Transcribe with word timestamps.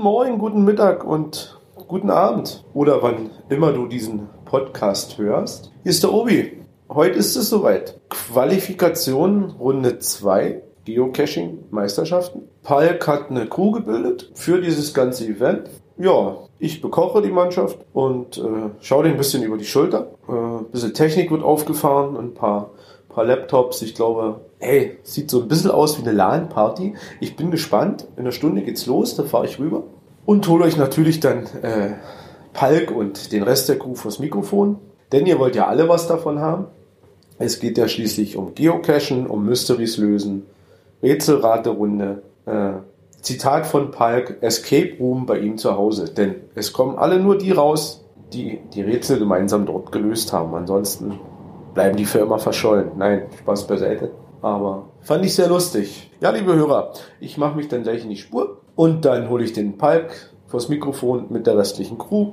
Guten 0.00 0.12
Morgen, 0.12 0.38
guten 0.38 0.64
Mittag 0.64 1.04
und 1.04 1.60
guten 1.86 2.08
Abend. 2.08 2.64
Oder 2.72 3.02
wann 3.02 3.32
immer 3.50 3.70
du 3.74 3.86
diesen 3.86 4.30
Podcast 4.46 5.18
hörst. 5.18 5.72
Hier 5.82 5.90
ist 5.90 6.02
der 6.02 6.14
Obi. 6.14 6.62
Heute 6.88 7.18
ist 7.18 7.36
es 7.36 7.50
soweit. 7.50 8.00
Qualifikation 8.08 9.50
Runde 9.60 9.98
2. 9.98 10.62
Geocaching-Meisterschaften. 10.86 12.48
Palk 12.62 13.06
hat 13.06 13.28
eine 13.28 13.46
Crew 13.46 13.72
gebildet 13.72 14.30
für 14.32 14.62
dieses 14.62 14.94
ganze 14.94 15.26
Event. 15.26 15.68
Ja, 15.98 16.48
ich 16.58 16.80
bekoche 16.80 17.20
die 17.20 17.30
Mannschaft 17.30 17.84
und 17.92 18.38
äh, 18.38 18.70
schaue 18.80 19.02
den 19.02 19.12
ein 19.12 19.18
bisschen 19.18 19.42
über 19.42 19.58
die 19.58 19.66
Schulter. 19.66 20.12
Äh, 20.26 20.32
ein 20.32 20.70
bisschen 20.72 20.94
Technik 20.94 21.30
wird 21.30 21.42
aufgefahren, 21.42 22.16
ein 22.16 22.32
paar, 22.32 22.70
paar 23.10 23.26
Laptops. 23.26 23.82
Ich 23.82 23.94
glaube, 23.94 24.40
hey, 24.60 24.98
sieht 25.02 25.30
so 25.30 25.42
ein 25.42 25.48
bisschen 25.48 25.70
aus 25.70 25.98
wie 25.98 26.02
eine 26.02 26.16
LAN-Party. 26.16 26.94
Ich 27.18 27.34
bin 27.34 27.50
gespannt. 27.50 28.06
In 28.16 28.22
einer 28.22 28.32
Stunde 28.32 28.62
geht's 28.62 28.86
los, 28.86 29.16
da 29.16 29.24
fahre 29.24 29.46
ich 29.46 29.58
rüber. 29.58 29.84
Und 30.26 30.46
hole 30.46 30.64
euch 30.64 30.76
natürlich 30.76 31.18
dann 31.18 31.46
äh, 31.62 31.94
Palk 32.52 32.90
und 32.90 33.32
den 33.32 33.42
Rest 33.42 33.68
der 33.68 33.78
Crew 33.78 33.94
fürs 33.94 34.18
Mikrofon. 34.18 34.78
Denn 35.12 35.26
ihr 35.26 35.38
wollt 35.38 35.56
ja 35.56 35.66
alle 35.66 35.88
was 35.88 36.06
davon 36.06 36.38
haben. 36.40 36.66
Es 37.38 37.58
geht 37.58 37.78
ja 37.78 37.88
schließlich 37.88 38.36
um 38.36 38.54
Geocachen, 38.54 39.26
um 39.26 39.46
Mysteries 39.46 39.96
lösen, 39.96 40.44
Rätselraterunde, 41.02 42.22
äh, 42.44 42.72
Zitat 43.22 43.66
von 43.66 43.90
Palk, 43.90 44.38
Escape 44.42 44.96
Room 45.00 45.24
bei 45.26 45.38
ihm 45.38 45.56
zu 45.56 45.74
Hause. 45.76 46.04
Denn 46.04 46.34
es 46.54 46.72
kommen 46.72 46.98
alle 46.98 47.18
nur 47.18 47.38
die 47.38 47.50
raus, 47.50 48.04
die 48.34 48.60
die 48.74 48.82
Rätsel 48.82 49.18
gemeinsam 49.18 49.64
dort 49.64 49.90
gelöst 49.90 50.34
haben. 50.34 50.54
Ansonsten 50.54 51.18
bleiben 51.74 51.96
die 51.96 52.04
für 52.04 52.18
immer 52.18 52.38
verschollen. 52.38 52.92
Nein, 52.96 53.22
Spaß 53.38 53.66
beiseite. 53.66 54.10
Aber 54.42 54.90
fand 55.02 55.24
ich 55.24 55.34
sehr 55.34 55.48
lustig. 55.48 56.10
Ja, 56.20 56.30
liebe 56.30 56.54
Hörer, 56.54 56.92
ich 57.20 57.36
mache 57.36 57.56
mich 57.56 57.68
dann 57.68 57.82
gleich 57.82 58.02
in 58.02 58.10
die 58.10 58.16
Spur 58.16 58.62
und 58.74 59.04
dann 59.04 59.28
hole 59.28 59.44
ich 59.44 59.52
den 59.52 59.76
Palk 59.76 60.32
vors 60.46 60.68
Mikrofon 60.68 61.26
mit 61.30 61.46
der 61.46 61.56
restlichen 61.56 61.98
Crew. 61.98 62.32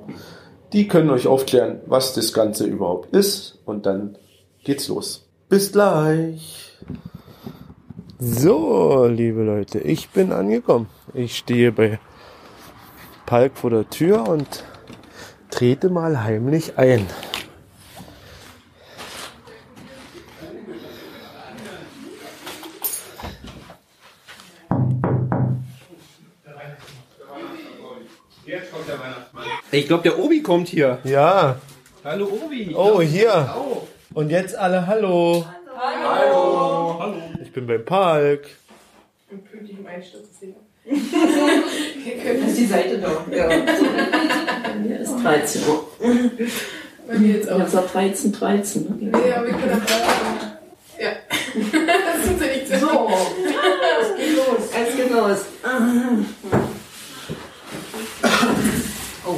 Die 0.73 0.88
können 0.88 1.09
euch 1.09 1.28
aufklären, 1.28 1.81
was 1.85 2.13
das 2.13 2.33
Ganze 2.33 2.66
überhaupt 2.66 3.16
ist 3.16 3.59
und 3.66 3.85
dann 3.85 4.17
geht's 4.63 4.88
los. 4.88 5.30
Bis 5.50 5.72
gleich. 5.72 6.78
So, 8.19 9.05
liebe 9.05 9.44
Leute, 9.44 9.80
ich 9.80 10.09
bin 10.09 10.31
angekommen. 10.31 10.88
Ich 11.13 11.38
stehe 11.38 11.72
bei 11.72 12.00
Palk 13.25 13.58
vor 13.58 13.69
der 13.69 13.89
Tür 13.89 14.28
und 14.28 14.63
trete 15.52 15.89
mal 15.89 16.23
heimlich 16.23 16.78
ein. 16.78 17.05
Ich 29.72 29.88
glaube, 29.88 30.04
der 30.04 30.18
Obi 30.20 30.42
kommt 30.42 30.68
hier. 30.70 31.00
Ja. 31.04 31.58
Hallo 32.04 32.28
Obi. 32.46 32.73
Oh, 32.76 33.02
hier. 33.02 33.54
Und 34.14 34.30
jetzt 34.30 34.56
alle 34.56 34.88
Hallo. 34.88 35.46
Hallo. 35.78 37.14
Ich 37.42 37.52
bin 37.52 37.68
bei 37.68 37.78
Palk. 37.78 38.46
Und 39.30 39.44
pünktlich 39.52 39.78
um 39.80 39.86
Einsturz 39.86 40.24
ist 40.42 40.54
Das 40.88 42.50
ist 42.50 42.58
die 42.59 42.66
Seite 42.66 42.98
da. 43.00 43.09
Ja. 43.36 43.48
Bei 43.50 44.76
mir 44.82 45.00
ist 45.02 45.14
13 45.22 45.62
Uhr. 45.68 45.88
Bei 47.08 47.18
mir 47.18 47.34
jetzt 47.36 47.46
Ich 47.46 47.50
auch. 47.52 47.56
habe 47.56 47.66
gesagt 47.66 47.94
13, 47.94 48.31
13. 48.31 48.84
Ne? 49.12 49.12
Ja, 49.30 49.44
wir 49.44 49.52
können 49.52 49.81
auch 49.81 51.02
Ja. 51.02 51.12
das 51.34 52.24
sind 52.26 52.40
sie 52.40 52.46
nicht 52.48 52.68
so. 52.70 52.88
So, 52.88 53.09
es 54.02 54.16
geht 54.18 54.38
los. 54.38 54.70
Es 54.74 54.96
geht 54.96 55.12
los. 55.12 55.38
Oh, 59.25 59.36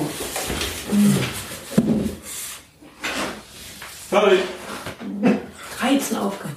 13 4.10 6.18
Aufgaben. 6.18 6.56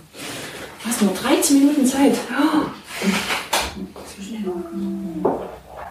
Du 0.82 0.88
hast 0.88 1.02
nur 1.02 1.12
13 1.12 1.58
Minuten 1.58 1.84
Zeit. 1.86 2.14
Oh. 2.30 2.66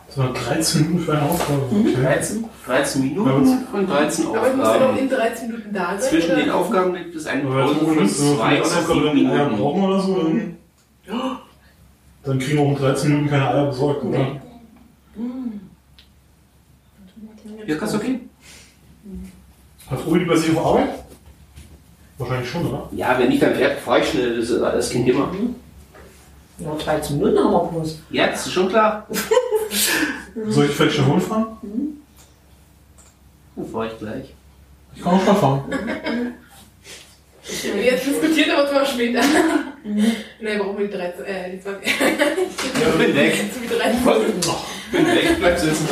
Das 0.08 0.18
waren 0.18 0.34
13 0.34 0.82
Minuten 0.82 1.06
für 1.06 1.12
eine 1.14 1.22
Aufgabe. 1.22 1.62
Okay. 1.72 1.94
13, 2.02 2.46
13 2.66 3.02
Minuten 3.04 3.58
und 3.74 3.90
13 3.90 4.26
Aber 4.28 4.50
ich 4.50 4.56
muss 4.56 4.68
ja 4.68 4.74
noch 4.74 4.82
Aufgaben. 4.82 4.98
in 4.98 5.10
13 5.10 5.48
Minuten 5.52 5.74
da 5.74 5.98
sein. 5.98 6.10
Zwischen 6.10 6.32
oder? 6.32 6.40
den 6.42 6.50
Aufgaben 6.50 6.94
gibt 6.96 7.16
es 7.16 7.26
eine 7.28 7.44
Pause 7.44 7.76
von 7.76 7.98
uns 7.98 8.18
so 8.18 8.36
zwei 8.36 8.44
eine 8.44 8.60
oder 8.60 8.68
Aufgabe 8.78 9.12
sieben 9.14 9.30
dann 9.30 9.40
Eier 9.40 9.46
Minuten. 9.46 9.62
brauchen 9.62 9.84
oder 9.84 10.00
so. 10.02 10.16
Dann, 10.16 10.58
dann 12.24 12.40
kriegen 12.40 12.58
wir 12.58 12.66
auch 12.66 12.72
in 12.72 12.78
13 12.78 13.10
Minuten 13.10 13.30
keine 13.30 13.48
Eier 13.50 13.66
besorgt, 13.68 14.04
oder? 14.04 14.18
Nee. 14.18 14.42
Ja, 17.68 17.76
kannst 17.78 17.94
du 17.94 17.98
okay? 18.00 18.20
Hat 19.90 20.08
Uli 20.08 20.26
bei 20.26 20.36
sich 20.36 20.56
auf 20.58 20.66
Arbeit? 20.66 20.90
Wahrscheinlich 22.22 22.50
schon, 22.52 22.68
oder? 22.68 22.88
Ja, 22.92 23.18
wenn 23.18 23.30
nicht, 23.30 23.42
dann 23.42 23.56
fahre 23.84 24.00
ich 24.00 24.10
schnell. 24.10 24.38
Das 24.40 24.50
ist 24.50 24.62
alles 24.62 24.92
kein 24.92 25.06
Thema. 25.06 25.32
Nur 26.60 26.78
13 26.78 27.18
Minuten 27.18 27.40
haben 27.40 27.52
wir 27.52 27.64
bloß. 27.72 28.00
Ja, 28.12 28.28
das 28.28 28.46
ist 28.46 28.54
schon 28.54 28.70
klar. 28.70 29.08
Soll 30.48 30.66
ich 30.66 30.72
vielleicht 30.72 30.96
schon 30.98 31.08
Hund 31.08 31.24
fahren? 31.24 31.58
Dann 33.56 33.68
fahre 33.68 33.88
ich 33.88 33.98
gleich. 33.98 34.34
Ich 34.96 35.02
kann 35.02 35.16
auch 35.16 35.26
schon 35.26 35.36
fahren. 35.36 35.64
Jetzt 37.84 38.06
diskutiert 38.06 38.50
aber 38.52 38.70
zwar 38.70 38.86
später. 38.86 39.22
Ne, 39.84 40.58
brauchen 40.60 40.78
wir 40.78 40.88
die 40.88 40.94
13, 40.94 41.26
äh, 41.26 41.52
die 41.52 41.60
20. 41.60 41.88
Ja, 42.00 42.90
bin 42.98 43.16
weg. 43.16 43.34
Zu 43.52 43.62
wie 43.64 43.68
13. 43.68 44.04
Bin 44.92 45.06
weg, 45.08 45.36
bleib 45.40 45.60
sitzen. 45.60 45.88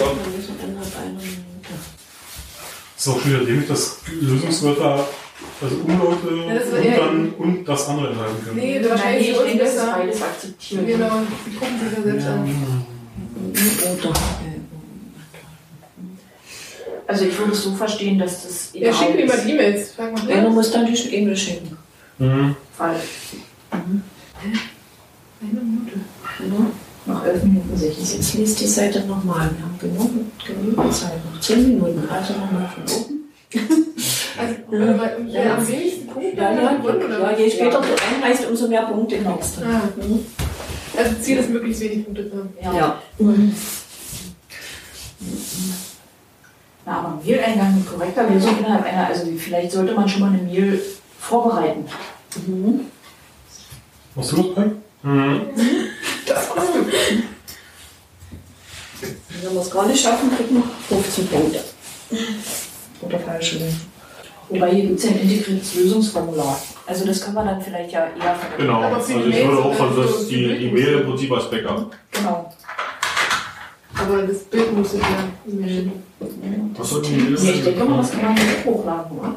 Das 2.95 3.07
auch 3.07 3.19
schon 3.19 3.31
wieder 3.31 3.45
dämlich, 3.45 3.67
dass 3.67 3.97
Lösungswörter, 4.21 5.07
also 5.61 5.75
Umlaute 5.75 6.35
Ja, 6.47 6.53
das 6.55 6.67
und 6.69 6.97
dann 6.97 7.33
und 7.37 7.65
das 7.67 7.87
andere 7.89 8.09
enthalten 8.11 8.43
können. 8.45 8.57
Nee, 8.57 8.81
wahrscheinlich 8.89 9.29
ich 9.29 9.35
für 9.35 9.43
uns 9.43 9.51
das 9.59 9.69
ist 9.69 9.75
besser. 9.75 9.95
beides 9.97 10.21
akzeptiert. 10.21 10.87
Genau, 10.87 11.11
die 11.45 11.55
gucken 11.55 11.79
sich 11.79 11.97
ja 11.97 12.03
selbst 12.03 12.27
an. 12.27 12.39
Oder. 13.99 14.13
Also 17.07 17.25
ich 17.25 17.37
würde 17.39 17.51
es 17.53 17.63
so 17.63 17.73
verstehen, 17.73 18.19
dass 18.19 18.43
das 18.43 18.69
Ja, 18.73 18.93
schick 18.93 19.15
mir 19.15 19.23
ist. 19.25 19.35
mal 19.35 19.49
E-Mails. 19.49 19.91
Frag 19.93 20.13
mal. 20.13 20.29
Ja, 20.29 20.41
du 20.43 20.49
musst 20.51 20.73
dann 20.75 20.85
die 20.85 20.93
E-Mail 20.93 21.35
schicken. 21.35 21.75
Mhm. 22.19 22.55
Weil, 22.77 22.95
Eine 23.71 24.01
Minute. 25.41 25.97
ne, 26.39 26.65
nach 27.05 27.25
11 27.25 27.43
Minuten 27.43 27.75
60. 27.77 28.13
Jetzt 28.17 28.33
liest 28.35 28.59
die 28.61 28.67
Seite 28.67 28.99
nochmal. 29.05 29.49
Wir 29.57 29.63
haben 29.65 29.79
genug, 29.79 30.11
genügend 30.45 30.93
Zeit. 30.93 31.13
Noch 31.33 31.39
10 31.41 31.67
Minuten. 31.67 32.07
Also 32.09 32.33
nochmal 32.33 32.69
von 32.75 32.83
oben. 32.95 33.15
Also, 34.39 34.55
wer 34.69 35.45
Ja. 35.45 35.57
am 35.57 35.67
wenigsten 35.67 36.07
Punkte 36.07 36.37
Ja, 36.37 36.53
ja, 36.53 36.79
oder 36.81 37.31
ja, 37.31 37.37
je 37.37 37.51
später 37.51 37.81
du 37.81 37.87
einreichst, 37.87 38.45
umso 38.49 38.67
mehr 38.67 38.83
Punkte 38.83 39.17
kriegst 39.17 39.57
du. 39.57 39.61
Ah. 39.63 39.81
Mhm. 39.97 40.25
Also 40.97 41.15
Ziel 41.21 41.37
ist 41.39 41.49
möglichst 41.49 41.81
wenig 41.81 42.05
Punkte 42.05 42.29
zu 42.29 42.37
haben. 42.37 42.53
Ja. 42.77 43.01
Mhm. 43.17 43.53
Na, 46.85 46.99
aber 46.99 47.09
ein 47.09 47.19
Mail-Eingang 47.25 47.75
mit 47.75 47.85
korrekter 47.85 48.29
Lösung 48.29 48.57
innerhalb 48.59 48.85
einer, 48.85 49.07
also 49.07 49.25
vielleicht 49.37 49.71
sollte 49.73 49.93
man 49.93 50.07
schon 50.07 50.21
mal 50.21 50.29
eine 50.31 50.41
Mail 50.41 50.81
vorbereiten. 51.19 51.85
Mhm. 52.47 52.85
Hast 54.15 54.31
du 54.31 54.35
das 54.37 54.55
bei? 54.55 54.71
Wenn 59.41 59.53
wir 59.53 59.61
es 59.61 59.69
gar 59.71 59.85
nicht 59.85 60.01
schaffen, 60.01 60.31
kriegen 60.35 60.55
wir 60.55 60.63
15 60.97 61.27
Punkte. 61.27 61.61
Oder 63.01 63.19
falsche 63.19 63.55
Lösung. 63.59 63.88
Wobei 64.49 64.71
hier 64.71 64.85
gibt 64.87 64.99
es 64.99 65.05
ja 65.05 65.11
ein 65.11 65.19
integriertes 65.19 65.75
Lösungsformular. 65.75 66.59
Also 66.87 67.05
das 67.05 67.21
kann 67.23 67.35
man 67.35 67.45
dann 67.45 67.61
vielleicht 67.61 67.91
ja 67.91 68.05
eher 68.07 68.35
verwenden. 68.35 68.57
Genau, 68.57 68.81
Aber 68.81 68.95
also 68.95 69.19
ich 69.19 69.47
würde 69.47 69.63
auch 69.63 69.73
von 69.75 69.93
oder 69.93 70.03
das, 70.03 70.23
so 70.23 70.29
die, 70.29 70.47
die 70.47 70.57
die 70.59 70.71
Mail 70.71 70.99
im 71.01 71.05
Prinzip 71.07 71.31
als 71.31 71.49
Backup. 71.51 71.95
Genau. 72.11 72.53
Aber 73.95 74.23
das 74.23 74.37
Bild 74.45 74.75
muss 74.75 74.93
ich 74.93 75.01
ja 75.01 75.07
E-Mail. 75.47 75.91
Was 76.77 76.89
sollten 76.89 77.13
die 77.13 77.45
Ja, 77.45 77.53
ich 77.53 77.63
denke 77.63 77.85
mal, 77.85 77.97
das 77.97 78.11
kann 78.11 78.23
man 78.23 78.33
nicht 78.33 78.65
hochladen, 78.65 79.17
oder? 79.19 79.35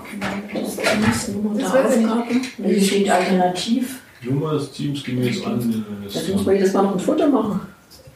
Das 0.55 0.69
ist 0.69 0.79
Das 0.79 1.29
ich 1.29 2.01
nicht. 2.01 2.11
Aufgaben. 2.11 2.41
Hier 2.65 2.83
steht 2.83 3.11
alternativ 3.11 4.01
Nummer 4.23 4.53
des 4.55 4.71
Teams 4.71 5.03
gemäß 5.03 5.45
an. 5.45 5.85
Jetzt 6.09 6.29
muss 6.33 6.47
man 6.47 6.55
jedes 6.55 6.73
Mal 6.73 6.83
noch 6.83 6.93
ein 6.95 7.01
Foto 7.01 7.27
machen. 7.29 7.61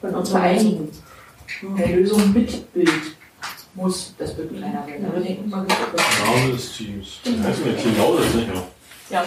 Von 0.01 0.15
unserer 0.15 0.39
vereinigen. 0.41 0.89
Der 1.79 1.97
Lösung 1.97 2.33
mit 2.33 2.73
Bild 2.73 2.91
muss 3.77 4.15
das 4.19 4.35
Bild 4.35 4.57
kleiner 4.57 4.87
werden. 4.87 5.07
Aber 5.07 5.21
denken 5.21 5.51
wir 5.51 5.57
Name 5.59 6.53
des 6.53 6.73
Teams. 6.77 7.21
Heißt 7.25 7.65
mir 7.65 7.75
genau 7.75 8.17
das 8.17 8.35
nicht 8.35 8.49
mehr. 8.53 8.63
Ja. 9.11 9.25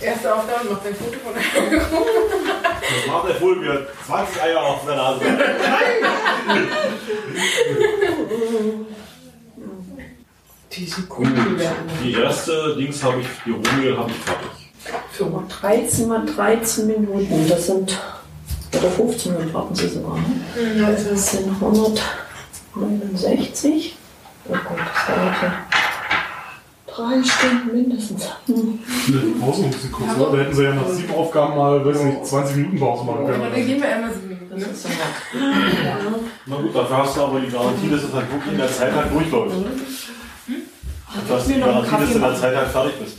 Erste 0.00 0.32
Aufgabe, 0.32 0.68
macht 0.70 0.86
ein 0.86 0.94
Foto 0.94 1.18
von 1.18 1.34
Das 1.34 3.06
macht 3.08 3.28
der 3.28 3.40
wohl 3.40 3.60
wieder 3.62 3.80
20 4.06 4.42
Eier 4.42 4.60
auf 4.62 4.84
der 4.86 4.94
Nase. 4.96 5.24
Diese 10.72 11.02
Gut. 11.02 11.26
Die 12.04 12.12
erste 12.12 12.76
Dings 12.76 13.02
habe 13.02 13.20
ich, 13.20 13.26
die 13.44 13.50
Rohmail 13.50 13.96
habe 13.96 14.10
ich 14.10 14.16
fertig. 14.18 14.48
Firma 15.12 15.42
13 15.48 16.08
mal 16.08 16.24
13 16.24 16.86
Minuten. 16.86 17.48
Das 17.48 17.66
sind, 17.66 17.98
oder 18.76 18.90
15 18.90 19.32
Minuten 19.32 19.54
warten 19.54 19.74
Sie 19.74 19.88
sogar. 19.88 20.16
Ne? 20.16 20.80
Ja, 20.80 20.88
ist 20.90 21.06
Das 21.10 21.12
es. 21.18 21.30
sind 21.32 21.48
100, 21.50 22.00
69. 22.80 23.96
Oh 24.48 24.52
Gott, 24.52 24.78
das 24.78 25.06
dauert 25.06 25.42
ja 25.42 25.52
drei 26.98 27.22
Stunden 27.22 27.72
mindestens. 27.76 28.24
Hm. 28.46 28.78
Die 29.06 29.40
Pause 29.40 29.64
ein 29.64 29.70
bisschen 29.70 29.92
kurz, 29.92 30.16
oder? 30.16 30.36
Da 30.36 30.42
hätten 30.42 30.54
sie 30.56 30.62
ja 30.64 30.74
nach 30.74 30.88
sieben 30.88 31.14
Aufgaben 31.14 31.56
mal, 31.56 31.84
weiß 31.84 32.00
nicht, 32.02 32.26
20 32.26 32.56
Minuten 32.56 32.78
Pause 32.80 33.04
machen 33.04 33.18
Aber 33.24 33.32
dann 33.32 33.52
können. 33.52 33.66
gehen 33.66 33.80
wir 33.82 33.88
einmal 33.94 34.12
sieben 34.12 34.28
Minuten. 34.28 34.50
Das 34.50 34.58
Ne? 34.66 34.72
ist 34.72 34.84
ja 34.88 34.90
Na 36.46 36.56
gut, 36.56 36.74
dafür 36.74 36.96
hast 36.98 37.16
du 37.16 37.20
aber 37.22 37.40
die 37.40 37.48
Garantie, 37.50 37.88
dass 37.90 38.02
es 38.02 38.12
halt 38.12 38.32
wirklich 38.32 38.52
in 38.52 38.58
der 38.58 38.72
Zeit 38.72 38.92
halt 38.92 39.12
durchläuft. 39.12 39.54
Du 39.56 41.34
hast 41.34 41.46
die 41.46 41.52
mir 41.52 41.58
noch 41.60 41.66
einen 41.76 41.84
Garantie, 41.84 42.00
dass 42.00 42.10
du 42.10 42.16
in 42.16 42.22
der 42.22 42.34
Zeit 42.36 42.56
halt 42.56 42.68
fertig 42.68 42.92
bist. 43.00 43.16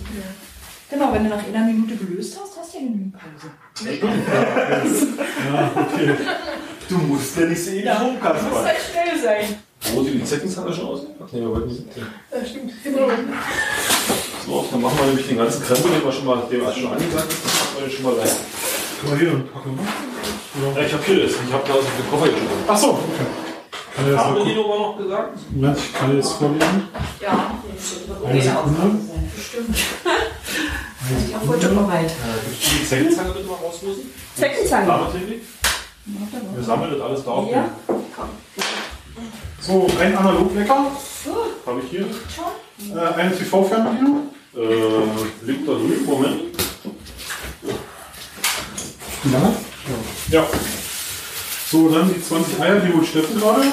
Genau, 0.90 1.14
wenn 1.14 1.24
du 1.24 1.30
nach 1.30 1.44
einer 1.48 1.66
Minute 1.66 1.96
gelöst 1.96 2.38
hast, 2.42 2.60
hast 2.60 2.74
du 2.74 2.78
ja 2.80 2.84
genügend 2.84 3.14
Pause. 3.14 3.52
Ja, 5.54 5.72
okay. 5.76 6.16
Du 6.90 6.98
musst 6.98 7.38
ja 7.38 7.46
nicht 7.46 7.64
so 7.64 7.72
ewig 7.72 7.86
Ja. 7.86 7.98
rum, 8.00 8.14
Muss 8.14 8.22
Kasper. 8.24 8.64
halt 8.66 8.78
schnell 8.92 9.24
sein. 9.24 9.56
Wo 9.94 10.04
sieht 10.04 10.16
die 10.16 10.24
Zeckenzange 10.26 10.74
schon 10.74 10.86
aus? 10.88 11.02
Ach 11.24 11.28
nee, 11.32 11.40
wir 11.42 11.50
wollten 11.52 11.70
siebte. 11.70 12.00
Ja, 12.02 12.46
stimmt. 12.46 12.74
Genau. 12.84 13.08
So, 14.46 14.66
dann 14.72 14.82
machen 14.82 14.98
wir 15.00 15.06
nämlich 15.08 15.28
den 15.28 15.38
ganzen 15.38 15.64
Krempel, 15.64 15.92
den 15.92 16.04
wir 16.04 16.12
schon 16.12 16.26
mal, 16.26 16.44
den 16.50 16.62
wir 16.62 16.74
schon 16.74 16.92
angesagt 16.92 17.32
haben, 17.32 17.44
machen 17.46 17.76
wir 17.78 17.82
den 17.88 17.92
schon 17.96 18.04
mal 18.04 18.14
rein. 18.20 18.30
Kann 19.00 19.10
man 19.12 19.20
hier 19.20 19.30
einen 19.30 19.48
Packen 19.50 19.76
machen? 19.76 20.76
Ja, 20.76 20.82
ich 20.82 20.94
hab 20.94 21.06
hier 21.06 21.22
das. 21.24 21.32
Ich 21.32 21.54
hab 21.54 21.66
da 21.66 21.74
aus 21.74 21.84
dem 21.86 22.10
Koffer 22.10 22.26
jetzt 22.26 22.38
schon. 22.40 22.48
Achso, 22.76 22.90
okay. 22.90 23.26
Kann 23.96 24.06
ich 24.06 24.12
das 24.16 24.20
Haben 24.26 24.34
mal 24.34 24.40
wir 24.40 24.46
die? 24.54 24.56
Nummer 24.60 24.76
noch 24.80 24.98
gesagt? 24.98 25.38
Moment, 25.52 25.78
ich 25.78 25.94
kann 25.94 26.16
jetzt 26.16 26.32
vorlesen. 26.34 26.90
Ja, 27.22 27.52
Eine 28.26 28.42
Sekunde. 28.42 28.98
bestimmt. 29.36 29.78
Ich 31.28 31.34
habe 31.36 31.48
heute 31.48 31.62
Sekunde. 31.62 31.84
bereit. 31.84 32.12
Du 32.12 32.78
die 32.80 32.88
Zeckenzange 32.88 33.30
bitte 33.32 33.48
mal 33.48 33.56
rauslösen? 33.56 34.04
Zeckenzange. 34.36 35.08
Wir 36.56 36.64
sammeln 36.64 36.92
das 36.92 37.02
alles 37.02 37.24
da 37.24 37.32
auf 37.32 37.52
Ja. 37.52 37.70
So, 39.62 39.88
ein 40.00 40.16
Analogwecker, 40.18 40.88
den. 41.24 41.32
Hab 41.66 41.84
ich 41.84 41.90
hier. 41.90 42.06
äh, 42.96 43.14
eine 43.14 43.36
TV-Fernbedienung. 43.36 44.30
Äh, 44.56 45.46
liegt 45.46 45.68
da 45.68 45.74
drüben. 45.74 46.06
Moment. 46.06 46.42
Ja. 49.32 49.54
Ja. 50.32 50.48
So, 51.70 51.90
dann 51.90 52.12
die 52.14 52.22
20 52.24 52.60
Eier, 52.62 52.80
die 52.80 52.94
holt 52.94 53.06
Steffen 53.06 53.40
gerade. 53.40 53.64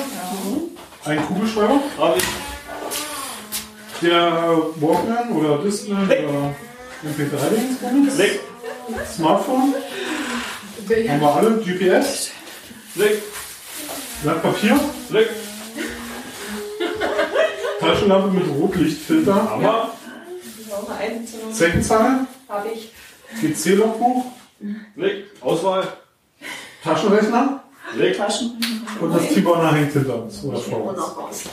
Ein 1.04 1.26
Kugelschreiber. 1.26 1.80
Hab 1.98 2.16
ich. 2.16 2.24
Der 4.02 4.58
Walkman 4.76 5.32
oder 5.32 5.58
Discman 5.62 6.04
oder 6.04 6.54
MP3-Dings. 7.04 8.18
Leck. 8.18 8.40
Smartphone. 9.14 9.74
Haben 10.88 11.20
wir 11.20 11.34
alle. 11.34 11.50
GPS. 11.64 12.30
Leck. 12.94 13.22
Blatt 14.22 14.42
Papier. 14.42 14.78
Leck. 15.10 15.28
Taschenlampe 17.80 18.28
mit 18.28 18.48
Rotlichtfilter. 18.48 19.50
Hammer. 19.50 19.90
Zeckenzange. 21.52 22.26
Habe 22.48 22.68
ich. 22.72 22.92
GC-Logbuch. 23.40 24.26
Leck. 24.94 25.24
Auswahl. 25.40 25.88
Taschenrechner. 26.84 27.64
Leck. 27.96 28.20
Und 29.00 29.14
das 29.14 29.28
Tiboner 29.28 29.74
hängt 29.74 29.92
hinter 29.92 30.22
uns. 30.22 30.44
Oder 30.44 30.58
vor 30.58 30.94
uns. 31.28 31.44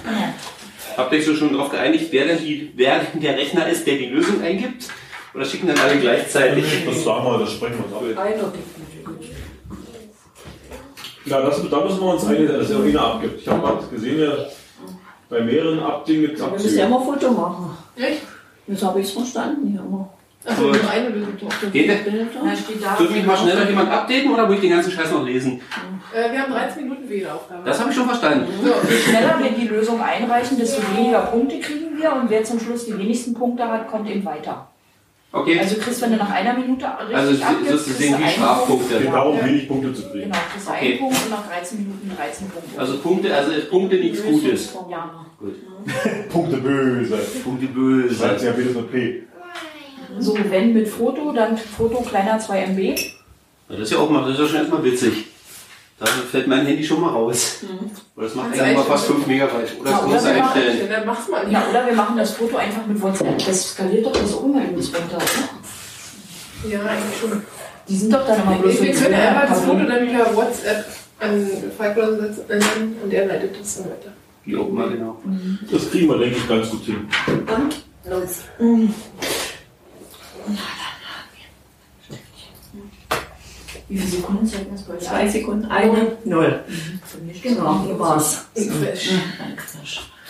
Habt 0.95 1.11
ihr 1.11 1.19
euch 1.19 1.25
so 1.25 1.35
schon 1.35 1.53
darauf 1.53 1.71
geeinigt, 1.71 2.09
wer 2.11 2.27
denn, 2.27 2.37
die, 2.37 2.71
wer 2.75 2.99
denn 2.99 3.19
der 3.21 3.35
Rechner 3.35 3.67
ist, 3.67 3.87
der 3.87 3.97
die 3.97 4.09
Lösung 4.09 4.43
eingibt? 4.43 4.85
Oder 5.33 5.45
schicken 5.45 5.67
dann 5.67 5.79
alle 5.79 5.99
gleichzeitig? 5.99 6.65
Das 6.85 7.03
sagen 7.03 7.25
wir, 7.25 7.39
das 7.39 7.51
sprechen 7.51 7.79
wir 7.79 7.85
uns 7.97 8.15
ab. 8.17 8.23
Einer 8.23 8.43
gibt 8.43 8.77
natürlich. 8.77 8.92
Ja, 11.25 11.41
das, 11.41 11.69
da 11.69 11.81
müssen 11.83 11.99
wir 11.99 12.13
uns 12.13 12.25
einigen, 12.25 12.47
dass 12.47 12.69
er 12.69 12.83
einer 12.83 13.01
abgibt. 13.01 13.41
Ich 13.41 13.47
habe 13.47 13.61
gerade 13.61 13.87
gesehen, 13.87 14.19
ja, 14.19 14.31
bei 15.29 15.41
mehreren 15.41 15.79
Abdingen 15.79 16.21
gibt 16.21 16.39
es 16.39 16.45
Wir 16.45 16.51
müssen 16.51 16.77
ja 16.77 16.85
immer 16.85 16.99
ein 16.99 17.05
Foto 17.05 17.31
machen. 17.31 17.77
Echt? 17.95 18.21
Jetzt 18.67 18.83
habe 18.83 18.99
ich 18.99 19.07
es 19.07 19.13
verstanden. 19.13 19.67
Hier 19.67 19.79
immer. 19.79 20.09
Achso, 20.45 20.63
nur 20.63 20.89
eine 20.91 21.09
Lösung. 21.09 21.37
Geht 21.71 21.87
der? 21.87 22.05
Wird 22.05 23.11
mich 23.11 23.25
mal 23.25 23.37
schneller 23.37 23.69
jemand 23.69 23.89
updaten 23.89 24.33
oder 24.33 24.45
muss 24.45 24.55
ich 24.55 24.61
den 24.61 24.71
ganzen 24.71 24.91
Scheiß 24.91 25.11
noch 25.11 25.25
lesen? 25.25 25.61
Äh, 26.13 26.31
wir 26.31 26.41
haben 26.41 26.51
13 26.51 26.83
Minuten 26.83 27.07
für 27.07 27.13
jede 27.13 27.33
Aufgabe. 27.33 27.61
Das 27.65 27.79
habe 27.79 27.89
ich 27.89 27.95
schon 27.95 28.05
verstanden. 28.05 28.47
Je 28.89 28.97
schneller 28.97 29.39
wir 29.41 29.51
die 29.51 29.67
Lösung 29.67 30.01
einreichen, 30.01 30.57
desto 30.57 30.81
weniger 30.97 31.21
Punkte 31.21 31.59
kriegen 31.59 31.97
wir 31.97 32.13
und 32.13 32.29
wer 32.29 32.43
zum 32.43 32.59
Schluss 32.59 32.85
die 32.85 32.97
wenigsten 32.97 33.33
Punkte 33.33 33.65
hat, 33.65 33.87
kommt 33.87 34.09
eben 34.09 34.25
weiter. 34.25 34.67
Okay, 35.35 35.59
Also 35.59 35.75
kriegst, 35.77 35.99
wenn 36.03 36.11
du 36.11 36.17
nach 36.17 36.29
einer 36.29 36.53
Minute 36.53 36.85
richtig 36.99 37.15
also 37.17 37.43
abgibst, 37.43 37.85
so 37.85 37.91
sehen 37.93 38.11
du 38.13 38.19
wie 38.19 38.23
einen 38.23 38.33
Strafpunkte. 38.33 39.03
Ja. 39.03 39.11
darum, 39.11 39.43
wenig 39.43 39.67
Punkte 39.67 39.91
zu 39.91 40.01
Punkt. 40.03 40.13
kriegen. 40.13 40.23
Genau, 40.31 40.37
kriegst 40.53 40.69
Okay. 40.69 40.89
einen 40.91 40.99
Punkt 40.99 41.17
und 41.25 41.29
nach 41.31 41.47
13 41.49 41.77
Minuten 41.79 42.11
13 42.15 42.49
Punkte. 42.49 42.79
Also 42.79 42.97
Punkte, 42.99 43.35
also 43.35 43.51
Punkte 43.71 43.95
nichts 43.95 44.23
Gutes. 44.23 44.77
Ja. 44.91 45.25
Punkte 46.29 46.57
böse. 46.57 47.17
Punkte 47.43 47.65
böse. 47.65 48.29
heißt 48.29 48.43
ja 48.45 48.51
bitte 48.51 48.79
mit 48.79 48.91
P. 48.91 49.23
So, 50.19 50.37
wenn 50.49 50.73
mit 50.73 50.87
Foto, 50.87 51.31
dann 51.31 51.57
Foto 51.57 52.01
kleiner 52.01 52.37
2 52.37 52.65
MB. 52.67 52.99
Das 53.69 53.79
ist 53.79 53.91
ja 53.91 53.97
auch 53.97 54.09
mal, 54.11 54.21
das 54.21 54.33
ist 54.33 54.39
ja 54.39 54.47
schon 54.47 54.57
erstmal 54.57 54.83
witzig. 54.83 55.25
Da 56.03 56.09
fällt 56.09 56.47
mein 56.47 56.65
Handy 56.65 56.83
schon 56.83 56.99
mal 56.99 57.11
raus. 57.11 57.59
Weil 58.15 58.25
das 58.25 58.35
macht 58.35 58.59
eigentlich 58.59 58.75
mal 58.75 58.83
fast 58.83 59.05
5 59.05 59.25
Megabyte. 59.25 59.79
Oder 59.79 59.91
Ja, 59.91 60.01
das 60.01 60.23
oder 60.23 60.35
wir 60.35 60.41
machen-. 60.41 60.89
Dann 60.89 61.05
mach's 61.05 61.29
mal 61.29 61.43
nicht. 61.45 61.53
Ja, 61.53 61.65
oder 61.69 61.85
wir 61.85 61.93
machen 61.93 62.17
das 62.17 62.31
Foto 62.31 62.57
einfach 62.57 62.85
mit 62.85 63.01
WhatsApp. 63.01 63.45
Das 63.45 63.71
skaliert 63.71 64.05
doch 64.05 64.11
das 64.11 64.33
unheimlich 64.33 64.87
runter. 64.93 65.17
Ne? 65.17 66.71
Ja, 66.71 66.81
eigentlich 66.81 67.19
schon. 67.21 67.41
Die 67.87 67.95
sind 67.95 68.13
doch 68.13 68.27
dann 68.27 68.41
immer 68.41 68.55
bloß 68.57 68.81
Wir, 68.81 68.93
können 68.93 69.13
einfach 69.13 69.47
das 69.47 69.61
Foto 69.61 69.85
dann 69.85 70.09
per 70.09 70.35
WhatsApp 70.35 70.85
an 71.21 71.47
Falkbrowser 71.77 72.33
setzen 72.33 72.97
und 73.01 73.13
er 73.13 73.25
leitet 73.25 73.61
das 73.61 73.77
dann 73.77 73.85
weiter. 73.85 74.11
Wie 74.43 74.57
auch 74.57 74.67
immer, 74.67 74.89
genau. 74.89 75.21
Das 75.71 75.89
kriegen 75.89 76.09
wir, 76.09 76.17
denke 76.17 76.35
ich, 76.35 76.49
ganz 76.49 76.69
gut 76.69 76.83
hin. 76.83 77.07
Und 77.27 78.11
los. 78.11 78.43
Wie 83.93 83.99
viele 83.99 84.09
Sekunden 84.09 84.47
zeigt 84.47 84.73
das 84.73 84.81
bei 84.81 84.95
euch? 84.95 85.01
Zwei 85.01 85.27
Sekunden. 85.29 85.65
Eine. 85.65 86.17
Null. 86.25 86.63
Genau, 87.43 87.83
hier 87.85 87.99
war's. 87.99 88.45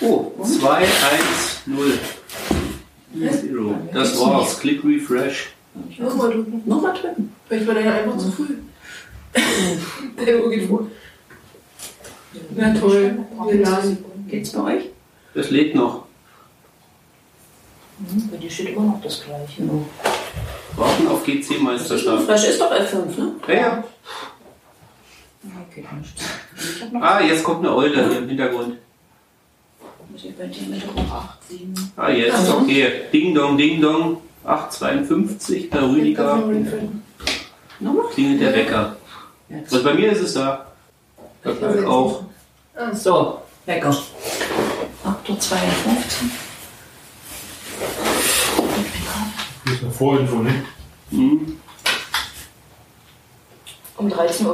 Oh, 0.02 0.34
2, 0.44 0.76
1, 0.80 0.88
0. 1.68 2.00
Zero. 3.32 3.76
Das 3.94 4.20
war's. 4.20 4.60
Click 4.60 4.84
Refresh. 4.84 5.54
Nochmal 5.98 6.32
drücken. 6.32 6.62
Nochmal 6.66 6.94
drücken. 6.94 7.34
Vielleicht 7.48 7.66
war 7.66 7.76
der 7.76 7.94
einfach 7.94 8.18
zu 8.18 8.32
früh. 8.34 8.56
Der 10.26 10.44
Uhr 10.44 10.50
geht 10.52 10.68
vor. 10.68 10.88
Na 12.58 12.74
toll. 12.74 13.18
Geht's 14.28 14.52
bei 14.52 14.76
euch? 14.76 14.84
Das 15.36 15.52
lädt 15.52 15.74
noch. 15.74 16.04
Bei 18.30 18.36
dir 18.36 18.52
steht 18.52 18.76
immer 18.76 18.88
noch 18.88 19.02
das 19.02 19.24
Gleiche. 19.24 19.64
Warten 20.76 21.08
auf 21.08 21.24
GC-Meisterschaft. 21.24 22.24
Fresh 22.26 22.46
ist 22.46 22.60
doch 22.62 22.72
F5, 22.72 23.18
ne? 23.20 23.32
Ja, 23.48 23.54
ja. 23.54 23.84
Okay, 25.70 25.86
Ah, 27.02 27.20
jetzt 27.22 27.44
kommt 27.44 27.66
eine 27.66 27.76
Eule 27.76 28.08
hier 28.08 28.18
im 28.20 28.28
Hintergrund. 28.30 28.78
muss 30.10 30.24
ich 30.24 30.36
bei 30.38 30.46
dir 30.46 30.68
mit 30.68 30.96
noch 30.96 31.12
8, 31.14 31.38
7. 31.50 31.92
Ah, 31.98 32.10
jetzt, 32.10 32.36
Also. 32.36 32.58
okay. 32.60 33.02
Ding 33.12 33.34
Dong, 33.36 33.58
Ding 33.58 33.82
Dong. 33.82 34.18
852, 34.46 35.70
der 35.70 35.84
Rüdiger. 35.90 36.44
Klingelt 38.14 38.42
der 38.42 38.54
Wecker. 38.54 38.96
Jetzt. 39.50 39.74
Also 39.74 39.86
bei 39.86 39.94
mir 39.94 40.12
ist 40.12 40.22
es 40.22 40.34
da. 40.34 40.66
Das 41.44 41.58
bleibt 41.58 41.86
auch. 41.86 42.24
So, 42.94 43.42
Wecker. 43.66 43.90
8.52 43.90 43.94
Uhr. 45.06 45.98
Das 49.66 49.74
ist 49.76 49.82
eine 49.83 49.83
Vorinfo, 49.98 50.38
ne? 50.38 50.54
Hm, 51.12 51.58
Um 53.98 54.08
13.15 54.08 54.46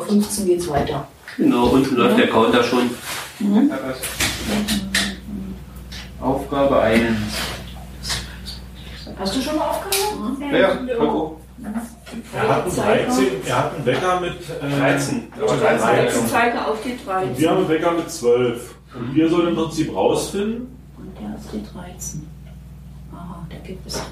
Uhr 0.41 0.45
geht 0.45 0.59
es 0.59 0.69
weiter. 0.69 1.07
genau, 1.37 1.67
unten 1.67 1.95
läuft 1.95 2.17
der 2.19 2.29
Counter 2.29 2.63
schon. 2.63 2.89
Aufgabe 6.21 6.81
1. 6.81 7.17
Hast 9.17 9.35
du 9.35 9.41
schon 9.41 9.53
eine 9.53 9.69
Aufgabe? 9.69 9.95
Ja, 10.51 10.57
ja. 10.57 10.67
Er 12.33 12.47
hat 12.49 12.63
einen 12.63 12.75
13, 12.75 13.25
er 13.45 13.57
hat 13.57 13.75
einen 13.75 13.85
Wecker 13.85 14.19
mit 14.21 14.33
äh, 14.61 14.79
13. 14.79 15.27
Aber 15.37 15.55
13. 15.57 16.03
Jetzt 16.03 16.29
zeige 16.29 16.65
auf 16.65 16.77
die 16.83 16.91
Und 16.91 17.05
13. 17.05 17.37
wir 17.37 17.49
haben 17.49 17.57
einen 17.57 17.69
Wecker 17.69 17.91
mit 17.91 18.09
12. 18.09 18.75
Und 18.95 19.15
wir 19.15 19.29
sollen 19.29 19.47
im 19.49 19.55
Prinzip 19.55 19.93
rausfinden, 19.93 20.67
Und 20.97 21.17
der 21.19 21.35
ist 21.37 21.49
die 21.53 21.63
13. 21.77 22.27
Aha, 23.13 23.45
der 23.51 23.59
geht 23.59 23.83
bis 23.83 23.93
13. 23.93 24.07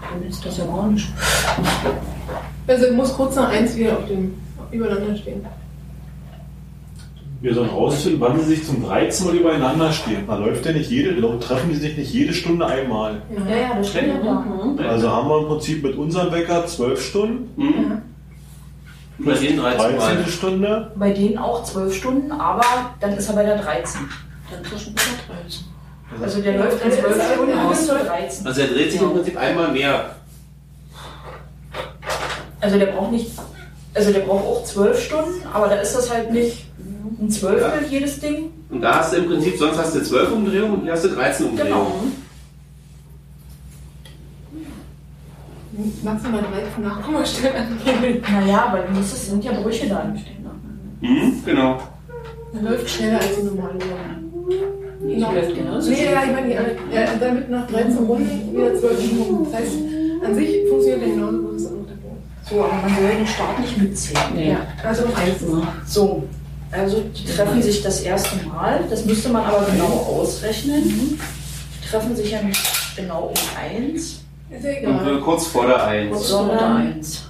Dann 0.00 0.28
ist 0.28 0.44
das 0.44 0.58
ja 0.58 0.66
gar 0.66 0.88
nicht. 0.88 1.08
Also 2.66 2.92
muss 2.92 3.14
kurz 3.14 3.36
nach 3.36 3.48
eins 3.48 3.76
wieder 3.76 3.98
auf 3.98 4.06
dem 4.06 4.34
übereinander 4.70 5.16
stehen. 5.16 5.46
wir 7.40 7.54
sollen 7.54 7.70
rausfinden, 7.70 8.20
wann 8.20 8.40
sie 8.40 8.46
sich 8.46 8.66
zum 8.66 8.84
13 8.84 9.26
Mal 9.26 9.36
übereinander 9.36 9.92
stehen. 9.92 10.24
Da 10.26 10.36
läuft 10.36 10.66
ja 10.66 10.72
nicht 10.72 10.90
jede, 10.90 11.14
treffen 11.38 11.70
die 11.70 11.76
sich 11.76 11.96
nicht 11.96 12.12
jede 12.12 12.32
Stunde 12.32 12.66
einmal. 12.66 13.22
Ja, 13.48 13.56
ja, 13.56 13.74
das 13.76 13.90
steht 13.90 14.08
ja. 14.08 14.40
Mhm. 14.40 14.78
Also 14.78 15.10
haben 15.10 15.28
wir 15.28 15.38
im 15.42 15.46
Prinzip 15.46 15.82
mit 15.82 15.96
unserem 15.96 16.32
Wecker 16.32 16.66
12 16.66 17.00
Stunden, 17.00 17.48
Hm. 17.56 18.02
Bei 19.18 19.32
den 19.32 19.56
13 19.56 19.78
13. 19.78 19.98
Mal. 19.98 20.28
Stunde. 20.28 20.92
Bei 20.96 21.10
denen 21.10 21.38
auch 21.38 21.64
12 21.64 21.94
Stunden, 21.94 22.32
aber 22.32 22.64
dann 23.00 23.14
ist 23.14 23.28
er 23.28 23.34
bei 23.34 23.44
der 23.44 23.56
13. 23.56 24.00
Dann 24.50 24.64
zwischen 24.64 24.94
113. 24.94 25.64
Also 26.22 26.40
der 26.40 26.58
läuft 26.58 26.84
in 26.84 26.90
Ja, 26.90 26.96
12 26.96 27.18
das 27.18 27.78
ist 27.78 27.84
Stunden 27.84 28.06
13. 28.06 28.46
Also 28.46 28.60
er 28.60 28.66
dreht 28.68 28.92
sich 28.92 29.02
im 29.02 29.12
Prinzip 29.12 29.36
einmal 29.36 29.72
mehr. 29.72 30.16
Also 32.60 32.78
der 32.78 32.86
braucht 32.86 33.12
nicht, 33.12 33.30
also 33.94 34.12
der 34.12 34.20
braucht 34.20 34.44
auch 34.44 34.64
12 34.64 35.04
Stunden, 35.04 35.46
aber 35.52 35.68
da 35.68 35.76
ist 35.76 35.94
das 35.94 36.10
halt 36.12 36.32
nicht 36.32 36.66
ein 37.20 37.30
Zwölftel 37.30 37.86
jedes 37.88 38.20
Ding. 38.20 38.50
Und 38.70 38.80
da 38.80 38.98
hast 38.98 39.12
du 39.12 39.18
im 39.18 39.26
Prinzip, 39.26 39.56
sonst 39.58 39.78
hast 39.78 39.94
du 39.94 40.02
12 40.02 40.32
Umdrehungen 40.32 40.74
und 40.74 40.82
hier 40.82 40.92
hast 40.92 41.04
du 41.04 41.08
13 41.08 41.46
Umdrehungen. 41.46 41.72
Genau. 41.72 42.02
Maximal 46.02 46.42
13 46.42 46.82
Nachkommastellen 46.82 47.56
angeben. 47.56 48.22
Naja, 48.32 48.66
aber 48.68 48.78
du 48.78 48.92
musst, 48.92 49.12
es 49.14 49.26
sind 49.26 49.44
ja 49.44 49.52
Brüche 49.52 49.88
dann. 49.88 50.18
Mhm, 51.00 51.42
genau. 51.44 51.82
Dann 52.52 52.64
läuft 52.64 52.88
schneller 52.88 53.18
als 53.18 53.36
die 53.36 53.42
normale 53.42 53.74
Uhr. 53.74 54.15
Die 55.08 55.20
läuft 55.20 55.54
genauso. 55.54 55.90
Nee, 55.90 56.04
ja, 56.12 56.24
ich 56.24 56.32
meine, 56.32 56.54
ja, 56.54 57.06
damit 57.20 57.50
nach 57.50 57.66
13 57.68 57.96
Runden 57.98 58.52
wieder 58.52 58.74
12 58.74 59.04
Stunden. 59.04 59.44
Das 59.44 59.60
heißt, 59.60 59.72
an 60.24 60.34
sich 60.34 60.68
funktioniert 60.68 61.00
der 61.02 61.08
genauso 61.08 61.38
gut, 61.38 61.56
ist 61.56 61.66
auch 61.66 61.70
noch 61.70 61.86
der. 61.86 61.96
So, 62.50 62.64
aber 62.64 62.74
man 62.74 62.96
soll 62.96 63.16
den 63.18 63.26
Start 63.26 63.60
nicht 63.60 63.78
mitzählen. 63.78 64.48
Ja, 64.48 64.58
also 64.88 65.04
eins. 65.04 65.40
So, 65.86 66.24
also 66.72 67.00
die 67.14 67.24
treffen 67.24 67.62
sich 67.62 67.82
das 67.82 68.00
erste 68.00 68.44
Mal. 68.46 68.84
Das 68.90 69.04
müsste 69.04 69.28
man 69.30 69.44
aber 69.44 69.66
genau 69.70 69.86
ausrechnen. 70.20 70.82
Die 70.84 71.88
treffen 71.88 72.16
sich 72.16 72.30
ja 72.32 72.42
nicht 72.42 72.60
genau 72.96 73.26
um 73.28 73.34
eins, 73.60 74.20
Ist 74.50 74.64
ja 74.64 74.70
Und 74.88 75.00
egal. 75.00 75.16
äh, 75.18 75.20
kurz 75.20 75.46
vor 75.46 75.66
der 75.66 75.84
1. 75.86 76.28
sondern 76.28 76.76
eins. 76.78 77.22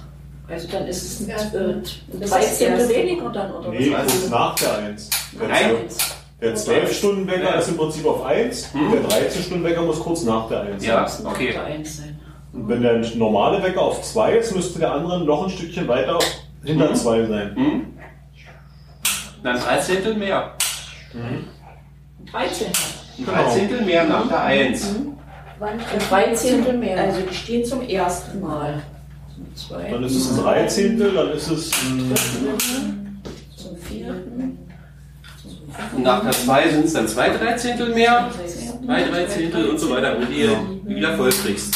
Also 0.49 0.67
dann 0.71 0.87
ist 0.87 1.03
es 1.03 1.19
ein, 1.27 1.29
Ja. 1.29 1.59
äh, 1.59 1.75
Das 2.19 2.29
13. 2.29 2.67
erste. 2.73 2.95
weniger 2.95 3.29
dann, 3.29 3.51
oder 3.53 3.69
Nee, 3.69 3.91
was? 3.91 4.03
kurz 4.11 4.29
nach 4.29 4.55
der 4.55 4.77
1. 4.77 5.09
Nein. 5.39 5.71
Der 6.39 6.55
12-Stunden-Wecker 6.55 7.55
ist 7.57 7.67
im 7.69 7.77
Prinzip 7.77 8.05
auf 8.05 8.23
1 8.23 8.73
Hm. 8.73 8.91
und 8.91 8.91
der 8.93 9.09
13-Stunden-Wecker 9.09 9.81
muss 9.81 9.99
kurz 9.99 10.23
nach 10.23 10.47
der 10.47 10.61
1 10.61 10.85
Ja, 10.85 11.07
sein. 11.07 11.25
okay. 11.25 11.57
Eins 11.57 11.97
sein. 11.97 12.19
Und 12.53 12.67
wenn 12.69 12.81
der 12.83 12.99
normale 13.15 13.61
Wecker 13.63 13.81
auf 13.81 14.01
2 14.03 14.33
ist, 14.37 14.55
müsste 14.55 14.79
der 14.79 14.91
andere 14.93 15.23
noch 15.25 15.43
ein 15.45 15.49
Stückchen 15.49 15.87
weiter 15.87 16.19
hinter 16.63 16.89
Mhm. 16.91 16.95
2 16.95 17.25
sein. 17.25 17.55
Hm? 17.55 17.85
Dann 19.43 19.59
13 19.59 20.19
mehr. 20.19 20.51
13. 22.31 22.67
Ein 23.19 23.25
13 23.25 23.85
mehr 23.85 24.03
nach 24.05 24.27
der 24.27 24.43
1. 24.43 24.95
Ein 25.59 25.79
13. 26.09 26.79
mehr. 26.79 27.01
Also 27.01 27.21
die 27.21 27.33
stehen 27.33 27.65
zum 27.65 27.81
ersten 27.81 28.39
Mal. 28.41 28.83
Zum 29.33 29.55
zweiten. 29.55 29.91
Dann 29.91 30.03
ist 30.03 30.15
es 30.15 30.29
ein 30.37 30.43
Dreizehntel, 30.43 31.13
dann 31.13 31.31
ist 31.31 31.49
es 31.49 31.71
ein 31.83 32.13
Zum 33.55 33.77
vierten. 33.77 34.56
Und 35.95 36.03
nach 36.03 36.23
der 36.23 36.31
2 36.31 36.69
sind 36.69 36.85
es 36.85 36.93
dann 36.93 37.07
2 37.07 37.29
13 37.29 37.93
mehr, 37.93 38.29
3 38.85 39.03
13 39.03 39.69
und 39.69 39.79
so 39.79 39.89
weiter, 39.89 40.13
wenn 40.13 40.21
du 40.21 40.95
wieder 40.95 41.17
voll 41.17 41.29
kriegst. 41.29 41.75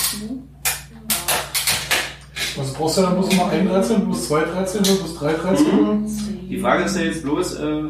Also 2.57 2.74
brauchst 2.77 2.98
du 2.98 3.01
dann 3.01 3.13
bloß 3.15 3.36
mal 3.36 3.50
ein 3.50 3.67
13, 3.67 4.05
plus 4.05 4.27
zwei 4.27 4.41
13, 4.41 4.81
plus 4.83 5.15
drei 5.17 5.33
13? 5.33 6.48
Die 6.50 6.57
Frage 6.60 6.83
ist 6.83 6.98
ja 6.98 7.03
jetzt 7.03 7.24
bloß, 7.24 7.55
äh, 7.55 7.83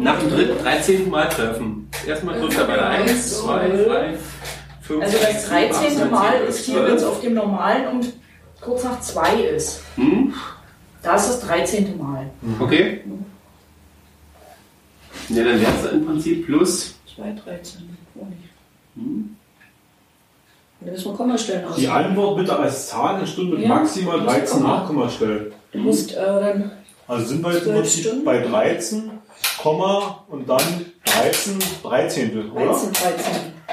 nach 0.00 0.18
dem 0.18 0.30
dritten, 0.30 0.62
13. 0.62 1.10
Mal 1.10 1.28
treffen. 1.28 1.88
Erstmal 2.06 2.40
trifft 2.40 2.58
er 2.58 2.64
bei 2.64 2.74
der 2.74 2.88
1, 2.88 3.40
2, 3.40 3.68
3, 3.68 4.14
5, 4.82 5.02
Also 5.04 5.18
das 5.18 5.48
13. 5.48 6.10
Mal 6.10 6.40
ist 6.48 6.64
hier, 6.64 6.84
wenn 6.84 6.94
es 6.94 7.04
auf 7.04 7.20
dem 7.20 7.34
normalen 7.34 7.88
um 7.88 8.00
kurz 8.60 8.84
nach 8.84 9.00
2 9.00 9.42
ist. 9.42 9.82
Hm? 9.96 10.32
Da 11.02 11.16
ist 11.16 11.28
das 11.28 11.40
13. 11.42 11.96
Mal. 11.98 12.30
Okay. 12.58 13.02
Ja, 15.28 15.44
dann 15.44 15.60
wäre 15.60 15.72
es 15.84 15.92
im 15.92 16.06
Prinzip 16.06 16.46
plus. 16.46 16.94
2, 17.14 17.22
13. 17.44 17.96
Oh 18.14 18.24
nicht. 18.26 18.38
Hm? 18.96 19.36
Da 20.80 20.92
müssen 20.92 21.06
wir 21.10 21.16
Kommastellen 21.16 21.64
aus. 21.64 21.76
Die 21.76 21.88
Antwort 21.88 22.36
bitte 22.38 22.56
als 22.56 22.88
Zahl 22.88 23.20
in 23.20 23.26
Stunde 23.26 23.56
mit 23.56 23.62
Ja, 23.66 23.68
maximal 23.74 24.18
muss 24.20 24.32
13 24.32 24.60
Komma. 24.60 24.76
Nachkommastellen. 24.76 25.52
Du 25.72 25.78
musst 25.78 26.12
äh, 26.12 26.16
dann 26.16 26.70
Also 27.08 27.26
sind 27.26 27.42
wir 27.42 27.52
jetzt 27.52 27.66
im 27.66 27.72
12 27.72 27.80
Prinzip 27.82 28.04
Stunden. 28.06 28.24
bei 28.24 28.38
13, 28.38 29.10
Komma 29.60 30.24
und 30.28 30.48
dann 30.48 30.86
13 31.04 31.58
Dreizehntel, 31.82 32.50
oder? 32.50 32.66
13, 32.66 32.92
13. 32.92 33.24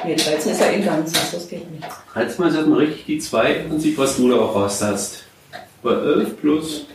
Nee, 0.05 0.15
13 0.15 0.51
ist 0.51 0.59
ja 0.61 0.67
in 0.67 0.83
Ganzes, 0.85 1.31
das 1.31 1.47
geht 1.47 1.71
nicht. 1.71 1.85
Halt's 2.13 2.37
mal 2.39 2.53
erstmal 2.53 2.79
richtig 2.79 3.05
die 3.05 3.19
2 3.19 3.53
im 3.53 3.69
Prinzip, 3.69 3.97
was 3.97 4.17
du 4.17 4.29
da 4.29 4.37
auch 4.37 4.55
raus 4.55 4.81
hast. 4.81 5.23
Bei 5.83 5.91
11 5.93 6.41
plus. 6.41 6.85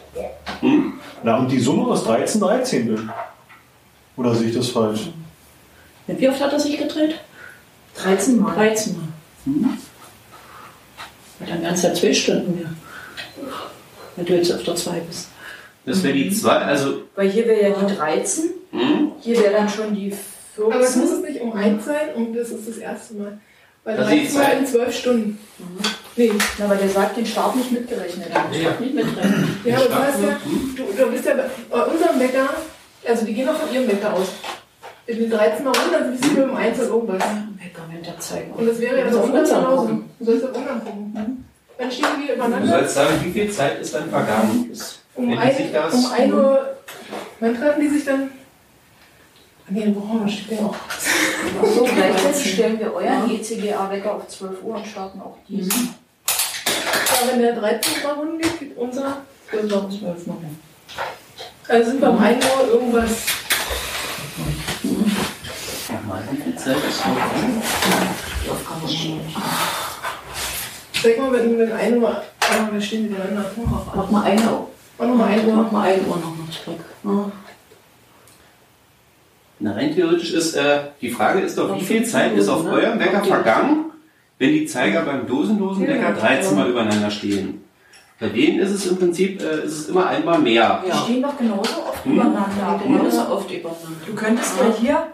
Hm? 0.61 0.95
Na, 1.23 1.39
und 1.39 1.49
die 1.51 1.61
Summe 1.61 1.87
aus 1.87 2.05
13 2.05 2.41
Dreizehntel. 2.41 3.09
Oder 4.17 4.35
sehe 4.35 4.49
ich 4.49 4.57
das 4.57 4.69
falsch? 4.69 5.11
Wie 6.07 6.29
oft 6.29 6.41
hat 6.41 6.53
er 6.53 6.61
sich 6.61 6.77
gedreht? 6.77 7.15
13 7.97 8.41
Mal. 8.41 8.55
13 8.55 8.95
Mal. 8.97 9.03
Hm? 9.45 9.79
Dann 11.47 11.63
wären 11.63 11.75
es 11.75 11.83
ja 11.83 11.95
12 11.95 12.17
Stunden 12.17 12.55
mehr. 12.59 12.71
Wenn 14.17 14.27
du 14.27 14.35
jetzt 14.35 14.53
auf 14.53 14.63
der 14.63 14.77
2 14.77 15.01
bist. 15.01 15.29
Das 15.87 16.03
wäre 16.03 16.13
die 16.15 16.31
2, 16.31 16.51
also. 16.51 17.03
Weil 17.15 17.31
hier 17.31 17.47
wäre 17.47 17.63
ja 17.71 17.71
die 17.71 17.95
13, 17.97 18.45
Hm? 18.73 19.13
hier 19.21 19.41
wäre 19.41 19.53
dann 19.55 19.69
schon 19.69 19.95
die 19.95 20.11
14. 20.11 20.73
Aber 20.73 20.81
es 20.85 20.97
muss 20.97 21.11
es 21.11 21.21
nicht 21.23 21.41
um 21.41 21.53
eins 21.55 21.85
sein 21.87 22.15
und 22.17 22.35
das 22.35 22.51
ist 22.51 22.69
das 22.69 22.77
erste 22.77 23.15
Mal. 23.15 23.39
Weil 23.85 23.97
Also 23.97 24.11
die 24.11 24.19
13 24.29 24.35
Mal 24.39 24.45
zwei- 24.45 24.53
in 24.59 24.67
12 24.67 24.97
Stunden. 24.99 25.39
Nee. 26.17 26.33
Na, 26.59 26.65
aber 26.67 26.75
der 26.77 26.89
sagt, 26.91 27.17
den 27.17 27.25
Start 27.25 27.57
nicht 27.57 27.73
mitgerechnet. 27.73 28.27
Den 28.27 28.33
Ja. 28.35 28.61
Start 28.61 28.81
nicht 28.81 28.95
mitrechnen. 28.95 29.57
Ja, 29.65 29.77
aber 29.77 29.87
du 29.87 29.95
hast 29.95 30.21
ja, 30.23 30.41
du, 30.77 30.83
du 31.05 31.11
bist 31.11 31.25
ja 31.25 31.35
bei 31.71 31.83
unserem 31.85 32.21
Wecker, 32.21 32.49
also 33.07 33.25
die 33.27 33.35
gehen 33.35 33.49
auch 33.49 33.55
von 33.55 33.73
ihrem 33.75 33.89
Wecker 33.89 34.13
aus. 34.15 34.29
In 35.07 35.19
den 35.19 35.31
13 35.31 35.65
Mal 35.65 35.73
runter 35.77 36.05
sind 36.05 36.23
sie 36.25 36.31
mit 36.31 36.39
dem 36.45 36.55
1 36.57 36.79
und 36.81 36.87
irgendwas. 36.87 37.19
Wecker, 37.59 37.83
der 38.05 38.19
zeigen. 38.21 38.53
Und 38.53 38.67
das 38.69 38.79
wäre 38.81 38.99
ja 38.99 39.05
Also 39.07 39.19
so 39.19 39.23
unseren 39.25 39.45
genauso. 39.45 39.77
gucken. 39.83 40.11
Du 40.19 40.25
sollst 40.25 40.45
auf 40.45 40.57
unseren 40.57 40.85
gucken. 40.85 41.45
Dann 41.79 41.91
stehen 41.91 42.07
wir 42.21 42.27
Du 42.29 42.35
übereinander. 42.35 42.69
sollst 42.69 42.95
sagen, 42.95 43.15
wie 43.25 43.31
viel 43.33 43.51
Zeit 43.51 43.81
ist 43.81 43.95
dann 43.95 44.09
vergangen? 44.11 44.71
Um 45.15 45.25
wenn 45.25 45.31
die 45.33 45.39
ein, 45.39 45.57
sich 45.57 45.73
das- 45.73 45.95
um 45.95 46.07
ein 46.13 46.33
Uhr. 46.33 46.77
Wann 47.41 47.57
treffen 47.57 47.81
die 47.81 47.89
sich 47.89 48.05
dann? 48.05 48.23
Ah, 48.23 49.71
Nee, 49.73 49.87
boah, 49.87 50.29
steht 50.29 50.59
ja 50.61 50.67
auch. 50.67 50.77
So, 51.75 51.85
gleichzeitig 51.85 52.53
stellen 52.55 52.79
wir 52.79 52.93
euren 52.93 53.31
ECGA-Wecker 53.31 54.15
auf 54.17 54.29
12 54.29 54.63
Uhr 54.63 54.75
und 54.77 54.87
starten 54.87 55.21
auch 55.21 55.37
diesen. 55.49 55.95
Ja, 56.27 57.29
wenn 57.33 57.41
der 57.41 57.55
13 57.55 58.03
Mal 58.03 58.13
Runden 58.15 58.39
geht, 58.39 58.59
geht 58.59 58.77
unser. 58.77 59.19
12 59.51 59.73
Uhr 59.73 59.91
12 59.91 60.27
Mal. 60.27 60.37
Also 61.71 61.93
sind 61.93 62.01
wir 62.01 62.11
um 62.11 62.19
1 62.19 62.45
Uhr 62.45 62.69
irgendwas. 62.69 63.27
Nochmal, 65.89 66.23
wie 66.33 66.43
viel 66.43 66.57
Zeit 66.57 66.77
ist 66.77 67.07
nicht. 68.87 69.37
Sag 71.01 71.19
mal, 71.19 71.33
wenn, 71.33 71.59
wenn 71.59 71.73
1 71.73 71.97
Uhr. 71.97 72.09
Ah, 72.41 72.69
wir 72.73 72.81
stehen 72.81 73.09
miteinander. 73.09 73.45
Mach 73.95 74.11
mal 74.11 74.25
eine 74.25 74.43
Uhr. 74.43 74.69
Mach 74.99 75.07
nochmal 75.07 75.29
1 75.29 75.43
Mach 75.47 75.57
Uhr. 75.57 75.73
mal 75.73 75.89
eine 75.89 76.03
Uhr 76.03 76.17
noch 76.17 76.37
mal 76.37 76.51
zurück. 76.51 76.81
Ja. 77.05 77.33
Na, 79.61 79.75
rein 79.75 79.95
theoretisch 79.95 80.33
ist, 80.33 80.57
äh, 80.57 80.81
die 81.01 81.11
Frage 81.11 81.41
ist 81.41 81.57
doch, 81.57 81.77
wie 81.77 81.85
viel 81.85 82.05
Zeit 82.05 82.33
ist 82.33 82.49
auf 82.49 82.65
eurem 82.65 82.99
Wecker 82.99 83.23
vergangen, 83.23 83.93
wenn 84.39 84.51
die 84.51 84.67
Zeiger 84.67 85.03
beim 85.03 85.25
dosenlosen 85.29 85.87
Wecker 85.87 86.15
13 86.15 86.57
Mal 86.57 86.71
übereinander 86.71 87.11
stehen? 87.13 87.63
Bei 88.21 88.29
denen 88.29 88.61
ist 88.61 88.71
es 88.71 88.87
im 88.87 88.99
Prinzip, 88.99 89.41
äh, 89.43 89.65
ist 89.65 89.73
es 89.79 89.89
immer 89.89 90.07
einmal 90.07 90.39
mehr. 90.39 90.85
Die 90.87 90.93
stehen 90.93 91.23
doch 91.23 91.37
genauso 91.39 91.83
oft 91.89 92.05
Hm. 92.05 92.13
übereinander. 92.13 92.81
Genauso 92.83 93.21
oft 93.33 93.51
übereinander. 93.51 93.89
Du 94.07 94.15
könntest 94.15 94.53
ja 94.59 94.75
hier 94.79 95.07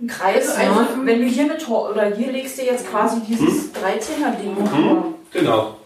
einen 0.00 0.08
Kreis 0.08 0.48
Also 0.56 0.80
Wenn 1.04 1.20
du 1.20 1.26
hier 1.26 1.46
mit 1.46 1.60
Tor 1.62 1.90
oder 1.90 2.06
hier 2.14 2.32
legst 2.32 2.58
du 2.58 2.62
jetzt 2.64 2.90
quasi 2.90 3.20
dieses 3.28 3.72
13er 3.72 4.32
Ding. 4.42 4.56
Hm? 4.56 5.04
Genau. 5.32 5.76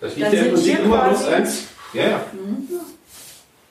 Das 0.00 0.14
liegt 0.16 0.26
Dann 0.28 0.34
ja 0.34 0.38
im 0.40 0.44
sind 0.44 0.54
Prinzip 0.54 0.76
hier 0.76 0.84
immer 0.84 1.08
bloß 1.08 1.24
eins. 1.26 1.64
Ja, 1.92 2.02
ja. 2.02 2.20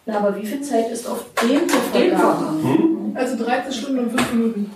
Na, 0.06 0.18
aber 0.18 0.36
wie 0.36 0.46
viel 0.46 0.62
Zeit 0.62 0.92
ist 0.92 1.08
auf 1.08 1.24
dem 1.42 1.70
vergangen? 1.70 2.64
Hm? 2.64 3.16
Also 3.18 3.42
13 3.42 3.72
Stunden 3.72 4.00
und 4.00 4.12
5 4.12 4.34
Minuten. 4.34 4.72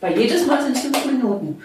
Bei 0.00 0.12
jedes 0.16 0.46
Mal 0.48 0.62
sind 0.62 0.76
es 0.76 0.82
5 0.82 1.06
Minuten. 1.06 1.62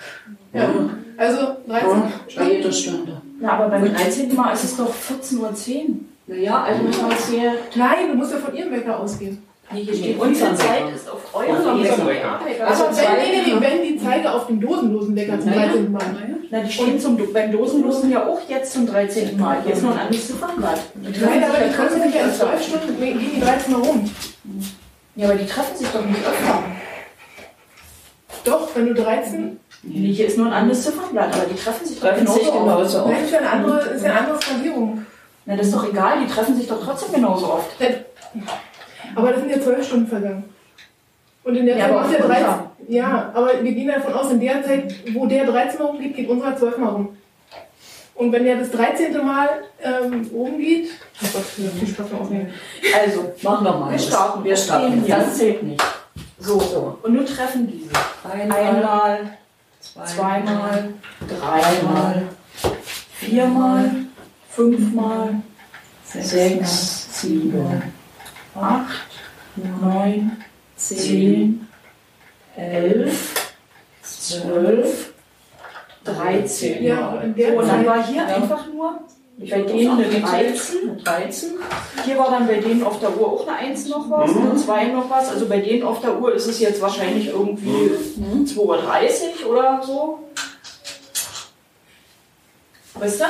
Ja. 0.54 0.70
Also 1.18 1.58
13 1.68 2.04
Bei 2.36 2.52
jeder 2.52 2.72
Stunde. 2.72 3.22
Na, 3.40 3.54
aber 3.54 3.70
beim 3.70 3.94
13. 3.94 4.34
Mal 4.36 4.54
ist 4.54 4.64
es 4.64 4.78
doch 4.78 4.94
14.10 4.94 5.40
Uhr. 5.40 5.96
Naja, 6.28 6.64
also 6.64 6.84
muss 6.84 7.02
man 7.02 7.12
es 7.12 7.28
hier. 7.30 7.54
Nein, 7.76 8.10
du 8.12 8.16
musst 8.16 8.32
ja 8.34 8.38
von 8.38 8.56
ihrem 8.56 8.72
Wecker 8.72 9.00
ausgehen. 9.00 9.44
Nee, 9.72 9.84
hier 9.84 9.94
steht, 9.96 10.24
viel 10.24 10.56
Zeit 10.56 10.84
ist 10.96 11.10
auf 11.10 11.20
eurem 11.34 11.84
Wecker. 11.84 12.40
Also 12.66 12.86
Also 12.86 13.02
wenn, 13.02 13.18
nee, 13.18 13.54
nee, 13.54 13.60
wenn 13.60 13.84
die 13.84 14.02
Zeiger 14.02 14.34
auf 14.34 14.48
dem 14.48 14.62
dosenlosen 14.62 15.16
Wecker 15.16 15.40
zum 15.40 15.50
Naja. 15.50 15.68
13. 15.68 15.92
Mal. 15.92 16.02
Na, 16.50 16.62
die 16.62 16.72
stehen 16.72 17.00
zum, 17.00 17.34
beim 17.34 17.52
Dosenlosen 17.52 18.10
ja 18.10 18.26
auch 18.26 18.40
jetzt 18.48 18.72
zum 18.74 18.88
13. 18.88 19.38
Mal. 19.38 19.58
Jetzt 19.68 19.84
nur 19.84 19.92
ein 19.94 20.00
anderes 20.00 20.28
Ziffernblatt. 20.28 20.80
Nein, 20.96 21.44
aber 21.44 21.66
die 21.66 21.74
treffen 21.74 22.02
sich 22.02 22.16
ja 22.16 22.22
in 22.26 22.34
12 22.34 22.54
öfter. 22.54 22.78
Stunden, 22.78 23.00
gehen 23.02 23.20
die 23.36 23.42
13 23.42 23.74
Mal 23.74 23.82
rum. 23.82 24.10
Ja, 25.16 25.28
aber 25.30 25.38
die 25.38 25.46
treffen 25.46 25.76
sich 25.76 25.88
doch 25.90 26.06
nicht 26.06 26.20
öfter. 26.26 26.64
Doch, 28.46 28.70
wenn 28.76 28.88
du 28.88 28.94
13. 28.94 29.60
Nee, 29.84 30.12
hier 30.12 30.28
ist 30.28 30.38
nur 30.38 30.48
ein 30.48 30.54
anderes 30.54 30.84
Ziffernblatt, 30.84 31.34
aber 31.36 31.46
die 31.46 31.56
treffen 31.56 31.86
sich 31.86 32.00
doch 32.00 32.16
genauso. 32.16 33.00
oft. 33.00 33.08
Nein, 33.08 33.24
ist 33.24 33.32
ja 33.32 33.40
eine 33.40 33.50
andere, 33.50 33.80
ist 33.80 34.04
eine 34.04 34.20
andere 34.20 34.42
Skalierung. 34.42 35.06
Na, 35.46 35.56
das 35.56 35.68
ist 35.68 35.76
doch 35.76 35.88
egal, 35.90 36.20
die 36.26 36.28
treffen 36.32 36.56
sich 36.58 36.68
doch 36.68 36.84
trotzdem 36.84 37.14
genauso 37.14 37.54
oft. 37.54 37.70
Aber 39.16 39.32
das 39.32 39.40
sind 39.40 39.50
ja 39.50 39.62
12 39.62 39.86
Stunden 39.88 40.08
vergangen. 40.08 40.44
Und 41.44 41.56
in 41.56 41.66
der 41.66 41.78
Ja, 41.78 41.84
Zeit 41.86 41.92
aber 41.94 42.02
macht 42.02 42.12
der 42.14 42.20
auf 42.20 42.26
13. 42.28 42.46
unserem. 42.46 42.68
Ja, 42.90 43.32
aber 43.34 43.52
wir 43.64 43.72
gehen 43.72 43.88
davon 43.88 44.14
aus, 44.14 44.32
in 44.32 44.40
der 44.42 44.64
Zeit, 44.64 44.94
wo 45.14 45.26
der 45.26 45.46
13 45.46 45.80
Mal 45.80 45.86
rumgeht, 45.86 46.16
geht 46.16 46.30
unserer 46.30 46.58
12 46.58 46.78
Mal 46.78 46.90
rum. 46.90 47.18
Und 48.16 48.32
wenn 48.32 48.44
der 48.46 48.58
das 48.58 48.72
13. 48.72 49.14
Mal 49.26 49.48
ähm, 49.82 50.30
rumgeht, 50.34 50.90
oh 51.24 51.26
Gott, 51.34 51.44
viel 51.44 51.70
beim 51.98 52.20
Aufnehmen. 52.20 52.54
Also, 53.00 53.32
machen 53.44 53.66
wir 53.66 53.74
mal. 53.74 53.92
Wir 53.92 54.00
starten. 54.00 54.44
Wir 54.44 54.56
starten. 54.58 55.04
Das 55.08 55.36
zählt 55.38 55.64
nicht. 55.64 55.84
So, 56.40 56.60
So. 56.60 56.98
Und 57.04 57.14
nun 57.14 57.26
treffen 57.26 57.68
diese. 57.68 57.90
Einmal, 58.30 58.58
Einmal, 58.60 59.38
zweimal, 60.06 60.94
dreimal, 61.28 62.30
viermal, 63.14 63.92
fünfmal, 64.50 65.36
sechs, 66.04 67.22
sieben, 67.22 67.94
acht, 68.56 69.08
neun, 69.56 70.38
zehn, 70.76 71.68
elf, 72.56 73.54
zwölf, 74.02 75.14
dreizehn. 76.04 76.84
Ja, 76.84 77.08
und 77.10 77.38
dann 77.38 77.86
war 77.86 78.06
hier 78.06 78.26
einfach 78.28 78.66
nur 78.68 79.00
bei 79.38 79.62
denen 79.62 79.92
eine 79.92 80.06
eine 80.08 80.20
13. 80.22 80.90
Eine 80.90 81.02
13. 81.04 81.50
Hier 82.06 82.18
war 82.18 82.32
dann 82.32 82.48
bei 82.48 82.56
denen 82.56 82.84
auf 82.84 83.00
der 83.00 83.16
Uhr 83.16 83.28
auch 83.34 83.48
eine 83.48 83.58
1 83.58 83.88
noch 83.88 84.10
was, 84.10 84.32
Mhm. 84.34 84.50
eine 84.52 84.56
2 84.56 84.86
noch 84.88 85.10
was. 85.10 85.30
Also 85.30 85.46
bei 85.46 85.60
denen 85.60 85.84
auf 85.84 86.02
der 86.02 86.20
Uhr 86.20 86.34
ist 86.34 86.48
es 86.48 86.60
jetzt 86.60 86.82
wahrscheinlich 86.82 87.28
irgendwie 87.28 87.92
Mhm. 88.18 88.46
2.30 88.46 89.46
Uhr 89.46 89.52
oder 89.52 89.82
so. 89.86 90.20
Weißt 92.96 93.22
du? 93.22 93.26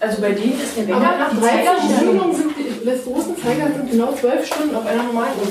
Also 0.00 0.22
bei 0.22 0.30
denen 0.32 0.58
ist 0.58 0.76
der 0.78 0.96
aber 0.96 1.04
Wecker 1.04 1.18
nach 1.18 1.30
die 1.30 1.40
13 1.40 1.64
Zeigerstellung. 1.66 2.14
Minuten 2.14 2.36
sind 2.36 2.52
die, 2.56 2.84
des 2.86 3.04
großen 3.04 3.36
Zeigers 3.36 3.74
sind 3.76 3.90
genau 3.90 4.12
12 4.14 4.46
Stunden 4.46 4.74
auf 4.74 4.86
einer 4.86 5.02
normalen 5.02 5.32
Uhr 5.38 5.46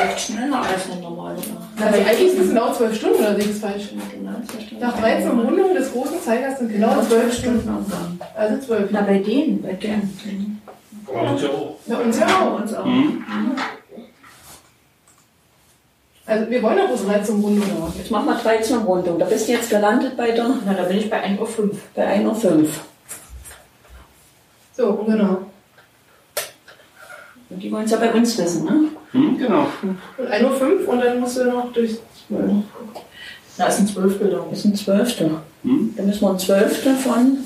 Vielleicht 0.00 0.20
schneller 0.20 0.62
als 0.62 0.90
eine 0.90 1.00
normale. 1.02 1.36
oder? 1.36 1.86
Also 1.86 2.00
eigentlich 2.00 2.30
sind 2.32 2.42
es 2.42 2.48
genau 2.48 2.72
12 2.72 2.96
Stunden, 2.96 3.18
oder 3.18 3.34
sehe 3.36 3.50
ich 3.50 3.56
falsch? 3.56 3.88
Genau, 4.12 4.32
zwei 4.46 4.60
Stunden. 4.62 4.80
Nach 4.84 4.98
13 4.98 5.28
Rundungen 5.28 5.74
des 5.74 5.92
großen 5.92 6.20
Zeigers 6.22 6.58
sind 6.58 6.72
genau 6.72 7.00
12 7.02 7.38
Stunden. 7.38 7.60
Stunden. 7.60 8.20
Also 8.34 8.66
12. 8.66 8.88
Na, 8.92 9.02
bei 9.02 9.18
denen. 9.18 9.62
Bei 9.62 9.72
denen. 9.72 10.62
Bei 11.06 11.30
uns 11.30 11.42
ja 11.42 11.48
auch. 11.48 11.76
Bei 11.86 11.96
uns 11.96 12.18
ja 12.18 12.26
auch. 12.26 12.60
uns 12.60 12.74
auch. 12.74 12.84
Mhm. 12.84 13.24
Also 16.26 16.48
wir 16.50 16.62
wollen 16.62 16.78
ja 16.78 16.86
bloß 16.86 17.04
13 17.06 17.40
Rundungen. 17.40 17.92
Jetzt 17.98 18.10
machen 18.10 18.26
wir 18.26 18.34
13 18.36 18.78
Rundung. 18.78 19.18
Da 19.18 19.24
bist 19.26 19.48
du 19.48 19.52
jetzt 19.52 19.68
gelandet 19.68 20.16
bei 20.16 20.30
der 20.30 20.46
Na, 20.64 20.74
da 20.74 20.84
bin 20.84 20.98
ich 20.98 21.10
bei 21.10 21.24
1.05 21.24 21.58
Uhr. 21.58 21.70
bei 21.94 22.16
1.05 22.20 22.44
Uhr. 22.44 22.68
So, 24.76 24.94
genau. 25.06 25.38
Die 27.60 27.70
wollen 27.70 27.84
es 27.84 27.90
ja 27.90 27.98
bei 27.98 28.12
uns 28.12 28.38
wissen, 28.38 28.64
ne? 28.64 28.88
Hm, 29.12 29.38
genau. 29.38 29.66
Und 30.18 30.28
1.05 30.28 30.84
Uhr 30.84 30.88
und 30.88 31.00
dann 31.00 31.20
musst 31.20 31.36
du 31.36 31.44
noch 31.44 31.72
durch 31.72 31.98
12. 32.28 32.64
Da 33.58 33.66
ist 33.66 33.80
ein 33.80 33.86
Zwölftel 33.86 34.30
da. 34.30 34.46
Das 34.48 34.60
ist 34.60 34.64
ein 34.64 34.74
Zwölfte. 34.74 35.30
Hm? 35.62 35.94
Da 35.96 36.02
müssen 36.02 36.20
wir 36.22 36.30
ein 36.30 36.38
Zwölfte 36.38 36.94
von 36.94 37.38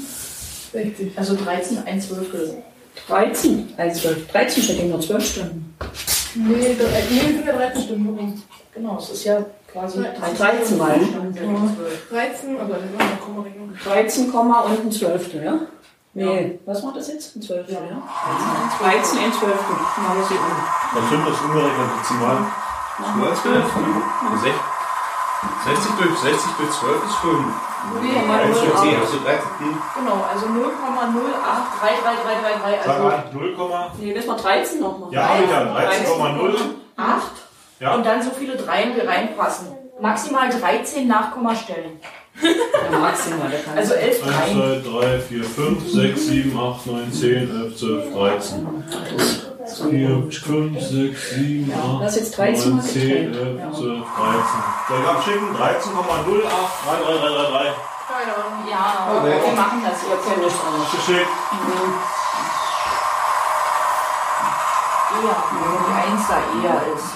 60. 0.73 1.19
Also 1.19 1.35
13, 1.37 1.79
ein 1.87 2.01
Zwölftel. 2.01 2.63
13. 3.09 3.69
Also 3.77 4.01
12. 4.01 4.29
13 4.29 4.63
steht 4.63 4.79
ja 4.79 4.85
nur 4.85 5.01
12 5.01 5.27
Stunden. 5.27 5.75
Nee, 6.37 6.55
nee, 6.57 6.77
wir 6.79 7.21
sind 7.23 7.47
ja 7.47 7.53
13 7.53 7.83
Stunden 7.83 8.07
rum. 8.19 8.43
Genau, 8.75 8.99
es 8.99 9.11
ist 9.11 9.25
ja 9.25 9.45
quasi 9.73 9.99
13 10.37 10.79
mal. 10.79 10.99
13, 12.11 12.59
aber 12.59 12.79
Kommarechnung. 13.25 13.73
13, 13.85 14.33
Komma 14.33 14.61
und 14.63 14.87
ein 14.87 14.93
Zwölftel, 14.93 15.45
ja? 15.45 15.61
Nee, 16.15 16.61
was 16.65 16.83
war 16.85 16.93
das 16.93 17.09
jetzt? 17.09 17.35
Ein 17.37 17.43
Zwölftel, 17.43 17.75
ja? 17.75 17.81
13, 18.81 19.19
ein 19.19 19.33
Zwölftel. 19.33 19.75
Machen 19.75 20.19
wir 20.19 20.25
sie 20.27 20.35
um. 20.35 20.41
Was 20.95 21.09
sind 21.11 21.27
das 21.27 21.41
umgerechnet 21.41 21.91
Dezimal? 22.01 22.37
12, 23.43 23.73
60 25.65 25.95
durch 25.99 26.17
60 26.19 26.53
durch 26.57 26.71
12 26.71 27.05
ist 27.05 27.15
5. 27.17 27.45
Nee, 28.01 28.17
1 28.33 28.61
durch 28.61 28.77
10 28.81 29.01
hast 29.01 29.13
du 29.13 29.19
13. 29.19 29.43
Hm. 29.59 29.79
Genau, 29.99 30.25
also 30.31 30.47
0,0833333. 30.47 32.85
Sag 32.85 32.89
Also 32.89 33.03
mal, 33.03 33.25
0, 33.33 33.57
Nee, 33.99 34.15
müssen 34.15 34.29
wir 34.29 34.37
13 34.37 34.81
noch 34.81 34.99
machen. 34.99 35.13
ja, 35.13 35.29
habe 35.29 35.45
ich 35.45 35.51
ja, 35.51 35.61
13,0. 35.61 36.57
8 36.97 37.23
Ja. 37.81 37.95
und 37.95 38.07
dann 38.07 38.23
so 38.23 38.31
viele 38.31 38.57
Dreien, 38.57 38.95
wie 38.97 39.01
reinpassen. 39.01 39.75
Maximal 40.01 40.49
13 40.49 41.07
Nachkommastellen. 41.09 42.01
Ja, 42.43 42.99
maximal, 42.99 43.49
der 43.51 43.61
kann. 43.63 43.79
Also 43.79 43.95
11 43.95 44.23
1, 44.23 44.33
Dreien. 44.35 44.83
2, 44.85 44.91
3, 44.91 45.19
4, 45.21 45.45
5, 45.45 45.89
6, 45.93 46.27
7, 46.27 46.59
8, 46.59 46.87
9, 46.87 47.13
10, 47.13 47.51
11, 47.51 47.77
12, 47.77 48.13
13. 48.13 48.85
4, 49.91 50.29
5, 50.31 50.81
6, 50.81 51.31
7, 51.31 51.73
8, 51.73 52.03
Das 52.03 52.17
ist 52.17 52.23
jetzt 52.23 52.37
13 52.39 52.69
9, 52.71 52.77
mal 52.77 52.83
10, 52.85 53.09
getrennt. 53.09 53.37
11, 53.37 53.61
Ja. 53.61 53.73
12, 53.73 53.79
13. 53.79 54.05
Soll 54.89 55.01
ich 55.01 55.07
abschicken? 55.09 55.57
13,083333. 55.57 57.73
Keine 58.05 58.33
Ahnung. 58.35 58.69
Ja, 58.71 58.85
Okay. 59.19 59.39
wir 59.47 59.55
machen 59.57 59.81
das 59.83 59.99
Ihr 60.05 60.19
kennt 60.21 60.45
es 60.47 60.53
auch. 60.55 60.93
Geschickt. 60.95 61.33
Eher, 65.15 65.37
wenn 65.51 65.79
die 65.87 65.95
1 66.13 66.23
da 66.29 66.37
eher 66.63 66.79
ist. 66.95 67.11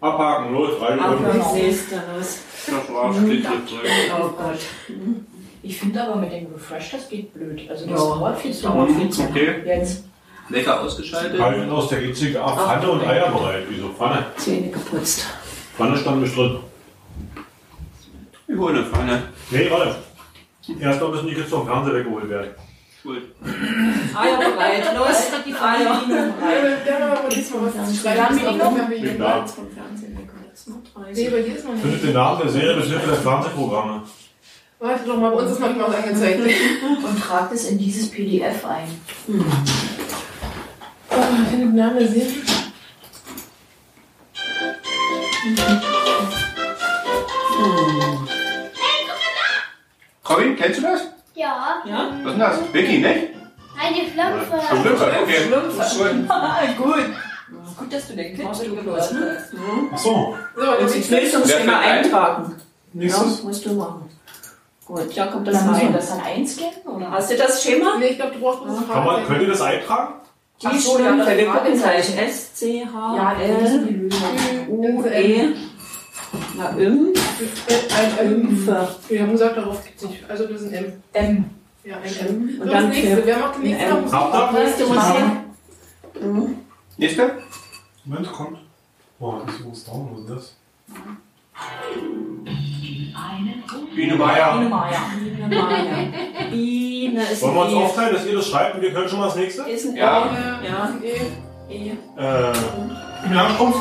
Abhaken, 0.00 0.48
los, 0.54 0.72
Ach, 0.80 0.90
Minuten. 0.90 1.56
ich 1.56 1.80
da 1.90 1.98
los. 2.16 2.30
Das 2.70 2.94
war's. 2.94 3.16
Klick, 3.16 3.44
klick, 3.44 3.66
klick. 3.66 3.80
Oh 4.18 4.28
Gott. 4.28 4.58
Ich 5.62 5.78
finde 5.78 6.02
aber 6.02 6.16
mit 6.16 6.32
dem 6.32 6.46
Refresh, 6.52 6.90
das 6.92 7.08
geht 7.08 7.32
blöd. 7.34 7.68
Also 7.68 7.86
das 7.86 7.90
Ja. 8.00 8.06
dauert 8.14 8.38
viel 8.38 8.52
zu 8.52 8.68
lange. 8.68 8.94
viel 8.94 9.10
zu 9.10 9.22
Okay. 9.22 9.62
Jetzt. 9.64 10.04
Wecker 10.50 10.80
ausgeschaltet. 10.80 11.40
Halten 11.40 11.70
aus 11.70 11.88
der 11.88 12.00
Gitzige 12.00 12.42
ab. 12.42 12.58
Pfanne 12.58 12.90
und 12.90 13.06
Eier 13.06 13.30
bereit. 13.30 13.64
Wieso 13.68 13.88
Pfanne? 13.90 14.24
Zähne 14.36 14.70
geputzt. 14.70 15.26
Pfanne 15.76 15.96
stand 15.96 16.22
nicht 16.22 16.34
drin. 16.36 16.58
Ich 18.46 18.56
hole 18.56 18.78
eine 18.78 18.84
Pfanne. 18.86 19.22
Nee, 19.50 19.70
warte. 19.70 19.96
Erstmal 20.80 21.10
müssen 21.10 21.28
die 21.28 21.34
Kids 21.34 21.50
vom 21.50 21.66
Fernseher 21.66 21.94
weggeholt 21.96 22.28
werden. 22.30 22.50
Gut. 23.02 23.22
Eier 24.14 24.38
bereit, 24.38 24.84
los. 24.96 25.30
Die 25.46 25.54
Eier. 25.54 25.58
Fernbedienung 25.78 26.34
Ja, 26.86 26.96
aber 27.06 27.16
haben 27.22 27.30
diesmal 27.30 27.60
was 27.74 27.90
zu 27.90 27.96
schreiben. 28.02 28.20
Haben 28.22 28.76
wir 28.76 28.88
Wegen 28.90 29.02
hier. 29.08 29.18
da. 29.18 29.46
Vom 29.46 29.70
Fernsehen 29.70 30.16
weg. 30.18 30.28
Das 30.50 30.57
ist 30.57 30.57
noch 30.57 30.57
Nee, 30.68 30.74
30. 30.94 31.30
bei 31.32 31.42
dir 31.42 31.56
ist 31.56 31.64
noch 31.64 31.72
Findet 31.72 31.92
nicht. 31.92 32.04
den 32.04 32.12
Namen 32.14 32.40
der 32.42 32.50
Serie 32.50 32.76
bis 32.76 32.86
Hilfe 32.86 33.06
der 33.06 33.16
Fernsehprogramme. 33.16 34.02
Warte 34.80 35.04
doch 35.06 35.16
mal, 35.16 35.30
bei 35.30 35.42
uns 35.42 35.52
ist 35.52 35.60
manchmal 35.60 35.88
was 35.88 35.96
angezeigt. 35.96 36.40
Und 37.04 37.20
tragt 37.20 37.52
es 37.52 37.68
in 37.70 37.78
dieses 37.78 38.10
PDF 38.10 38.64
ein. 38.64 38.88
Oh, 41.10 41.16
ich 41.42 41.48
finde 41.48 41.66
den 41.66 41.74
Namen 41.74 41.98
der 41.98 42.08
Serie. 42.08 42.32
Robin, 50.28 50.56
kennst 50.56 50.78
du 50.78 50.82
das? 50.82 51.02
Ja, 51.34 51.82
Ja? 51.86 52.10
Was 52.22 52.32
ist 52.32 52.32
denn 52.32 52.38
das? 52.38 52.74
Vicky, 52.74 52.98
ne? 52.98 53.14
eine 53.80 53.96
Schlümpfe. 53.96 54.60
Schlümpfe, 54.68 55.12
okay. 55.22 55.48
Gut. 56.76 56.78
Gut. 56.84 57.06
Gut, 57.78 57.92
dass 57.92 58.08
du 58.08 58.14
den 58.14 58.36
bloß, 58.36 59.12
ne? 59.12 59.36
hast. 59.38 59.54
Achso, 59.92 60.34
So, 60.56 60.62
jetzt 60.80 61.10
willst 61.10 61.34
du 61.34 61.38
Wer 61.38 61.42
uns 61.42 61.52
ein? 61.54 61.68
eintragen. 61.70 62.54
Ja, 62.92 63.00
nächstes. 63.00 63.42
musst 63.42 63.64
du 63.66 63.72
machen. 63.74 64.02
Gut, 64.86 65.12
ja, 65.14 65.26
kommt 65.26 65.46
das 65.48 65.56
rein. 65.66 65.92
das 65.92 66.08
dann 66.08 66.20
einscannen, 66.20 66.72
oder? 66.86 67.10
Hast 67.10 67.30
du 67.30 67.36
das 67.36 67.62
Schema? 67.62 67.96
Nee, 67.98 68.06
ich 68.08 68.16
glaube, 68.16 68.32
du 68.34 68.40
brauchst 68.40 68.60
das 68.66 68.88
Kann 68.88 69.04
man, 69.04 69.26
könnt 69.26 69.42
ihr 69.42 69.48
das 69.48 69.60
eintragen? 69.60 70.14
Die 70.62 70.66
Ach 70.66 70.74
so, 70.78 70.98
ja, 70.98 71.04
Schlümpfe, 71.04 71.26
das 71.26 71.36
wir 71.36 71.46
gucken 71.46 71.72
gleich. 71.72 71.80
Fragezeichen. 71.82 72.18
S, 72.18 72.54
C, 72.54 72.84
H, 72.92 73.16
Ja, 73.16 73.36
das 73.38 73.70
ist 73.70 73.76
L, 73.76 73.86
die. 73.86 74.70
U, 74.72 75.04
E. 75.06 75.48
Na, 76.56 76.68
Im, 76.70 77.14
Ein 77.96 78.18
M. 78.26 78.68
Wir 79.08 79.22
haben 79.22 79.32
gesagt, 79.32 79.56
darauf 79.56 79.84
gibt 79.84 80.02
es 80.02 80.08
nicht. 80.08 80.28
Also, 80.28 80.46
das 80.46 80.62
ist 80.62 80.68
ein 80.72 80.74
M. 80.74 80.92
M. 81.12 81.44
Ja, 81.84 81.96
ein 81.96 82.26
M. 82.28 82.60
Und 82.60 82.66
dann 82.72 82.86
das 82.88 82.96
nächste. 82.96 83.16
für- 83.16 83.26
Wer 83.26 83.38
macht 83.38 83.54
den 83.56 83.62
nächsten? 83.62 84.00
Musik? 84.00 84.12
Habt 84.12 84.54
ihr? 84.54 84.90
Hier? 86.22 86.50
Nächste? 86.98 87.38
Moment, 88.04 88.32
kommt. 88.32 88.58
Boah, 89.20 89.42
das 89.46 89.60
muss 89.60 89.84
dauern, 89.84 90.08
was 90.12 90.20
ist 90.20 90.30
das? 90.30 90.56
Biene 93.94 94.14
Meier. 94.16 94.52
Biene 94.58 94.68
Meier. 94.68 95.00
Biene 95.16 95.48
Meier. 95.48 96.50
Biene 96.50 97.22
ist 97.22 97.42
Wollen 97.42 97.54
wir 97.54 97.62
uns 97.62 97.74
aufteilen, 97.74 98.14
dass 98.14 98.26
ihr 98.26 98.34
das 98.36 98.48
schreibt 98.48 98.74
und 98.76 98.82
wir 98.82 98.92
können 98.92 99.08
schon 99.08 99.18
mal 99.20 99.26
das 99.26 99.36
nächste? 99.36 99.62
Ist 99.62 99.86
ein 99.86 99.96
Ja. 99.96 100.26
E. 100.26 100.66
Ja. 100.66 100.92
E. 101.02 101.74
E. 101.74 101.90
Äh, 102.16 102.52
im 103.26 103.32
Langstrumpf, 103.32 103.76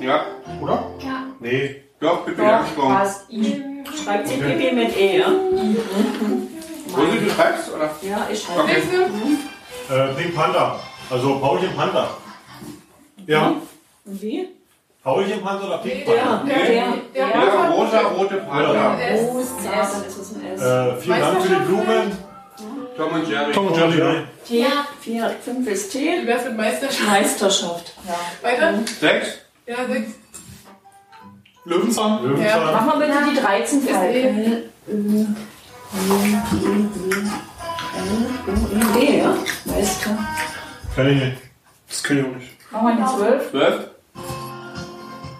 Ja. 0.00 0.24
oder? 0.62 0.86
Ja. 1.00 1.22
Nee. 1.40 1.82
Doch, 2.00 2.24
Pippi 2.24 2.40
Langstrumpf. 2.42 2.94
passt. 2.94 3.30
I. 3.30 3.62
Schreibt 4.04 4.28
sich 4.28 4.40
Pipi 4.40 4.72
mit 4.74 4.96
E, 4.96 5.18
ja? 5.18 5.26
Rosi, 5.28 7.18
du 7.24 7.30
schreibst, 7.30 7.72
oder? 7.74 7.90
Ja, 8.02 8.26
ich 8.32 8.42
schreibe. 8.42 8.62
Okay. 8.62 8.82
Äh, 9.90 10.14
Pink 10.14 10.34
Panther. 10.34 10.80
Also 11.10 11.38
Paulchen 11.38 11.74
Panther. 11.76 12.08
Ja. 13.26 13.54
Und 14.04 14.22
wie? 14.22 14.48
Paulchen 15.02 15.42
Panther 15.42 15.66
oder 15.66 15.78
Pink 15.78 16.04
Der, 16.06 16.12
Panther? 16.14 16.46
der, 16.54 16.64
Der. 16.66 16.92
der, 17.14 17.28
Ja, 17.28 17.70
rosa, 17.70 18.00
rote 18.00 18.36
Panther. 18.36 18.96
Oh. 18.98 19.40
Äh, 19.40 21.00
vielen 21.00 21.20
Dank 21.20 21.42
für 21.42 21.48
die? 21.48 21.54
Blumen. 21.64 22.18
Tom 22.96 23.12
und 23.12 23.28
Jerry. 23.28 23.52
Tom 23.52 23.66
und 23.66 23.76
Jerry, 23.76 23.98
nein. 23.98 24.28
T, 24.46 24.64
4, 25.00 25.30
5 25.44 25.68
ist 25.68 25.92
T. 25.92 26.26
wär's 26.26 26.44
mit 26.44 26.56
Meisterschaft? 26.56 27.08
Meisterschaft. 27.08 27.92
Ja. 28.06 28.48
Weiter? 28.48 28.74
Sechs. 29.00 29.28
Ja, 29.66 29.76
sechs. 29.88 30.12
Löwenzahn? 31.64 32.22
Löwenzahn. 32.24 32.72
Machen 32.72 33.00
wir 33.00 33.06
bitte 33.06 33.18
die 33.34 33.40
13 33.40 33.80
Ist 33.80 33.90
Falten. 33.90 34.40
eh. 34.40 34.62
D, 38.94 39.18
ja? 39.18 39.34
Meister. 39.64 40.10
Kenn 40.94 41.08
ich 41.08 41.22
nicht. 41.24 41.36
Das 41.88 42.02
kenn 42.02 42.18
ich 42.18 42.24
auch 42.24 42.36
nicht. 42.36 42.72
Machen 42.72 42.86
wir 42.86 42.94
die 42.96 43.16
12. 43.16 43.50
Zwölf. 43.50 43.74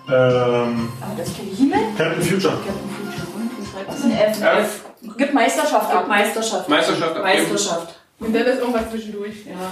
Ähm, 0.07 0.93
Aber 1.01 1.15
das 1.17 1.35
kenne 1.35 1.51
ich 1.53 1.59
nicht. 1.61 1.97
Captain 1.99 2.23
Future. 2.23 2.57
Captain 2.57 2.91
Future. 2.97 3.27
Und 3.35 3.51
wie 3.59 3.67
schreibt 3.71 3.89
das 3.89 4.03
denn? 4.03 4.11
F. 4.13 4.43
F. 4.43 4.85
Gib 5.17 5.33
Meisterschaft 5.35 5.91
ab. 5.95 6.09
Meisterschaft. 6.09 6.69
Meisterschaft 6.69 7.17
abgeben. 7.17 7.23
Meisterschaft. 7.53 7.95
Und 8.21 8.33
dann 8.35 8.47
ist 8.47 8.59
irgendwas 8.59 8.91
zwischendurch. 8.91 9.47
Ja. 9.47 9.71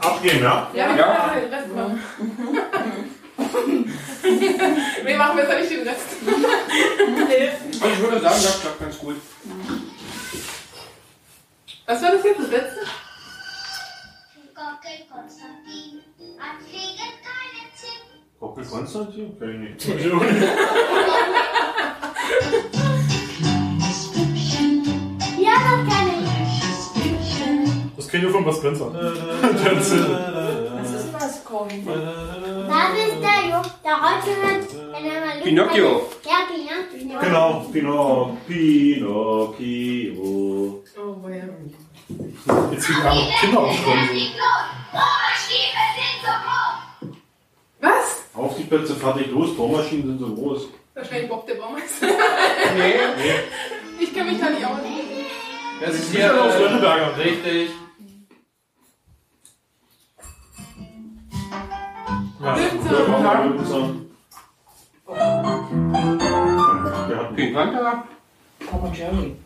Abgeben, 0.00 0.42
ja? 0.42 0.70
Ja, 0.74 0.88
wir 0.94 0.96
Ja. 0.98 1.32
den 1.40 1.54
Rest 1.54 1.74
machen. 1.74 2.00
Wir 5.04 5.16
machen 5.16 5.36
besser 5.36 5.60
nicht 5.60 5.70
den 5.70 5.86
Rest. 5.86 6.00
Und 6.26 7.92
ich 7.92 8.00
würde 8.00 8.18
sagen, 8.20 8.34
das 8.42 8.60
klappt 8.60 8.80
ganz 8.80 8.98
gut. 8.98 9.16
Was 11.86 12.02
war 12.02 12.10
das 12.12 12.24
jetzt? 12.24 12.40
Das 12.40 12.50
letzte? 12.50 12.80
Gockel 14.56 15.04
Konstantin 15.12 16.00
hat 16.38 16.56
fliegen 16.62 17.12
keine 17.20 17.62
Zinn. 17.74 18.04
Gockel 18.40 18.64
Konstantin? 18.64 19.38
Kenn 19.38 19.50
ich 19.64 19.84
nicht. 19.84 19.86
Ja, 25.38 25.52
das 25.60 25.80
kann 25.92 26.08
ich. 26.08 26.24
Das 27.96 28.06
kenn 28.08 28.20
ich 28.20 28.24
nur 28.24 28.32
von 28.32 28.44
Bud 28.44 28.54
Spencer. 28.56 28.88
Was 28.94 30.90
ist 30.94 31.12
das, 31.12 31.44
Corey? 31.44 31.82
Das 31.84 32.92
ist 32.98 33.20
der 33.20 33.40
Junge, 33.50 33.70
der 33.84 33.96
heute 34.00 34.32
mit, 34.42 35.44
Pinocchio. 35.44 35.90
Ja, 36.24 36.38
Pinocchio. 36.48 37.20
Genau, 37.20 37.46
Pinocchio. 37.70 38.36
Pinocchio. 39.56 40.22
Oh, 40.98 41.12
boy. 41.20 41.42
Jetzt 42.08 42.88
liegen 42.88 43.02
aber 43.02 43.26
Kinder 43.40 43.60
auf 43.60 43.84
groß. 43.84 43.96
Was? 47.80 48.24
Auf 48.34 48.56
die 48.56 48.64
Plätze, 48.64 48.94
fertig, 48.94 49.30
los. 49.30 49.56
Bohrmaschinen 49.56 50.06
sind 50.06 50.18
so 50.20 50.34
groß. 50.34 50.68
Wahrscheinlich 50.94 51.28
Bock 51.28 51.46
der 51.46 51.54
Baumeister. 51.56 52.06
Nee. 52.76 52.94
Ich 54.00 54.14
kenne 54.14 54.30
mich 54.30 54.40
da 54.40 54.50
nicht 54.50 54.64
aus. 54.64 54.78
Das 55.80 55.94
ist 55.94 56.14
Ja, 56.14 56.32
aus 56.32 56.54
hier. 56.54 56.68
Lönneberger. 56.68 57.18
Äh, 57.18 57.22
richtig. 57.22 57.70
Löwenzahn. 62.40 63.52
Löwenzahn. 63.52 64.06
Pink 67.34 67.54
Panther. 67.54 68.04
Tom 68.70 68.82
und 68.82 68.96
Jerry. 68.96 69.36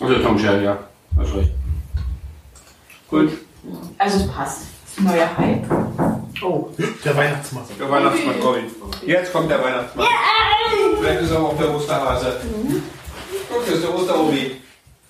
Also 0.00 0.18
Tom 0.22 0.38
Jerry, 0.38 0.64
ja. 0.64 0.78
Hast 1.18 1.34
recht. 1.34 1.50
Gut. 3.08 3.30
Also 3.98 4.18
es 4.18 4.28
passt. 4.28 4.60
Das 4.84 4.92
ist 4.92 4.98
ein 4.98 5.04
neuer 5.04 5.36
Hype. 5.38 5.64
Oh. 6.42 6.68
Der 7.04 7.16
Weihnachtsmann. 7.16 7.64
Der 7.78 7.90
Weihnachtsmann 7.90 8.40
kommt. 8.40 8.58
Jetzt 9.06 9.32
kommt 9.32 9.50
der 9.50 9.62
Weihnachtsmann. 9.62 10.06
Vielleicht 11.00 11.20
ist 11.22 11.30
er 11.30 11.40
auch 11.40 11.56
der 11.56 11.74
Osterhase. 11.74 12.40
Guck, 13.48 13.64
das 13.66 13.74
ist 13.76 13.82
der 13.84 13.94
Osterobi. 13.94 14.56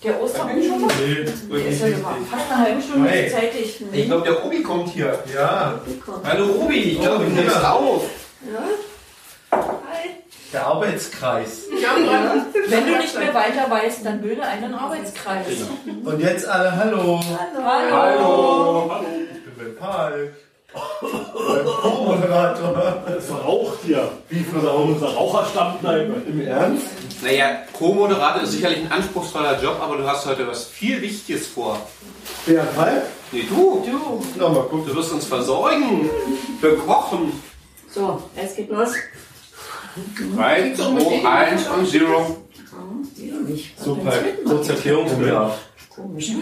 Der 0.05 0.23
Ostermann 0.23 0.63
schon? 0.63 0.83
Nee. 0.87 1.25
Der 1.51 1.67
ist 1.69 1.81
ja 1.81 1.89
fast 2.31 2.53
eine 2.53 2.63
halbe 2.65 2.83
Stunde 2.83 3.09
Hey. 3.09 3.31
zeitig. 3.31 3.83
Ich 3.93 4.05
glaube, 4.07 4.25
der 4.25 4.45
Obi 4.45 4.63
kommt 4.63 4.89
hier. 4.91 5.19
Ja, 5.35 5.81
Hallo 6.25 6.47
Obi, 6.61 6.75
ich 6.77 7.01
glaube, 7.01 7.25
du 7.25 7.31
nimmst 7.31 7.65
auf. 7.65 8.03
Der 10.57 10.67
Arbeitskreis. 10.67 11.65
Wenn 12.69 12.87
du 12.87 12.99
nicht 12.99 13.19
mehr 13.19 13.35
weiter 13.35 13.71
weißt, 13.71 14.05
dann 14.05 14.23
bilde 14.23 14.43
einen 14.43 14.75
Arbeitskreis. 14.75 15.47
Und 16.03 16.21
jetzt 16.21 16.49
alle 16.49 16.75
Hallo. 16.75 17.21
Hallo. 17.63 18.91
Ich 19.35 19.45
bin 19.45 19.55
Ben 19.59 19.77
Paul. 19.77 20.35
Co-Moderator. 21.83 23.03
Das 23.07 23.27
verraucht 23.27 23.79
hier. 23.85 24.11
Wie 24.31 24.43
für 24.45 24.59
unser 24.59 25.09
Raucherstammkneipe. 25.09 26.23
Im 26.27 26.41
Ernst? 26.41 26.87
Naja, 27.23 27.59
Co-Moderator 27.75 28.43
ist 28.43 28.53
sicherlich 28.53 28.79
ein 28.79 28.93
anspruchsvoller 28.93 29.61
Job, 29.63 29.77
aber 29.81 29.99
du 29.99 30.09
hast 30.09 30.25
heute 30.25 30.47
was 30.49 30.65
viel 30.65 31.03
Wichtiges 31.03 31.49
vor. 31.49 31.79
Wer 32.47 32.63
Paul? 32.63 33.03
Nee, 33.33 33.45
du. 33.47 33.85
Du. 33.87 34.25
Na, 34.39 34.49
mal 34.49 34.63
gucken. 34.63 34.87
Du 34.87 34.97
wirst 34.97 35.13
uns 35.13 35.27
versorgen. 35.27 36.09
Bekochen. 36.63 37.43
So, 37.91 38.23
es 38.37 38.57
geht 38.57 38.71
los. 38.71 38.93
3, 40.37 40.75
2, 40.75 41.27
1 41.29 41.69
und 41.69 41.95
0. 41.95 42.17
Wieder 43.15 43.41
nicht. 43.41 43.81
Super, 43.81 44.13
kurz 44.45 44.69
Erklärungsbedarf. 44.69 45.59
Komisch. 45.95 46.33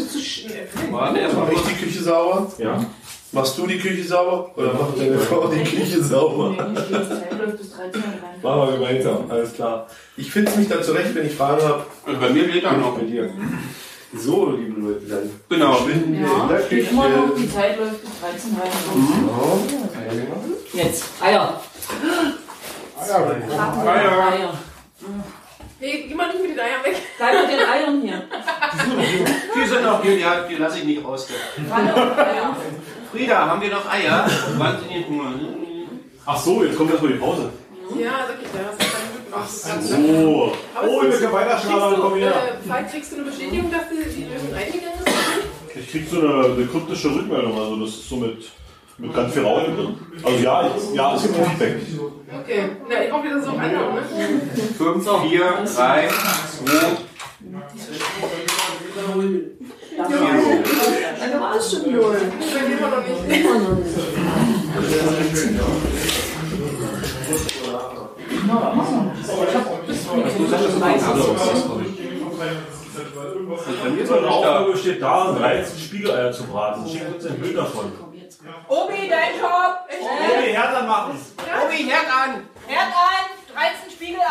Warte, 0.91 1.19
erstmal 1.21 1.47
Mach 1.47 1.53
ich 1.53 1.63
die 1.63 1.85
Küche 1.85 2.03
sauber? 2.03 2.51
Ja. 2.59 2.85
Machst 3.31 3.57
du 3.59 3.67
die 3.67 3.79
Küche 3.79 4.05
sauber? 4.05 4.51
Oder 4.57 4.73
macht 4.75 4.99
deine 4.99 5.19
Frau 5.19 5.47
die 5.49 5.63
Küche 5.63 6.03
sauber? 6.03 6.51
Nee, 6.51 6.73
nicht 6.73 6.89
die 6.89 6.93
Zeit 7.09 7.39
läuft 7.39 7.59
bis 7.59 7.71
13 7.73 8.03
Uhr 8.03 8.09
rein. 8.09 8.41
Machen 8.43 8.61
wir 8.73 8.79
gemeinsam, 8.79 9.31
alles 9.31 9.55
klar. 9.55 9.87
Ich 10.17 10.31
finde 10.31 10.51
es 10.51 10.57
mich 10.57 10.69
da 10.69 10.83
zurecht, 10.83 11.15
wenn 11.15 11.27
ich 11.27 11.35
Fragen 11.35 11.63
habe. 11.63 11.85
Und 12.07 12.21
bei 12.21 12.31
mir 12.31 12.49
geht 12.49 12.65
dann 12.65 12.81
noch. 12.81 12.97
Mit 12.97 13.11
dir. 13.11 13.31
So, 14.17 14.51
liebe 14.51 14.81
Leute, 14.81 15.01
dann 15.09 15.31
Genau. 15.49 15.73
verschwinden 15.75 16.13
wir 16.13 16.19
in 16.21 16.25
Ja, 16.27 16.47
der 16.49 16.61
Küche. 16.61 16.91
immer 16.91 17.09
noch, 17.09 17.35
die 17.37 17.53
Zeit 17.53 17.79
läuft 17.79 18.01
bis 18.03 18.11
13 18.21 18.53
Uhr 18.53 18.63
rein. 18.63 20.29
Ja. 20.77 20.85
Jetzt. 20.85 21.05
Eier. 21.21 21.61
Eier. 23.11 24.27
Eier. 24.33 24.55
Nee, 25.81 26.05
geh 26.09 26.15
mal 26.15 26.29
nicht 26.29 26.41
mit 26.43 26.51
den 26.53 26.61
Eiern 26.61 26.85
weg. 26.85 26.97
Bleib 27.19 27.43
mit 27.43 27.51
den 27.59 27.69
Eiern 27.69 28.03
hier. 28.03 28.23
Die 29.55 29.69
sind 29.69 29.83
noch 29.83 30.03
hier, 30.03 30.17
die, 30.17 30.25
die 30.55 30.55
lasse 30.61 30.79
ich 30.79 30.85
nicht 30.85 31.05
raus. 31.05 31.29
Eier? 31.71 32.57
Frieda, 33.13 33.47
haben 33.47 33.61
wir 33.61 33.71
noch 33.71 33.91
Eier? 33.91 34.27
Wann 34.57 34.79
sind 34.79 34.91
die 34.91 35.05
Hunger? 35.07 35.33
Ach 36.27 36.37
so, 36.39 36.65
jetzt 36.65 36.77
kommt 36.77 36.91
erstmal 36.91 37.13
die 37.13 37.19
Pause. 37.19 37.51
Ja, 37.99 38.11
sag 38.27 38.37
ich 38.43 38.49
ja. 38.55 38.71
Das 39.31 39.53
ist 39.85 39.97
gut. 39.97 40.07
So. 40.07 40.53
Aber 40.75 40.89
Oh, 40.89 41.01
kriegst 41.01 41.21
wir 41.21 41.29
du- 41.29 41.35
Weihnachtsschaber, 41.35 41.97
komm 42.01 42.13
kriegst 42.15 42.27
du, 42.29 42.35
her. 42.35 42.57
Falk, 42.67 42.91
kriegst 42.91 43.13
du 43.13 43.17
eine 43.17 43.25
Bestätigung, 43.25 43.71
dass 43.71 43.83
die, 43.91 44.15
die 44.15 44.25
Lösung 44.33 44.55
eingegangen 44.55 45.01
ist? 45.05 45.77
Ich 45.77 45.91
krieg 45.91 46.09
so 46.09 46.21
eine, 46.21 46.45
eine 46.55 46.67
kryptische 46.67 47.09
Rückmeldung, 47.15 47.59
also 47.59 47.77
das 47.81 47.91
ist 47.91 48.09
so 48.09 48.17
mit, 48.17 48.49
mit 48.99 49.15
ganz 49.15 49.33
viel 49.33 49.43
Rauschen 49.45 49.77
drin. 49.77 49.97
Also 50.23 50.45
ja, 50.45 50.71
ich, 50.77 50.95
ja, 50.95 51.15
es 51.15 51.23
gibt 51.23 51.35
Feedback. 51.37 51.77
Okay. 52.43 52.63
Ja, 52.91 53.03
ich 53.03 53.13
hoffe, 53.13 53.29
das 53.29 53.43
ist 53.43 53.49
auch 53.49 53.59
angekommen, 53.59 53.95
ne? 53.95 54.03
5, 54.77 55.05
4, 55.29 55.41
3, 55.41 55.67
2, 55.67 56.09
Also 61.21 61.41
war 61.41 61.57
es 61.57 61.71
schon 61.71 61.93
null. 61.93 62.17
Verlieren 62.41 62.81
wir 62.81 62.89
noch 62.89 63.07
nicht. 63.07 63.41
Immer 63.41 63.59
noch 63.59 63.77
nicht. 63.79 63.97
Bei 73.83 73.91
mir 73.91 74.05
eine 74.11 74.77
steht 74.77 75.03
da, 75.03 75.33
13 75.33 75.79
Spiegeleier 75.79 76.33
zu 76.33 76.45
braten. 76.45 76.89
Schickt 76.89 77.15
uns 77.15 77.27
ein 77.27 77.39
Bild 77.39 77.57
davon. 77.57 77.93
Obi, 78.69 79.09
dein 79.09 79.41
Job! 79.41 79.79
Okay, 79.89 80.53
Hertha 80.53 80.83
machen. 80.83 81.19
Obi, 81.65 81.85
Herd 81.85 82.07
an! 82.13 82.47
Herd 82.67 82.93
an! 82.93 83.25
13 83.55 83.91
Spiegeleier! 83.91 84.29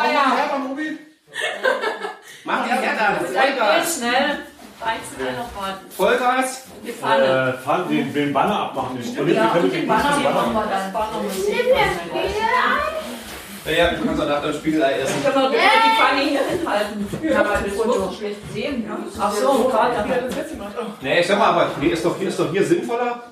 Mach 2.44 2.68
Herd 2.68 3.00
an! 3.02 3.26
Seid 3.34 3.50
ihr 3.56 3.64
Vollgas! 3.64 3.98
schnell? 3.98 4.40
13 4.82 5.28
Eier 5.28 5.50
braten. 5.56 5.90
Vollgas! 5.90 6.64
Die 6.86 6.92
Pfanne. 6.92 7.24
Äh, 7.26 7.64
fahren 7.64 7.90
den, 7.90 8.14
den 8.14 8.34
Banner 8.34 8.60
abmachen. 8.64 8.98
Den 8.98 9.06
Split, 9.06 9.36
Ja, 9.36 9.44
wir 9.46 9.50
können 9.52 9.72
den 9.72 9.80
den 9.82 9.88
Banner, 9.88 10.12
den 10.14 10.24
machen 10.24 10.54
Banner. 10.54 10.70
wir 10.70 10.76
dann. 10.76 10.94
Banner 10.94 11.22
müssen 11.24 11.48
wir 13.66 13.74
Ja, 13.78 13.92
du 13.94 14.06
kannst 14.06 14.22
danach 14.22 14.42
das 14.44 14.56
Spiegelei 14.58 15.00
essen. 15.00 15.24
Können 15.24 15.42
wir 15.42 15.50
bitte 15.50 15.64
die 15.86 16.02
Pfanne 16.02 16.22
hier 16.22 16.42
hinhalten? 16.50 17.08
Ja, 17.24 17.40
weil 17.50 17.64
das 17.64 17.74
Foto 17.78 18.12
schlecht 18.12 18.42
sehen. 18.54 18.86
Ja. 18.88 18.98
Ach 19.22 19.32
so, 19.32 19.64
gerade. 19.70 19.96
Mal. 19.96 20.70
Nee, 21.02 21.20
ich 21.22 21.28
sag 21.28 21.40
mal, 21.40 21.48
aber 21.48 21.72
nee, 21.80 21.88
ist 21.88 22.04
doch 22.06 22.18
hier, 22.18 22.28
ist 22.28 22.40
doch 22.40 22.52
hier 22.52 22.64
sinnvoller. 22.66 23.24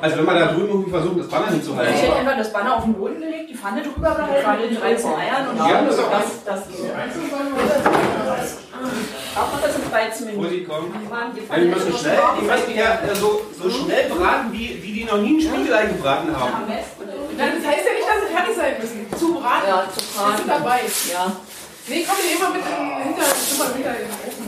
Also 0.00 0.16
wenn 0.18 0.24
man 0.24 0.34
da 0.38 0.46
drüben 0.46 0.68
irgendwie 0.68 0.90
versucht, 0.90 1.20
das 1.20 1.28
Banner 1.28 1.44
Ich 1.46 1.52
hätte 1.54 1.56
hinzuhalten. 1.62 2.16
einfach 2.18 2.36
das 2.38 2.52
Banner 2.52 2.76
auf 2.76 2.84
den 2.84 2.94
Boden 2.94 3.20
gelegt, 3.20 3.50
die 3.50 3.54
Pfanne 3.54 3.82
drüber 3.82 4.10
gehalten, 4.14 4.44
bei 4.44 4.56
den 4.66 4.80
13 4.80 5.10
Eiern 5.14 5.48
und 5.48 5.56
Ja, 5.58 5.68
dann 5.68 5.86
das 5.86 5.94
ist 5.94 6.02
auch- 6.04 6.10
das, 6.10 6.24
das 6.44 6.68
geht. 6.68 6.90
Auch 9.36 9.52
noch 9.52 9.62
das 9.62 9.76
in 9.76 9.90
13 9.90 10.26
Minuten. 10.26 10.44
Musik 10.44 10.68
kommen. 10.68 10.92
Die 10.94 11.40
die 11.40 11.60
die 11.60 11.66
müssen 11.68 11.96
schnell, 11.98 12.18
die 12.40 12.44
müssen 12.46 12.74
ja 12.76 12.98
äh, 13.00 13.14
so, 13.14 13.42
so 13.62 13.70
schnell 13.70 14.08
braten, 14.10 14.52
wie, 14.52 14.80
wie 14.82 14.92
die 14.92 15.04
noch 15.04 15.18
nie 15.18 15.36
ein 15.38 15.40
Spiegelei 15.40 15.86
gebraten 15.86 16.34
haben. 16.36 16.64
das 16.66 17.46
heißt 17.46 17.84
ja 17.86 17.92
nicht, 17.94 18.08
dass 18.08 18.20
sie 18.26 18.34
fertig 18.34 18.56
sein 18.56 18.74
müssen. 18.80 19.06
Zu 19.18 19.34
braten. 19.34 19.68
Ja, 19.68 19.84
zu 19.94 20.00
Wir 20.00 20.18
braten. 20.22 20.36
sind 20.38 20.48
dabei. 20.50 20.80
Ja. 21.12 21.32
Nee, 21.86 22.06
komm, 22.08 22.16
nehmen 22.26 22.40
mal 22.42 22.50
mit 22.50 22.62
in, 22.64 23.04
hinter, 23.06 23.26
guck 23.50 23.58
mal, 23.58 23.74
hinter 23.74 23.92
den 23.92 24.10
Ofen. 24.10 24.46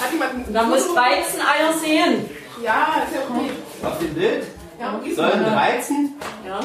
Hat 0.00 0.12
jemand 0.12 0.32
Da 0.56 0.62
muss 0.62 0.94
13 0.94 1.40
Eier 1.40 1.72
sehen. 1.78 2.30
Ja, 2.62 3.02
ist 3.04 3.14
ja 3.14 3.20
okay. 3.28 3.50
Auf 3.82 3.98
dem 3.98 4.14
Bild 4.14 4.44
Ja, 4.78 4.94
okay. 4.96 5.14
sollen 5.14 5.44
13 5.44 6.14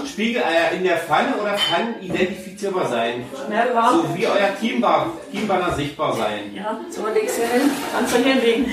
Spiegeleier 0.05 0.71
in 0.73 0.83
der 0.83 0.97
Pfanne 0.97 1.35
oder 1.41 1.57
Pfannen 1.57 1.95
identifizierbar 2.01 2.87
sein. 2.87 3.25
Schnell 3.45 3.73
warm. 3.73 4.01
So 4.01 4.15
wie 4.15 4.27
euer 4.27 4.55
Teambar, 4.59 5.07
Teambanner 5.31 5.73
sichtbar 5.75 6.15
sein. 6.15 6.53
Ja, 6.53 6.79
so 6.89 7.07
legst 7.07 7.37
du 7.37 7.41
hin. 7.41 7.71
Kannst 7.93 8.13
du 8.13 8.17
hinlegen. 8.17 8.65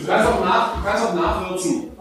Du 0.00 0.06
kannst 0.06 0.28
auch, 0.28 0.44
nach, 0.44 0.74
du 0.76 0.82
kannst 0.84 1.06
auch 1.06 1.14
nachwürzen. 1.14 1.92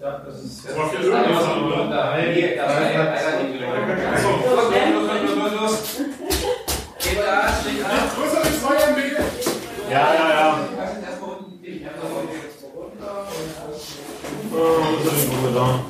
Ja, 0.00 0.22
das 0.24 0.42
ist. 0.42 0.64
Das 0.66 0.74
ist 0.74 1.02
hier, 1.02 2.56
da 2.56 2.68
hat 2.68 2.76
einer 2.76 3.32
den 3.42 3.60
Los, 3.60 3.68
los, 4.46 5.12
los, 5.26 5.36
los, 5.36 5.60
los. 5.60 5.74
Geh 7.02 7.16
mal 7.16 7.26
da, 7.26 7.48
steh 7.60 7.82
an. 7.82 8.39
Ja, 9.90 10.14
ja, 10.14 10.30
ja. 10.30 10.58
Oh, 14.52 14.56
was 15.04 15.14
ist 15.14 15.28
denn 15.32 15.54
da? 15.54 15.80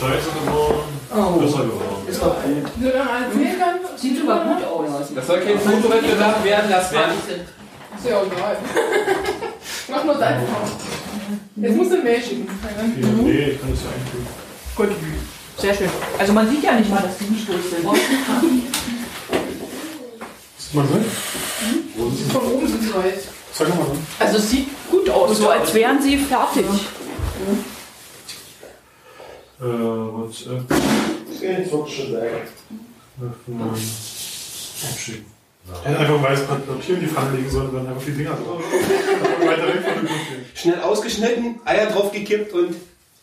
Scheiße 0.00 0.30
geworden. 0.32 1.40
Besser 1.40 1.58
geworden. 1.58 2.70
Nur 2.76 2.90
dann 2.90 3.08
als 3.08 3.34
Mehlgang. 3.34 3.80
Sieht 3.96 4.22
aber 4.22 4.44
gut 4.44 4.64
aus. 4.64 5.14
Das 5.14 5.26
soll 5.26 5.40
kein 5.40 5.58
Fotowettbewerb 5.58 6.44
werden, 6.44 6.70
das 6.70 6.92
werden. 6.92 7.14
Ist 7.26 8.08
ja 8.08 8.16
auch 8.16 8.26
egal. 8.26 8.56
Mach 9.88 10.04
nur 10.04 10.14
drauf. 10.14 10.34
Jetzt 11.56 11.76
musst 11.76 11.92
du 11.92 11.96
ein 11.96 12.04
Mail 12.04 12.22
schicken. 12.22 12.48
Nee, 13.24 13.50
ich 13.50 13.60
kann 13.60 13.70
das 13.70 13.80
ja 13.82 13.90
einfügen. 13.90 14.26
Gut. 14.74 14.88
Sehr 15.58 15.74
schön. 15.74 15.90
Also 16.18 16.32
man 16.32 16.48
sieht 16.48 16.62
ja 16.62 16.72
nicht 16.72 16.90
mal, 16.90 17.02
dass 17.02 17.18
die 17.18 17.24
nicht 17.24 17.46
durch 17.46 17.62
sind. 17.62 17.86
Ist 20.66 20.74
man 20.74 20.88
drin? 20.88 21.04
Von 22.32 22.42
oben 22.42 22.66
sind 22.66 22.82
sie 22.82 22.92
weiß. 22.92 23.28
Sag 23.52 23.68
mal 23.68 23.84
drin. 23.84 24.06
Also 24.18 24.38
es 24.38 24.50
sieht 24.50 24.66
gut 24.90 25.08
aus, 25.08 25.38
so 25.38 25.48
als 25.48 25.72
wären 25.72 26.02
sie 26.02 26.18
fertig. 26.18 26.64
Äh, 29.60 29.62
wollte 29.62 30.34
schon 31.92 32.12
sagen. 32.12 32.30
Öffnen. 33.22 33.70
Abschicken. 34.90 35.26
Er 35.84 35.90
hätte 35.90 36.00
einfach 36.00 36.14
ein 36.16 36.22
weißes 36.22 36.46
Papier 36.46 36.94
in 36.94 37.00
die 37.00 37.06
Pfanne 37.06 37.36
legen 37.36 37.50
sollen, 37.50 37.72
dann 37.72 37.86
einfach 37.86 38.04
die 38.04 38.12
Dinger 38.12 38.30
drauf. 38.30 38.60
Einfach 38.60 39.46
weiter 39.46 39.68
weg 39.68 39.84
von 39.84 39.94
dem 39.94 40.06
Papier. 40.06 40.44
Schnell 40.54 40.80
ausgeschnitten, 40.80 41.60
Eier 41.64 41.86
draufgekippt 41.86 42.52
und 42.52 42.74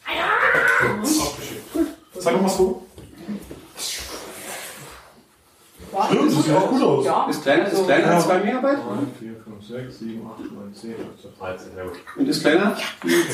Abgeschickt. 0.06 1.64
Sag 2.18 2.34
doch 2.34 2.42
mal 2.42 2.50
so. 2.50 2.86
Das 5.94 6.44
sieht 6.46 6.56
auch 6.56 6.70
gut 6.70 6.82
aus. 6.82 7.06
Ja. 7.06 7.28
ist 7.30 7.44
kleiner, 7.44 7.68
ist 7.68 7.86
kleiner 7.86 8.08
als 8.16 8.26
zwei 8.26 8.38
Megabyte 8.40 8.78
3, 8.78 8.80
4, 9.20 9.36
5, 9.44 9.68
6, 9.68 10.00
7, 10.00 10.28
8, 10.28 10.40
9, 10.40 10.74
10, 10.74 10.90
11, 10.92 11.00
12, 11.22 11.38
13. 11.40 11.78
Ja, 11.78 11.84
gut. 11.84 11.94
und 12.18 12.28
ist 12.30 12.42
kleiner. 12.42 12.78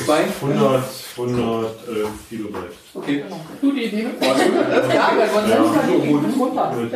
Zwei. 0.04 0.20
100, 0.40 0.84
111 1.16 2.08
Kilobyte. 2.28 2.72
Okay. 2.94 3.24
Gute 3.60 3.80
Idee. 3.80 4.06
Ja, 4.20 4.28
weil 4.28 5.30
sonst 5.30 5.48
Ja, 5.48 5.56
kann 5.56 5.88
so 5.88 5.94
ich 6.02 6.08
gut. 6.10 6.22
nicht 6.26 6.38
runter. 6.38 6.72
Mit, 6.76 6.92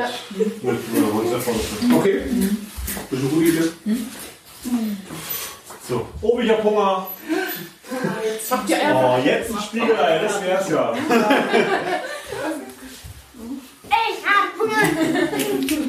mit 0.64 0.64
WhatsApp 0.64 1.54
Okay. 1.98 2.20
Das 3.10 3.18
ist 3.18 3.24
eine 3.24 3.30
gute 3.30 3.46
Idee. 3.46 3.70
So, 5.88 6.06
oh, 6.22 6.40
ich 6.40 6.50
hab 6.50 6.62
Hunger. 6.64 7.06
Habt 8.50 8.70
ihr 8.70 8.76
Eier? 8.76 9.18
Oh, 9.18 9.26
jetzt 9.26 9.50
ein 9.50 9.58
Spiegelei, 9.62 10.18
das 10.18 10.42
wär's 10.42 10.68
ja. 10.70 10.94
Ich 13.90 14.24
hab 14.24 14.58
Hunger. 14.58 15.82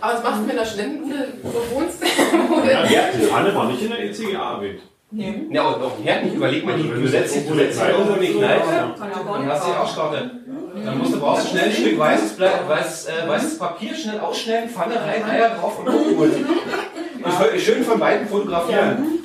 Aber 0.00 0.12
was 0.14 0.22
machst 0.22 0.40
du 0.40 0.46
mit 0.46 0.58
der 0.58 0.64
Studentenbude, 0.64 1.28
wo 1.42 1.50
du 1.50 1.70
wohnst? 1.74 1.98
Ja, 2.02 3.02
die 3.14 3.22
Pfanne 3.26 3.54
war 3.54 3.66
nicht 3.70 3.82
in 3.82 3.90
der 3.90 4.00
ECGA 4.04 4.54
erwähnt. 4.56 4.80
Ja, 5.50 5.68
und 5.68 5.82
auch 5.82 5.92
Herd 6.02 6.24
nicht. 6.24 6.34
Überleg 6.36 6.64
mal, 6.66 6.76
die- 6.76 6.88
du 6.88 7.06
setzt 7.06 7.34
dich, 7.36 7.46
du 7.46 7.54
setzt 7.54 7.80
dich 7.80 7.88
irgendwo 7.88 8.14
in 8.14 8.20
die 8.20 8.32
Kneipe, 8.38 8.94
dann 8.98 9.48
hast 9.50 9.66
du 9.66 9.70
die 9.70 9.76
Ausstarte. 9.76 10.30
Dann 10.84 10.98
musst 10.98 11.14
du, 11.14 11.20
brauchst 11.20 11.46
du 11.46 11.50
schnell 11.50 11.64
ein 11.64 11.72
Stück 11.72 11.98
weißes, 11.98 12.38
weißes, 12.38 13.06
äh, 13.06 13.28
weißes 13.28 13.58
Papier, 13.58 13.94
schnell 13.94 14.20
ausschneiden, 14.20 14.68
Pfanne 14.68 14.96
rein, 14.96 15.24
Eier 15.24 15.50
drauf 15.50 15.78
und 15.78 15.88
hochholen. 15.92 16.46
Und 17.24 17.60
schön 17.60 17.82
von 17.84 17.98
beiden 17.98 18.28
fotografieren. 18.28 19.20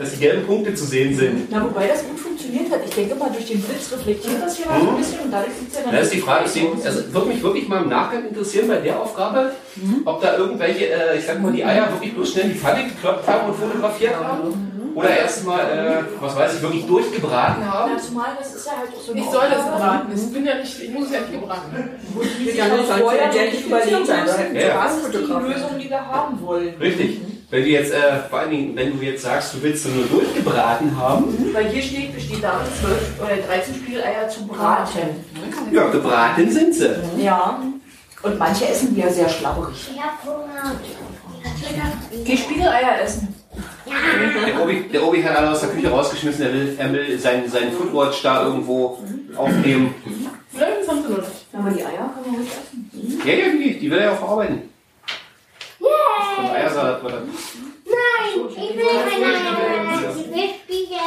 Dass 0.00 0.12
die 0.12 0.20
gelben 0.20 0.46
Punkte 0.46 0.72
zu 0.74 0.86
sehen 0.86 1.14
sind. 1.14 1.48
Na, 1.50 1.62
wobei 1.62 1.86
das 1.86 2.02
gut 2.06 2.18
funktioniert 2.18 2.72
hat. 2.72 2.80
Ich 2.86 2.94
denke 2.94 3.14
mal, 3.16 3.28
durch 3.30 3.44
den 3.44 3.60
Blitz 3.60 3.92
reflektiert 3.92 4.40
das 4.40 4.58
ja 4.58 4.70
ein 4.70 4.96
bisschen 4.96 5.20
und 5.20 5.30
dadurch 5.30 5.52
sieht 5.52 5.68
es 5.68 5.76
ja 5.76 5.82
dann. 5.82 5.92
Das 5.92 6.04
ist 6.04 6.14
die 6.14 6.20
Frage, 6.20 6.44
deswegen, 6.46 6.82
also 6.82 7.12
würde 7.12 7.28
mich 7.28 7.42
wirklich 7.42 7.68
mal 7.68 7.82
im 7.82 7.90
Nachgang 7.90 8.26
interessieren 8.26 8.68
bei 8.68 8.76
der 8.76 8.98
Aufgabe, 8.98 9.52
ob 10.06 10.22
da 10.22 10.38
irgendwelche, 10.38 10.86
äh, 10.86 11.18
ich 11.18 11.26
sag 11.26 11.42
mal, 11.42 11.52
die 11.52 11.62
Eier 11.62 11.92
wirklich 11.92 12.14
bloß 12.14 12.32
schnell 12.32 12.46
in 12.46 12.52
die 12.54 12.58
Pfanne 12.58 12.84
gekloppt 12.84 13.28
haben 13.28 13.50
und 13.50 13.56
fotografiert 13.56 14.14
haben. 14.16 14.70
Oder 14.94 15.18
erstmal, 15.18 15.60
äh, 15.60 16.02
was 16.18 16.34
weiß 16.34 16.54
ich, 16.56 16.62
wirklich 16.62 16.86
durchgebraten 16.86 17.70
haben. 17.70 17.92
Ja, 17.92 17.98
zumal 17.98 18.30
das 18.38 18.54
ist 18.54 18.66
ja 18.66 18.72
halt 18.78 18.88
auch 18.96 19.00
so 19.00 19.14
Ich 19.14 19.24
soll 19.24 19.48
das 19.50 19.64
braten. 19.64 20.12
Ich 20.16 20.32
bin 20.32 20.46
ja 20.46 20.54
nicht, 20.54 20.82
ich 20.82 20.90
muss 20.90 21.06
es 21.08 21.12
ja 21.12 21.20
nicht 21.20 21.32
gebraten. 21.32 21.90
Die 22.40 22.56
ja 22.56 22.68
nicht 22.68 22.88
vorher 22.88 23.30
ja 23.32 23.50
nicht 23.50 23.66
überlegt 23.66 24.06
sein. 24.06 24.26
Ja. 24.54 24.84
Was 24.84 24.96
ist 24.96 25.12
die 25.12 25.18
Lösung, 25.18 25.78
die 25.78 25.90
wir 25.90 26.06
haben 26.06 26.40
wollen? 26.40 26.74
Richtig. 26.80 27.20
Wenn 27.50 27.64
du 27.64 27.68
jetzt, 27.68 27.92
äh, 27.92 28.20
vor 28.28 28.38
allen 28.38 28.50
Dingen, 28.50 28.76
wenn 28.76 28.96
du 28.96 29.04
jetzt 29.04 29.22
sagst, 29.22 29.54
du 29.54 29.62
willst 29.62 29.82
sie 29.82 29.90
nur 29.90 30.06
durchgebraten 30.06 30.96
haben, 30.96 31.24
Weil 31.52 31.68
hier 31.68 31.82
steht, 31.82 32.14
besteht 32.14 32.44
darin 32.44 32.66
12 32.80 33.20
oder 33.20 33.36
13 33.36 33.74
Spiegeleier 33.74 34.28
zu 34.28 34.46
braten. 34.46 35.24
ja, 35.72 35.88
gebraten 35.88 36.48
sind 36.50 36.74
sie. 36.74 36.90
Ja. 37.18 37.60
Und 38.22 38.38
manche 38.38 38.68
essen 38.68 38.94
die 38.94 39.00
ja 39.00 39.10
sehr 39.10 39.28
schlaurig. 39.28 39.74
Ich 39.92 40.00
hab 40.00 40.24
Hunger. 40.24 40.76
Geh 42.24 42.36
Spiegeleier 42.36 43.02
essen. 43.02 43.34
Der 44.46 44.62
Obi, 44.62 44.88
der 44.92 45.04
Obi 45.04 45.22
hat 45.22 45.36
alle 45.36 45.50
aus 45.50 45.60
der 45.60 45.70
Küche 45.70 45.90
rausgeschmissen, 45.90 46.44
er 46.46 46.52
will, 46.52 46.76
er 46.78 46.92
will 46.92 47.18
seinen, 47.18 47.48
seinen 47.48 47.72
Foodwatch 47.72 48.22
da 48.22 48.44
irgendwo 48.44 48.98
aufnehmen. 49.36 49.94
Vielleicht 50.52 50.88
haben 50.88 51.02
sie 51.02 51.08
noch 51.12 51.18
nicht. 51.18 51.46
Aber 51.52 51.70
die 51.70 51.82
Eier 51.82 52.10
kann 52.14 52.22
man 52.26 52.34
ruhig 52.36 52.48
essen. 52.48 53.22
Ja, 53.24 53.32
ja, 53.34 53.44
die, 53.52 53.78
die 53.80 53.90
will 53.90 53.98
er 53.98 54.04
ja 54.04 54.12
auch 54.12 54.18
verarbeiten. 54.18 54.69
Und 56.40 56.50
Eiersalat 56.50 57.02
wird 57.02 57.12
er. 57.12 57.20
Nein, 57.20 58.48
ich 58.48 58.56
will 58.56 58.84
keine 58.86 59.24
Eier. 59.24 60.10
Ich 60.10 60.30
will 60.30 60.48
Spiegelei. 60.64 61.00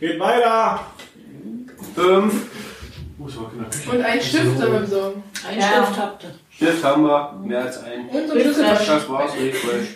Geht 0.00 0.20
weiter! 0.20 0.80
Fünf. 1.94 2.46
Oh, 3.18 3.26
es 3.26 3.36
war. 3.36 3.50
Und 3.94 4.02
einen 4.04 4.20
Stift 4.20 4.58
sollen 4.58 4.72
wir 4.72 4.80
besorgen. 4.80 5.22
Ein 5.48 5.60
Ja. 5.60 5.66
Stift 5.84 5.98
habt 6.00 6.24
ihr. 6.24 6.30
Stift 6.50 6.84
haben 6.84 7.04
wir, 7.04 7.32
mehr 7.44 7.62
als 7.62 7.82
ein. 7.84 8.08
Und 8.08 8.28
so 8.28 8.34
ein 8.34 8.40
Schlüsselbein. 8.40 8.86
Das 8.86 9.08
war's, 9.08 9.32
Refresh. 9.36 9.88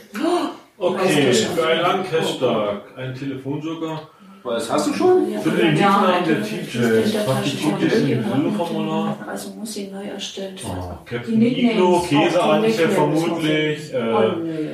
Okay, 0.79 1.33
für 1.33 1.67
einen 1.67 1.81
langen 1.81 2.05
Cash-Tag. 2.09 2.83
Ein 2.97 3.15
Telefonjoker. 3.15 4.09
Was 4.49 4.71
hast 4.71 4.89
du 4.89 4.95
schon? 4.95 5.39
Für 5.43 5.51
den 5.51 5.77
Ja, 5.77 6.07
ein- 6.07 6.25
der 6.25 6.43
Teachers. 6.43 7.13
der 7.13 7.25
Mach 7.27 7.43
die 7.43 7.51
Taschenformular. 7.51 7.79
Teachers 7.81 7.99
in 8.01 8.43
dem 8.45 8.55
Formular. 8.57 9.17
Also 9.27 9.51
muss 9.51 9.73
sie 9.75 9.89
neu 9.89 10.05
erstellt 10.09 10.63
werden. 10.65 10.79
Oh, 10.81 10.93
Die 11.05 11.15
Captain 11.15 11.43
Iglo, 11.43 12.07
die 12.11 12.17
Nicknames 12.17 12.77
vermutlich. 12.77 13.91
Oh, 13.95 13.97
Äh, 13.97 14.37
nö. 14.37 14.69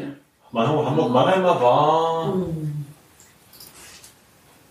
Mannheim- 0.53 0.87
Hamburg-Mannheimer 0.87 1.61
war. 1.61 2.35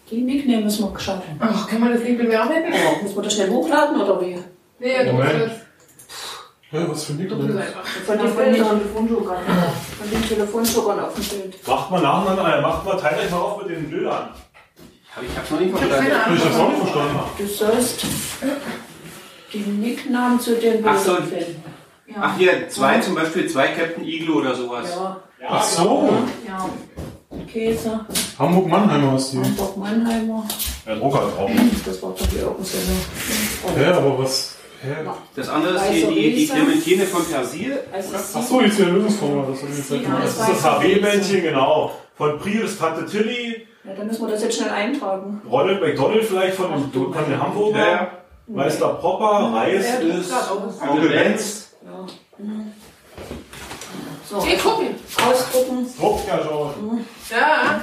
Die 0.09 0.21
Nickname 0.21 0.63
müssen 0.63 0.91
wir 0.93 0.99
schaffen. 0.99 1.37
Ach, 1.39 1.67
kann 1.67 1.79
man 1.79 1.93
das 1.93 2.03
Link 2.03 2.19
bearbeiten? 2.19 2.71
Oh, 2.73 3.03
muss 3.03 3.15
man 3.15 3.23
das 3.25 3.33
schnell 3.33 3.49
hochladen 3.49 3.99
oder 4.01 4.21
wie? 4.21 4.37
Nee, 4.79 5.05
du 5.05 5.13
musst. 5.13 5.27
Hä, 6.71 6.77
was 6.87 7.03
für 7.03 7.13
ein 7.13 7.17
Nickname? 7.17 7.63
Von 8.05 8.17
den 8.17 8.35
Telefonjokern. 8.35 9.37
Von 9.99 10.09
den 10.11 10.23
Telefonjokern 10.27 10.99
auf 11.01 11.13
dem 11.15 11.23
Bild. 11.41 11.67
Macht 11.67 11.91
mal 11.91 12.01
nacheinander, 12.01 12.61
macht 12.61 12.85
mal, 12.85 12.97
teilt 12.97 13.19
euch 13.19 13.31
mal 13.31 13.37
auf 13.37 13.61
mit 13.63 13.75
den 13.75 13.89
Bildern. 13.89 14.29
Hab 15.15 15.23
ich 15.23 15.37
hab's 15.37 15.51
noch 15.51 15.59
nicht 15.59 15.77
verstanden. 15.77 16.35
Ich 16.35 16.43
hab's 16.45 16.55
auch 16.57 16.69
nicht 16.69 16.79
verstanden. 16.81 17.19
Du 17.37 17.47
sollst 17.47 18.05
die 19.53 19.57
Nicknamen 19.59 20.39
zu 20.39 20.55
den 20.55 20.85
Ach 20.87 20.97
so. 20.97 21.11
Bildern 21.13 21.27
finden. 21.29 21.63
Ach 22.19 22.37
hier, 22.37 22.69
zwei 22.69 22.99
zum 22.99 23.15
Beispiel, 23.15 23.47
zwei 23.49 23.67
Captain 23.69 24.03
Iglo 24.05 24.39
oder 24.39 24.55
sowas. 24.55 24.89
Ja, 24.89 25.21
Ach 25.49 25.63
so. 25.63 26.13
ja. 26.47 26.69
Käse, 27.51 28.05
Hamburg-Mannheimer 28.39 29.15
ist 29.15 29.31
die. 29.33 29.37
Hamburg 29.37 29.77
Mannheimer. 29.77 30.47
Ja, 30.87 30.95
Drucker 30.95 31.31
drauf. 31.35 31.51
Das 31.85 32.01
war 32.01 32.11
doch 32.17 32.27
die 32.27 32.43
Augenzelle. 32.43 32.83
Hä, 33.75 33.85
aber 33.85 34.19
was? 34.19 34.55
Hä? 34.81 34.89
Das 35.35 35.49
andere 35.49 35.75
ist 35.75 35.83
hier 35.85 36.07
die, 36.09 36.35
die 36.35 36.47
Clementine 36.47 37.05
von 37.05 37.25
Persil. 37.25 37.79
Also 37.91 38.09
Ach 38.35 38.43
so, 38.43 38.61
jetzt 38.61 38.75
hier 38.77 38.87
eine 38.87 38.95
Lösungsformel. 38.97 39.45
Das, 39.51 39.61
hab 39.61 39.69
ich 39.69 39.77
jetzt 39.77 39.91
nicht 39.91 40.03
Ja, 40.03 40.09
gemacht. 40.09 40.23
Das 40.23 40.49
ist 40.49 40.49
das 40.49 40.63
HB-Männchen, 40.63 41.41
genau. 41.43 41.91
Von 42.15 42.39
Prius 42.39 42.77
Tante 42.77 43.05
Tilly. 43.05 43.67
Ja, 43.85 43.93
dann 43.97 44.07
müssen 44.07 44.25
wir 44.25 44.31
das 44.31 44.43
jetzt 44.43 44.57
schnell 44.57 44.69
eintragen. 44.69 45.41
Ronald 45.49 45.81
McDonald 45.81 46.23
vielleicht 46.23 46.55
von, 46.55 46.71
dem- 46.71 47.13
von 47.13 47.25
den 47.29 47.39
Hamburger. 47.41 47.79
Ja. 47.79 48.07
Meister 48.47 48.89
Popper. 48.95 49.51
Reis 49.53 49.85
Ja, 49.87 49.99
du 50.01 50.07
ist. 50.19 50.33
Onkel 50.89 51.09
Benz. 51.09 51.69
Ja. 51.83 52.05
So, 54.29 54.39
Geh 54.39 54.55
gucken. 54.57 54.87
ausdrucken. 55.29 55.85
Druckt 55.99 56.27
ja 56.27 56.39
schon. 56.43 57.05
Ja. 57.29 57.81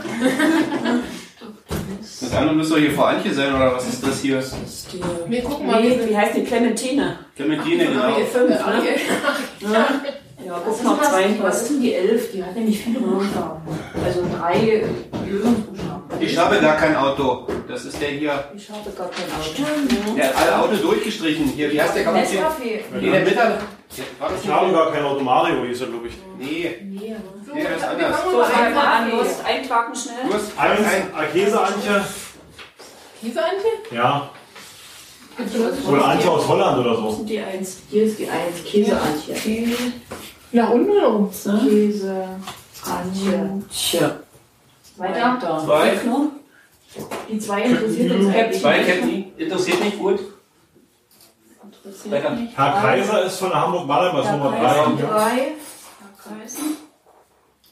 Das 2.21 2.33
andere 2.35 2.55
müsste 2.55 2.75
doch 2.75 2.81
hier 2.81 2.93
vor 2.93 3.09
Antje 3.09 3.33
sein, 3.33 3.55
oder 3.55 3.75
was 3.75 3.89
ist 3.89 4.07
das 4.07 4.21
hier? 4.21 4.37
Das 4.37 4.53
ist 4.53 4.93
die. 4.93 5.01
Wir 5.29 5.43
gucken 5.43 5.67
mal, 5.67 5.81
Nee, 5.83 5.99
wie 6.09 6.17
heißt 6.17 6.37
die 6.37 6.45
Clementine? 6.45 7.19
Clementine, 7.35 7.87
genau. 7.87 8.17
Die 8.19 8.25
fünf, 8.25 8.49
ne? 8.51 8.83
Ja. 9.61 9.89
Ja, 10.47 10.63
guck 10.65 10.83
noch 10.85 10.99
was, 11.01 11.11
zwei. 11.11 11.37
was 11.43 11.63
ist 11.63 11.71
denn 11.71 11.83
die 11.83 11.95
11? 11.95 12.33
Die 12.33 12.43
hat 12.45 12.55
nämlich 12.55 12.79
viele 12.81 13.01
Buchstaben. 13.01 13.61
Also 14.05 14.23
drei 14.39 14.85
Lösungsbuchstaben. 15.29 15.90
Ich 16.21 16.37
habe 16.39 16.61
gar 16.61 16.77
kein 16.77 16.97
Auto. 16.97 17.47
Das 17.69 17.85
ist 17.85 18.01
der 18.01 18.09
hier. 18.11 18.45
Ich 18.55 18.69
habe 18.71 18.91
gar 18.91 19.09
kein 19.09 19.25
Auto. 19.31 20.15
Der 20.17 20.29
hat 20.29 20.37
alle 20.37 20.59
Auto 20.63 20.77
durchgestrichen. 20.77 21.47
Hier, 21.47 21.71
wie 21.73 21.81
heißt 21.81 21.95
der 21.97 22.05
Kapitän? 22.05 22.39
Nescafé. 22.45 22.81
Nee, 23.01 23.11
der 23.11 23.21
Mittag. 23.25 23.61
Ich 24.43 24.49
habe 24.51 24.73
gar 24.73 24.93
kein 24.93 25.05
Auto. 25.05 25.21
Mario 25.23 25.65
hieß 25.65 25.81
er, 25.83 25.87
glaube 25.89 26.09
ich. 26.09 26.15
Nee. 26.39 26.77
Nee, 26.83 27.17
So, 27.47 27.55
Nee, 27.55 27.65
das 27.65 27.77
ist 27.83 27.85
anders. 27.89 28.17
So, 28.31 28.37
mal 28.39 28.45
fang 28.45 28.75
mal 28.75 28.85
an. 28.87 29.03
an. 29.05 29.11
Los, 29.11 29.27
eintragen 29.45 29.95
schnell. 29.95 30.15
Du 30.29 30.35
hast 30.35 30.59
Eins, 30.59 30.87
ein. 30.87 31.33
Käse 31.33 31.61
Antje. 31.61 32.05
Diese 33.23 33.41
Antje? 33.45 33.97
Ja. 33.97 34.31
Oder 35.89 36.05
Antje 36.05 36.31
aus 36.31 36.47
Holland 36.49 36.79
oder 36.79 36.97
so. 36.97 37.11
sind 37.11 37.29
die 37.31 37.41
Eins. 37.41 37.79
Hier 37.91 38.05
ist 38.05 38.19
die 38.19 38.29
1. 38.29 38.65
Käseantje. 38.65 39.77
Nach 40.53 40.71
unten 40.71 40.91
oder 40.91 41.15
oben? 41.15 41.31
Käse. 41.31 42.29
Antje. 42.85 43.63
Weiter. 45.01 45.39
Da. 45.41 45.59
Zwei. 45.65 45.93
Die 47.29 47.39
2 47.39 47.63
interessiert 47.63 48.13
uns 48.13 48.35
eigentlich. 48.35 48.61
Zwei 48.61 48.79
Ketten. 48.83 49.33
Interessiert 49.37 49.85
mich 49.85 49.99
gut. 49.99 50.21
Interessiert 51.65 52.15
Weiter. 52.15 52.37
Herr 52.55 52.73
Kaiser 52.83 53.25
ist 53.25 53.39
von 53.39 53.51
der 53.51 53.61
Hamburg 53.61 53.89
Herr 53.89 54.37
Nummer 54.37 54.53
Kaiser. 54.53 54.93
3. 54.99 55.03
3. 55.03 55.07
Herr 55.07 56.39
Kaiser. 56.39 56.63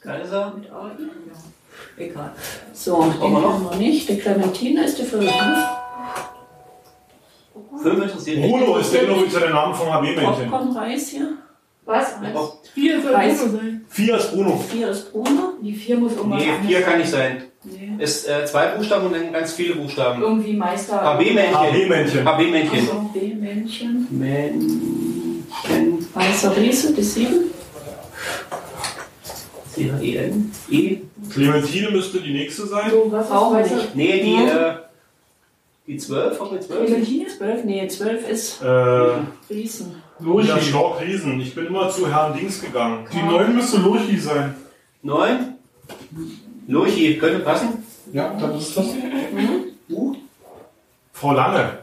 Kaiser. 0.01 0.53
Mit 0.55 0.71
AI? 0.71 0.87
Ja. 0.87 2.05
Egal. 2.05 2.31
So, 2.73 3.01
den 3.03 3.19
Brauchen 3.19 3.33
wir 3.33 3.39
noch? 3.41 3.53
haben 3.53 3.69
wir 3.71 3.75
nicht. 3.77 4.07
Die 4.09 4.17
Clementine 4.17 4.85
ist 4.85 4.97
die 4.97 5.03
fünf. 5.03 5.25
ne? 5.25 5.69
Fünf 7.81 8.03
interessiert 8.03 8.39
mich. 8.39 8.51
Bruno 8.51 8.77
ist 8.77 8.93
der 8.93 9.03
übrigens 9.03 9.33
der 9.33 9.49
Name 9.49 9.73
vom 9.75 9.87
HB-Männchen. 9.87 10.49
Popcorn-Reis 10.49 11.09
hier. 11.09 11.37
Was? 11.89 12.13
Vier 12.75 13.01
soll 13.01 13.13
Weiß. 13.13 13.39
Bruno 13.39 13.51
sein. 13.57 13.85
Vier 13.89 14.17
ist 14.17 14.31
Bruno. 14.31 14.63
Vier 14.69 14.89
ist 14.89 15.11
Bruno. 15.11 15.53
Die 15.59 15.73
4 15.73 15.97
muss 15.97 16.15
irgendwas 16.15 16.43
Nee, 16.43 16.67
vier 16.67 16.81
kann 16.83 16.99
nicht 16.99 17.09
sein. 17.09 17.43
Nee. 17.63 18.03
Ist 18.03 18.29
äh, 18.29 18.45
zwei 18.45 18.67
Buchstaben 18.67 19.07
und 19.07 19.13
dann 19.13 19.33
ganz 19.33 19.53
viele 19.53 19.75
Buchstaben. 19.75 20.21
Irgendwie 20.21 20.53
Meister. 20.53 21.01
HB-Männchen. 21.01 21.55
HB-Männchen. 21.57 22.25
HB-Männchen. 22.25 22.85
So, 22.85 23.09
B-Männchen. 23.11 24.07
Männchen. 24.11 26.07
Weißer 26.13 26.55
Riese, 26.55 26.93
die 26.93 27.01
sieben. 27.01 27.45
C-H-E-N. 29.73 30.51
E. 30.69 30.97
Clementine 31.31 31.89
müsste 31.89 32.21
die 32.21 32.33
nächste 32.33 32.67
sein. 32.67 32.91
So, 32.91 33.11
was 33.11 33.31
Auch 33.31 33.57
nicht. 33.57 33.95
Nee, 33.95 34.21
die, 34.21 34.35
äh, 34.35 34.75
die 35.87 35.97
12, 35.97 36.39
haben 36.39 36.51
wir 36.51 36.61
12? 36.61 36.85
Clementine? 36.85 37.27
Zwölf? 37.27 37.63
Nee, 37.63 37.87
zwölf 37.87 38.29
ist 38.29 38.61
Äh, 38.61 38.65
Riesen. 39.49 40.03
Ja, 40.19 40.25
Lurchi. 40.25 40.61
Stork 40.61 41.01
Riesen. 41.01 41.39
Ich 41.39 41.55
bin 41.55 41.67
immer 41.67 41.89
zu 41.89 42.11
Herrn 42.11 42.33
Dings 42.37 42.61
gegangen. 42.61 43.05
Die 43.11 43.21
neun 43.21 43.55
müsste 43.55 43.77
Lurchi 43.77 44.17
sein. 44.17 44.55
9. 45.01 45.55
Lurchi, 46.67 47.17
könnte 47.17 47.39
passen. 47.39 47.83
Ja, 48.11 48.33
dann 48.33 48.57
ist 48.57 48.75
das. 48.75 48.87
Frau 51.13 51.33
Lange. 51.33 51.79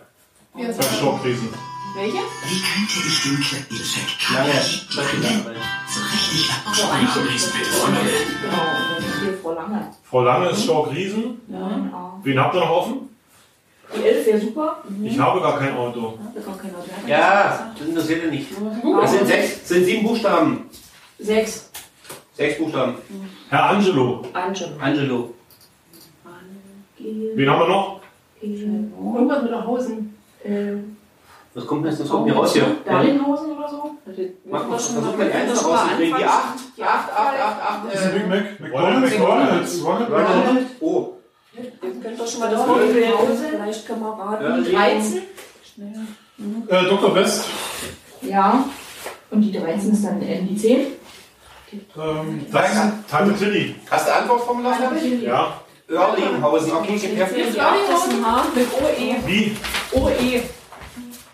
Wer 0.55 0.71
ist 0.71 0.79
Bei 0.79 0.85
das? 0.85 0.97
Stork 0.99 1.25
Riesen. 1.25 1.49
Welche? 1.97 2.17
Lange. 4.35 4.53
Bleib 4.93 5.07
die 5.13 5.23
Lange 5.23 5.47
rein. 5.47 5.57
Genau, 8.43 8.61
und 8.61 9.03
dann 9.03 9.21
hier 9.23 9.39
vor 9.43 9.55
Lange. 9.55 9.91
Frau 10.05 10.23
Lange 10.23 10.49
ist 10.51 10.65
Stork 10.65 10.93
Riesen. 10.93 11.41
Ja. 11.49 12.19
Wen 12.23 12.41
habt 12.41 12.55
ihr 12.55 12.61
noch 12.61 12.71
offen? 12.71 13.16
Die 13.95 14.03
11 14.03 14.27
wäre 14.27 14.41
super. 14.41 14.83
Ich 15.03 15.19
habe 15.19 15.41
gar 15.41 15.59
kein 15.59 15.77
Auto. 15.77 16.15
Gar 16.35 17.09
Ja, 17.09 17.73
das 17.79 17.89
interessiert 17.89 18.25
ja 18.25 18.31
nicht. 18.31 18.49
Das 19.01 19.13
sind 19.13 19.27
sechs, 19.27 19.69
sind 19.69 19.85
sieben 19.85 20.07
Buchstaben. 20.07 20.69
6. 21.19 21.71
Sechs 22.35 22.59
Buchstaben. 22.59 22.95
Herr 23.49 23.65
Angelo. 23.71 24.23
Angelo. 24.33 24.71
Angelo. 24.81 25.35
Wen 26.99 27.51
haben 27.51 27.61
wir 27.61 27.69
noch? 27.69 28.01
Irgendwas 28.43 29.43
mit 29.43 29.51
der 29.53 29.65
Hausen. 29.67 30.15
Äh, 30.45 30.73
Was 31.55 31.67
kommt 31.67 31.85
denn 31.85 31.93
jetzt? 31.93 32.03
Was 32.03 32.09
kommt 32.11 32.27
hier 32.27 32.35
raus 32.37 32.53
hier? 32.53 32.65
Berlinghausen 32.85 33.53
oder 33.57 33.69
so? 33.69 33.91
Mach 34.45 34.69
mal, 34.69 34.79
versuch 34.79 35.17
mal 35.17 35.27
die 35.27 35.33
Eins 35.33 35.63
noch 35.63 35.71
rauszukriegen. 35.71 36.17
Die 36.19 36.25
8. 36.25 36.45
Die 36.77 36.83
8, 36.83 37.13
8, 37.13 37.17
8, 37.17 37.63
8. 37.63 37.93
Das 37.93 38.05
ist 38.05 38.13
Big 38.13 38.23
Äh, 38.23 38.27
Mac. 38.27 38.61
McDonalds. 38.61 39.81
McDonald's. 39.81 40.65
Oh. 40.81 41.16
Ihr 41.59 42.01
könnt 42.03 42.21
doch 42.21 42.29
schon 42.29 42.41
mal 42.41 42.51
das 42.51 42.67
Wort 42.69 42.95
wählen. 42.95 43.13
Vielleicht 43.51 43.87
können 43.87 44.01
wir 44.01 44.13
raten. 44.13 44.45
Ja, 44.45 44.57
Die 44.59 44.73
13? 44.73 45.23
Schnell. 45.75 46.07
Äh, 46.69 46.89
Dr. 46.89 47.15
Best. 47.15 47.45
Ja. 48.23 48.65
Und 49.31 49.41
die 49.43 49.53
13 49.53 49.93
ist 49.93 50.05
dann 50.05 50.21
äh, 50.23 50.43
die 50.43 50.57
10? 50.57 50.87
Ähm, 51.99 52.47
Das 52.53 52.71
Tante 53.11 53.35
Tilly. 53.39 53.75
Hast 53.91 54.07
du 54.09 54.15
Antwortformular 54.15 54.75
fertig? 54.75 55.23
Ja. 55.23 55.61
Erlinghausen. 55.89 56.73
Okay, 56.73 56.93
Die 57.01 57.07
gib 57.09 57.17
her. 57.17 57.29
zehn, 57.29 57.53
die 57.53 57.61
acht 57.61 57.77
ist 57.89 58.09
ein 58.13 58.27
H. 58.27 58.45
Mit 58.55 58.67
OE. 58.73 59.27
Wie? 59.27 59.57
OE. 59.93 60.43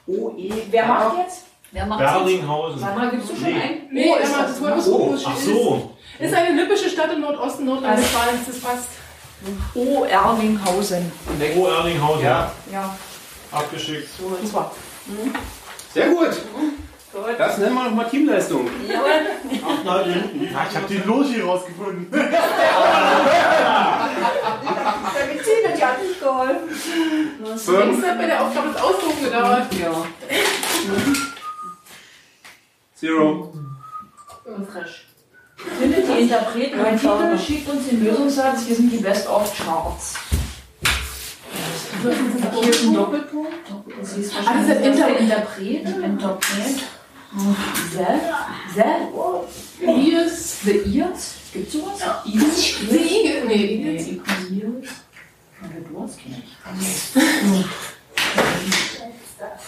O-E. 0.07 0.53
Wer 0.71 0.87
macht 0.87 1.17
jetzt? 1.19 1.45
Wer 1.71 1.87
macht 1.87 2.01
jetzt? 2.01 2.13
Berlinghausen. 2.13 2.81
Sag 2.81 2.97
mal, 2.97 3.11
gibst 3.11 3.31
du 3.31 3.35
schon 3.37 3.45
Nee. 3.45 3.55
einen? 3.61 3.81
Nee, 3.91 4.09
er 4.09 4.29
macht 4.29 4.43
das. 4.45 4.61
das 4.61 4.91
Wort 4.91 5.21
Ach 5.27 5.37
so. 5.37 5.91
Ist 6.19 6.35
eine 6.35 6.61
lippische 6.61 6.91
Stadt 6.91 7.13
im 7.15 7.21
Nordosten 7.23 7.65
Nordrhein-Westfalens. 7.65 8.41
Das 8.47 8.59
passt. 8.61 8.89
O. 9.75 10.05
Erlinghausen. 10.05 11.11
Oh, 11.57 11.67
Erlinghausen. 11.67 12.25
Ja. 12.25 12.53
Ja, 12.71 12.97
Abgeschickt. 13.51 14.09
super. 14.43 14.71
Sehr 15.93 16.09
gut. 16.11 16.31
Das 17.37 17.59
nennen 17.59 17.75
wir 17.75 17.85
nochmal 17.85 18.09
Teamleistung. 18.09 18.67
Achteinhalb 18.89 20.07
Minuten. 20.35 20.55
ja, 20.55 20.67
ich 20.71 20.77
habe 20.77 20.87
den 20.89 21.07
Lurchi 21.07 21.41
rausgefunden. 21.43 22.11
Der 22.11 22.23
Medizin 25.27 25.69
hat 25.71 25.79
ja 25.79 25.97
nicht 26.03 26.19
geholfen. 26.21 26.69
Fünf. 27.59 27.69
Längst 27.69 28.07
hat 28.07 28.19
bei 28.19 28.27
der 28.27 28.43
Aufgabe 28.47 28.69
das 28.73 28.83
Ausdrucken 28.83 29.25
gedauert. 29.25 29.67
Ja. 29.79 30.07
Zero. 32.95 33.53
Frisch. 34.73 35.07
Findet 35.79 36.09
die 36.09 36.21
Interpreten 36.23 36.81
ein 36.81 36.99
Titel, 36.99 37.39
schickt 37.39 37.69
uns 37.69 37.87
den 37.89 38.05
Lösungssatz, 38.05 38.67
wir 38.67 38.75
sind 38.77 38.91
die 38.93 38.97
Best 38.99 39.29
of 39.29 39.53
Charts. 39.57 40.15
Hier 42.03 42.71
ist 42.71 42.83
ein 42.85 42.95
Doppelpunkt. 42.95 43.53
Ah, 43.71 43.83
das 44.01 44.13
ist 44.17 44.33
Inter- 44.87 45.17
Interpret. 45.19 45.87
Interpret. 45.87 46.83
The. 47.95 48.07
The. 48.75 49.87
Ears. 49.87 50.59
The 50.65 50.77
Ears. 50.99 51.23
Gibt 51.53 51.71
sowas? 51.73 52.01
Ears. 52.27 52.75
The 52.91 52.97
Eagle. 52.99 53.45
Nee, 53.47 53.81
Nee, 53.85 54.21
Eagles. 54.51 54.89
Du 55.91 55.95
hast 56.03 56.19
ich. 56.27 56.35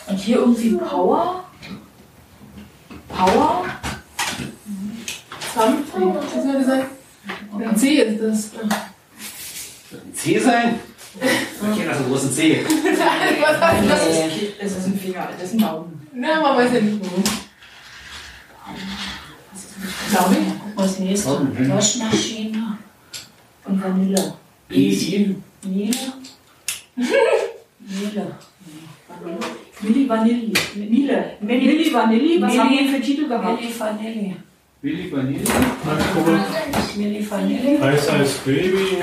Und 0.09 0.17
hier 0.19 0.37
irgendwie 0.39 0.71
Power. 0.77 1.45
Power. 3.09 3.65
Thumb. 5.55 5.85
Nee, 5.99 6.15
was 6.15 6.45
soll 6.45 6.53
das 6.55 6.67
sein? 6.67 6.87
Ein 7.59 7.77
C 7.77 7.95
ist 8.03 8.21
das. 8.23 8.51
C 10.13 10.39
sein? 10.39 10.81
Ich 11.21 11.77
kenne 11.79 11.89
das 11.91 11.99
einen 11.99 12.09
großen 12.09 12.33
C. 12.33 12.65
Was 13.41 13.61
heißt 13.61 13.89
das? 13.89 14.01
Das 14.61 14.71
ist 14.73 14.87
ein 14.87 14.99
Finger, 14.99 15.29
das 15.39 15.49
ist 15.49 15.55
ein 15.55 15.59
Daumen. 15.61 16.09
Na, 16.13 16.41
man 16.41 16.57
weiß 16.57 16.73
ja 16.75 16.81
nicht. 16.81 17.01
Glaube 20.11 20.35
ich. 20.35 20.77
Was 20.77 20.99
nächste? 20.99 21.69
Waschmaschine. 21.69 22.79
Und 23.65 23.83
Vanille. 23.83 24.35
Easy. 24.71 25.37
Miele. 25.63 25.97
Miele. 26.97 28.27
Milli 29.81 30.09
Vanilli. 30.09 30.53
Miele. 30.75 31.37
Milli 31.41 31.93
Vanilli. 31.93 32.43
Was 32.43 32.53
Milli. 32.53 32.59
haben 32.59 32.71
wir 32.71 32.89
für 32.89 33.01
Titel 33.01 33.29
gehabt? 33.29 33.61
Milli 33.61 33.73
Vanilli. 33.79 34.37
Willi 34.85 35.11
Vanille. 35.11 35.45
Milli 36.95 37.31
Vanilli. 37.31 37.79
Heiß, 37.81 38.13
heiß 38.13 38.33
Baby. 38.45 38.99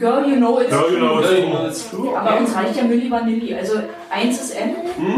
Girl, 0.00 0.28
you 0.28 0.36
know 0.38 0.58
it's 0.58 0.70
genau. 0.70 1.20
Ja, 1.20 1.68
it's 1.68 1.88
true. 1.88 2.18
Aber 2.18 2.38
uns 2.38 2.52
reicht 2.52 2.74
ja 2.74 2.82
Milli 2.82 3.08
Vanilli. 3.08 3.54
Also 3.54 3.74
1 4.10 4.40
ist 4.40 4.56
M. 4.56 4.70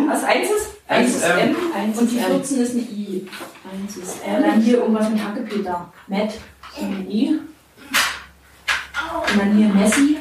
Was 0.07 0.22
1 0.22 0.51
ist? 0.51 0.70
1 0.89 1.16
ist 1.16 1.24
M. 1.24 1.57
Eins 1.74 1.99
Und 1.99 2.11
die 2.11 2.16
ist 2.18 2.24
M. 2.24 2.30
14 2.32 2.61
ist 2.61 2.72
eine 2.72 2.82
I. 2.82 3.26
Eins 3.72 3.97
ist 3.97 4.16
Und 4.22 4.43
dann 4.43 4.61
hier 4.61 4.78
irgendwas 4.80 5.09
mit 5.09 5.24
Hackepeter. 5.24 5.91
Matt. 6.09 6.34
M. 6.78 7.07
I. 7.09 7.41
Und 9.30 9.41
dann 9.41 9.57
hier 9.57 9.68
Messi. 9.68 10.18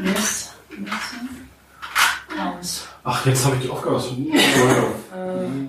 Mess. 0.00 0.54
Haus. 2.38 2.88
Ach, 3.06 3.26
jetzt 3.26 3.44
habe 3.44 3.56
ich 3.56 3.62
die 3.62 3.68
Aufgabe. 3.68 4.00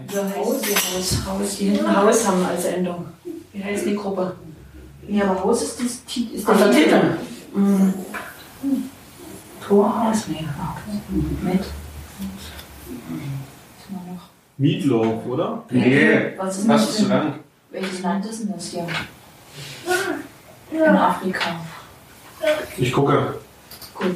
The 0.08 0.20
House. 0.20 0.64
Haus. 0.96 1.26
Haus. 1.28 1.58
Die 1.58 1.66
hinten 1.66 1.96
Haus 1.96 2.26
haben 2.28 2.46
als 2.46 2.66
Endung. 2.66 3.06
Wie 3.52 3.64
heißt 3.64 3.86
die 3.86 3.96
Gruppe? 3.96 4.36
Ja, 5.08 5.26
aber 5.26 5.44
Haus 5.44 5.62
ist, 5.62 5.80
das, 5.80 5.86
ist 5.86 6.48
der 6.48 6.72
Titel. 6.72 7.02
Mhm. 7.54 7.94
Torhaus? 9.68 10.28
Nee. 10.28 10.46
Mit. 11.42 11.64
Meatloaf, 14.58 15.26
oder? 15.26 15.64
Nee, 15.70 16.34
Was 16.38 16.60
ist 16.60 16.70
das 16.70 16.90
ist 16.90 16.98
zu 16.98 17.08
lang. 17.08 17.40
Welches 17.72 18.02
Land 18.02 18.26
ist 18.26 18.44
denn 18.44 18.54
das 18.54 18.68
hier? 18.68 18.88
In 20.72 20.82
Afrika. 20.82 21.60
Ich 22.78 22.94
gucke. 22.94 23.36
Gut. 23.94 24.16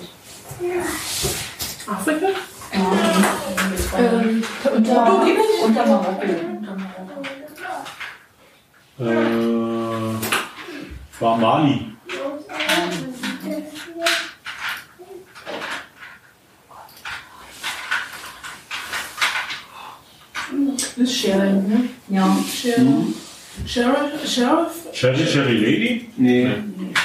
Afrika? 1.87 2.27
Ähm, 2.71 4.43
unter, 4.75 4.93
Marokko? 4.93 5.65
unter 5.65 5.85
Marokko. 5.85 6.25
Äh, 8.99 10.15
war 11.19 11.37
Mali. 11.37 11.85
Das 20.75 20.97
ist 20.97 21.15
Sharon, 21.15 21.67
ne? 21.67 21.89
Ja. 22.09 22.37
Sharon. 22.51 23.13
Sheriff, 23.65 24.25
Sheriff, 24.25 24.91
Cherry 24.93 25.25
Cherry 25.25 25.57
Lady? 25.57 26.09
Nee. 26.17 26.47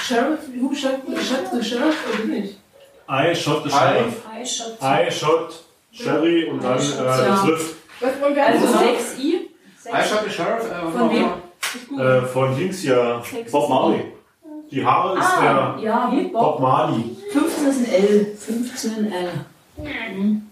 Sheriff, 0.03 0.41
who 0.61 0.75
shot, 0.75 1.01
shot 1.21 1.51
the 1.53 1.63
sheriff 1.63 1.97
oder 2.13 2.25
nicht? 2.25 2.59
I 3.09 3.35
shot 3.35 3.65
the 3.65 3.71
sheriff. 3.71 4.23
Eisschutz. 4.27 4.83
I 4.83 5.11
shot 5.11 5.55
Sherry 5.93 6.45
und 6.51 6.63
dann 6.63 6.79
äh, 6.79 6.81
Swift. 6.81 7.77
Was 8.01 8.21
wollen 8.21 8.35
wir 8.35 8.47
Also 8.47 8.67
also 8.67 8.79
6i. 8.79 9.49
I 9.87 10.03
shot 10.09 10.25
the 10.25 10.31
sheriff. 10.31 10.65
Äh, 10.71 10.91
Von 10.91 11.11
wem? 11.11 11.99
Äh, 12.01 12.23
von 12.27 12.57
Dings 12.57 12.79
hier. 12.81 13.23
Bob 13.51 13.69
Marley. 13.69 14.13
Die 14.71 14.85
Haare 14.85 15.19
ist 15.19 15.25
Ah, 15.27 15.75
der 15.77 15.85
ja, 15.85 16.07
Bob 16.33 16.33
Bob. 16.33 16.61
Marley. 16.61 17.17
15 17.33 17.67
ist 17.69 17.79
ein 17.79 17.93
L. 17.93 18.37
15 18.37 19.13
L. 19.13 19.31
Mhm. 19.77 20.43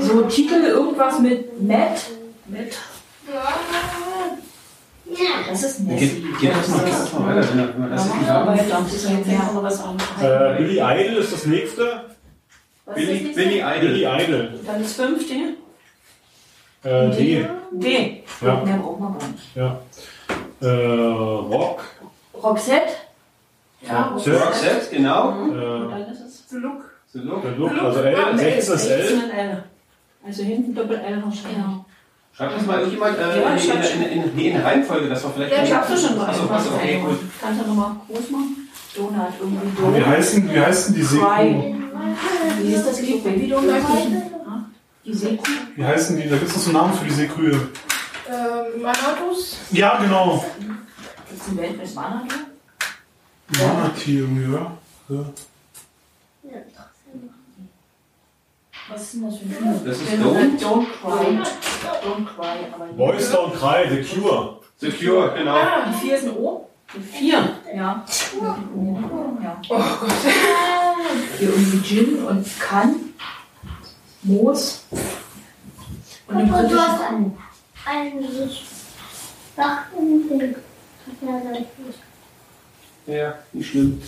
So, 0.00 0.22
Titel 0.22 0.64
irgendwas 0.64 1.18
mit 1.18 1.60
Matt. 1.60 2.00
Matt. 2.46 2.78
Das 5.48 5.62
ist 5.62 5.78
Geht, 5.78 5.86
Nessie. 5.88 6.24
geht 6.40 6.50
das 6.52 6.68
mal, 6.68 6.84
geht 6.84 6.92
das 6.92 7.12
mal 7.12 7.36
weiter, 7.36 7.48
wenn 7.50 7.58
wir- 7.58 7.78
wir 7.78 7.88
das 7.90 8.04
nicht 8.06 8.28
haben? 8.28 8.58
Ist. 8.88 10.22
Äh, 10.22 10.54
Billy 10.58 10.80
Idol 10.80 11.16
ist 11.22 11.32
das 11.32 11.46
nächste. 11.46 12.00
Was 12.84 12.96
ist 12.96 13.06
Billy, 13.06 13.24
das 13.26 13.34
Billy 13.36 13.54
nächste? 13.62 13.80
Billy 13.80 14.04
Idol. 14.04 14.20
Idol. 14.24 14.60
Dann 14.66 14.80
ist 14.82 14.96
5 14.96 15.28
D. 15.28 15.34
Äh, 16.88 17.10
D. 17.10 17.46
D. 17.72 18.22
Ja. 18.40 18.54
Mehr 18.64 18.76
brauchen 18.78 19.02
wir 19.02 19.18
gar 19.18 19.28
nicht. 19.28 19.56
Ja. 19.56 19.80
Äh, 20.60 20.66
Rock. 20.66 21.84
Roxette. 22.42 22.92
Ja, 23.82 24.02
Roxette. 24.08 24.40
Roxette, 24.44 24.86
genau. 24.96 25.28
Und 25.30 25.56
Äh, 25.56 25.60
dann 25.62 26.12
ist 26.12 26.20
es 26.20 26.48
The 26.50 26.56
Look. 26.56 26.90
So, 27.12 27.18
look. 27.20 27.42
der 27.42 27.52
Look, 27.52 27.72
also 27.82 28.00
L, 28.00 28.38
16 28.38 28.74
ist 28.74 28.86
L. 28.86 29.02
16 29.08 29.30
L. 29.30 29.64
Also 30.26 30.42
hinten 30.42 30.74
Doppel 30.74 30.96
L 30.96 31.22
wahrscheinlich. 31.24 31.56
Ja. 31.58 31.84
Schreibt 32.36 32.54
das 32.56 32.66
mal 32.66 32.78
irgendjemand 32.80 33.18
äh, 33.18 33.40
Ja, 33.40 33.48
in, 33.50 33.56
in, 33.56 33.60
schon. 33.62 34.02
in, 34.02 34.38
in, 34.38 34.38
in 34.38 34.60
Reihenfolge, 34.60 35.08
dass 35.08 35.22
wir 35.24 35.30
vielleicht. 35.30 35.52
Ja, 35.56 35.62
ich 35.64 35.72
hab's 35.74 35.88
doch 35.88 35.96
schon 35.96 36.20
Achso, 36.20 36.42
mal. 36.44 36.56
achso, 36.56 36.74
okay, 36.74 37.00
gut. 37.00 37.18
Kannst 37.40 37.62
du 37.62 37.66
nochmal 37.66 37.96
groß 38.08 38.30
machen? 38.30 38.68
Donut 38.94 39.14
irgendwie 39.40 39.66
Wie 39.78 39.82
Donut. 39.82 40.06
heißen, 40.06 40.52
wie 40.54 40.60
heißen 40.60 40.94
die 40.94 41.02
Seekuh? 41.02 41.74
Wie 42.62 42.72
ist 42.74 42.86
das 42.86 43.00
Lied? 43.00 43.24
Baby 43.24 43.48
Donut? 43.48 43.74
Die 45.04 45.14
Seekuh? 45.14 45.42
Wie 45.76 45.84
heißen 45.84 46.16
die? 46.16 46.28
Da 46.28 46.36
gibt 46.36 46.48
es 46.50 46.56
noch 46.56 46.62
so 46.62 46.70
einen 46.70 46.78
Namen 46.78 46.94
für 46.94 47.04
die 47.06 47.14
Seekühe. 47.14 47.52
Ähm, 48.28 48.82
Manatus. 48.82 49.56
Ja, 49.70 49.98
genau. 49.98 50.44
Gibt 50.58 51.40
es 51.40 51.48
eine 51.48 51.56
Welt 51.62 51.78
mit 51.78 51.94
Manado? 51.94 52.26
Manatee 53.58 54.18
irgendwie, 54.18 54.48
oder? 54.52 54.72
Ja. 55.08 55.24
Was 58.88 59.02
ist 59.02 59.14
denn 59.14 59.22
das 59.24 59.38
für 59.38 59.44
ein? 59.44 59.84
Das 59.84 59.96
ist 59.98 60.12
Don't, 60.12 60.58
Don't. 60.58 60.60
don't 60.60 60.86
Cry. 61.02 61.42
Don't 62.04 62.24
Cry. 62.24 62.58
Aber 62.72 62.84
Boys 62.92 63.32
Don't 63.32 63.52
Cry, 63.52 63.88
The 63.90 64.02
Cure. 64.20 64.60
Secure, 64.78 65.32
genau. 65.36 65.54
Ah, 65.56 65.86
die 65.88 66.06
4 66.06 66.16
ist 66.16 66.24
ein 66.24 66.36
O? 66.36 66.68
Die 66.94 67.00
4. 67.00 67.32
Ja. 67.32 67.52
ja. 67.74 68.04
Oh 69.68 69.76
Gott. 69.76 70.12
Hier 71.38 71.48
irgendwie 71.48 71.80
Gin 71.82 72.24
und 72.24 72.60
Kann. 72.60 72.96
Moos. 74.22 74.84
Und 76.28 76.36
eine 76.36 76.52
Und 76.52 76.70
du 76.70 76.78
hast 76.78 77.08
Kuh. 77.08 77.32
eigentlich 77.84 78.64
Sachen. 79.56 80.56
Ja, 83.06 83.34
nicht 83.52 83.70
schlimm. 83.70 84.02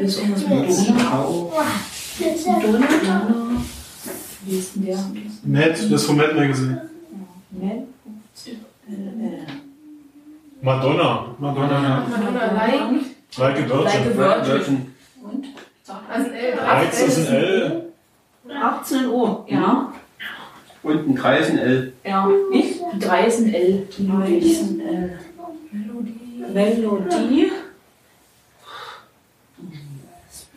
Das 0.00 0.08
ist 0.08 0.18
irgendwas 0.18 0.46
mit 0.46 0.88
Donau. 0.88 1.52
Donau. 2.20 3.60
Wie 4.44 4.58
ist 4.58 4.74
denn 4.76 4.84
der? 4.86 4.98
Ned, 5.44 5.72
das 5.72 5.82
ist 5.90 6.06
vom 6.06 6.16
Mad 6.16 6.34
Magazine. 6.34 6.90
Ne? 7.50 7.86
Äh, 8.46 8.92
äh. 8.92 9.46
Madonna. 10.60 11.34
Madonna, 11.38 11.82
ja. 11.82 12.06
Madonna 12.08 12.52
Like. 12.52 13.04
Like 13.38 13.70
a 13.70 13.82
Like 13.82 13.94
a 13.94 14.16
Virgin. 14.16 14.16
Virgin. 14.16 14.46
Virgin. 14.46 14.94
Und? 15.22 15.46
Also 16.10 16.30
ein 16.30 16.34
L. 16.34 16.66
Heiz 16.66 17.02
ist 17.02 17.28
ein 17.28 17.34
L. 17.34 17.92
18 18.62 19.06
Uhr. 19.08 19.46
Ja. 19.48 19.92
Und 20.82 21.08
ein 21.08 21.14
Kreis, 21.14 21.50
ein 21.50 21.58
L. 21.58 21.92
Ja. 22.04 22.28
Nicht? 22.50 22.80
3 22.98 23.26
ist 23.26 23.38
ein 23.40 23.54
L. 23.54 23.86
3 23.98 24.30
ist 24.32 24.62
ein 24.62 24.80
L. 24.80 25.18
Melodie. 26.52 27.52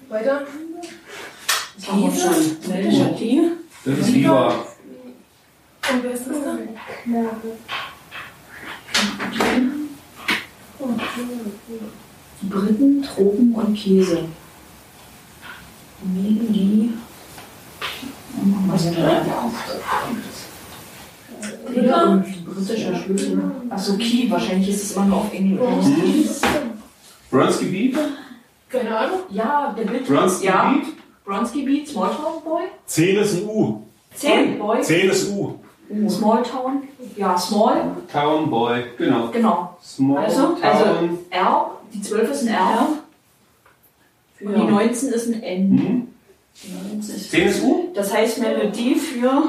Weiter. 0.09 0.41
Das 1.86 1.95
wir 1.97 2.11
schon. 2.11 2.71
Melodie. 2.71 3.51
Das 3.84 3.99
ist 3.99 4.13
Viva. 4.13 4.47
Und 4.49 6.03
wer 6.03 6.11
ist 6.11 6.27
das 6.27 6.38
dann? 6.43 6.59
Briten, 12.49 13.03
Tropen 13.03 13.53
und 13.53 13.75
Käse. 13.75 14.25
Melodie. 16.03 16.93
Was 18.67 18.86
ist 18.86 18.97
da? 18.97 19.25
Dritter. 21.67 22.25
Britischer 22.45 22.95
Schlüssel. 22.95 23.41
Achso, 23.69 23.97
Key. 23.97 24.29
Wahrscheinlich 24.29 24.69
ist 24.69 24.84
es 24.84 24.91
immer 24.95 25.05
nur 25.05 25.17
auf 25.17 25.34
Englisch. 25.34 25.61
Bronski 27.29 27.65
Beat. 27.65 27.99
Keine 28.69 28.97
Ahnung. 28.97 29.19
Ja, 29.29 29.73
der 29.77 29.84
Bit. 29.86 30.07
Bronski 30.07 30.45
Ja. 30.45 30.71
Beat. 30.71 31.03
Bronski 31.26 31.63
Beat, 31.63 31.88
Smalltown 31.88 32.43
Boy. 32.43 32.63
10 32.86 33.17
ist 33.17 33.34
ein 33.36 33.47
U. 33.47 33.82
10 34.15 34.59
Boy. 34.59 34.82
10 34.82 35.09
ist 35.09 35.30
U. 35.32 35.55
Smalltown. 36.09 36.84
Ja, 37.15 37.38
Small. 37.38 37.91
Town 38.11 38.49
Boy. 38.49 38.84
Genau. 38.97 39.28
Genau. 39.32 39.78
Small 39.84 40.24
Also, 40.26 40.41
Town. 40.53 40.63
also 40.63 40.86
R. 41.30 41.71
Die 41.93 42.01
12 42.01 42.32
ist 42.32 42.41
ein 42.43 42.47
R. 42.49 42.88
Und 44.41 44.53
die 44.55 44.63
19 44.63 45.09
ist 45.09 45.28
ein 45.28 45.43
N. 45.43 45.78
Hm? 45.78 46.07
Die 46.63 46.71
19 46.95 47.15
ist 47.15 47.32
10 47.32 47.47
ist 47.47 47.63
U. 47.63 47.91
Das 47.93 48.13
heißt 48.13 48.39
Melodie 48.39 48.95
für 48.95 49.43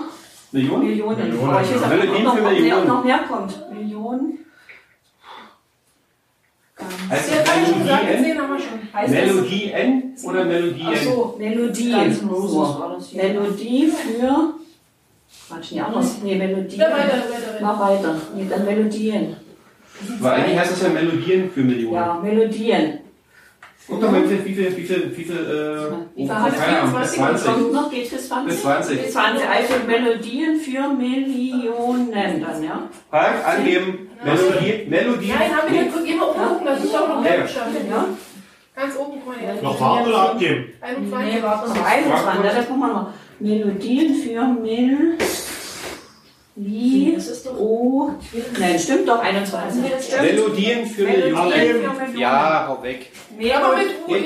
Millionen. 0.53 0.85
Millionen. 0.87 1.18
Millionen, 1.18 1.33
ich 1.33 1.41
weiß 1.41 1.70
ja. 1.70 1.77
aber 1.87 1.97
Melodien 1.97 2.25
noch, 2.25 2.37
für 2.37 2.43
Millionen. 2.43 2.87
noch 2.87 3.05
mehr 3.05 3.18
kommt. 3.29 3.72
Millionen. 3.72 4.39
Ganz. 6.74 6.74
Heißt 6.74 6.74
Ja, 6.74 6.74
das 6.74 6.74
kann 6.74 6.74
ich 6.74 6.74
schon 6.74 6.74
sagen, 6.74 6.74
Melodie 6.74 6.74
N? 6.74 6.74
gesehen 6.74 6.74
haben 6.74 6.74
wir 6.74 6.74
schon. 6.74 6.74
Heißt 6.74 6.74
das? 7.11 9.11
Melodie 9.11 9.72
N 9.72 10.14
oder 10.24 10.45
Melodie 10.45 10.80
N? 10.82 10.87
Achso, 10.89 11.37
Melodie. 11.39 11.93
Guns 11.93 12.22
N' 12.22 12.28
Roses 12.28 12.51
So. 12.53 12.59
war 12.61 12.95
das 12.97 13.09
hier. 13.09 13.22
Melodie 13.22 13.89
für. 13.89 14.55
Quatsch, 15.49 15.72
nicht 15.72 15.82
anders. 15.82 16.16
Nee, 16.22 16.37
Melodie. 16.37 16.76
Ja, 16.76 16.87
weiter, 16.87 16.97
weiter, 16.97 17.55
weiter. 17.55 17.59
Mach 17.61 17.80
weiter. 17.80 18.14
Nee, 18.35 18.47
dann 18.49 18.64
Melodien. 18.64 19.37
Weil 20.20 20.32
eigentlich 20.32 20.59
heißt 20.59 20.72
das 20.72 20.82
ja 20.82 20.89
Melodien 20.89 21.51
für 21.51 21.61
Millionen. 21.61 21.95
Ja, 21.95 22.20
Melodien. 22.22 22.99
Doch 23.87 24.11
mal, 24.11 24.24
wie 24.24 24.28
viel, 24.28 24.45
wie 24.47 24.55
viel, 24.55 24.76
wie 24.76 24.82
viel, 24.82 25.12
wie 25.14 25.24
viel, 25.24 25.37
äh, 25.37 26.22
oh, 26.22 26.26
keine 26.26 26.80
Ahnung, 26.80 27.01
bis 27.01 27.12
20. 27.12 27.47
Kommt 27.47 27.72
noch, 27.72 27.91
geht 27.91 28.11
bis 28.11 28.28
20? 28.28 28.49
Bis 28.49 28.62
20. 28.62 29.03
Bis 29.03 29.12
20. 29.12 29.47
Also 29.47 29.74
Melodien 29.87 30.59
für 30.59 30.89
Millionen 30.89 32.11
dann, 32.11 32.64
ja? 32.64 32.89
Halt, 33.12 33.45
angeben, 33.45 34.09
Melodie, 34.24 34.87
Melodie. 34.89 35.28
Nein, 35.28 35.55
haben 35.55 35.70
wir. 35.70 35.85
Guck, 35.93 36.09
immer 36.09 36.30
oben 36.30 36.49
gucken, 36.49 36.66
das 36.66 36.85
ist 36.85 36.95
auch 36.97 37.09
noch 37.09 37.20
mehr 37.20 37.41
Buchstaben. 37.41 37.74
Ja? 37.91 38.07
Ganz 38.74 38.97
oben, 38.97 39.20
guck 39.22 39.26
mal. 39.26 39.62
Noch 39.62 39.80
warten 39.80 40.09
oder 40.09 40.30
abgeben? 40.30 40.64
21. 40.80 41.35
Nee, 41.35 41.43
warte 41.43 41.68
noch. 41.68 41.85
21, 41.85 42.43
da 42.43 42.62
gucken 42.62 42.80
wir 42.80 42.89
mal. 42.89 43.07
Melodien 43.39 44.14
für 44.14 44.43
Mill. 46.57 47.17
Li. 47.17 47.19
O. 47.59 48.11
Nein, 48.59 48.79
stimmt 48.79 49.09
doch, 49.09 49.21
21. 49.21 49.83
Stimmt. 50.01 50.23
Melodien 50.23 50.87
für 50.87 51.03
Melodien 51.05 51.35
Millionen. 51.35 51.53
für 51.97 52.03
Millionen. 52.03 52.19
Ja, 52.19 52.67
hau 52.69 52.83
weg. 52.83 53.11
Mehr 53.37 53.65
Aber 53.65 53.77
mit 53.77 53.87
UE. 54.09 54.21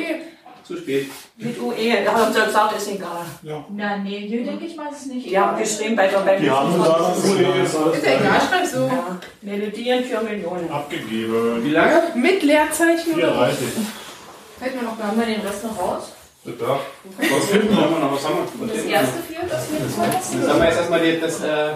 zu 0.62 0.76
spät. 0.76 1.07
Mit 1.39 1.59
UE, 1.59 2.05
da 2.05 2.12
haben 2.12 2.33
sie 2.33 2.41
gesagt, 2.45 2.76
ist 2.76 2.89
egal. 2.91 3.24
Na, 3.70 3.97
nee, 3.99 4.26
hier 4.29 4.45
denke 4.45 4.66
ich 4.66 4.76
mal, 4.76 4.91
ist 4.93 5.01
es 5.03 5.07
nicht. 5.07 5.26
Ja, 5.29 5.53
geschrieben 5.59 5.97
bei 5.97 6.09
der 6.09 6.26
Welt. 6.26 6.43
Die 6.43 6.51
haben 6.51 6.72
gesagt, 6.76 7.01
UE 7.24 7.62
ist 7.62 7.76
alles 7.76 7.97
Ist 7.97 8.07
ja 8.07 8.12
egal, 8.20 8.41
schreib 8.47 8.66
so. 8.66 8.87
Ja, 8.87 9.18
Melodien 9.41 10.05
für 10.05 10.20
Millionen. 10.20 10.70
abgegeben. 10.70 11.64
Wie 11.64 11.70
lange? 11.70 12.03
Mit 12.14 12.43
Leerzeichen 12.43 13.14
oder? 13.14 13.33
34. 13.33 13.66
Hätten 14.61 14.81
wir 14.81 14.83
noch 14.83 14.99
Haben 14.99 15.18
wir 15.18 15.26
den 15.26 15.41
Rest 15.41 15.64
noch 15.64 15.79
raus? 15.79 16.12
Ja. 16.45 16.53
Was 17.18 17.53
haben 17.55 17.68
wir 17.68 17.99
noch? 18.01 18.12
Was 18.12 18.24
haben 18.24 18.37
wir? 18.61 18.74
Das 18.74 18.85
erste 18.85 19.18
vier, 19.22 19.39
das 19.49 19.66
das 19.68 20.35
Jetzt 20.35 20.49
haben 20.49 20.61
wir 20.61 20.66
jetzt 20.68 20.76
erstmal 20.79 21.01
die, 21.01 21.20
das, 21.20 21.41
äh, 21.43 21.74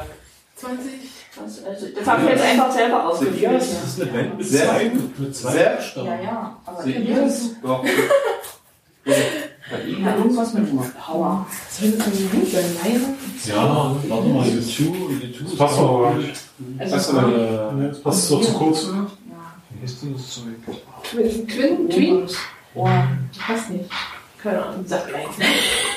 20. 0.63 0.93
Das, 1.35 1.65
also, 1.65 1.87
das 1.99 2.07
habe 2.07 2.23
ich 2.25 2.29
jetzt 2.31 2.43
einfach 2.43 2.71
selber 2.71 3.09
ausgeführt. 3.09 3.55
Das 3.55 3.85
ist 3.85 4.03
eine 4.03 4.13
Band 4.13 4.39
mit 4.39 4.47
Sehr- 4.47 4.67
zwei, 4.69 4.93
mit 5.19 5.37
zwei 5.37 5.53
sehr-. 5.53 5.79
Ja, 5.97 6.21
ja. 6.21 6.57
Aber 6.65 6.85
das? 6.85 7.51
Doch. 7.63 7.85
ja, 9.05 10.17
irgendwas 10.17 10.55
mit 10.55 10.69
Power. 10.95 11.47
Das. 11.81 13.47
Ja, 13.47 13.97
warte 14.09 14.29
mal, 14.29 14.47
YouTube, 14.47 14.95
YouTube. 15.21 15.49
Das 15.49 15.57
passt 15.57 15.79
aber 15.79 16.03
gar 16.03 16.15
nicht. 16.15 16.41
Also, 16.79 16.93
Was 16.93 17.07
Das 17.89 18.03
passt 18.03 18.29
so 18.29 18.39
zu 18.39 18.53
kurz. 18.53 18.89
Wie 19.71 19.85
ist 19.85 20.03
denn 20.03 20.13
das 20.13 20.31
Zeug? 20.31 20.45
Twin, 21.49 21.89
Twin, 21.89 22.29
oh, 22.75 22.89
Passt 23.39 23.71
nicht. 23.71 23.91
Keine 24.43 24.63
Ahnung, 24.65 24.85
sag 24.87 25.07
gleich. 25.07 25.27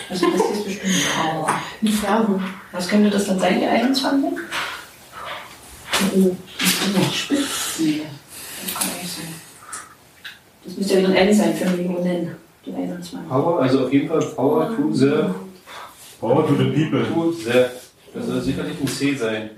also 0.09 0.29
das 0.29 0.41
ist 0.51 0.65
bestimmt 0.65 0.93
Power. 1.19 1.49
Die 1.81 1.91
Farbe. 1.91 2.39
Was 2.71 2.87
könnte 2.87 3.09
das 3.09 3.25
dann 3.25 3.39
sein, 3.39 3.59
die 3.59 3.65
21? 3.65 4.31
Oh, 6.15 6.35
Spitzen. 7.11 8.01
Das 8.61 8.73
kann 8.75 8.87
nicht 9.01 9.15
sein. 9.15 9.25
Das 10.63 10.77
müsste 10.77 10.93
ja 10.93 10.99
wieder 10.99 11.09
ein 11.09 11.27
N 11.27 11.33
sein 11.33 11.55
für 11.55 11.69
Millionen. 11.71 12.35
Die 12.65 12.73
21. 12.73 13.27
Power, 13.29 13.61
also 13.61 13.85
auf 13.85 13.93
jeden 13.93 14.07
Fall 14.07 14.21
Power 14.21 14.75
to 14.75 14.91
the, 14.93 15.11
Power 16.19 16.47
to 16.47 16.55
the 16.55 16.65
people. 16.65 17.03
to 17.03 17.31
the. 17.31 17.65
Das 18.13 18.27
soll 18.27 18.41
sicherlich 18.41 18.79
ein 18.79 18.87
C 18.87 19.15
sein. 19.15 19.49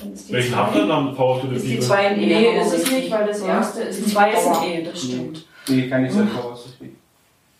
Dann 0.00 0.12
ist 0.12 0.28
die 0.28 0.32
Welchen 0.32 0.56
habt 0.56 0.76
ihr 0.76 0.86
dann 0.86 1.14
Power 1.14 1.40
to 1.40 1.48
the 1.48 1.56
Ist 1.56 1.64
die 1.64 1.74
people? 1.76 1.86
2 1.86 1.96
ein 2.08 2.20
E? 2.20 2.26
Nee, 2.26 2.60
ist 2.60 2.72
es 2.72 2.90
nicht, 2.90 3.10
weil 3.10 3.26
das 3.26 3.40
erste 3.40 3.82
ist 3.82 4.04
Die 4.04 4.10
2 4.12 4.32
ist 4.32 4.46
ein 4.46 4.64
E, 4.64 4.82
das 4.84 5.02
stimmt. 5.02 5.46
Nee, 5.68 5.88
kann 5.88 6.02
nicht 6.02 6.14
sein. 6.14 6.28
Power 6.28 6.54
ist 6.54 6.66
richtig. 6.66 7.01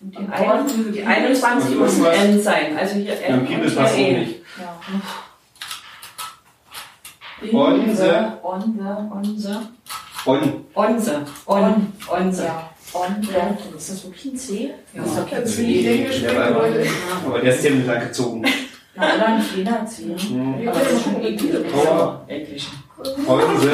Die, 0.05 0.17
ein, 0.19 0.93
die 0.93 1.03
21 1.05 1.77
muss 1.77 2.05
ein 2.05 2.31
N 2.31 2.43
sein. 2.43 2.77
Also 2.77 2.95
hier 2.97 3.15
Ja, 3.15 3.37
N 3.37 3.41
und 3.47 3.79
auch 3.79 3.97
E. 3.97 4.19
nicht. 4.19 4.35
Ja. 4.59 4.81
Onze. 7.53 8.33
Onze, 8.43 9.11
Onze. 9.13 9.61
On. 10.27 10.65
Onze. 10.75 11.25
On. 11.47 11.93
Onze. 12.09 12.45
Ja. 12.45 12.71
Onze. 12.93 13.33
Ist 13.77 13.91
das 13.91 14.05
wirklich 14.05 14.25
ein 14.33 14.37
C? 14.37 14.71
Ja. 14.93 15.03
Ist 15.05 15.17
doch 15.19 15.29
kein 15.31 15.41
Das 15.43 15.55
finde 15.55 15.71
ich 15.73 15.85
C. 15.85 15.89
Englisch 16.03 16.21
Ja, 16.23 16.31
aber- 16.47 17.39
der 17.41 17.55
ist 17.55 17.63
ziemlich 17.63 17.87
lang 17.87 18.01
gezogen. 18.01 18.45
Na, 18.95 19.03
allein 19.09 19.39
nicht 19.39 19.57
jeder 19.57 19.87
C. 19.87 20.03
Ja, 20.09 20.71
Aber 20.71 20.79
das 20.81 20.93
ist 20.93 21.03
schon 21.05 21.15
ja. 21.23 21.29
eklig. 21.29 21.73
Power. 21.73 22.25
Englisch. 22.29 22.67
Onze. 23.27 23.71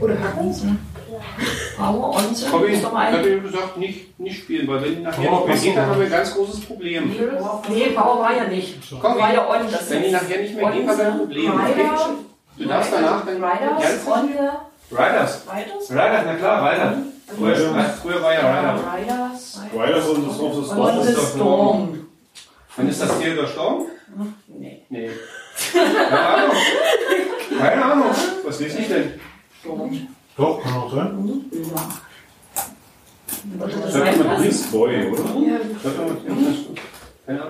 Oder 0.00 0.14
Hacken. 0.22 0.78
Power, 1.76 2.16
Onze. 2.16 2.50
Hab 2.52 2.64
ich, 2.64 2.72
Ist 2.74 2.84
doch 2.84 2.92
mal 2.92 3.12
hab 3.12 3.18
ein. 3.20 3.36
ich 3.36 3.42
gesagt, 3.42 3.76
nicht, 3.76 4.18
nicht 4.18 4.38
spielen, 4.40 4.66
weil 4.68 4.82
wenn 4.82 5.02
nachher 5.02 5.28
Power 5.28 5.46
nicht 5.48 5.48
mehr 5.48 5.56
geht, 5.72 5.76
dann 5.76 5.86
haben 5.90 5.98
wir 6.00 6.06
ein 6.06 6.12
ganz 6.12 6.34
großes 6.34 6.60
Problem. 6.60 7.14
Nee, 7.68 7.86
Power 7.94 8.20
war 8.20 8.36
ja 8.36 8.44
nicht. 8.44 8.78
Komm, 9.00 9.18
War 9.18 9.34
ja 9.34 9.48
On. 9.48 9.70
Das 9.70 9.90
wenn 9.90 10.02
die 10.02 10.10
nachher 10.10 10.40
nicht 10.40 10.54
mehr 10.56 10.70
geht, 10.72 10.88
haben 10.88 10.98
wir 10.98 11.06
ein 11.06 11.18
Problem. 11.18 11.50
Rider. 11.52 12.08
Du 12.58 12.64
darfst 12.64 12.92
danach 12.92 13.26
dann 13.26 13.36
Riders, 13.36 13.82
ganz 13.82 14.06
Onze. 14.06 14.50
Riders. 14.90 15.42
Riders? 15.52 15.90
Riders, 15.90 16.22
na 16.26 16.34
klar, 16.34 16.72
Rider. 16.72 16.96
Früher, 17.36 17.56
Rider. 17.74 17.84
früher 18.02 18.22
war 18.22 18.32
ja 18.32 18.40
Rider. 18.40 18.84
Riders. 18.96 19.60
Riders 19.74 20.08
und 20.08 20.28
das 20.28 20.38
das 20.38 20.70
On 20.70 20.76
Dorf 20.76 21.02
the 21.02 21.08
ist 21.10 21.18
doch 21.18 21.28
Storm. 21.34 22.06
Wann 22.76 22.88
ist 22.88 23.02
das 23.02 23.18
Tier 23.18 23.34
gestorben? 23.34 23.86
Nee. 24.48 24.82
Nee. 24.88 25.10
Keine 25.72 26.20
Ahnung. 26.20 26.56
Keine 27.58 27.84
Ahnung. 27.84 28.10
Was 28.44 28.62
weiß 28.62 28.78
ich 28.78 28.88
denn? 28.88 29.20
Doch, 30.36 30.62
kann 30.62 30.74
auch 30.74 30.92
sein. 30.94 31.44
Würde 33.58 33.74
das 33.80 33.92
Sag 33.92 34.14
sein? 34.14 34.26
mal, 34.26 34.42
Beast 34.42 34.70
Boy, 34.72 35.06
oder? 35.10 35.22
Ja, 35.40 35.52
ja, 35.52 35.60
Keine 37.26 37.42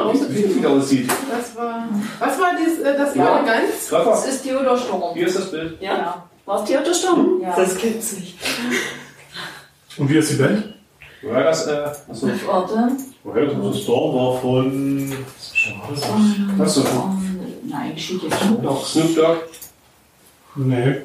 Ahnung. 0.00 0.18
Das 0.18 0.30
wie 0.34 0.56
wieder 0.56 0.70
aussieht. 0.70 1.08
das 1.30 1.56
war. 1.56 1.88
Was 2.18 2.38
war 2.40 2.52
das, 2.52 2.78
äh, 2.78 2.98
das 2.98 3.14
Ja. 3.14 3.22
blaue 3.34 3.44
Gans? 3.46 3.88
Das 3.90 4.26
ist 4.26 4.42
Theodor 4.42 4.76
Storm. 4.76 5.14
Hier 5.14 5.26
ist 5.26 5.38
das 5.38 5.50
Bild. 5.50 5.80
Ja? 5.80 6.24
War 6.44 6.62
es 6.62 6.68
Theodor 6.68 6.94
Storm? 6.94 7.40
Ja. 7.40 7.54
Das 7.56 7.76
gibt's 7.76 8.12
nicht. 8.14 8.36
Und 9.98 10.08
wie 10.10 10.16
ist 10.16 10.32
die 10.32 10.36
Band? 10.36 10.74
Riders, 11.22 11.66
äh, 11.68 11.84
achso. 12.10 12.28
Warte. 12.46 12.88
Riders 13.24 13.54
of 13.58 13.74
the 13.74 13.82
Storm 13.82 14.16
war 14.16 14.40
von. 14.40 15.12
Achso. 16.58 16.80
Um, 16.80 17.40
Nein, 17.68 17.96
steht 17.96 18.22
jetzt 18.24 18.40
Snoop 18.40 18.62
Dogg. 18.62 18.84
Snoop 18.86 19.14
Dogg. 19.14 19.36
Nee. 20.56 20.96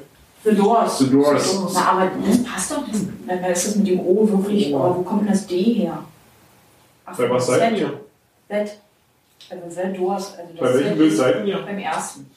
The 0.50 0.56
Doors. 0.56 0.98
The 1.00 1.10
Doors. 1.10 1.74
Na, 1.74 1.92
aber 1.92 2.12
das 2.26 2.44
passt 2.44 2.72
doch 2.72 2.88
nicht. 2.88 3.02
Wer 3.26 3.50
ist 3.52 3.68
das 3.68 3.76
mit 3.76 3.88
dem 3.88 4.00
O 4.00 4.28
wirklich? 4.30 4.74
Aber 4.74 4.96
wo 4.98 5.02
kommt 5.02 5.22
denn 5.24 5.30
das 5.32 5.46
D 5.48 5.58
her? 5.62 6.04
Ach, 7.06 7.18
Bei 7.18 7.30
was 7.30 7.48
das 7.48 7.56
seid 7.58 7.70
Z. 7.74 7.80
ihr? 7.80 8.00
Z. 8.50 8.78
Also 9.50 9.64
The 9.70 9.98
Doors. 9.98 10.34
Also 10.38 10.54
das 10.54 10.60
Bei 10.60 10.74
welchem 10.74 10.90
Z 10.90 10.98
Bild 10.98 11.14
seid 11.18 11.46
ihr? 11.46 11.58
Beim 11.60 11.78
ersten. 11.80 12.32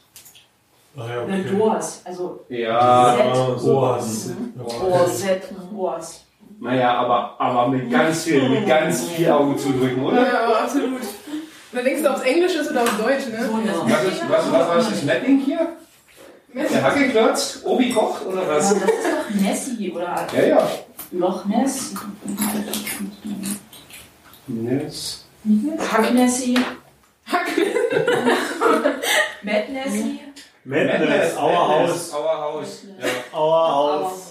Ah 0.96 1.02
ja, 1.08 1.24
The 1.26 1.32
okay. 1.32 1.56
Doors. 1.56 2.00
Also 2.04 2.40
Ja. 2.48 3.16
Oas. 3.62 4.30
O, 4.58 5.06
Z, 5.06 5.42
Doors. 5.72 6.20
Naja, 6.62 6.94
aber, 6.94 7.40
aber 7.40 7.68
mit 7.68 7.90
ganz 7.90 8.24
viel, 8.24 8.48
mit 8.48 8.66
ganz 8.66 9.04
viel 9.04 9.30
Augen 9.30 9.56
zudrücken, 9.56 10.04
oder? 10.04 10.26
Ja, 10.26 10.44
aber 10.46 10.60
absolut. 10.62 11.00
Und 11.00 11.00
dann 11.72 11.84
denkst 11.84 12.02
du, 12.02 12.10
ob 12.10 12.16
es 12.16 12.22
Englisch 12.22 12.54
ist 12.56 12.70
oder 12.70 12.82
auf 12.82 12.98
Deutsch, 12.98 13.28
ne? 13.28 13.46
So, 13.46 13.58
das 13.64 13.76
Was 13.84 14.12
ist, 14.12 14.28
was, 14.28 14.52
was, 14.52 14.68
was 14.76 14.92
ist 14.92 15.06
Mapping 15.06 15.38
hier? 15.38 15.76
Der 16.54 16.82
Hackelklotz? 16.82 17.60
Obi 17.64 17.90
kocht 17.92 18.26
oder 18.26 18.42
Ja, 18.42 18.48
was? 18.48 18.68
das 18.74 18.82
ist 18.82 18.86
doch 19.04 19.40
Nessie 19.40 19.90
oder 19.92 20.26
Ja, 20.36 20.42
ja. 20.44 20.70
Loch 21.12 21.44
Ness. 21.46 21.94
Yes. 24.48 25.24
Hack 25.92 26.12
Nessie. 26.12 26.58
Matt 29.42 29.68
Nessie. 29.70 30.20
Madness, 30.64 31.36
Our 31.36 31.68
House. 31.68 32.12
Our 32.12 32.40
House. 32.40 32.82
Ja. 33.00 33.38
Our 33.38 33.68
House. 34.04 34.22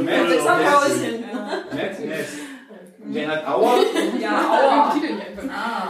Madness. 0.00 0.44
Madness. 1.72 2.26
Der 3.08 3.28
hat 3.28 3.46
Auer. 3.46 3.78
Ja, 4.20 4.30
Aua. 4.50 4.94
Ah. 5.48 5.88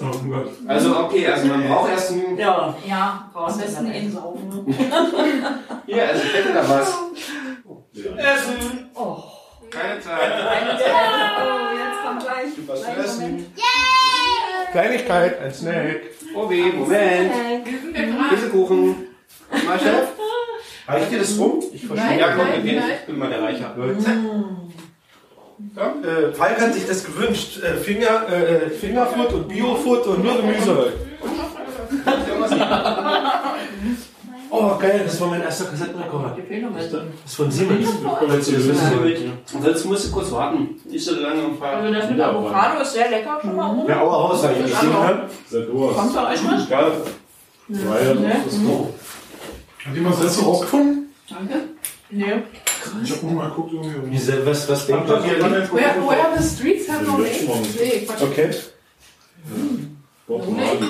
Oh 0.00 0.18
Gott. 0.28 0.50
Also 0.66 0.96
okay, 1.00 1.26
also 1.26 1.46
man 1.48 1.66
braucht 1.66 1.90
erst 1.90 2.12
ein... 2.12 2.38
Ja. 2.38 2.74
Ja, 2.86 3.30
am 3.34 3.58
besten 3.58 3.86
in 3.90 4.12
Saufen. 4.12 4.66
Hier, 5.86 6.08
also 6.08 6.22
ich 6.22 6.34
hätte 6.34 6.52
da 6.52 6.68
was. 6.68 6.88
Essen. 8.16 8.90
Oh. 8.94 9.16
Keine 9.70 10.00
Zeit. 10.00 10.32
Oh, 10.32 11.76
jetzt 11.76 12.02
kommt 12.04 12.22
gleich. 12.22 12.46
Was 12.66 12.82
zu 12.82 12.90
essen. 12.90 13.46
Kleinigkeit, 14.72 15.40
ein 15.40 15.52
Snack. 15.52 16.00
Obi, 16.34 16.72
Moment. 16.72 17.32
Käsekuchen. 18.30 19.06
Mal 19.50 19.78
Chef. 19.78 20.08
Reicht 20.86 21.12
dir 21.12 21.18
das 21.18 21.38
rum? 21.38 21.62
Ich 21.72 21.88
Nein, 21.88 22.18
Ja, 22.18 22.28
komm, 22.34 22.46
nein, 22.48 22.66
ich 22.66 22.76
nein. 22.76 22.90
bin 23.06 23.18
mal 23.18 23.28
der 23.28 23.42
Reicher. 23.42 23.74
Äh, 25.76 26.32
Falk 26.32 26.60
hat 26.60 26.74
sich 26.74 26.86
das 26.86 27.04
gewünscht. 27.04 27.60
Äh, 27.62 27.76
Finger, 27.76 28.28
äh, 28.28 28.70
Fingerfood 28.70 29.32
und 29.32 29.48
Biofood 29.48 30.06
und 30.06 30.24
nur 30.24 30.36
Gemüse. 30.36 30.92
Oh, 34.50 34.76
geil, 34.78 35.02
das 35.04 35.20
war 35.20 35.28
mein 35.28 35.42
erster 35.42 35.66
Kassettenrekorder. 35.66 36.36
Das 36.74 36.84
ist 36.86 37.34
von 37.36 37.50
Siemens. 37.50 37.88
Ansonsten 39.54 39.88
musst 39.88 40.06
du 40.06 40.12
kurz 40.12 40.32
warten. 40.32 40.80
Nicht 40.86 41.04
so 41.04 41.16
lange 41.20 41.42
am 41.44 41.58
Fahrrad. 41.58 41.82
Also 41.82 41.94
das 41.94 42.10
mit 42.10 42.20
Avocado 42.20 42.80
ist 42.80 42.92
sehr 42.92 43.10
lecker 43.10 43.38
schon 43.42 43.56
mal. 43.56 43.84
Ja, 43.86 44.00
Auerhaus 44.00 44.42
habe 44.44 44.54
ich 44.54 44.62
gesehen. 44.64 44.90
Ne? 44.90 45.28
Kommt 45.94 46.14
bei 46.14 46.32
euch 46.32 46.40
was? 46.46 46.68
Geil. 46.68 46.92
Riders 47.68 48.16
of 48.16 48.50
the 48.50 48.56
Storm. 48.58 48.86
Hat 49.84 49.94
jemand 49.94 50.24
das 50.24 50.44
rausgefunden? 50.44 51.14
Danke. 51.28 51.54
Nee. 52.10 52.42
Ich 53.02 53.12
hab 53.12 53.22
mal 53.22 53.48
geguckt 53.48 53.72
irgendwie. 53.72 54.10
Wie, 54.12 54.46
was, 54.46 54.68
was 54.68 54.86
denkt 54.86 55.08
ihr? 55.08 55.22
hier? 55.22 55.40
Where, 55.42 55.68
where 55.72 56.36
the 56.36 56.42
streets 56.42 56.88
have 56.88 57.04
no 57.04 57.18
names? 57.18 57.76
Nee, 57.78 58.06
Quatsch. 58.06 58.22
Okay. 58.22 58.50
Doch, 60.26 60.46
Mali. 60.46 60.86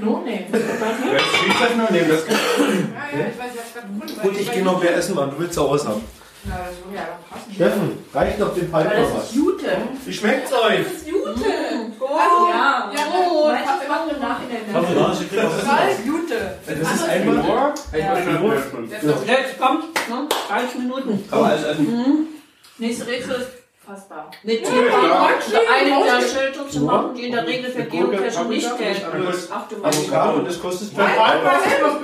No 0.00 0.18
name. 0.18 0.46
Wer 0.50 0.60
Street 0.60 1.60
Life 1.60 1.76
noch 1.76 1.90
nehmen? 1.90 2.08
Das 2.08 2.26
Ja, 2.26 3.18
ja, 3.18 3.26
ich 3.28 3.38
weiß, 3.38 3.52
ich 3.52 3.60
hab's 3.60 3.74
gerade 3.74 3.86
gefunden. 3.88 4.22
Gut, 4.22 4.40
ich 4.40 4.52
gehe 4.52 4.62
noch 4.62 4.82
mehr 4.82 4.96
essen, 4.96 5.14
Mann. 5.14 5.30
Du 5.30 5.38
willst 5.38 5.58
auch 5.58 5.72
was 5.72 5.86
haben. 5.86 6.02
Ja, 6.48 6.56
das 6.66 6.76
würde 6.84 6.96
ja 6.96 7.02
dann 7.04 7.20
passen. 7.28 7.52
Steffen, 7.54 8.04
reicht 8.14 8.38
noch 8.38 8.54
den 8.54 8.74
Aber 8.74 8.84
noch 8.84 8.90
das 8.90 9.14
was. 9.14 9.24
ist 9.24 9.34
Jute. 9.34 9.76
Wie 10.06 10.12
schmeckt's 10.12 10.52
euch? 10.52 10.84
Das 10.84 10.92
ist 10.94 11.08
Jute. 11.08 11.30
Oh, 12.00 12.06
ja. 12.50 12.90
Ja, 12.94 13.00
oh, 13.12 13.42
gut. 13.44 13.52
manche 13.52 13.88
machen 13.88 14.10
im 14.14 14.20
Nachhinein. 14.20 14.64
Haben 14.72 14.88
wir 14.88 14.94
da? 15.02 15.12
Ich 15.12 15.28
krieg 15.28 15.38
was 15.44 15.60
Total 15.60 15.88
Jute. 16.06 16.58
Das 16.66 16.74
ist. 16.78 16.82
Ich 16.82 16.88
ist 18.92 19.04
doch- 19.06 19.26
Jetzt 19.26 19.58
kommt. 19.60 19.84
Ne? 20.08 20.28
30 20.48 20.78
Minuten. 20.78 21.24
Aber 21.30 21.46
also, 21.46 21.66
also 21.66 21.82
Nächste 22.78 23.06
Rätsel 23.06 23.34
ist 23.34 23.50
fassbar. 23.86 24.30
Mit 24.42 24.62
Ja. 24.62 24.68
einem 24.70 26.04
der 26.04 26.20
Schilder 26.26 26.68
zu 26.68 26.80
machen, 26.80 27.14
die 27.14 27.26
in 27.26 27.32
der 27.32 27.46
Regel 27.46 27.70
für 27.70 27.82
Geocacher 27.84 28.44
nicht 28.44 28.78
gelten. 28.78 29.06
Ach 29.52 29.68
du 29.68 29.76
meine 29.76 29.94
Avocado 29.94 30.38
und 30.38 30.48
das 30.48 30.60
kostet 30.60 30.96
Nein, 30.96 31.10
was 31.42 32.00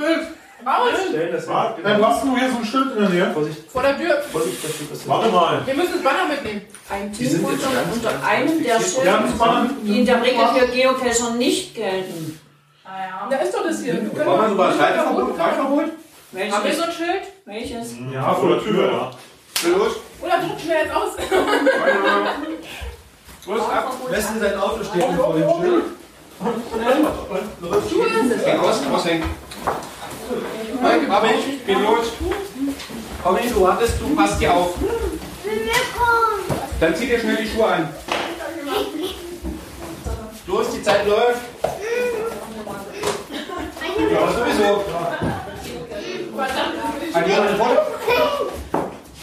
Stellen 0.60 1.32
das 1.32 1.46
Warte, 1.48 1.82
Dann 1.82 2.04
hast 2.06 2.24
du 2.24 2.36
hier 2.36 2.50
so 2.50 2.56
ein 2.58 2.64
Schild 2.64 2.92
in 2.96 3.00
der 3.02 3.08
Nähe. 3.10 3.30
Vorsicht, 3.32 3.70
Vor 3.70 3.82
der 3.82 3.96
Tür. 3.98 4.22
Vorsicht, 4.32 4.64
das 4.64 4.74
steht 4.74 4.90
das 4.90 5.06
Warte 5.08 5.28
mal. 5.30 5.60
Wir 5.66 5.74
müssen 5.74 5.92
das 5.92 6.02
Banner 6.02 6.26
mitnehmen. 6.28 6.62
Ein 6.88 7.12
Die 7.12 7.26
sind 7.26 7.42
jetzt 7.42 7.60
Teamfoto 7.60 7.74
ganz, 7.74 7.94
unter 7.96 8.10
ganz 8.10 8.24
einem 8.24 8.62
der 8.64 8.80
fixiert. 8.80 9.04
Ja, 9.04 9.18
Schilder, 9.28 9.66
die 9.82 9.98
in 10.00 10.06
der 10.06 10.22
Regel 10.22 10.46
für 10.54 10.66
Geocacher 10.68 11.30
nicht 11.36 11.74
gelten. 11.74 12.40
Ah 12.84 12.88
ja. 13.00 13.28
Da 13.30 13.36
ist 13.36 13.54
doch 13.54 13.64
das 13.64 13.80
hier. 13.82 13.94
Können 13.94 14.16
wollen 14.26 14.40
wir 14.42 14.48
sogar 14.48 14.70
doch- 14.72 14.80
Reitverbot? 14.80 15.38
Reitverbot? 15.38 15.84
Haben 15.84 15.92
wir 16.32 16.50
Welches? 16.64 16.76
so 16.78 16.84
ein 16.84 16.92
Schild? 16.92 17.22
Welches? 17.44 17.94
Ja, 18.12 18.34
vor 18.34 18.48
der 18.50 18.60
Tür. 18.62 18.92
Ja. 18.92 19.10
Los, 19.70 19.92
Oder 20.20 20.38
druck 20.38 20.60
schnell 20.60 20.84
jetzt 20.84 20.94
aus. 20.94 21.12
los, 23.46 23.60
ab. 23.70 23.92
In 24.10 24.40
sein 24.40 24.58
Auto 24.58 24.84
stehen 24.84 25.16
vor 25.16 25.34
dem 25.34 25.48
Schild. 25.62 25.84
Geh 28.44 28.52
raus, 28.56 28.80
raushängen. 28.92 29.24
Mike, 30.82 31.08
hab 31.08 31.24
ich, 31.24 31.66
geh 31.66 31.72
los. 31.74 32.12
Komm 33.22 33.36
du 33.54 33.68
hattest, 33.68 34.00
du 34.00 34.14
passt 34.14 34.40
dir 34.40 34.54
auf. 34.54 34.74
Dann 36.80 36.94
zieh 36.94 37.06
dir 37.06 37.18
schnell 37.18 37.36
die 37.36 37.48
Schuhe 37.48 37.66
an. 37.66 37.88
Los, 40.46 40.70
die 40.72 40.82
Zeit 40.82 41.06
läuft. 41.06 41.40
Ja, 44.12 44.32
sowieso. 44.32 44.84
Foto? 47.56 48.52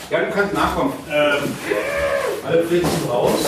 Ja, 0.09 0.19
du 0.19 0.31
kannst 0.31 0.53
nachkommen. 0.53 0.93
Ähm, 1.09 1.55
Alle 2.45 2.63
flitzen 2.65 3.09
raus. 3.09 3.39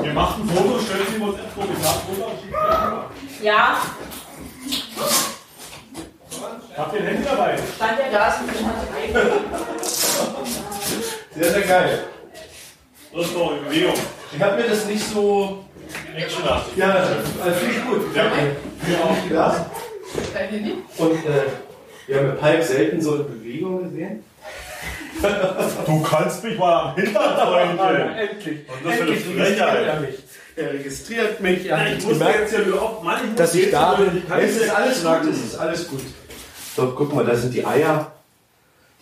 wir 0.00 0.12
machen 0.12 0.42
ein 0.42 0.56
Foto, 0.56 0.78
stellen 0.80 1.06
Sie 1.10 1.22
uns 1.22 1.36
das 1.36 2.08
rüber. 2.08 3.10
Ja, 3.42 3.76
Habt 6.76 6.94
ihr 6.94 7.00
ein 7.00 7.06
Handy 7.06 7.24
dabei? 7.24 7.56
stand 7.76 7.98
ja 7.98 8.18
da, 8.18 8.28
ist 8.28 8.38
Sehr, 11.34 11.52
sehr 11.52 11.62
geil. 11.62 12.04
Das 13.14 13.26
ist 13.26 13.34
doch 13.34 13.52
in 13.56 13.64
Bewegung. 13.64 13.94
Ich 14.34 14.42
habe 14.42 14.56
mir 14.56 14.68
das 14.68 14.86
nicht 14.86 15.06
so. 15.06 15.64
Actionhaft. 16.16 16.76
Ja, 16.76 16.90
also 16.92 17.54
finde 17.58 17.74
ich 17.74 17.84
gut. 17.84 18.16
Ja. 18.16 18.24
Mir 18.24 19.04
auch 19.04 19.28
gedacht. 19.28 19.66
Dein 20.32 20.48
Handy? 20.48 20.74
Und 20.98 21.12
äh, 21.12 21.42
wir 22.06 22.16
haben 22.16 22.26
mit 22.28 22.40
Palk 22.40 22.62
selten 22.62 23.00
so 23.00 23.14
eine 23.14 23.24
Bewegung 23.24 23.84
gesehen. 23.84 24.24
Du 25.86 26.02
kannst 26.02 26.42
mich 26.42 26.58
mal 26.58 26.88
am 26.88 26.94
Hintern, 26.96 27.36
Freundchen. 27.36 28.16
Endlich. 28.18 28.60
Und 28.68 28.84
das 28.84 28.94
für 28.94 29.02
eine 29.02 29.12
Endlich 29.12 29.26
registriert 29.26 29.58
er 29.58 29.96
Frechheit. 29.96 30.18
Er 30.56 30.72
registriert 30.72 31.40
mich. 31.40 31.66
Er 31.66 31.78
Ja, 31.78 31.92
ich 31.92 32.06
gemerkt, 32.06 32.40
jetzt 32.40 32.52
ja 32.52 32.66
wieder 32.66 32.82
auf. 32.82 33.02
Mann, 33.02 33.20
ich 33.30 33.34
dass 33.36 33.54
ich 33.54 33.70
da 33.70 33.94
bin. 33.94 34.22
Es 34.38 34.56
ist 34.56 34.70
alles 34.70 35.02
gut. 35.02 35.32
Es 35.32 35.44
ist 35.44 35.56
alles 35.56 35.88
gut. 35.88 36.00
So, 36.74 36.92
guck 36.96 37.12
mal, 37.14 37.24
da 37.24 37.36
sind 37.36 37.52
die 37.52 37.64
Eier. 37.64 38.12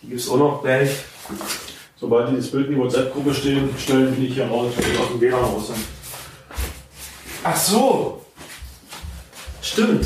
Die 0.01 0.07
gibt 0.07 0.19
es 0.19 0.29
auch 0.29 0.37
noch 0.37 0.61
gleich. 0.61 0.89
Sobald 1.97 2.31
die 2.31 2.35
das 2.35 2.51
Bild 2.51 2.67
in 2.67 2.75
die 2.75 2.79
WhatsApp-Gruppe 2.79 3.33
stehen, 3.33 3.73
stellen 3.77 4.13
die 4.15 4.21
nicht 4.23 4.33
hier 4.33 4.47
raus. 4.47 4.73
Ich 4.77 4.99
aus 4.99 5.07
dem 5.09 5.21
WLAN 5.21 5.43
raus. 5.43 5.71
Ach 7.43 7.55
so. 7.55 8.25
Stimmt. 9.61 10.05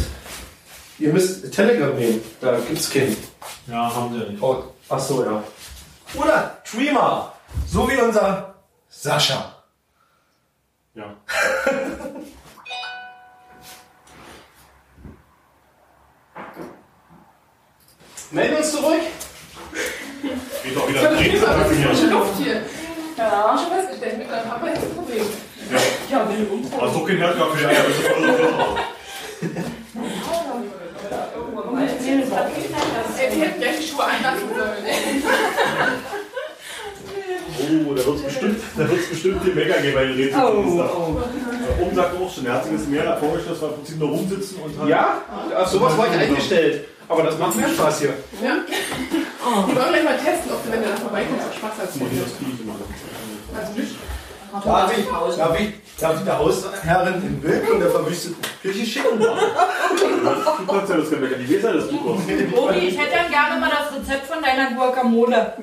Ihr 0.99 1.11
müsst 1.11 1.51
Telegram 1.51 1.95
nehmen. 1.95 2.21
Da 2.39 2.59
gibt's 2.59 2.89
keinen. 2.89 3.17
Ja, 3.67 3.93
haben 3.95 4.13
sie 4.13 4.19
ja 4.19 4.29
nicht. 4.29 4.43
Oh, 4.43 4.63
ach 4.89 4.99
so, 4.99 5.25
ja. 5.25 5.43
Oder 6.13 6.57
Streamer. 6.63 7.33
So 7.67 7.89
wie 7.89 7.97
unser 7.97 8.55
Sascha. 8.89 9.55
Ja. 10.93 11.15
Melden 18.35 18.57
uns 18.57 18.69
zurück. 18.69 18.99
Geht 20.61 20.77
auch 20.77 20.89
wieder 20.89 21.11
ist 21.11 21.19
Drehen 21.21 21.43
aber 21.45 21.63
zu 21.63 21.75
frische 21.75 21.95
hier. 21.95 22.11
Luft 22.11 22.35
hier. 22.37 22.61
Ja, 23.17 23.31
hab 23.31 23.59
schon 23.61 23.71
festgestellt. 23.71 24.17
Mit 24.17 24.29
deinem 24.29 24.49
Papa 24.49 24.67
ist 24.67 24.83
das 24.83 24.89
Problem. 24.89 25.25
Ja, 26.11 26.27
will 26.29 26.47
umfahren. 26.51 26.83
Also 26.85 26.99
kein 27.05 27.17
Herdkaffee, 27.17 27.63
ja, 27.63 27.69
das 27.69 27.87
ist 27.87 28.07
voll 28.07 28.27
so. 28.27 28.43
Ey, 33.17 33.29
die 33.33 33.41
hätten 33.41 33.61
gleich 33.61 33.77
die 33.79 33.87
Schuhe 33.87 34.03
anlassen 34.03 34.49
sollen. 34.49 34.85
Oh, 37.57 37.93
da 37.93 38.05
wird 38.05 38.15
es 38.17 38.21
bestimmt, 38.23 38.59
da 38.77 38.89
wird's 38.89 39.07
bestimmt 39.07 39.45
geben 39.45 39.55
bei 39.55 40.03
den 40.03 40.15
Rätseln. 40.15 40.43
Oh, 40.43 41.21
Oben 41.81 41.95
sagt 41.95 42.17
auch 42.17 42.33
schon, 42.33 42.45
er 42.45 42.53
hat 42.53 42.65
sich 42.65 42.73
das 42.73 42.87
mehr 42.87 43.17
vorgestellt, 43.17 43.55
dass 43.55 43.61
wir 43.61 43.69
im 43.69 43.75
Prinzip 43.75 43.99
nur 43.99 44.09
rumsitzen 44.09 44.57
und 44.57 44.77
halt. 44.77 44.89
Ja, 44.89 45.21
auf 45.57 45.67
sowas 45.69 45.97
war 45.97 46.07
ich 46.07 46.19
eingestellt. 46.19 46.85
Aber 47.07 47.23
das 47.23 47.37
macht 47.37 47.55
mehr 47.55 47.69
Spaß 47.69 47.99
hier. 47.99 48.13
Ja. 48.43 48.57
Die 49.67 49.75
wollen 49.75 49.89
gleich 49.89 50.03
mal 50.03 50.17
testen, 50.17 50.51
ob 50.51 50.65
du, 50.65 50.71
wenn 50.71 50.81
du 50.81 50.89
da 50.89 50.95
vorbeikommst, 50.95 51.45
auch 51.47 51.57
Spaß 51.57 51.71
hast. 51.81 51.95
Nee, 51.97 52.07
das 52.19 52.37
kriege 52.37 52.51
ich 52.53 52.61
immer. 52.61 52.75
Also 53.57 53.79
nicht. 53.79 53.95
Darf 54.63 54.97
ich, 54.97 55.05
darf 55.05 55.59
ich, 55.59 55.69
darf 55.99 56.17
ich 56.17 56.25
der 56.25 56.39
Hausherrin 56.39 57.13
in 57.15 57.41
Bild 57.41 57.69
und 57.69 57.79
der 57.79 57.89
verwüsteten 57.89 58.37
Küche 58.61 58.85
schicken? 58.85 59.19
Du 59.19 59.25
kannst 60.71 60.89
ja 60.89 60.97
das 60.97 61.11
Mecker, 61.11 61.35
die 61.35 61.55
weiß 61.55 61.63
ja, 61.63 61.73
dass 61.73 61.89
du 61.89 61.97
kochst. 61.97 62.23
Obi, 62.55 62.77
ich 62.87 62.97
hätte 62.97 63.11
dann 63.15 63.31
gerne 63.31 63.59
mal 63.59 63.69
das 63.69 63.99
Rezept 63.99 64.27
von 64.27 64.41
deiner 64.41 64.71
Guacamole. 64.71 65.53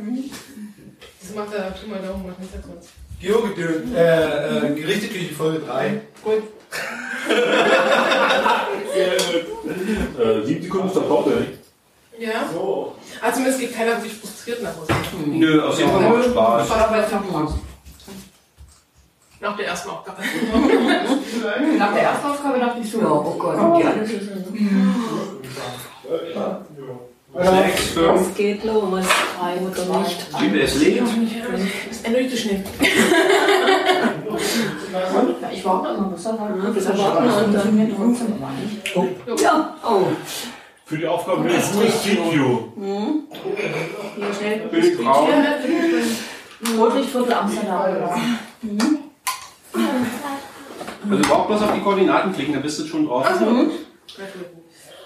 Das 1.20 1.34
macht 1.34 1.52
der 1.54 1.74
Tu 1.74 1.88
mal 1.88 2.00
Daumen, 2.00 2.26
macht 2.26 2.40
nichts 2.40 2.54
sonst. 2.66 2.90
Geogedön, 3.20 3.94
äh, 3.94 4.66
äh, 4.66 4.74
Gerichteküche 4.74 5.34
Folge 5.34 5.60
3. 5.60 6.00
Gut. 6.22 6.42
Äh, 10.18 10.46
sieben 10.46 10.62
Sekunden 10.62 10.86
ist 10.88 10.96
der 10.96 11.00
Pause, 11.02 11.30
nicht? 11.30 11.52
Ja? 12.18 12.44
Also 13.20 13.34
zumindest 13.36 13.60
geht 13.60 13.74
keiner 13.74 13.92
wirklich 13.96 14.14
frustriert 14.14 14.62
nach 14.62 14.76
Hause. 14.76 14.92
Nö, 15.26 15.62
auf 15.62 15.78
jeden 15.78 15.90
Fall 15.90 16.00
macht 16.00 16.24
Spaß. 16.30 16.68
Nach 19.40 19.56
der 19.56 19.66
ersten 19.66 19.90
Aufgabe. 19.90 20.22
Nach 21.78 21.92
der 21.92 22.02
ersten 22.02 22.26
Aufgabe 22.28 22.60
dachte 22.60 22.80
ich 22.80 22.90
so, 22.90 23.00
Ja, 23.00 23.10
oh 23.10 23.34
Gott, 23.36 23.56
die 23.78 23.84
alle 23.84 24.06
Sechs, 27.34 27.88
fünf, 27.88 28.20
Es 28.28 28.34
geht 28.36 28.62
los. 28.62 28.82
Drei 29.40 29.56
oder 29.56 30.00
nicht. 30.00 30.26
sieben, 30.38 30.60
es. 30.60 30.74
Das 31.88 32.02
erneut 32.02 32.30
zu 32.30 32.36
schnell. 32.36 32.62
Ja, 32.80 32.86
ich 34.38 35.64
warte 35.64 36.00
noch, 36.00 36.10
bis 36.12 36.26
er 36.26 36.34
Ja, 36.34 36.70
bis 36.70 36.88
wir 36.88 36.98
warten 36.98 37.44
und 37.44 37.54
dann. 37.54 39.36
Ja, 39.38 39.76
oh. 39.84 40.06
Für 40.84 40.98
die 40.98 41.06
Aufgabe 41.06 41.40
mit 41.42 41.62
Street 41.62 42.18
View. 42.32 42.58
Hier 44.16 44.34
schnell. 44.34 44.68
Bild 44.68 44.98
braun. 45.02 45.28
Rotlichtviertel 46.78 47.32
Amsterdam. 47.32 48.10
Also 51.10 51.24
überhaupt 51.24 51.48
bloß 51.48 51.62
auf 51.62 51.72
die 51.74 51.80
Koordinaten 51.80 52.32
klicken, 52.32 52.54
dann 52.54 52.62
bist 52.62 52.78
du 52.80 52.86
schon 52.86 53.06
drauf. 53.06 53.26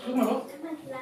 Guck 0.07 0.17
mal 0.17 0.25
drauf. 0.27 0.43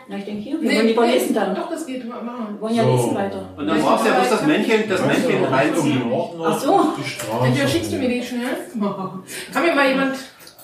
Na, 0.08 0.16
ich 0.16 0.24
denke 0.24 0.42
hier, 0.42 0.60
wir 0.60 0.70
wollen 0.74 0.86
lieber 0.86 1.06
lesen 1.06 1.34
dann. 1.34 1.54
Doch, 1.54 1.70
das 1.70 1.86
geht. 1.86 2.06
Machen 2.08 2.26
Wir 2.54 2.60
wollen 2.60 2.74
ja 2.74 2.84
So. 2.84 2.96
lesen 2.96 3.14
weiter. 3.14 3.48
Und 3.56 3.66
dann 3.66 3.80
brauchst 3.80 4.04
du 4.04 4.08
ja 4.08 4.14
bloß 4.16 4.28
das 4.30 4.46
Männchen, 4.46 4.88
das 4.88 5.06
Männchen 5.06 5.44
reinziehen. 5.44 6.02
Ach 6.44 6.58
so. 6.60 6.84
Die 6.98 7.08
Straße. 7.08 7.46
Entweder 7.46 7.68
schickst 7.68 7.92
du 7.92 7.96
mir 7.96 8.08
die 8.08 8.22
schnell. 8.22 8.56
Kann 9.52 9.62
mir 9.62 9.74
mal 9.74 9.88
jemand 9.88 10.16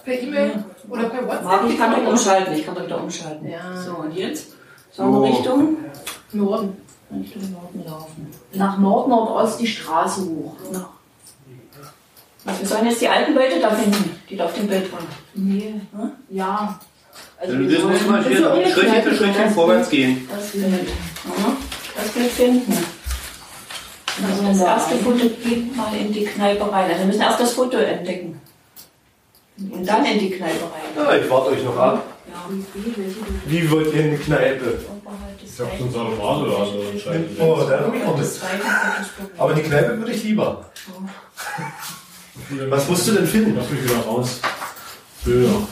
per 0.05 0.21
E-Mail 0.21 0.65
oder 0.89 1.05
per 1.05 1.27
WhatsApp. 1.27 1.45
Marc, 1.45 1.71
ich 1.71 1.79
kann 1.79 1.91
doch 1.93 2.11
umschalten. 2.11 2.55
Ich 2.55 2.65
kann 2.67 2.75
doch 2.75 2.85
wieder 2.85 3.03
umschalten. 3.03 3.49
Ja. 3.49 3.77
So, 3.77 3.97
und 3.97 4.15
jetzt? 4.15 4.53
So, 4.93 5.03
eine 5.03 5.23
Richtung? 5.23 5.77
Norden. 6.33 6.77
Richtung 7.13 7.43
Norden 7.53 7.85
laufen. 7.87 8.31
Nach 8.55 8.79
Nord-Nordost 8.79 9.61
die 9.61 9.67
Straße 9.67 10.23
hoch. 10.23 10.55
Na. 10.73 10.89
Was 12.45 12.61
wir 12.61 12.67
sollen 12.67 12.87
jetzt 12.87 13.01
die 13.01 13.09
alten 13.09 13.35
Leute 13.35 13.61
da 13.61 13.71
finden, 13.71 14.17
die 14.29 14.37
da 14.37 14.47
auf 14.47 14.55
dem 14.55 14.67
Bild 14.67 14.91
waren. 14.93 15.05
Nee. 15.35 15.75
Ja. 16.31 16.79
Also 17.41 17.55
Also 17.55 17.69
wir 17.69 17.77
das 17.77 17.85
muss 17.85 17.99
sollen- 18.01 18.11
man 18.11 18.25
hier 18.25 18.73
Schrittchen 18.73 19.03
für 19.03 19.15
Schrittchen 19.17 19.51
vorwärts 19.51 19.89
gehen. 19.89 20.29
Das. 20.31 20.55
Ja, 20.55 21.57
das 21.97 22.09
Bild 22.13 22.31
finden. 22.33 22.73
Also 24.29 24.43
das 24.49 24.61
erste 24.61 24.97
Foto 24.97 25.29
geht 25.43 25.75
mal 25.77 25.95
in 25.97 26.13
die 26.13 26.25
Kneipe 26.25 26.71
rein. 26.71 26.85
Also 26.91 26.99
wir 26.99 27.07
müssen 27.07 27.23
erst 27.23 27.41
das 27.41 27.53
Foto 27.53 27.79
entdecken. 27.79 28.41
Und 29.59 29.87
dann 29.89 30.05
in 30.05 30.19
die 30.19 30.31
Kneipe 30.31 30.65
rein. 30.65 30.83
Ja, 30.97 31.15
ich 31.17 31.31
warte 31.31 31.51
euch 31.53 31.65
noch 31.65 31.77
ab. 31.77 32.05
Ja. 32.29 32.45
Wie 33.47 33.71
wollt 33.71 33.95
ihr 33.95 34.05
in 34.05 34.11
die 34.13 34.17
Kneipe? 34.19 34.79
Ich 35.43 35.59
hab 35.61 35.69
so 35.71 35.77
zweiten- 35.79 35.83
einen 35.85 35.93
Salomade 35.93 36.45
oder 36.51 36.67
so 36.67 36.81
entscheidend. 36.93 37.41
Oh, 37.41 37.57
da 37.69 37.81
habe 37.81 37.97
ich 37.97 38.05
auch 38.05 38.19
des 38.19 38.41
mit. 38.43 39.41
Aber 39.41 39.55
die 39.55 39.63
Kneipe 39.63 39.99
würde 39.99 40.13
ich 40.13 40.23
lieber. 40.25 40.71
Was 42.69 42.89
musst 42.89 43.09
du 43.09 43.13
denn 43.13 43.27
finden? 43.27 43.57
Lass 43.57 43.71
mich 43.71 43.83
wieder 43.85 43.99
raus. 44.01 44.41
Bilder. 45.25 45.49
Komm 45.51 45.67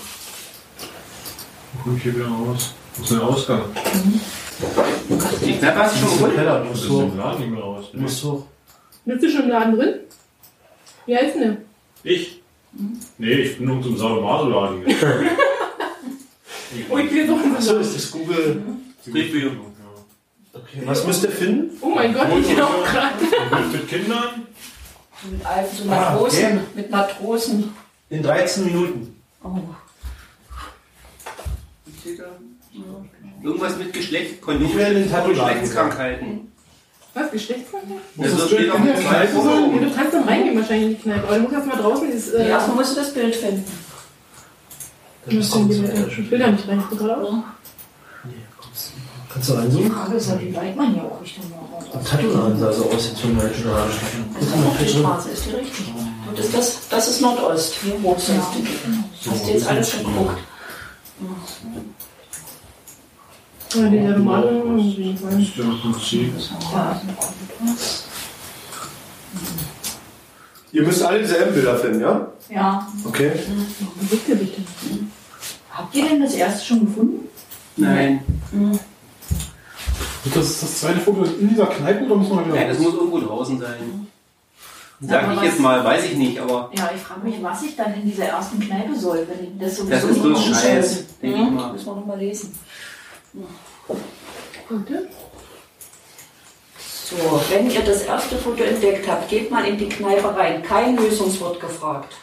ich 1.96 2.02
hier 2.02 2.14
wieder 2.16 2.26
raus? 2.28 2.74
Wo 2.96 3.02
ist 3.02 3.12
der 3.12 3.22
Ausgang? 3.22 3.62
Die 5.44 5.52
Kneipe 5.58 5.78
hast 5.78 5.94
du 5.94 5.98
schon 6.00 6.08
gefunden? 6.10 6.36
Keller, 6.36 6.60
du 6.62 6.68
musst 6.70 6.88
hoch. 6.88 7.02
im 7.02 7.16
Laden 7.16 7.40
nicht 7.40 7.50
mehr 7.50 7.60
raus. 7.62 7.84
Du 7.92 7.98
musst 8.00 8.24
hoch. 8.24 8.44
Bist 9.04 9.22
du 9.22 9.30
schon 9.30 9.42
im 9.44 9.48
Laden 9.50 9.76
drin? 9.76 9.94
Wie 11.06 11.16
heißt 11.16 11.34
denn 11.36 11.42
der? 11.42 11.56
Ich? 12.12 12.42
Nee, 13.18 13.32
ich 13.32 13.58
bin 13.58 13.70
unten 13.70 13.88
im 13.88 13.96
Sadomaso-Laden. 13.96 14.82
Oh, 16.90 16.98
ich 16.98 17.08
bin 17.08 17.16
jetzt 17.16 17.30
auch 17.30 17.42
in 17.44 17.56
Achso, 17.56 17.78
ist 17.78 17.94
das 17.94 18.10
Google. 18.10 18.62
Review. 19.06 19.50
Okay, 20.52 20.82
was 20.84 21.06
müsst 21.06 21.22
ihr 21.24 21.30
finden? 21.30 21.70
Oh 21.80 21.88
mein 21.90 22.12
Gott, 22.12 22.26
ich 22.40 22.48
bin 22.48 22.60
auch 22.60 22.84
gerade. 22.84 23.14
Mit 23.72 23.88
Kindern? 23.88 24.46
Mit 25.30 25.46
alten 25.46 25.76
so 25.76 25.84
Ah, 25.84 26.10
Matrosen. 26.12 26.44
okay. 26.44 26.58
Mit 26.74 26.90
Matrosen. 26.90 27.74
In 28.10 28.22
13 28.22 28.64
Minuten. 28.66 29.20
Oh. 29.42 29.48
Irgendwas 33.42 33.76
mit 33.78 33.92
Geschlecht, 33.92 34.40
Kondom, 34.40 34.66
Ich 34.68 34.76
werde 34.76 34.94
den 34.96 35.10
Tattoo-Laden 35.10 35.48
Geschlechtskrankheiten. 35.60 36.52
Was, 37.14 37.30
Geschlechtskrankheit? 37.30 37.98
Also 38.18 38.46
steht 38.46 38.70
auf 38.70 38.76
dem 38.82 38.94
zweiten 38.96 39.36
Ja, 39.36 39.42
Foto. 39.42 39.78
du 39.78 39.94
kannst 39.94 40.14
dann 40.14 40.24
reingehen 40.24 40.56
wahrscheinlich 40.58 40.84
in 40.90 40.96
die 40.96 41.02
Kneipe, 41.02 41.24
aber 41.26 41.36
du 41.36 41.42
musst 41.42 41.54
erst 41.54 41.66
mal 41.66 41.76
draußen 41.76 42.06
dieses... 42.10 42.32
Äh, 42.34 42.48
Erstmal 42.48 42.76
musst 42.76 42.92
du 42.96 43.00
das 43.00 43.14
Bild 43.14 43.34
finden. 43.36 43.64
Ich 45.26 45.34
muss 45.34 45.50
den 45.50 45.70
ich 45.70 46.30
will 46.30 46.38
da 46.38 46.50
nicht 46.50 46.66
rein, 46.68 46.80
ich 46.80 46.86
bin 46.86 46.98
gerade 46.98 47.16
aus. 47.22 47.34
Kannst 49.32 49.48
du 49.50 49.52
Die 49.52 49.58
reinzoomen? 49.58 49.92
Frage 49.92 50.14
ist 50.16 50.28
ja, 50.28 50.40
wie 50.40 50.54
weit 50.56 50.76
man 50.76 50.94
hier 50.94 51.04
auch 51.04 51.20
Richtung 51.20 51.44
Nord 51.50 51.94
Der 51.94 52.04
Tattoo-Laden 52.04 52.58
sah 52.58 52.72
so 52.72 52.84
aus, 52.90 53.08
jetzt 53.08 53.20
von 53.20 53.36
der 53.38 53.52
Straße. 53.54 53.98
Die 54.80 54.88
Straße 54.88 55.28
ist 55.30 55.44
die 55.46 55.50
richtig. 55.50 55.86
Und 56.28 56.38
ist 56.38 56.54
das, 56.56 56.88
das 56.88 57.08
ist 57.08 57.20
Nordost. 57.20 57.74
Hier 57.82 58.02
hoch 58.02 58.16
die. 58.16 59.30
Hast 59.30 59.46
du 59.46 59.50
jetzt 59.50 59.66
alles 59.68 59.90
schon 59.90 60.04
geguckt? 60.04 60.38
Oder 61.20 61.26
der 61.26 61.26
normale... 61.26 61.26
Das 61.26 61.26
ist 61.26 61.64
ja 61.64 61.66
im 61.68 61.74
Prinzip. 61.74 63.57
Ihr 70.72 70.82
müsst 70.82 71.02
alle 71.02 71.20
dieselben 71.20 71.54
Bilder 71.54 71.76
finden, 71.76 72.00
ja? 72.00 72.26
Ja. 72.50 72.86
Okay. 73.04 73.32
Der 74.28 74.34
bitte? 74.34 74.62
Habt 75.70 75.94
ihr 75.94 76.08
denn 76.08 76.22
das 76.22 76.34
erste 76.34 76.64
schon 76.64 76.86
gefunden? 76.86 77.28
Nein. 77.76 78.20
Ist 80.24 80.36
das 80.36 80.60
das 80.60 80.80
zweite 80.80 81.00
Foto 81.00 81.24
in 81.24 81.48
dieser 81.50 81.66
Kneipe 81.66 82.04
oder 82.04 82.16
müssen 82.16 82.36
wir 82.36 82.46
wieder 82.46 82.54
Nein, 82.54 82.68
das 82.68 82.78
muss 82.78 82.94
irgendwo 82.94 83.20
draußen 83.20 83.58
sein. 83.60 84.06
Sag 85.00 85.32
ich 85.36 85.42
jetzt 85.42 85.60
mal, 85.60 85.84
weiß 85.84 86.04
ich 86.06 86.16
nicht, 86.16 86.40
aber 86.40 86.70
Ja, 86.76 86.90
ich 86.94 87.00
frage 87.00 87.20
mich, 87.20 87.40
was 87.40 87.62
ich 87.62 87.76
dann 87.76 87.94
in 87.94 88.10
dieser 88.10 88.24
ersten 88.24 88.58
Kneipe 88.58 88.96
soll, 88.96 89.26
wenn 89.28 89.56
das 89.58 89.76
sowieso 89.76 89.90
das 89.92 90.04
ist 90.04 90.22
bloß 90.22 90.44
Scheiß, 90.44 91.04
denke 91.22 91.36
ich 91.36 91.44
Ja, 91.44 91.50
mal. 91.50 91.72
müssen 91.72 91.86
wir 91.86 91.94
nochmal 91.94 92.18
lesen. 92.18 92.52
So, 97.04 97.16
wenn 97.50 97.70
ihr 97.70 97.80
das 97.80 98.02
erste 98.02 98.36
Foto 98.36 98.62
entdeckt 98.62 99.08
habt, 99.08 99.28
geht 99.30 99.50
mal 99.50 99.64
in 99.66 99.78
die 99.78 99.88
Kneipe 99.88 100.36
rein. 100.36 100.62
Kein 100.62 100.96
Lösungswort 100.96 101.58
gefragt. 101.60 102.14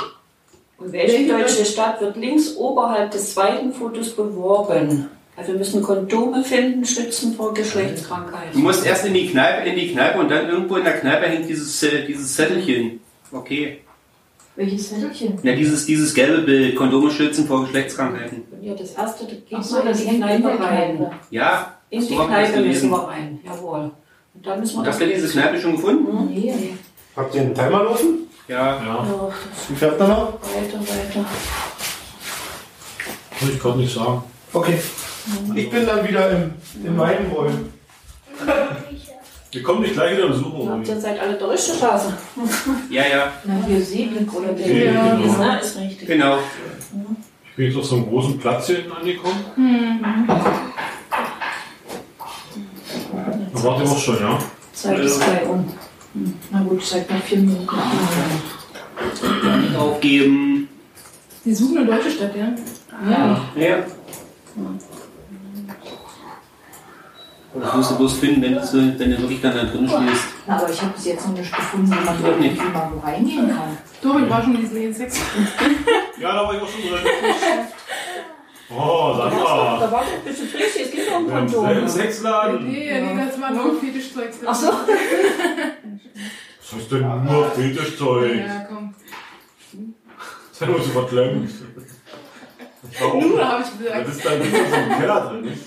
Und 0.78 0.92
welche 0.92 1.28
deutsche 1.28 1.66
Stadt 1.66 2.02
wird 2.02 2.18
links 2.18 2.56
oberhalb 2.56 3.12
des 3.12 3.34
zweiten 3.34 3.74
Fotos 3.74 4.16
beworben? 4.16 5.10
Also 5.38 5.52
wir 5.52 5.60
müssen 5.60 5.82
Kondome 5.82 6.44
finden, 6.44 6.86
schützen 6.86 7.34
vor 7.34 7.50
Du 7.50 7.62
Geschlechtskrankheiten. 7.62 8.62
musst 8.62 8.86
erst 8.86 9.06
in 9.06 9.14
die 9.14 9.28
Kneipe, 9.30 9.68
in 9.70 9.76
die 9.76 9.92
Kneipe 9.92 10.20
und 10.20 10.30
dann 10.30 10.48
irgendwo 10.48 10.78
in 10.78 10.84
der 10.84 11.00
Kneipe 11.00 11.28
hängt 11.28 11.50
dieses, 11.50 11.82
äh, 11.84 12.06
dieses 12.06 12.36
Zettelchen. 12.36 13.02
Okay. 13.32 13.80
Welches 14.56 14.90
Zettelchen? 14.90 15.38
Ja, 15.44 15.54
dieses, 15.54 15.86
dieses 15.86 16.14
gelbe 16.14 16.44
Bild, 16.44 16.76
Kondome 16.76 17.12
schützen 17.12 17.46
vor 17.46 17.64
Geschlechtskrankheiten. 17.64 18.44
Ihr 18.62 18.76
das 18.76 18.94
erste, 18.94 19.26
geht 19.26 19.44
Ach 19.54 19.62
so, 19.64 19.76
mal 19.76 19.82
in 19.82 19.88
das 19.90 19.98
die 20.02 20.16
Kneipe 20.16 20.42
der 20.44 20.60
rein. 20.60 21.12
Ja, 21.30 21.74
In 21.90 22.00
die 22.00 22.06
so 22.08 22.18
das 22.18 22.28
Kneipe 22.28 22.62
müssen 22.62 22.90
wir 22.90 23.08
rein. 23.08 23.40
Jawohl. 23.44 23.92
Und 24.34 24.46
da 24.48 24.56
müssen 24.56 24.82
wir 24.82 24.88
Hast 24.90 25.02
du 25.02 25.08
diese 25.08 25.28
Kneipe 25.28 25.60
schon 25.60 25.76
gefunden? 25.76 26.30
Nee. 26.34 26.54
Habt 27.16 27.36
ihr 27.36 27.42
einen 27.42 27.54
Timer 27.54 27.84
laufen? 27.84 28.28
Ja. 28.48 28.78
Ja, 28.78 28.84
Ja, 28.86 29.30
Wie 29.70 29.76
fährt 29.76 30.00
man 30.00 30.10
noch? 30.10 30.34
weiter, 30.34 30.80
weiter. 30.80 31.26
kann 33.40 33.50
ich 33.50 33.60
gerade 33.60 33.78
nicht 33.80 33.94
sagen. 33.94 34.24
Okay. 34.54 34.80
Ich 35.56 35.70
bin 35.70 35.86
dann 35.86 36.08
wieder 36.08 36.30
im, 36.32 36.54
in 36.84 36.96
meinen 36.96 37.32
Rollen. 37.32 37.74
Wir 39.56 39.64
kommen 39.64 39.84
nicht 39.84 39.94
gleich 39.94 40.18
wieder 40.18 40.28
besuchen. 40.28 40.64
Ihr 40.64 40.70
habt 40.70 40.80
Uli. 40.80 40.90
jetzt 40.90 41.02
seid 41.02 41.18
alle 41.18 41.36
durch 41.36 41.66
die 41.66 41.72
Straße. 41.78 42.14
Ja, 42.90 43.04
ja, 43.08 43.32
Na, 43.46 43.54
hier 43.66 43.80
Seeblick 43.82 44.34
oder 44.34 44.52
der. 44.52 44.68
Ja, 44.68 45.16
genau. 45.16 45.42
Ja, 45.42 45.56
ist 45.56 45.78
richtig. 45.80 46.08
genau. 46.10 46.40
Ich 47.46 47.56
bin 47.56 47.68
jetzt 47.68 47.78
auf 47.78 47.86
so 47.86 47.96
einem 47.96 48.10
großen 48.10 48.38
Platz 48.38 48.68
hier 48.68 48.76
hinten 48.80 48.92
angekommen. 48.92 49.46
Da 53.54 53.64
wart 53.64 53.80
ihr 53.80 53.90
auch 53.90 53.98
schon, 53.98 54.20
ja? 54.20 54.40
Zeit 54.74 55.00
ist 55.00 55.20
bei 55.22 55.46
um. 55.46 55.74
Na 56.52 56.62
gut, 56.64 56.84
seit 56.84 57.10
noch 57.10 57.22
vier 57.22 57.38
Minuten. 57.38 57.78
Nicht 59.62 59.76
aufgeben. 59.78 60.68
Die 61.46 61.56
suchen 61.56 61.78
eine 61.78 61.86
deutsche 61.86 62.12
Stadt, 62.12 62.36
ja? 62.36 62.54
Ja. 63.10 63.46
Ja. 63.56 63.78
Das 67.62 67.74
musst 67.76 67.92
du 67.92 67.96
bloß 67.98 68.14
finden, 68.20 68.42
wenn 68.42 68.54
du, 68.56 68.60
wenn 69.00 69.12
du 69.12 69.18
wirklich 69.22 69.42
dann 69.42 69.56
da 69.56 69.64
drin 69.64 69.88
stehst. 69.88 70.26
Aber 70.48 70.70
ich 70.70 70.82
habe 70.82 70.92
bis 70.94 71.06
jetzt 71.06 71.28
noch 71.28 71.38
nicht 71.38 71.56
gefunden, 71.56 71.88
wie 71.92 72.06
man 72.06 72.22
Doch 72.24 72.38
nicht. 72.38 72.56
irgendwie 72.58 72.74
mal 72.74 72.92
wo 72.94 73.00
reingehen 73.00 73.48
kann. 73.48 73.78
Doch, 74.02 74.20
ich 74.20 74.30
war 74.30 74.42
schon 74.44 74.56
in 74.56 74.62
diesem 74.62 74.94
Sex. 74.94 75.20
Ja, 76.18 76.34
da 76.34 76.44
war 76.48 76.56
ich 76.56 76.62
auch 76.62 76.68
schon 76.70 76.82
drin. 76.82 77.00
Oh, 78.70 79.14
Sandra. 79.18 79.78
Da 79.80 79.92
war 79.92 80.02
doch 80.02 80.14
ein 80.14 80.24
bisschen 80.24 80.48
frisch, 80.48 80.76
es 80.82 80.88
um 81.14 81.28
Wir 81.28 81.34
haben 81.36 81.46
Kondome. 81.46 81.68
selben 81.68 81.88
Sexladen. 81.90 82.72
Nee, 82.72 83.02
nee, 83.02 83.26
das 83.30 83.42
war 83.42 83.52
nur 83.52 83.80
Fetischzeug. 83.80 84.30
Ach 84.46 84.56
so. 84.56 84.68
Was 86.72 86.82
ist 86.82 86.92
denn 86.92 87.24
nur 87.26 87.46
Fetischzeug? 87.52 88.36
Ja, 88.38 88.66
komm. 88.70 88.96
Sei 90.54 90.66
nur 90.68 90.82
so 90.82 90.90
verklemmt. 90.92 91.52
Nur 93.22 93.48
habe 93.50 93.64
ich 93.64 93.70
Das 93.70 93.78
gesagt. 93.78 94.10
ist 94.10 94.26
dann 94.26 94.42
so 94.42 94.76
im 94.76 95.00
Keller 95.00 95.20
drin, 95.30 95.42
nicht? 95.42 95.62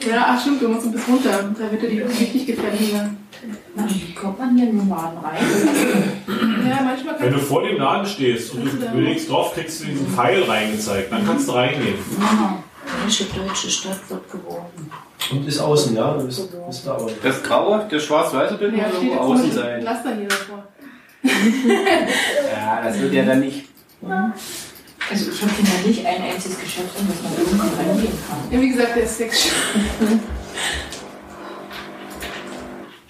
Ja, 0.00 0.26
ach 0.28 0.40
stimmt, 0.40 0.60
wir 0.60 0.68
müssen 0.68 0.92
bis 0.92 1.08
runter. 1.08 1.50
Da 1.58 1.70
wird 1.70 1.82
ja 1.82 1.88
die 1.88 2.00
richtig 2.00 2.46
gefährlich 2.46 2.94
wie 3.76 4.14
kommt 4.14 4.38
man 4.38 4.56
hier 4.56 4.68
in 4.68 4.78
den 4.78 4.88
Laden 4.88 5.18
rein? 5.18 5.36
Ja, 6.68 6.82
manchmal 6.82 7.20
Wenn 7.20 7.32
du 7.32 7.38
vor 7.38 7.62
dem 7.62 7.76
Laden 7.78 8.06
stehst 8.06 8.54
und 8.54 8.64
du 8.64 8.90
bewegst 8.90 9.28
drauf, 9.28 9.52
kriegst 9.54 9.82
du 9.82 9.86
diesen 9.86 10.06
Pfeil 10.08 10.42
reingezeigt. 10.44 11.12
Dann 11.12 11.26
kannst 11.26 11.48
du 11.48 11.52
reingehen. 11.52 11.98
Welche 13.02 13.24
deutsche 13.24 13.70
Stadt 13.70 13.98
wird 14.08 14.30
geworben? 14.30 14.90
Und 15.30 15.48
ist 15.48 15.58
außen, 15.58 15.96
ja? 15.96 16.14
Du 16.14 16.26
bist, 16.26 16.66
bist 16.66 16.86
da 16.86 16.94
aber. 16.94 17.10
Das 17.22 17.42
graue, 17.42 17.86
das 17.90 18.02
schwarz-weiße 18.04 18.54
Bild 18.54 18.76
ja, 18.76 18.86
muss 18.86 18.94
irgendwo 18.94 19.14
außen 19.16 19.52
sein. 19.52 19.82
Laster 19.82 20.14
hier 20.14 20.28
davor. 20.28 20.64
Ja, 21.24 22.82
das 22.82 23.00
wird 23.00 23.14
ja 23.14 23.24
dann 23.24 23.40
nicht. 23.40 23.66
Also 25.10 25.30
ich 25.30 25.42
habe 25.42 25.52
hier 25.52 25.64
noch 25.64 25.86
nicht 25.86 26.06
ein 26.06 26.22
einziges 26.22 26.58
Geschäft, 26.58 26.98
in 26.98 27.08
das 27.08 27.22
man 27.22 27.32
irgendwie 27.36 27.76
reingehen 27.76 28.18
kann. 28.26 28.38
Ja, 28.50 28.60
wie 28.60 28.68
gesagt, 28.70 28.96
der 28.96 29.04
ist 29.04 29.18
Sex. 29.18 29.50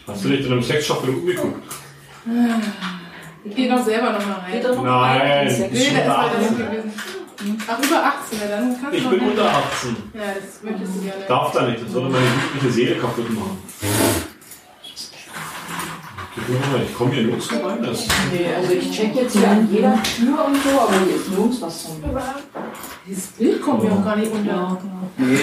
Hast 0.07 0.25
du 0.25 0.29
nicht 0.29 0.45
in 0.45 0.53
einem 0.53 0.63
Sexshop 0.63 1.07
umgeguckt? 1.09 1.63
Ich 3.45 3.55
gehe 3.55 3.71
doch 3.71 3.85
selber 3.85 4.13
nochmal 4.13 4.41
rein. 4.41 4.53
Geht 4.53 4.65
da 4.65 4.75
noch 4.75 4.83
Nein. 4.83 5.21
rein? 5.21 5.47
Nee, 5.47 5.69
du 5.69 5.75
ist 5.77 6.57
gewesen. 6.57 6.93
Ach, 7.67 7.79
über 7.79 8.05
18, 8.05 8.39
ja, 8.41 8.47
dann 8.49 8.81
kannst 8.81 8.97
Ich 8.97 9.03
du 9.05 9.11
bin 9.11 9.19
noch 9.19 9.27
unter 9.27 9.45
18. 9.51 9.97
Ja, 10.15 10.21
das 10.35 10.63
möchtest 10.63 10.97
du 10.97 11.01
gerne. 11.03 11.25
Darf 11.29 11.53
da 11.53 11.69
nicht. 11.69 11.83
Das 11.85 11.93
würde 11.93 12.09
meine 12.09 12.25
jugendliche 12.27 12.71
Seele 12.75 12.97
kaputt 12.97 13.31
machen. 13.31 13.59
Ich 16.47 16.95
komme 16.95 17.13
hier 17.13 17.23
nirgends 17.23 17.51
rein. 17.53 17.83
Das 17.83 18.07
Nee, 18.33 18.55
also 18.55 18.73
ich 18.73 18.91
check 18.91 19.15
jetzt 19.15 19.37
hier 19.37 19.49
an 19.49 19.69
jeder 19.73 20.03
Tür 20.03 20.45
und 20.47 20.57
so, 20.63 20.81
aber 20.81 20.93
hier 21.07 21.17
ist 21.17 21.31
nirgends 21.31 21.63
was 21.63 21.85
zum. 21.85 22.03
Dieses 23.07 23.27
Bild 23.29 23.63
kommt 23.63 23.83
mir 23.83 23.93
auch 23.93 24.05
gar 24.05 24.17
nicht 24.17 24.31
unter. 24.31 24.79
Nee. 25.17 25.39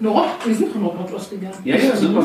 Nord, 0.00 0.28
wir 0.44 0.54
sind 0.54 0.72
von 0.72 0.82
Nord-Nordost 0.82 1.30
gegangen. 1.30 1.58
Ja, 1.64 1.76
ja, 1.76 1.96
super. 1.96 2.22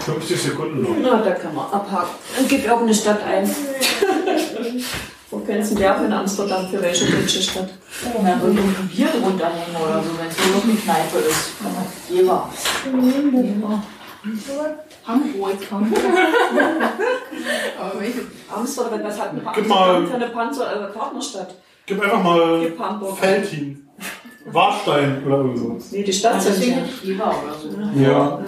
50 0.00 0.42
Sekunden 0.42 0.82
noch. 0.82 0.96
Na, 1.00 1.22
da 1.22 1.30
kann 1.30 1.54
man 1.54 1.64
abhaken. 1.66 2.10
Dann 2.36 2.46
gib 2.46 2.64
irgendeine 2.64 2.94
Stadt 2.94 3.20
ein. 3.24 3.50
Wo 5.30 5.38
kennst 5.40 5.72
du 5.72 5.74
der 5.76 6.02
in 6.04 6.12
Amsterdam 6.12 6.66
für 6.70 6.80
welche 6.80 7.04
deutsche 7.10 7.42
Stadt? 7.42 7.68
Oh, 8.14 8.22
man 8.22 8.40
wird 8.40 8.56
irgendwie 8.56 8.80
ein 8.80 8.88
Bier 8.88 9.08
drunter 9.08 9.46
hängen 9.50 9.76
oder 9.76 10.02
so, 10.02 10.10
wenn 10.18 10.26
es 10.28 10.38
nur 10.46 10.56
noch 10.56 10.64
eine 10.64 10.74
Kneipe 10.74 11.18
ist. 11.18 11.50
Jeber. 12.08 12.48
Hamburg. 15.06 15.58
Aber 17.80 18.00
welche? 18.00 18.20
Amsterdam, 18.54 19.00
was 19.02 19.20
hat 19.20 19.30
Gib 19.54 19.68
mal- 19.68 20.06
für 20.06 20.14
eine 20.14 20.26
Panzer 20.28 20.88
äh, 20.88 20.92
Partnerstadt? 20.92 21.54
Gib 21.86 22.02
einfach 22.02 22.22
mal 22.22 22.60
Gib 22.60 22.78
Hamburg. 22.78 23.18
Feltin. 23.18 23.88
Warstein 24.46 25.22
oder 25.26 25.56
so. 25.56 25.78
Nee, 25.90 26.02
die 26.04 26.12
Stadt 26.12 26.40
sind 26.42 26.56
Deswegen 26.56 26.78
ja. 26.78 26.84
Jeber 27.02 27.34
oder 27.44 27.54
so. 27.54 27.68
Ja. 28.00 28.38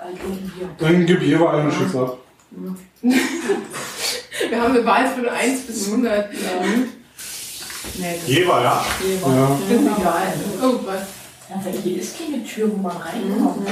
Irgendein 0.00 0.50
Bier. 0.56 0.68
Dann 0.78 1.06
gib 1.06 1.22
jeweils 1.22 1.54
einen 1.54 1.72
Schiff 1.72 1.94
ab. 1.96 2.18
Wir 4.48 4.60
haben 4.60 4.74
eine 4.74 4.84
Wahl 4.84 5.06
von 5.08 5.28
1 5.28 5.62
bis 5.62 5.86
100. 5.86 6.30
Nee, 7.98 8.20
Jever, 8.26 8.62
ja? 8.62 8.84
das 9.00 9.80
ist 9.80 9.86
egal. 9.98 10.32
Oh, 10.62 10.78
was? 10.84 11.00
Ja, 11.48 11.64
weil 11.64 11.72
hier 11.82 12.00
ist 12.00 12.18
keine 12.18 12.44
Tür, 12.44 12.70
wo 12.70 12.76
man 12.76 12.96
reinkommt. 12.96 13.66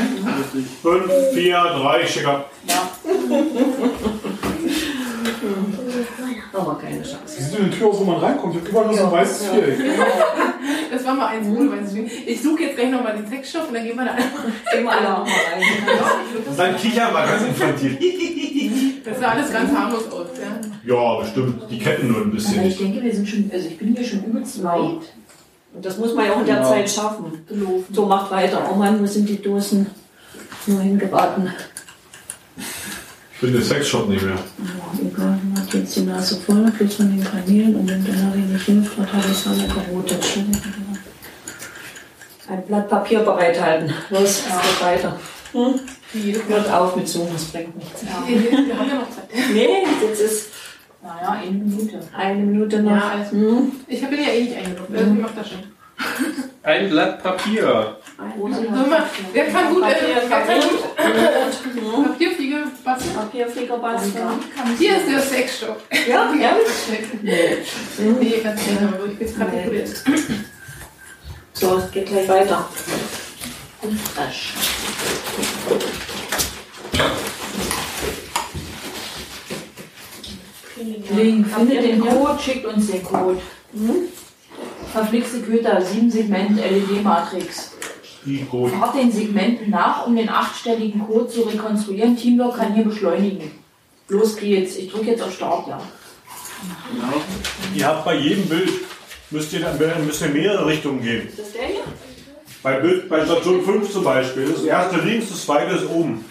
5, 0.83 1.35
4, 1.35 1.63
3, 1.63 2.07
Schicker. 2.07 2.45
Ja. 2.67 2.91
Aber 6.53 6.79
keine 6.79 7.03
Chance. 7.03 7.19
Siehst 7.27 7.55
du 7.55 7.59
eine 7.63 7.71
Tür, 7.71 7.89
wo 7.93 8.05
man 8.05 8.17
reinkommt? 8.19 8.55
Ich 8.55 8.61
habe 8.61 8.71
überall 8.71 8.87
nur 8.87 8.95
so 8.97 9.05
ein 9.07 9.13
weißes 9.13 9.47
Viereck. 9.49 9.79
Das 10.91 11.05
war 11.05 11.15
mal 11.15 11.27
eins 11.27 11.47
ohne 11.49 11.71
weißes 11.71 11.93
Film. 11.93 12.07
Ich 12.27 12.43
suche 12.43 12.63
jetzt 12.63 12.77
gleich 12.77 12.91
nochmal 12.91 13.17
den 13.17 13.29
Textstoff 13.29 13.69
und 13.69 13.75
dann 13.75 13.85
gehen 13.85 13.97
wir 13.97 14.05
da 14.05 14.13
einfach. 14.13 14.45
Wir 14.73 14.91
alle 14.91 15.15
auch 15.19 15.25
mal 15.25 15.31
rein. 15.53 15.63
Und 16.49 16.59
dann 16.59 16.77
kichern 16.77 17.13
wir 17.13 17.27
ganz 17.27 17.43
infantil. 17.45 17.99
Das 19.05 19.21
sah 19.21 19.29
alles 19.29 19.53
ganz 19.53 19.73
harmlos 19.73 20.11
aus, 20.11 20.27
ja. 20.41 20.95
Ja, 20.95 21.19
bestimmt. 21.21 21.71
Die 21.71 21.79
Ketten 21.79 22.09
nur 22.11 22.23
ein 22.23 22.31
bisschen. 22.33 22.59
Aber 22.59 22.69
ich 22.69 22.79
denke, 22.79 23.03
wir 23.03 23.15
sind 23.15 23.29
schon, 23.29 23.51
also 23.53 23.69
ich 23.69 23.79
bin 23.79 23.95
hier 23.95 24.05
schon 24.05 24.25
übelst 24.25 24.63
weit 24.65 24.81
Und 24.81 25.85
das 25.85 25.99
muss 25.99 26.15
man 26.15 26.27
ja 26.27 26.33
auch 26.33 26.41
in 26.41 26.47
der 26.47 26.57
Genau. 26.57 26.69
Zeit 26.71 26.91
schaffen. 26.91 27.45
gelaufen. 27.49 27.85
So, 27.93 28.07
macht 28.07 28.31
weiter. 28.31 28.69
Oh 28.73 28.77
Mann, 28.77 29.01
wo 29.01 29.07
sind 29.07 29.29
die 29.29 29.41
Dosen? 29.41 29.87
Nur 30.67 30.81
hingeraten. 30.81 31.53
Ich 33.37 33.41
finde 33.41 33.59
den 33.59 33.67
Sexshop 33.67 34.09
nicht 34.09 34.23
mehr. 34.23 34.33
Ja, 34.35 35.09
egal, 35.11 35.39
man 35.53 35.63
hat 35.63 35.75
jetzt 35.75 35.95
die 35.95 36.01
Nase 36.01 36.37
voll, 36.41 36.73
plus 36.75 36.95
von 36.95 37.15
den 37.15 37.23
Kanälen 37.23 37.77
und 37.77 37.91
wenn 37.91 38.03
der 38.03 38.15
Nase 38.15 38.39
nicht 38.39 38.65
hilft, 38.65 38.97
hat 38.97 39.09
er 39.13 39.29
das 39.29 39.47
alle 39.47 39.69
gerotet. 39.69 40.25
Ein 42.49 42.63
Blatt 42.67 42.89
Papier 42.89 43.21
bereithalten. 43.21 43.93
Los, 44.09 44.23
es 44.23 44.45
geht 44.47 44.83
weiter. 44.83 45.21
Hm? 45.53 45.75
Hört 46.49 46.73
auf 46.73 46.97
mit 46.97 47.07
so, 47.07 47.29
das 47.31 47.45
bringt 47.45 47.77
nichts. 47.77 48.03
Wir 48.27 48.41
wir 48.41 48.79
haben 48.79 48.89
ja 48.89 48.95
noch 48.95 49.11
Zeit. 49.11 49.29
Nee, 49.53 49.69
jetzt 50.01 50.21
ist 50.23 50.49
Naja, 51.03 51.33
eine 51.43 51.51
Minute. 51.51 52.01
eine 52.17 52.41
Minute 52.43 52.83
noch. 52.83 52.91
Ja, 52.93 53.11
alles 53.17 53.31
Hm? 53.33 53.73
Ich 53.87 54.01
bin 54.01 54.19
ja 54.19 54.31
eh 54.31 54.45
nicht 54.45 54.57
eingeloggt. 54.57 54.97
Also, 54.97 55.15
wie 55.15 55.21
macht 55.21 55.37
das 55.37 55.49
schon? 55.51 55.59
Ein 56.63 56.89
Blatt 56.89 57.23
Papier. 57.23 57.97
Sag 58.17 58.89
mal, 58.89 59.05
wer 59.33 59.45
kann 59.47 59.75
gut, 59.75 59.83
äh, 59.85 61.81
gut 61.81 62.05
Papierfliege 62.07 62.57
basteln? 62.87 63.15
Papierflieger 63.15 63.79
basteln. 63.79 64.29
Hier 64.79 64.97
ist 64.99 65.09
der 65.09 65.21
Sexstoff. 65.21 65.77
Ja, 66.09 66.33
ja. 66.35 66.57
Nee, 67.23 68.41
ganz 68.43 68.63
schnell, 68.63 68.89
aber 68.95 69.07
ich 69.07 69.19
bin 69.19 69.29
Nee. 69.29 69.63
probiert. 69.65 70.05
So, 71.53 71.77
es 71.79 71.91
geht 71.91 72.07
gleich 72.07 72.29
weiter. 72.29 72.69
Rasch. 74.17 74.55
Link, 81.17 81.47
findet 81.47 81.85
den 81.85 82.01
Code, 82.01 82.39
schickt 82.43 82.67
uns 82.67 82.87
den 82.89 83.03
Code. 83.03 83.41
Verflixte 84.93 85.41
Köter, 85.41 85.81
7 85.83 86.11
Segment 86.11 86.59
LED-Matrix. 86.59 87.76
Code. 88.51 88.73
Fahrt 88.73 88.97
den 88.97 89.11
Segmenten 89.13 89.71
nach, 89.71 90.07
um 90.07 90.17
den 90.17 90.29
achtstelligen 90.29 91.07
Code 91.07 91.29
zu 91.29 91.43
rekonstruieren. 91.43 92.17
Teamwork 92.17 92.57
kann 92.59 92.75
hier 92.75 92.85
beschleunigen. 92.85 93.51
Los 94.09 94.37
geht's. 94.37 94.77
Ich 94.77 94.91
drücke 94.93 95.11
jetzt 95.11 95.23
auf 95.23 95.33
Start, 95.35 95.69
ja. 95.69 95.81
Ihr 97.75 97.87
habt 97.87 98.05
bei 98.05 98.17
jedem 98.17 98.47
Bild, 98.49 98.71
müsst 99.31 99.53
ihr, 99.53 99.61
dann- 99.61 100.07
müsst 100.07 100.23
ihr 100.23 100.29
mehrere 100.29 100.67
Richtungen 100.67 101.03
gehen. 101.03 101.29
Ist 101.29 101.39
das 101.39 101.53
der 101.53 101.67
hier? 101.67 101.81
Bei, 102.63 102.81
Bild, 102.81 103.09
bei 103.09 103.25
Station 103.25 103.63
5 103.65 103.91
zum 103.93 104.05
Beispiel. 104.05 104.49
Das 104.53 104.65
erste 104.65 104.97
links, 105.01 105.29
das 105.29 105.45
zweite 105.45 105.75
ist 105.77 105.89
oben. 105.89 106.25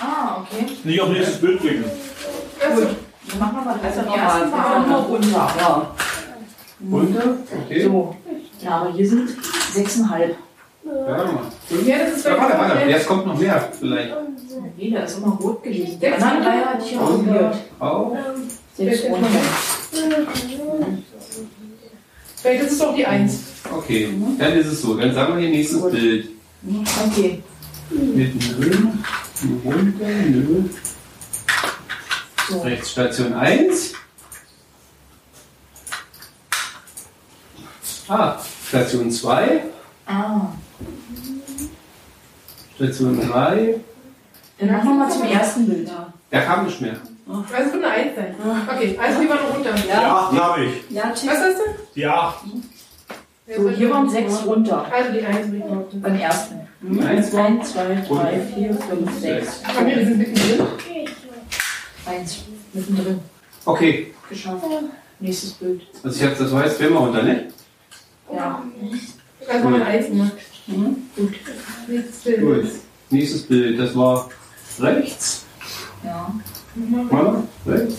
Ah, 0.00 0.42
okay. 0.42 0.66
Nicht 0.84 1.00
auf 1.00 1.08
nächstes 1.10 1.40
Bild 1.40 1.60
klicken. 1.60 1.84
Also, 2.60 2.82
Dann 3.28 3.38
machen 3.38 3.56
wir 3.56 3.64
mal 3.64 3.80
das 3.82 3.98
Also 3.98 4.50
fahren 4.50 4.88
nur 4.88 4.98
runter. 4.98 5.54
Ja. 5.58 5.94
Runter? 6.90 7.36
Okay. 7.64 7.84
So. 7.84 8.16
Ja, 8.62 8.70
aber 8.80 8.92
hier 8.92 9.08
sind 9.08 9.30
6,5. 9.74 10.34
Ja, 10.82 10.92
warte 11.06 11.32
mal. 11.32 11.42
ja, 11.86 11.98
das 11.98 12.16
ist 12.18 12.24
Ja, 12.24 12.38
warte, 12.38 12.58
warte. 12.58 12.88
Jetzt 12.90 13.06
kommt 13.06 13.26
noch 13.26 13.38
mehr 13.38 13.68
vielleicht. 13.78 14.10
Da 14.10 15.00
ist 15.04 15.18
immer 15.18 15.28
rot. 15.36 15.64
Die 15.64 15.98
anderen 16.06 16.42
drei 16.42 16.58
runter? 16.58 16.66
hatte 16.66 16.84
ich 16.84 16.92
ja 16.92 17.00
ausprobiert. 17.00 17.54
Auf. 17.78 18.18
Sechs 18.76 19.04
runter. 19.04 19.28
Vielleicht 22.36 22.62
ist 22.64 22.72
es 22.72 22.78
doch 22.78 22.94
die 22.94 23.06
Eins. 23.06 23.40
Okay, 23.70 24.08
dann 24.38 24.52
ist 24.54 24.66
es 24.66 24.80
so. 24.82 24.96
Dann 24.96 25.14
sagen 25.14 25.34
wir 25.34 25.40
hier 25.42 25.50
nächstes 25.50 25.80
Gut. 25.80 25.92
Bild. 25.92 26.28
Okay. 27.08 27.42
Mittendrin, 27.90 29.04
runter, 29.64 30.06
nö. 30.28 30.62
So. 32.48 32.60
Rechts 32.62 32.90
Station 32.92 33.32
1. 33.34 33.92
Ah, 38.08 38.38
Station 38.68 39.10
2, 39.10 39.62
Ah. 40.06 40.52
Station 42.76 43.20
3. 43.20 43.74
Dann 44.58 44.72
machen 44.72 44.88
wir 44.88 44.94
mal 44.94 45.10
zum 45.10 45.24
ersten 45.24 45.66
Bild. 45.68 45.90
Da 46.30 46.40
kam 46.40 46.66
nicht 46.66 46.80
mehr. 46.80 46.96
Also 47.28 47.68
es 47.68 47.72
wird 47.72 47.84
eine 47.84 47.92
Eins 47.92 48.16
sein. 48.16 48.34
Okay, 48.68 48.98
also 49.00 49.20
die 49.20 49.28
war 49.28 49.36
noch 49.36 49.54
runter. 49.54 49.72
Die 49.72 49.92
8 49.92 50.40
habe 50.40 50.64
ich. 50.64 50.90
Ja. 50.90 51.10
Was 51.10 51.22
hast 51.26 51.58
du? 51.58 51.62
Die 51.94 52.06
8. 52.06 52.44
So, 53.56 53.68
hier 53.70 53.90
waren 53.90 54.08
sechs 54.08 54.44
runter. 54.46 54.86
Also 54.92 55.12
die 55.12 55.24
Eins 55.24 55.50
will 55.50 55.58
ich 55.58 55.64
behaupten. 55.64 56.00
Beim 56.00 56.16
ersten. 56.16 56.60
Eins, 57.06 57.34
Eins, 57.34 57.72
zwei, 57.72 57.94
drei, 58.08 58.40
vier, 58.54 58.74
fünf, 58.74 59.18
sechs. 59.20 59.62
Bei 59.74 59.82
mir, 59.84 59.96
die 59.96 60.04
sind 60.04 60.18
mittendrin. 60.18 60.66
Eins. 62.06 62.38
Mittendrin. 62.72 63.20
Okay, 63.64 64.14
Geschafft. 64.30 64.64
Nächstes 65.18 65.52
Bild. 65.52 65.82
also 66.02 66.16
ich 66.16 66.26
hab, 66.26 66.38
das 66.38 66.50
war 66.52 66.64
jetzt 66.64 66.78
zweimal 66.78 67.02
runter, 67.02 67.22
ne? 67.22 67.48
Ja. 68.34 68.62
Also 69.46 69.64
haben 69.64 69.74
wir 69.74 69.84
eine 69.84 70.32
Gemacht. 70.70 70.96
Gut. 71.16 71.34
Nächstes 71.88 72.22
Bild. 72.22 72.40
Gut. 72.40 72.70
Nächstes 73.10 73.42
Bild, 73.42 73.78
das 73.80 73.96
war 73.96 74.30
rechts. 74.78 75.44
Ja. 76.04 76.32
Mal 76.74 77.42
rechts. 77.66 77.96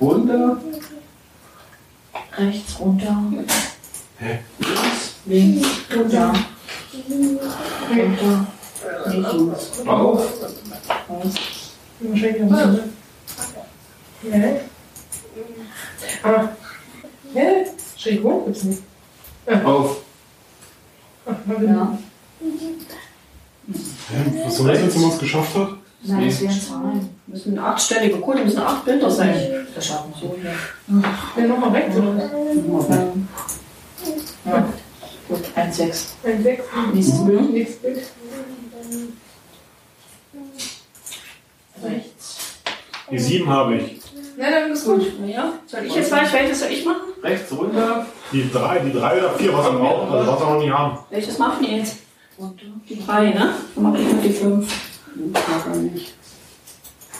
Runter. 0.00 0.60
Rechts 2.36 2.80
runter. 2.80 3.24
Links. 4.20 5.14
Links. 5.26 5.68
Runter. 5.94 6.32
Runter. 7.90 8.46
Links. 9.10 9.86
Auf. 9.86 10.28
Bisschen. 12.00 12.48
Ja. 14.22 14.60
Ah. 16.22 16.48
Hä? 17.34 17.66
Schräg 17.96 18.22
hoch 18.22 18.44
gibt's 18.46 18.64
nicht. 18.64 18.82
Auf. 19.64 20.02
Ja. 21.28 21.98
Was 24.44 24.56
soll 24.56 24.68
das 24.68 24.80
jetzt, 24.80 24.94
wenn 24.94 25.02
man 25.02 25.10
es 25.10 25.18
geschafft 25.18 25.54
hat? 25.54 25.68
Nein, 26.02 26.26
das 26.26 26.40
wären 26.40 26.60
Zahlen. 26.60 27.08
Müssen 27.26 27.58
achtstellige 27.58 28.20
Code, 28.20 28.44
müssen 28.44 28.60
acht 28.60 28.84
Bilder 28.84 29.10
sein. 29.10 29.34
Das 29.74 29.86
schaffen 29.86 30.12
wir 30.14 30.28
so 30.28 30.36
hier. 30.40 30.54
Ja, 31.36 31.46
nochmal 31.48 31.70
rechts 31.70 31.96
oder 31.96 32.16
was? 32.16 32.88
Ja. 34.44 34.68
Gut, 35.28 35.44
1,6. 35.54 36.06
Ein 36.24 36.42
Sechs. 36.42 36.64
Nächstes 36.94 37.24
Bild. 37.26 37.52
Nächstes 37.52 37.78
Bild. 37.80 37.98
Rechts. 41.82 42.36
Die 43.10 43.18
7 43.18 43.48
habe 43.48 43.76
ich. 43.76 44.00
Nein, 44.38 44.52
dann 44.52 44.70
ist 44.70 44.84
gut. 44.84 45.04
Ja. 45.26 45.52
Soll 45.66 45.84
ich 45.84 45.96
jetzt 45.96 46.10
falsch? 46.10 46.32
Welches 46.32 46.60
soll 46.60 46.70
ich 46.70 46.84
machen? 46.84 47.12
Rechts 47.24 47.50
runter. 47.50 48.06
Die 48.30 48.48
3, 48.48 48.78
die 48.78 48.92
3 48.92 49.18
oder 49.18 49.32
4, 49.32 49.52
was 49.52 49.64
wir 49.64 49.78
brauchen, 49.78 50.12
also 50.14 50.32
was 50.32 50.40
wir 50.40 50.46
noch 50.46 50.60
nicht 50.60 50.70
haben. 50.70 50.98
Welches 51.10 51.38
machen 51.38 51.66
wir 51.66 51.76
jetzt? 51.78 51.96
Die 52.88 53.04
drei, 53.04 53.30
ne? 53.30 53.54
Dann 53.74 53.82
mache 53.82 53.98
ich 53.98 54.12
nur 54.12 54.22
die 54.22 54.30
fünf. 54.30 54.72
Mag 55.32 55.42
er 55.66 55.76
nicht. 55.76 56.14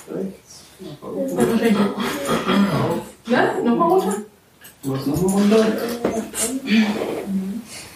Rechts. 0.08 0.62
Na, 3.26 3.60
nochmal 3.64 3.88
runter? 3.88 4.16
Du 4.84 4.96
hast 4.96 5.06
nochmal 5.08 5.32
runter. 5.32 5.66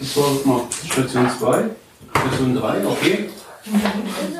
Das 0.00 0.16
war 0.16 0.30
noch 0.44 0.66
Station 0.90 1.30
2. 1.38 1.64
Station 2.10 2.56
3, 2.56 2.86
okay. 2.88 3.30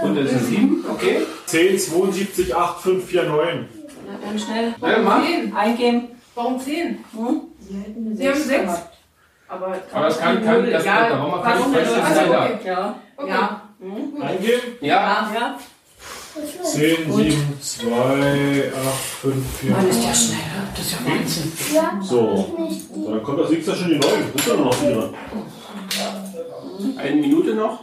Und 0.02 0.16
das 0.16 0.30
sind 0.30 0.44
7, 0.44 0.84
okay. 0.90 1.18
10, 1.46 1.78
72, 1.78 2.56
8, 2.56 2.80
5, 2.80 3.04
4, 3.04 3.22
9. 3.22 3.68
Na, 4.12 4.18
dann 4.26 4.38
schnell 4.38 4.74
Ja, 4.80 4.98
mach. 4.98 5.22
Zehn. 5.24 5.54
eingeben. 5.56 6.08
Warum 6.34 6.58
zehn? 6.60 7.04
Hm? 7.16 7.40
Sie 7.60 7.74
hätten 7.78 8.06
eine 8.06 8.16
Sie 8.16 8.28
haben 8.28 8.34
6 8.36 8.46
sechs. 8.48 8.62
gehabt. 8.64 8.98
Aber, 9.48 9.66
Aber 9.92 10.04
das 10.06 10.18
kann, 10.18 10.44
kann, 10.44 10.70
das, 10.70 10.84
Ja, 10.84 11.08
da 11.10 11.18
warum 11.18 11.42
keine 11.42 11.62
denn? 11.62 11.72
Preis 11.72 12.18
Also, 12.18 12.20
okay. 12.32 12.58
Ja. 12.64 12.94
Okay. 13.16 13.28
Ja. 13.30 13.62
Eingeben. 14.20 14.60
Ja, 14.80 15.30
Ja. 15.34 15.58
10, 16.64 17.12
7, 17.12 17.58
2, 17.60 17.90
8, 17.90 18.94
5, 19.20 19.46
4, 19.60 19.70
Mann, 19.70 19.88
ist 19.88 20.02
ja 20.04 20.14
schnell. 20.14 20.38
Das 20.74 20.86
ist 20.86 20.92
ja 20.92 20.98
Wahnsinn. 21.04 22.02
So. 22.02 22.56
Dann 23.10 23.22
kommt 23.22 23.40
das 23.40 23.50
nächste 23.50 23.74
schon 23.76 23.88
die 23.90 23.96
9. 23.96 24.02
Das 24.32 24.42
ist 24.42 24.48
ja 24.48 24.56
noch 24.56 24.74
4. 24.74 25.12
eine 26.96 27.16
Minute 27.16 27.54
noch. 27.54 27.80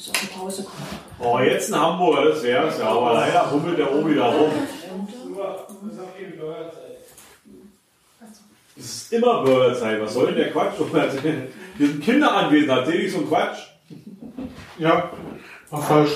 Oh, 0.00 0.06
muss 0.06 0.10
auch 0.10 0.20
eine 0.20 0.30
Pause 0.30 0.64
kommen. 0.64 1.00
Oh, 1.18 1.38
jetzt 1.40 1.72
ein 1.72 1.80
Hamburger, 1.80 2.30
das 2.30 2.42
wär's 2.42 2.78
ja. 2.78 2.86
Aber 2.86 3.14
leider 3.14 3.50
hummelt 3.50 3.78
der 3.78 3.94
Obi 3.94 4.14
da 4.14 4.26
rum. 4.26 4.50
Es 8.76 8.84
ist 8.84 9.12
immer 9.12 9.42
Bürgerzeit. 9.42 10.00
Was 10.00 10.14
soll 10.14 10.28
denn 10.28 10.36
der 10.36 10.52
Quatsch? 10.52 10.78
Wir 11.76 11.86
sind 11.86 12.02
Kinder 12.02 12.32
anwesend. 12.34 12.70
Erzähl 12.70 13.00
ich 13.00 13.12
so 13.12 13.18
einen 13.18 13.28
Quatsch. 13.28 13.58
Ja, 14.78 15.10
war 15.70 15.82
falsch. 15.82 16.12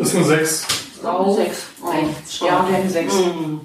Ist 0.00 0.16
eine 0.16 0.24
6. 0.24 0.66
Grau. 1.02 1.32
Sechs. 1.34 1.66
Ja, 2.40 2.66
wir 2.66 2.76
hatten 2.76 2.88
sechs. 2.88 3.14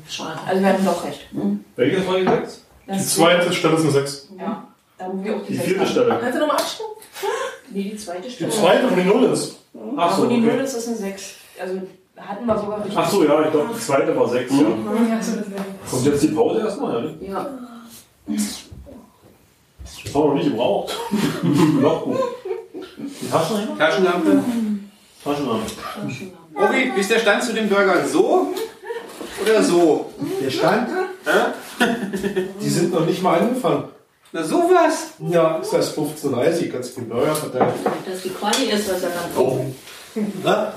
Schade. 0.10 0.40
Also 0.46 0.62
wir 0.62 0.70
hatten 0.70 0.86
doch 0.86 1.04
recht. 1.06 1.28
Welches 1.76 2.08
war 2.08 2.18
die 2.18 2.28
sechs? 2.28 2.66
Die 2.88 3.00
zweite 3.00 3.54
Stelle 3.54 3.76
ist 3.76 3.84
eine 3.84 3.92
6. 3.92 4.30
Ja. 4.40 4.68
Da 4.98 5.10
wo 5.12 5.24
wir 5.24 5.36
auch 5.36 5.46
die, 5.46 5.54
Die 5.54 5.60
vierte 5.60 5.82
hatten. 5.82 5.92
Stelle. 5.92 6.18
Kannst 6.20 6.36
du 6.36 6.40
nochmal 6.40 6.58
abstimmen? 6.58 6.90
Nee, 7.70 7.84
die 7.84 7.98
zweite 7.98 8.22
Die 8.24 8.32
Stelle. 8.32 8.50
zweite, 8.52 8.92
wo 8.92 8.96
die 8.96 9.04
Null 9.04 9.24
ist. 9.26 9.58
Ach 9.96 10.16
so, 10.18 10.24
Wo 10.24 10.28
die 10.28 10.38
Null 10.38 10.52
okay. 10.54 10.64
ist, 10.64 10.74
ist 10.74 10.88
eine 10.88 10.98
sechs. 10.98 11.34
Also 11.62 11.82
hatten 12.18 12.46
wir 12.46 12.58
sogar 12.58 12.80
richtig. 12.80 12.98
Ach 12.98 13.10
so, 13.10 13.24
ja, 13.24 13.42
ich 13.46 13.52
glaube, 13.52 13.70
die 13.76 13.80
zweite 13.80 14.18
war 14.18 14.28
sechs. 14.30 14.52
Ja. 14.52 14.58
Ja, 14.60 15.22
so. 15.22 15.32
Kommt 15.92 16.06
jetzt 16.06 16.24
die 16.24 16.28
Pause 16.30 16.60
erstmal? 16.62 17.16
Ja? 17.22 17.28
Ja. 17.32 17.50
Das 19.84 20.14
haben 20.14 20.24
wir 20.24 20.28
noch 20.28 20.34
nicht 20.36 20.50
gebraucht. 20.50 20.98
noch 21.82 22.04
gut. 22.04 22.18
Die 22.98 23.30
Taschenlampe? 23.30 23.78
Taschenlampe. 23.78 24.44
Taschenlampe. 25.24 25.72
Obi, 26.56 26.92
wie 26.96 27.00
ist 27.02 27.12
der 27.12 27.20
Stand 27.20 27.44
zu 27.44 27.54
den 27.54 27.70
Burgern? 27.70 28.08
So 28.08 28.54
oder 29.42 29.62
so? 29.62 30.12
Der 30.44 30.50
Stand? 30.50 30.90
Die 32.62 32.70
sind 32.70 32.92
noch 32.94 33.06
nicht 33.06 33.22
mal 33.22 33.40
angefangen. 33.40 33.84
Na 34.38 34.44
sowas. 34.44 35.14
Ja, 35.32 35.58
ist 35.58 35.74
erst 35.74 35.98
15.30 35.98 36.70
ganz 36.70 36.90
viel 36.90 37.06
Burger 37.06 37.34
verteilt. 37.34 37.74
Dass 38.08 38.22
die 38.22 38.30
Quali 38.30 38.66
ist, 38.72 38.88
was 38.88 39.02
er 39.02 39.10
dann 39.10 39.32
Oh. 39.36 39.66
Na? 40.44 40.74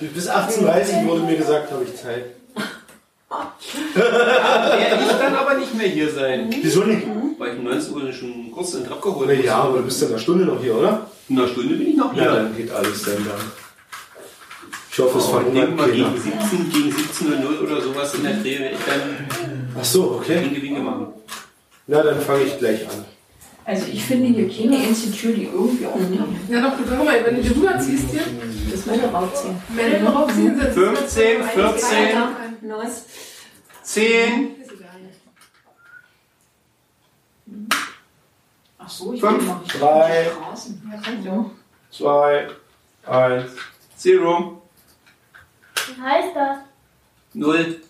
Bis 0.00 0.28
18.30 0.28 1.06
wurde 1.06 1.20
mir 1.22 1.36
gesagt, 1.36 1.70
habe 1.70 1.84
ich 1.84 1.94
Zeit. 1.94 2.24
Werde 3.94 5.04
ich 5.04 5.12
dann 5.16 5.34
aber 5.36 5.54
nicht 5.54 5.72
mehr 5.76 5.86
hier 5.86 6.10
sein. 6.12 6.48
Wieso 6.60 6.82
nicht? 6.82 7.06
Weil 7.38 7.52
ich 7.52 7.58
um 7.60 7.64
19 7.66 7.94
Uhr 7.94 8.12
schon 8.12 8.50
kurz 8.52 8.72
den 8.72 8.84
Trab 8.84 9.00
geholt 9.00 9.28
habe. 9.30 9.44
ja, 9.44 9.56
aber 9.58 9.78
du 9.78 9.84
bist 9.84 10.00
ja 10.00 10.06
in 10.08 10.12
einer 10.14 10.20
Stunde 10.22 10.44
noch 10.46 10.60
hier, 10.60 10.74
oder? 10.76 11.06
In 11.28 11.38
einer 11.38 11.46
Stunde 11.48 11.74
bin 11.76 11.90
ich 11.90 11.96
noch 11.96 12.12
Ja, 12.16 12.22
hier. 12.22 12.32
dann 12.32 12.56
geht 12.56 12.70
alles 12.72 13.00
dann 13.04 13.24
dann. 13.24 13.40
Ich 14.90 14.98
hoffe, 14.98 15.18
es 15.18 15.24
Oh, 15.26 15.28
verhungert 15.30 15.64
irgendwann 15.68 15.90
keiner. 15.90 16.10
gegen 16.10 16.20
17, 16.20 16.72
gegen 16.72 16.90
17.00 17.46 17.60
oder 17.62 17.80
sowas 17.80 18.12
in 18.14 18.24
der 18.24 18.34
Dreh 18.34 18.58
werde 18.58 18.74
ich 18.74 18.84
dann 18.86 19.68
Ach 19.80 19.84
so, 19.84 20.18
okay. 20.20 20.42
Winke 20.44 20.62
Winke 20.62 20.80
machen. 20.80 21.06
Na, 21.86 22.02
dann 22.02 22.20
fange 22.20 22.44
ich 22.44 22.58
gleich 22.58 22.88
an. 22.88 23.04
Also 23.66 23.86
ich 23.86 24.04
finde 24.04 24.26
hier 24.28 24.48
keine 24.48 24.86
Institution, 24.88 25.34
die 25.34 25.44
irgendwie 25.44 25.86
auch 25.86 25.96
Ja, 26.48 26.60
doch, 26.60 26.76
guck 26.76 27.04
mal, 27.04 27.24
wenn 27.24 27.36
du 27.36 27.42
die 27.42 27.48
rüberziehst 27.48 28.10
hier, 28.10 28.22
das 28.70 28.84
Männer 28.86 29.08
rausziehen. 29.08 29.56
Männer 29.70 30.10
raufziehen, 30.10 30.60
sind 30.60 30.72
15, 30.74 31.42
14. 31.44 32.18
Los. 32.62 33.04
10, 33.82 34.56
Ach 38.78 38.88
so, 38.88 39.14
ich 39.14 39.20
Fünf, 39.20 39.38
will 39.40 39.46
noch 39.46 39.60
nicht 39.62 39.80
drei, 39.80 40.26
Straßen. 40.30 40.90
Ja, 40.92 41.00
kann 41.00 41.24
ja. 41.24 41.50
Zwei, 41.90 42.48
eins. 43.06 43.52
Zero, 43.96 44.60
Wie 45.86 46.02
heißt 46.02 46.36
das? 46.36 46.58
0. 47.32 47.80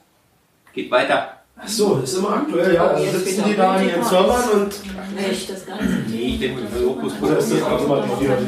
Geht 0.72 0.90
weiter. 0.90 1.33
Ach 1.56 1.68
so, 1.68 2.00
ist 2.02 2.14
immer 2.14 2.30
aktuell, 2.34 2.74
ja. 2.74 2.88
Also 2.88 3.18
sitzen 3.18 3.44
die 3.48 3.54
da 3.56 3.74
an 3.74 3.88
ihren 3.88 4.02
Servern 4.04 4.48
und 4.54 4.74
Echt, 5.16 5.48
das 5.48 5.64
Ganze. 5.64 5.84
Nee, 6.08 6.16
ich 6.34 6.40
denke, 6.40 6.66
versuchen 6.66 7.06
es 7.06 7.12
oder 7.22 7.38
ist 7.38 7.52
das 7.52 7.62
automatisiert? 7.62 8.38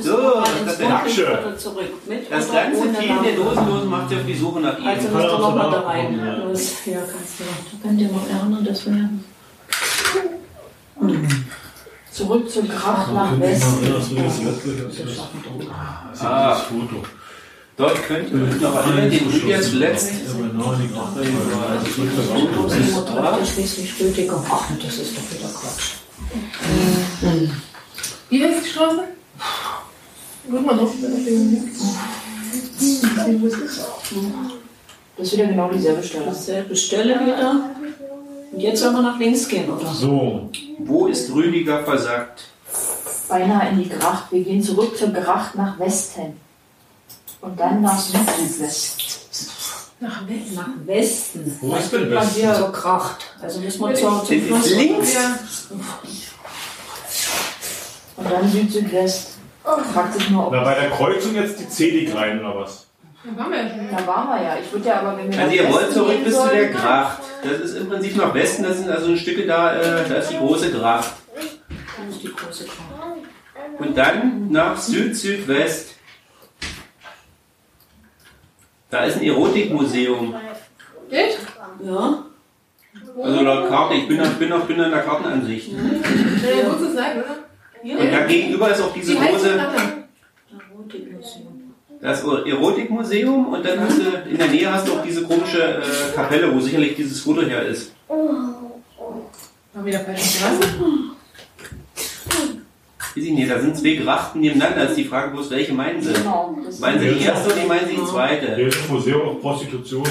So, 0.00 0.10
noch 0.16 0.44
das 0.64 0.72
ist 0.72 0.80
der 0.80 0.88
Dankeschön. 0.88 1.26
Foto 1.26 1.56
zurück. 1.56 1.86
Mit 2.08 2.30
Das 2.30 2.52
ganze 2.52 2.82
Team 2.92 3.16
der? 3.24 3.34
Dosenlosen 3.34 3.90
macht 3.90 4.08
sich 4.08 4.18
auf 4.18 4.26
die 4.26 4.34
Suche 4.36 4.60
nach 4.60 4.74
Also 4.86 5.08
ihm. 5.08 5.12
musst 5.14 5.26
du 5.26 5.30
Kann 5.30 5.40
noch 5.40 5.54
mal 5.56 5.66
auch 5.66 5.72
da 5.72 5.80
rein. 5.80 6.18
ja. 6.24 6.34
Los, 6.44 6.72
ja, 6.86 6.98
kannst 7.00 7.40
du. 7.40 7.44
Da 7.44 7.88
könnt 7.88 8.00
ihr 8.00 8.08
mal 8.08 8.20
erinnern, 8.30 8.64
dass 8.64 8.86
wir. 8.86 9.10
Zurück 12.12 12.50
zum 12.50 12.68
Grab 12.68 13.12
nach 13.12 13.40
Westen. 13.40 13.86
Ah. 15.70 16.50
Das 16.50 16.62
Foto. 16.62 17.02
Dort 17.76 18.02
könnt 18.06 18.30
ihr 18.30 18.42
euch 18.42 18.60
noch 18.60 18.74
erinnern, 18.74 19.10
den 19.10 19.30
Julia 19.30 19.60
zuletzt. 19.60 20.12
Rüdiger. 24.00 24.44
Ach, 24.50 24.68
das 24.82 24.98
ist 24.98 25.16
doch 25.16 25.38
wieder 25.38 25.48
Quatsch. 25.48 25.94
Wie 28.28 28.44
heißt 28.44 28.64
die 28.64 28.68
Straße? 28.68 29.04
Guck 30.50 30.66
mal 30.66 30.76
noch. 30.76 30.92
Das 35.16 35.26
ist 35.26 35.32
wieder 35.34 35.46
genau 35.46 35.70
dieselbe 35.70 36.02
Stelle. 36.02 36.24
Dasselbe 36.26 36.76
Stelle 36.76 37.20
wieder. 37.20 37.70
Und 38.52 38.60
jetzt 38.60 38.80
sollen 38.80 38.94
wir 38.94 39.02
nach 39.02 39.18
links 39.18 39.48
gehen, 39.48 39.70
oder? 39.70 39.86
So, 39.92 40.50
Wo 40.80 41.06
ist 41.06 41.32
Rüdiger 41.32 41.84
versagt? 41.84 42.48
Beinahe 43.28 43.70
in 43.70 43.82
die 43.82 43.88
Gracht. 43.88 44.32
Wir 44.32 44.42
gehen 44.42 44.62
zurück 44.62 44.96
zur 44.98 45.10
Gracht 45.10 45.54
nach 45.54 45.78
Westen. 45.78 46.34
Und 47.40 47.58
dann 47.58 47.80
nach 47.80 47.98
Süd-Südwest. 47.98 49.20
Nach 50.00 50.28
Westen. 50.28 50.54
Nach 50.54 50.86
Westen. 50.86 51.58
wo 51.60 51.76
ist 51.76 51.92
denn 51.92 52.02
Man 52.02 52.10
das? 52.10 52.34
hier 52.34 52.54
Zur 52.54 52.72
Kracht. 52.72 53.34
Also 53.40 53.60
müssen 53.60 53.80
wir 53.86 53.94
zur, 53.94 54.24
zum 54.24 54.42
Fluss. 54.42 54.70
Links? 54.70 55.16
Und 58.16 58.30
dann 58.30 58.50
Süd-Südwest. 58.50 59.28
Fragt 59.92 60.14
sich 60.14 60.30
nur, 60.30 60.46
ob. 60.46 60.52
Na, 60.52 60.64
bei 60.64 60.74
der 60.74 60.90
Kreuzung 60.90 61.34
jetzt 61.34 61.60
die 61.60 61.68
Zedig 61.68 62.14
rein 62.14 62.40
oder 62.40 62.56
was? 62.56 62.86
Da 63.22 63.42
waren 63.42 63.50
wir 63.52 63.62
ja 63.62 63.68
schon. 63.68 63.90
Da 63.90 64.06
waren 64.06 64.28
wir 64.28 64.42
ja. 64.42 64.56
Ich 64.62 64.72
würde 64.72 64.88
ja 64.88 65.00
aber, 65.00 65.18
wenn 65.18 65.30
wir 65.30 65.38
Also 65.38 65.54
ihr 65.54 65.72
wollt 65.72 65.82
Westen 65.82 65.94
zurück 65.94 66.24
bis 66.24 66.34
zu 66.34 66.48
der 66.48 66.68
Gracht. 66.68 67.18
Das 67.42 67.60
ist 67.60 67.76
im 67.76 67.88
Prinzip 67.88 68.16
nach 68.16 68.34
Westen, 68.34 68.62
das 68.62 68.78
sind 68.78 68.90
also 68.90 69.16
Stücke 69.16 69.46
da, 69.46 69.74
äh, 69.74 70.08
da 70.08 70.14
ist 70.16 70.30
die 70.30 70.36
große 70.38 70.70
Gracht. 70.72 71.12
Das 71.36 72.16
ist 72.16 72.22
die 72.22 72.32
große 72.32 72.64
Kracht. 72.64 73.78
Und 73.78 73.96
dann 73.96 74.50
nach 74.50 74.76
Süd-Südwest. 74.78 75.99
Da 78.90 79.04
ist 79.04 79.16
ein 79.18 79.22
Erotikmuseum. 79.24 80.34
Echt? 81.10 81.38
Ja. 81.84 82.24
Also 83.22 83.40
laut 83.42 83.68
Karte, 83.68 83.94
ich 83.94 84.08
bin, 84.08 84.16
noch- 84.18 84.32
bin 84.34 84.48
noch 84.48 84.64
bin 84.66 84.76
noch 84.76 84.84
in 84.86 84.90
der 84.90 85.02
Kartenansicht. 85.02 85.70
Na 85.72 86.50
ja, 86.50 86.68
gut 86.68 86.78
zu 86.78 86.92
sagen, 86.92 87.20
oder? 87.20 87.36
Und 88.02 88.12
da 88.12 88.26
gegenüber 88.26 88.70
ist 88.70 88.80
auch 88.82 88.92
diese 88.92 89.14
große, 89.14 89.58
das 92.00 92.22
Erotikmuseum 92.24 93.48
und 93.48 93.64
dann 93.66 93.80
hast 93.80 93.98
du, 93.98 94.02
in 94.28 94.36
der 94.38 94.48
Nähe 94.48 94.72
hast 94.72 94.88
du 94.88 94.92
auch 94.94 95.02
diese 95.02 95.22
komische 95.24 95.62
äh, 95.62 96.14
Kapelle, 96.14 96.54
wo 96.54 96.60
sicherlich 96.60 96.96
dieses 96.96 97.20
Foto 97.20 97.42
her 97.42 97.62
ist. 97.66 97.92
War 98.08 99.84
wieder 99.84 100.00
falsche 100.00 100.24
Straße? 100.38 100.60
Weiß 103.14 103.24
ich 103.24 103.32
nicht, 103.32 103.50
da 103.50 103.58
sind 103.58 103.76
zwei 103.76 103.94
Grachten 103.96 104.40
nebeneinander. 104.40 104.82
Das 104.82 104.90
ist 104.90 104.96
die 104.98 105.04
Frage, 105.04 105.32
bloß 105.32 105.50
welche 105.50 105.72
meinen 105.72 106.00
sie? 106.00 106.12
Genau. 106.12 106.56
Meinen 106.80 107.00
sie 107.00 107.08
die 107.14 107.24
erste 107.24 107.52
oder 107.52 107.66
meinen 107.66 107.88
sie 107.88 107.96
die 107.96 108.04
zweite? 108.04 108.54
Hier 108.54 108.68
ist 108.68 108.78
ein 108.88 108.94
Museum 108.94 109.22
auf 109.28 109.40
Prostitution. 109.40 110.04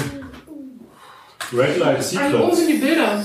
Red 1.52 1.78
Light 1.78 1.98
Ah, 1.98 2.02
Sea 2.02 2.20
oben 2.20 2.30
Club. 2.30 2.54
sind 2.54 2.68
die 2.68 2.74
Bilder. 2.74 3.22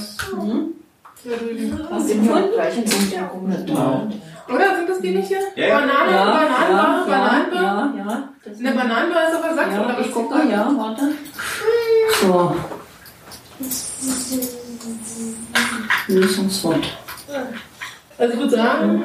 Da 1.28 1.36
drüben. 1.38 1.80
Was 1.90 2.08
sind 2.08 2.24
wir 2.28 2.50
gleich 2.54 2.78
in 2.78 2.88
so 2.88 3.18
einem 3.18 3.30
Kommunetal. 3.30 4.10
Oder 4.48 4.76
sind 4.76 4.90
das 4.90 5.00
die 5.02 5.10
nicht 5.12 5.28
hier? 5.28 5.40
Ja, 5.56 5.68
ja. 5.68 5.80
Banane, 5.80 6.12
Ja, 6.12 6.24
Bananenbar, 6.26 6.70
ja, 6.70 7.06
Bananenbar? 7.08 7.94
ja, 7.98 8.06
ja. 8.06 8.30
Der 8.64 8.72
Bananenbar 8.72 9.30
ist 9.30 9.36
aber 9.36 9.56
Sachsen, 9.56 9.74
ja, 9.74 9.86
oder 9.86 10.00
ich 10.00 10.06
was? 10.08 10.14
gucke, 10.14 10.36
ja, 10.50 10.72
warte. 10.78 11.12
So. 12.22 12.56
Lösungswort. 16.08 16.98
Also 18.18 18.34
ich 18.34 18.40
würde 18.40 18.56
sagen, 18.56 19.04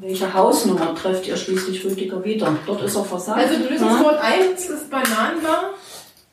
Welche 0.00 0.32
Hausnummer 0.32 0.94
trefft 0.94 1.26
ihr 1.26 1.36
schließlich 1.36 1.84
Rüdiger 1.84 2.24
wieder? 2.24 2.54
Dort 2.66 2.82
ist 2.82 2.94
er 2.94 3.04
versagt. 3.04 3.38
also 3.38 3.68
Lösungswort 3.68 4.20
1 4.20 4.68
ist 4.68 4.90
Bananenbar. 4.90 5.70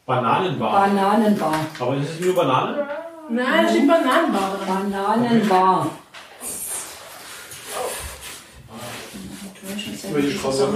Bananenbar. 0.05 0.87
Bananenbar. 0.87 1.53
Aber 1.79 1.95
ist 1.95 2.11
es 2.11 2.19
nur 2.19 2.35
Banane? 2.35 2.87
Nein, 3.27 3.65
da 3.65 3.69
steht 3.69 3.87
Bananenbar 3.87 4.59
dran. 4.63 4.91
Bananenbar. 4.91 5.89
Straße? 10.29 10.67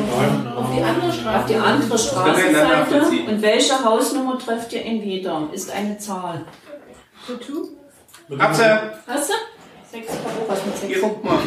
Auf 0.55 0.65
die 0.75 0.81
andere 0.81 1.07
Auf 1.07 1.13
Straße. 1.13 1.47
die 1.47 1.55
andere 1.55 1.97
Straßenseite. 1.97 3.01
Und 3.27 3.41
welche 3.43 3.83
Hausnummer 3.85 4.39
trefft 4.39 4.73
ihr 4.73 4.83
ihn 4.83 5.03
wieder? 5.03 5.47
Ist 5.53 5.71
eine 5.71 5.99
Zahl. 5.99 6.43
Tattoo? 7.27 7.69
Hab's 8.39 9.29
ja. 9.91 9.99
Sechs 9.99 10.11
was 10.47 10.65
mit 10.65 10.75
Hier, 10.75 10.87
sechs. 10.89 11.01
guck 11.01 11.23
mal. 11.23 11.39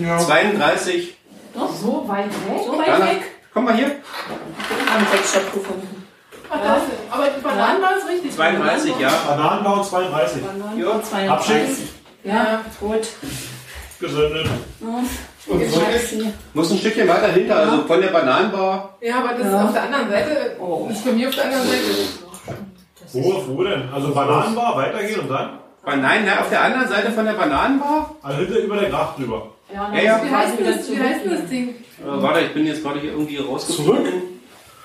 Ja. 0.00 0.18
32. 0.18 1.16
So 1.54 2.04
weit 2.08 2.26
weg? 2.26 2.62
So 2.66 2.78
weit 2.78 2.88
Danach. 2.88 3.06
weg? 3.10 3.22
Komm 3.52 3.64
mal 3.64 3.74
hier. 3.74 3.86
Haben 3.86 5.06
sechs 5.12 5.30
stattgefunden. 5.30 6.02
Ach, 6.50 6.58
das 6.62 6.82
ist, 6.84 6.92
aber 7.10 7.26
Bananenbar 7.42 7.96
ist 7.98 8.08
richtig. 8.08 8.34
32, 8.34 8.92
ja. 8.98 9.10
Bananenbau 9.26 9.82
32. 9.82 10.42
Ja. 10.78 11.02
32. 11.02 11.88
Ja, 12.24 12.60
gut. 12.80 13.06
Gesendet. 14.00 14.46
Und 14.80 15.08
so 15.70 15.80
ist 15.94 16.14
Muss 16.54 16.70
ein 16.70 16.78
Stückchen 16.78 17.08
weiter 17.08 17.28
hinter, 17.28 17.56
also 17.56 17.84
von 17.84 18.00
der 18.00 18.08
Bananenbar. 18.08 18.96
Ja, 19.00 19.18
aber 19.18 19.34
das 19.34 19.44
Ja. 19.52 19.60
ist 19.60 19.66
auf 19.66 19.72
der 19.72 19.82
anderen 19.84 20.10
Seite. 20.10 20.56
Oh. 20.60 20.86
Das 20.88 20.98
ist 20.98 21.04
bei 21.04 21.12
mir 21.12 21.28
auf 21.28 21.34
der 21.34 21.44
anderen 21.44 21.66
Seite. 21.66 21.84
Wo, 23.12 23.44
wo 23.48 23.62
denn? 23.64 23.88
Also 23.92 24.14
Bananenbar, 24.14 24.76
weitergehen 24.76 25.20
und 25.20 25.28
dann? 25.30 25.58
Aber 25.84 25.96
nein, 25.96 26.22
na, 26.26 26.40
auf 26.40 26.48
der 26.48 26.62
anderen 26.62 26.88
Seite 26.88 27.10
von 27.10 27.24
der 27.24 27.32
Bananenbar? 27.32 28.14
Also 28.22 28.38
hinter 28.42 28.58
über 28.60 28.76
der 28.76 28.90
Gracht 28.90 29.18
drüber. 29.18 29.48
Ja, 29.72 29.92
Ja, 29.94 30.00
ja. 30.02 30.20
Wie 30.24 30.30
heißt 30.30 30.58
denn 30.58 30.66
das, 30.66 30.90
wie 30.90 30.98
heißt 31.00 31.20
das 31.26 31.46
Ding? 31.50 31.68
Äh, 31.68 31.74
warte, 32.22 32.40
ich 32.40 32.54
bin 32.54 32.66
jetzt 32.66 32.82
gerade 32.82 33.00
hier 33.00 33.12
irgendwie 33.12 33.38
rausgefunden. 33.38 34.04
Zurück? 34.04 34.22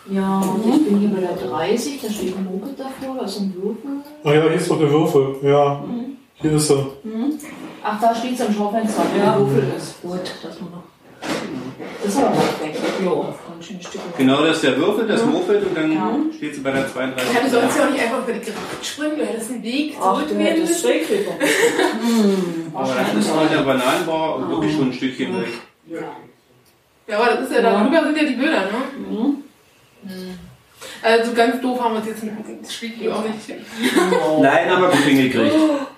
Ja, 0.09 0.39
und 0.39 0.65
ich 0.73 0.85
bin 0.85 0.99
hier 0.99 1.09
bei 1.09 1.19
der 1.19 1.35
30, 1.35 2.01
da 2.01 2.09
steht 2.09 2.35
ein 2.37 2.45
Moped 2.45 2.79
davor, 2.79 3.17
da 3.19 3.25
ist 3.25 3.39
ein 3.41 3.53
Würfel. 3.55 3.91
Ah 4.23 4.31
ja, 4.33 4.41
hier 4.43 4.53
ist 4.53 4.71
doch 4.71 4.79
der 4.79 4.89
Würfel. 4.89 5.35
Ja, 5.41 5.83
hier 6.35 6.51
ist 6.53 6.69
er. 6.71 6.87
Ach, 7.83 7.99
da 8.01 8.15
steht 8.15 8.39
es 8.39 8.41
am 8.47 8.53
Schaufenster, 8.53 9.03
wo 9.13 9.17
Ja. 9.19 9.25
der 9.33 9.39
Würfel 9.39 9.63
ist. 9.77 10.01
Gut, 10.01 10.19
das 10.41 10.61
war 10.61 10.69
noch. 10.69 10.83
Das 12.07 12.15
ist 12.15 12.23
aber 12.23 12.37
weit 12.37 12.61
weg. 12.63 12.75
Ja, 13.03 13.81
Stück. 13.81 14.01
Genau, 14.17 14.45
das 14.45 14.55
ist 14.55 14.63
der 14.63 14.77
Würfel, 14.77 15.07
das 15.07 15.25
Moped 15.25 15.61
und 15.61 15.75
dann 15.75 16.31
steht 16.37 16.55
sie 16.55 16.61
bei 16.61 16.71
der 16.71 16.87
32. 16.87 17.33
Ja, 17.33 17.41
du 17.41 17.49
sollst 17.49 17.77
ja 17.77 17.85
auch 17.85 17.89
nicht 17.91 18.01
einfach 18.01 18.23
über 18.23 18.31
die 18.31 18.39
Gracht 18.39 18.85
springen, 18.85 19.17
du 19.17 19.25
hättest 19.25 19.51
einen 19.51 19.63
Weg 19.63 19.95
zurückgehen 19.99 20.39
hättest 20.39 20.85
müssen. 20.85 21.01
rüber. 21.09 21.31
Aber 22.79 22.95
das 22.95 23.13
ist 23.13 23.29
von 23.29 23.49
der 23.49 23.57
Bananenbar 23.57 24.49
wirklich 24.49 24.73
schon 24.73 24.89
ein 24.89 24.93
Stückchen 24.93 25.41
weg. 25.41 25.47
Ja, 27.07 27.17
aber 27.17 27.35
das 27.35 27.49
ist 27.49 27.55
ja, 27.55 27.61
da 27.61 27.83
drüber 27.83 28.03
sind 28.03 28.17
ja 28.17 28.23
die 28.23 28.35
Bilder, 28.35 28.65
ne? 28.65 29.09
Mhm. 29.09 29.43
Also 31.01 31.33
ganz 31.33 31.61
doof 31.61 31.81
haben 31.81 31.93
wir 31.93 32.01
es 32.01 32.07
jetzt 32.07 32.23
mit 32.23 32.33
dem 32.47 32.69
Spiegel 32.69 33.11
auch 33.13 33.23
nicht. 33.23 33.59
Nein, 34.41 34.69
aber 34.69 34.89
gut 34.89 34.99
hingekriegt. 34.99 35.55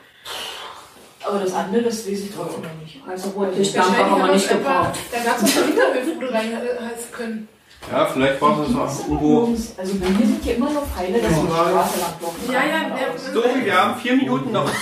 Aber 1.30 1.40
das 1.40 1.54
andere, 1.54 1.84
das 1.84 2.06
weiß 2.08 2.20
ich 2.20 2.32
trotzdem 2.36 2.64
noch 2.64 2.74
nicht. 2.82 2.98
Also 3.08 3.30
rote 3.30 3.52
Lichtlampe 3.58 3.90
Wahrscheinlich 3.92 4.12
haben 4.12 4.26
wir 4.28 4.34
nicht 4.34 4.46
es 4.46 4.50
gebraucht. 4.52 4.96
Da 5.12 5.18
gab 5.20 5.38
es 5.38 5.42
noch 5.44 5.52
Hinterhöfe, 5.66 6.12
wo 6.16 6.20
du 6.22 6.28
reinheißen 6.34 7.12
können. 7.12 7.48
Ja, 7.92 8.06
vielleicht 8.08 8.42
war 8.42 8.66
es 8.68 8.76
auch 8.76 9.00
irgendwo. 9.08 9.56
Also 9.78 9.94
bei 9.96 10.10
mir 10.10 10.26
sind 10.26 10.44
hier 10.44 10.56
immer 10.56 10.72
noch 10.72 10.86
Pfeile, 10.88 11.20
dass 11.22 11.30
die 11.30 11.36
Straße 11.48 12.00
lang 12.00 12.14
blocken. 12.20 12.52
Ja, 12.52 12.62
ja, 12.66 12.80
der, 12.96 13.08
So, 13.34 13.44
wir 13.64 13.74
haben 13.76 14.00
vier 14.02 14.16
Minuten 14.16 14.52
noch. 14.52 14.66
Und 14.66 14.74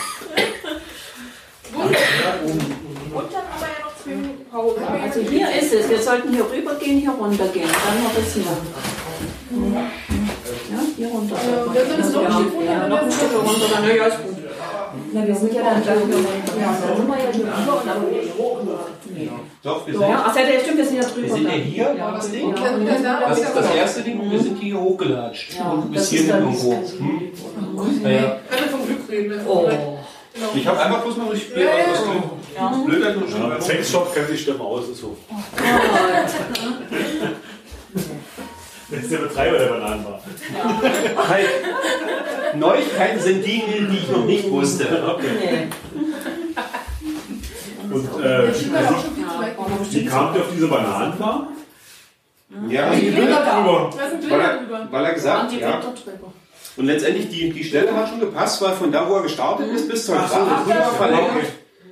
dann 3.34 3.44
haben 3.44 3.60
wir 3.60 3.68
ja 3.68 3.80
noch 3.84 3.96
zwei 4.04 4.12
Minuten 4.16 4.46
Pause. 4.50 4.76
Also 5.04 5.20
hier 5.22 5.48
ist 5.62 5.74
es. 5.74 5.90
Wir 5.90 6.02
sollten 6.02 6.34
hier 6.34 6.46
rübergehen, 6.50 7.00
hier 7.00 7.12
runtergehen. 7.12 7.68
Dann 7.70 8.04
noch 8.04 8.12
bis 8.14 8.34
hier. 8.34 8.44
Ja, 10.72 10.80
hier 10.96 11.08
runter. 11.08 11.36
Ja, 11.36 11.66
wenn 11.74 11.90
wir 11.90 11.98
das 11.98 12.12
noch 12.14 12.26
ein 12.26 12.32
Stück 12.32 12.54
runter- 12.54 12.72
ja, 12.72 12.88
noch 12.88 13.02
ein 13.02 13.12
Stück 13.12 13.34
runter, 13.36 13.68
dann 13.74 13.84
ja, 13.96 14.06
ist 14.06 14.18
gut. 14.24 14.36
Na, 15.18 15.26
wir 15.28 15.36
sind 15.36 15.54
ja 15.54 15.62
dann 15.64 15.82
gleich 15.82 16.08
wieder. 16.08 16.18
Ja, 16.18 16.24
dann 16.88 16.98
sind 16.98 17.08
wir 17.08 17.16
ja 17.18 17.24
hier 17.34 17.46
rüber 17.46 17.82
und 17.82 17.88
dann 17.88 18.10
wieder 18.10 18.22
hier 18.22 18.38
hoch. 18.38 18.58
Doch, 19.64 19.88
wir 19.88 19.94
sind, 19.94 20.02
Ja, 20.10 20.24
ach, 20.28 20.34
stimmt, 20.62 20.78
wir 20.78 20.86
sind 20.86 20.98
ja 20.98 21.04
drüber. 21.10 21.28
wir 21.28 21.34
sind 21.34 21.44
ja 21.46 21.50
hier. 21.52 21.96
Ja, 21.98 22.12
Das 22.12 22.26
gut, 22.26 22.34
Ding, 22.36 22.50
ja. 22.50 22.56
kann 22.56 22.86
das 22.86 23.02
da 23.02 23.32
ist 23.32 23.56
das 23.56 23.76
erste 23.76 24.02
Ding 24.02 24.20
und 24.20 24.30
wir 24.32 24.40
sind 24.40 24.60
hier 24.60 24.80
hochgelatscht. 24.80 25.56
Ja, 25.58 25.72
Und 25.72 25.92
bis 25.92 26.02
das 26.02 26.10
hier 26.10 26.20
ist 26.22 26.30
dann 26.30 26.42
irgendwo. 26.44 26.72
Hm? 26.74 27.32
Ja, 28.04 28.10
ja. 28.10 28.22
Kann 28.50 28.70
vom 28.70 28.86
Glück 28.86 29.10
reden. 29.10 29.32
ist 29.32 29.48
Oh. 29.48 29.66
Genau. 29.68 30.00
Ich 30.54 30.68
habe 30.68 30.80
einfach 30.80 31.02
bloß 31.02 31.18
mal 31.18 31.28
durch 31.30 31.52
blöd 31.52 31.66
Ja, 31.66 31.78
ja. 31.80 31.86
ausgekommen. 31.92 32.86
Blöd 32.86 33.04
schon 33.32 33.42
Ja, 33.50 33.60
Sexshop 33.60 34.14
kennt 34.14 34.28
sich 34.28 34.42
Stimme 34.42 34.60
aus, 34.62 34.88
ist 34.90 35.02
so. 35.02 35.18
Das 38.90 39.02
ist 39.04 39.12
der 39.12 39.18
Betreiber 39.18 39.58
der 39.58 39.66
Bananenbar. 39.68 40.22
Halt. 41.30 41.48
Neuigkeiten 42.56 43.20
sind 43.20 43.46
Dinge, 43.46 43.88
die 43.92 43.98
ich 43.98 44.10
noch 44.10 44.24
nicht 44.26 44.50
wusste. 44.50 44.86
Okay. 45.16 45.68
Und 47.92 48.24
äh, 48.24 48.54
wie 49.92 50.06
kamt 50.06 50.36
ihr 50.36 50.42
auf 50.42 50.48
diese 50.54 50.68
Bananenbar? 50.68 51.48
Ja, 52.70 52.90
Die 52.92 53.10
Bilder 53.12 53.44
drüber. 53.44 53.90
Weil 54.30 54.40
er, 54.42 54.58
drüber. 54.58 54.88
weil 54.90 55.06
er 55.06 55.14
gesagt 55.14 55.52
Die 55.52 55.60
ja. 55.60 55.82
Und 56.78 56.86
letztendlich 56.86 57.30
die, 57.30 57.50
die 57.52 57.64
Stelle 57.64 57.94
hat 57.96 58.08
schon 58.10 58.20
gepasst, 58.20 58.62
weil 58.62 58.74
von 58.74 58.92
da, 58.92 59.10
wo 59.10 59.16
er 59.16 59.24
gestartet 59.24 59.68
ist, 59.72 59.90
bis 59.90 60.06
zur 60.06 60.16
Gracht 60.16 60.34
drüber 60.34 60.64
das- 60.76 60.96
verlängert. 60.96 61.46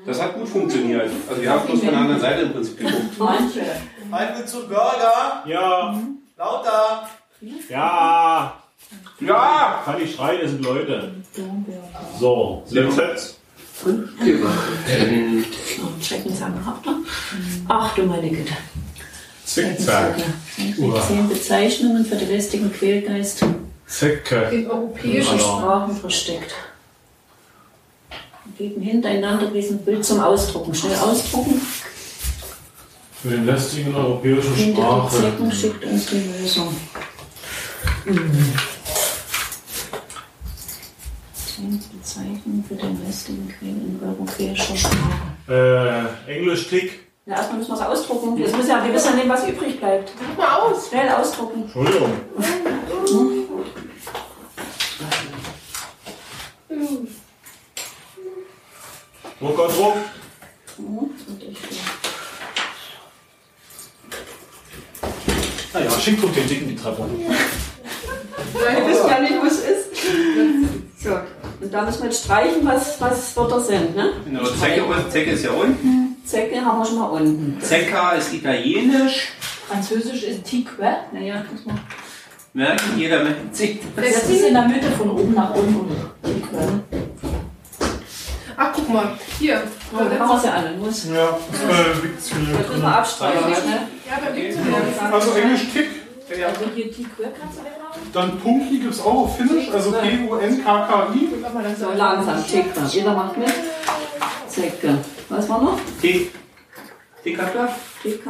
Das 0.06 0.22
hat 0.22 0.36
gut 0.36 0.48
funktioniert. 0.48 1.10
Also 1.28 1.41
wir 1.41 1.50
haben 1.50 1.66
bloß 1.66 1.80
von 1.80 1.89
der 1.89 1.98
anderen 1.98 2.22
Seite 2.22 2.41
im 2.43 2.54
Prinzip 2.54 2.78
geguckt. 2.78 3.18
Manche. 3.18 3.62
Halten 4.12 4.48
zu 4.48 4.68
Burger. 4.68 5.43
Ja, 5.48 6.00
Lauter. 6.38 7.08
ja, 7.70 8.54
Ja! 9.22 9.82
kann 9.86 10.02
ich 10.02 10.16
schreien, 10.16 10.42
es 10.44 10.52
sind 10.52 10.64
Leute. 10.64 11.12
So, 12.20 12.64
Septet. 12.66 13.36
Oh, 13.86 13.90
checken 16.02 16.36
Sie 16.36 16.44
an. 16.44 16.66
Habt 16.66 16.86
ihr? 16.88 16.96
Ach 17.70 17.94
du 17.96 18.04
meine 18.04 18.30
Güte. 18.30 18.54
Zickzack. 19.46 20.16
Zehn 20.58 21.30
Bezeichnungen 21.30 22.06
für 22.06 22.16
den 22.16 22.30
lästigen 22.30 22.74
Quälgeist 22.74 23.46
Zicke. 23.86 24.36
In 24.52 24.70
europäischen 24.70 25.40
Hallo. 25.40 25.60
Sprachen 25.60 25.96
versteckt. 25.96 26.54
Wir 28.58 28.70
geben 28.70 28.82
hintereinander 28.82 29.48
diesen 29.48 29.80
Bild 29.86 30.04
zum 30.04 30.20
Ausdrucken. 30.20 30.74
Schnell 30.74 30.96
ausdrucken. 30.98 31.62
Für 33.26 33.32
den 33.32 33.48
lästigen 33.48 33.96
europäischen 33.96 34.54
Hinter 34.54 34.82
die 34.82 34.82
Sprache. 34.82 35.18
Zecken 35.18 35.52
schickt 35.52 35.84
uns 35.84 36.06
die 36.06 36.32
Lösung. 36.44 36.76
Zehn 41.34 41.82
Bezeichnungen 41.92 42.64
für 42.68 42.76
den 42.76 43.04
lästigen 43.04 43.50
Quäl 43.50 43.70
in 43.70 44.00
europäischer 44.00 44.78
Sprache. 44.78 46.20
Äh, 46.28 46.34
Englisch-Tick. 46.38 47.00
Na, 47.26 47.38
erstmal 47.38 47.58
müssen 47.58 47.72
wir 47.72 47.74
es 47.74 47.82
ausdrucken. 47.82 48.38
Jetzt 48.38 48.56
müssen 48.56 48.70
ja, 48.70 48.86
wir 48.86 48.94
wissen 48.94 49.10
ja 49.10 49.16
nicht, 49.16 49.30
was 49.30 49.48
übrig 49.48 49.80
bleibt. 49.80 50.12
Mach 50.38 50.38
mal 50.38 50.60
aus. 50.60 50.88
Schnell 50.90 51.10
ausdrucken. 51.10 51.64
Entschuldigung. 51.64 52.12
Druck, 59.40 59.58
Gott, 59.58 59.72
Druck. 59.76 59.96
Naja, 65.76 65.92
schickt 66.00 66.24
doch 66.24 66.32
den 66.32 66.48
Dicken 66.48 66.70
die 66.70 66.76
Treppe. 66.76 67.04
Wir 68.54 68.88
wissen 68.88 69.10
ja 69.10 69.20
nicht, 69.20 69.34
wo 69.42 69.46
es 69.46 69.60
ist. 69.60 69.86
So. 71.04 71.10
Und 71.60 71.74
da 71.74 71.82
müssen 71.82 72.00
wir 72.00 72.06
jetzt 72.06 72.24
streichen, 72.24 72.66
was, 72.66 73.02
was 73.02 73.36
Wörter 73.36 73.60
sind. 73.60 73.94
Ne? 73.94 74.14
Genau, 74.24 74.46
Zecke, 74.46 74.84
Zecke 75.10 75.32
ist 75.32 75.44
ja 75.44 75.52
unten. 75.52 76.16
Zecke 76.24 76.64
haben 76.64 76.80
wir 76.80 76.86
schon 76.86 77.00
mal 77.00 77.08
unten. 77.08 77.62
Zecca 77.62 78.12
ist 78.14 78.34
italienisch. 78.34 79.34
Französisch 79.68 80.24
ist 80.24 80.46
Tique. 80.46 80.80
Naja, 81.12 81.44
das 81.52 81.66
mal. 81.66 81.76
Merkt 82.54 82.84
jeder 82.96 83.26
mit 83.26 83.54
sich. 83.54 83.80
Das 83.98 84.30
ist 84.30 84.46
in 84.46 84.54
der 84.54 84.68
Mitte 84.70 84.90
von 84.92 85.10
oben 85.10 85.34
nach 85.34 85.54
unten. 85.54 85.94
Tique. 86.24 86.48
Ach, 88.58 88.72
guck 88.74 88.89
mal. 88.89 89.17
Hier. 89.39 89.63
Oh, 89.93 89.97
da 89.97 90.20
haben 90.20 90.30
wir 90.30 90.38
es 90.38 90.43
ja 90.43 90.51
alle. 90.54 90.71
Muss. 90.78 91.05
Ja, 91.05 91.30
äh, 91.30 92.04
Viktion. 92.04 92.47
Das 92.58 92.67
müssen 92.70 92.82
wir 92.82 92.96
abstreichen. 92.96 93.50
Ne? 93.50 93.88
Ja, 94.09 94.20
beim 94.24 94.36
Diktionär. 94.36 94.82
Also 95.12 95.32
Englisch 95.34 95.62
Tick, 95.74 95.89
Also 96.30 96.71
hier 96.74 96.92
Tique 96.92 97.08
kannst 97.39 97.58
du 97.59 97.63
den 97.63 97.74
haben? 97.74 97.86
dann 98.13 98.39
Punki 98.39 98.80
gibt 98.80 98.93
es 98.93 99.01
auch 99.01 99.13
auf 99.25 99.38
Finnisch, 99.38 99.70
also 99.71 99.92
P-U-N-K-K-I. 99.92 101.30
So, 101.80 101.92
langsam. 101.92 102.46
Zecke. 102.46 102.82
Jeder 102.92 103.13
macht 103.13 103.38
mit. 103.38 103.54
Zecke. 104.47 104.97
Was 105.30 105.50
war 105.50 105.62
noch? 105.62 105.80
Tick. 106.01 106.32
Tick 107.24 107.42
habt 107.42 107.55
ihr? 107.55 107.70
Tick. 108.01 108.24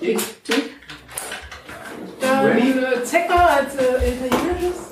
Tick. 0.00 0.44
Tick. 0.44 0.70
Da 2.20 2.48
äh, 2.48 3.04
Zecca 3.04 3.46
als 3.46 3.74
äh, 3.74 4.12
italienisches. 4.12 4.91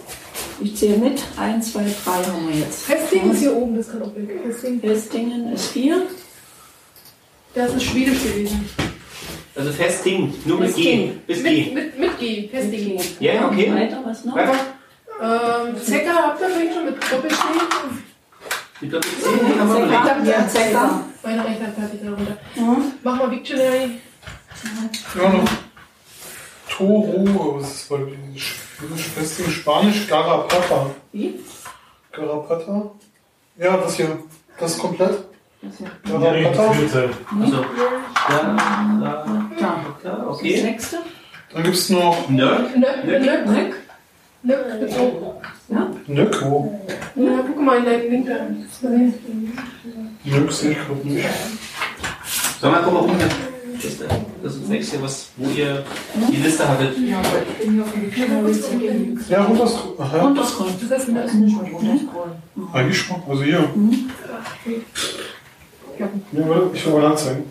Ich 0.62 0.76
zähle 0.76 0.98
mit. 0.98 1.22
Eins, 1.36 1.72
zwei, 1.72 1.82
drei 2.04 2.22
haben 2.24 2.48
wir 2.48 2.56
jetzt. 2.58 2.84
Festing 2.84 3.30
ist 3.30 3.38
hier 3.40 3.56
oben, 3.56 3.76
das 3.76 3.90
kann 3.90 4.02
auch 4.02 4.14
weg. 4.14 4.28
Festing. 4.44 4.80
Festingen 4.80 5.52
ist 5.52 5.66
vier. 5.68 6.02
Das 7.54 7.74
ist 7.74 7.82
Schwedisch 7.84 8.22
gewesen. 8.22 8.68
Also 9.56 9.72
Festing, 9.72 10.32
nur 10.44 10.60
mit 10.60 10.74
G. 10.76 11.12
Bis 11.26 11.42
Mit, 11.42 11.52
G. 11.52 11.70
mit, 11.74 11.98
mit 11.98 12.18
G. 12.18 12.48
Festing. 12.48 13.00
Ja, 13.18 13.48
okay. 13.48 13.72
Weiter, 13.74 14.00
was 14.04 14.24
noch? 14.24 14.36
Weiter. 14.36 14.54
Ähm, 15.22 15.76
Zecca 15.82 16.12
habt 16.14 16.40
ihr 16.40 16.48
vielleicht 16.48 16.74
schon 16.74 16.84
mit 16.86 16.94
Doppel-C? 16.94 17.36
Ich 18.82 18.88
glaube, 18.88 19.06
C 19.06 19.26
haben 19.58 19.68
wir 19.68 19.86
noch 19.86 20.16
nicht. 20.18 20.24
Zecke. 20.24 20.30
Ja, 20.30 20.48
Zecke. 20.48 20.78
Meine 21.22 21.44
Rechner 21.44 21.72
fertig 21.72 22.00
darunter. 22.02 22.36
Mhm. 22.56 22.92
Mach 23.02 23.16
mal 23.18 23.30
Victionary. 23.30 23.90
Ja, 25.16 25.28
noch 25.28 25.44
Toro, 26.80 27.60
was 27.60 27.70
ist 27.74 27.90
die 27.90 28.40
Schwedisch 28.40 29.04
Festing, 29.14 29.50
Spanisch 29.50 30.08
Garapata. 30.08 30.90
Wie? 31.12 31.38
Garapata? 32.10 32.90
Ja, 33.58 33.76
das 33.76 33.96
hier, 33.96 34.18
das 34.58 34.72
ist 34.72 34.78
komplett. 34.78 35.24
Das 35.60 35.76
hier. 35.76 35.90
Garapata. 36.18 36.70
Also, 36.70 37.64
da, 38.28 38.56
da, 39.00 39.26
Da. 39.60 39.84
da, 40.02 40.10
Das 40.10 40.26
okay. 40.28 40.62
nächste. 40.62 40.98
Dann 41.52 41.62
gibt 41.64 41.76
es 41.76 41.90
noch. 41.90 42.28
Nöck, 42.30 42.76
Nöck. 42.78 43.74
Nöck, 44.42 44.80
mit 44.80 44.98
O. 44.98 45.42
Nück. 46.06 46.42
Wo? 46.42 46.80
Ja, 47.16 47.44
guck 47.46 47.60
mal 47.60 47.78
in 47.78 47.84
deinen 47.84 48.10
Link 48.10 48.26
da. 48.26 48.88
Nück 50.24 50.52
sehe 50.52 50.70
ich 50.70 50.78
gerade 50.78 51.06
nicht. 51.06 51.28
Sag 52.60 52.72
mal, 52.72 52.82
komm 52.82 52.94
mal 52.94 53.00
runter. 53.00 53.28
Das 53.82 54.54
ist 54.54 54.62
das 54.62 54.68
nächste, 54.68 55.02
was, 55.02 55.30
wo 55.36 55.48
ihr 55.50 55.84
die 56.30 56.36
Liste 56.36 56.68
hattet. 56.68 56.96
Ja, 59.28 59.44
runterscrollen. 59.44 60.20
Runterscrollen. 60.20 60.74
Das 60.88 61.00
ist 61.00 61.16
Da 61.16 61.22
ist 61.22 61.34
nicht 61.34 61.62
mit 61.62 61.72
runterscrollen. 61.72 62.32
Eigentlich 62.72 62.98
schon. 62.98 63.22
Also 63.28 63.42
hier. 63.42 63.70
Ja, 65.98 66.08
warte, 66.48 66.70
ich 66.74 66.86
will 66.86 66.92
mal 66.92 67.08
nachzeigen. 67.08 67.44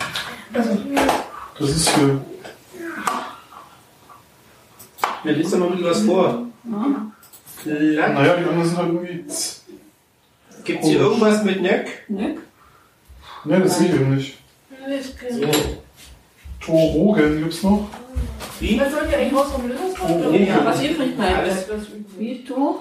Das 0.54 1.70
ist 1.70 1.90
hier. 1.96 2.22
Ja, 5.24 5.32
liest 5.32 5.54
doch 5.54 5.60
mal 5.60 5.66
ein 5.66 5.72
bisschen 5.72 5.90
was 5.90 6.02
vor. 6.02 6.46
Klack. 7.64 8.14
Naja, 8.14 8.38
die 8.38 8.46
anderen 8.46 8.66
sind 8.66 8.78
halt 8.78 8.88
irgendwie. 8.90 9.26
Gibt 10.64 10.84
es 10.84 10.90
hier 10.90 11.00
irgendwas 11.00 11.44
mit 11.44 11.62
Neck? 11.62 12.06
Ne? 12.08 12.38
Ne, 13.46 13.60
das 13.62 13.80
sehe 13.80 13.94
ich 13.94 14.00
nicht. 14.00 14.38
So. 15.32 15.42
Torogen 16.60 17.40
gibt's 17.40 17.64
noch. 17.64 17.88
Wie? 18.60 18.80
Was 18.80 18.92
sollen 18.92 19.10
wir 19.10 19.18
eigentlich 19.18 19.34
raus 19.40 19.48
vom 19.52 19.68
Lösungscode? 19.68 20.32
Nee, 20.32 20.48
Ja, 20.48 20.66
was 20.66 20.84
übrig 20.84 21.16
bleibt. 21.16 21.38
Alles. 21.40 21.66
Wie 22.18 22.44
du? 22.48 22.80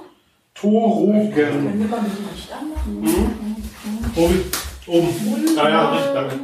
Torogen. 0.55 1.32
Können 1.32 1.78
wir 1.80 1.86
mal 1.88 1.98
ein 1.98 2.05
bisschen 2.05 2.28
Licht 2.34 2.52
anmachen? 2.52 3.62
Oben. 4.16 4.44
Oben. 4.86 5.56
Ja, 5.56 5.68
ja, 5.68 5.90
richtig, 5.90 6.12
danke. 6.14 6.34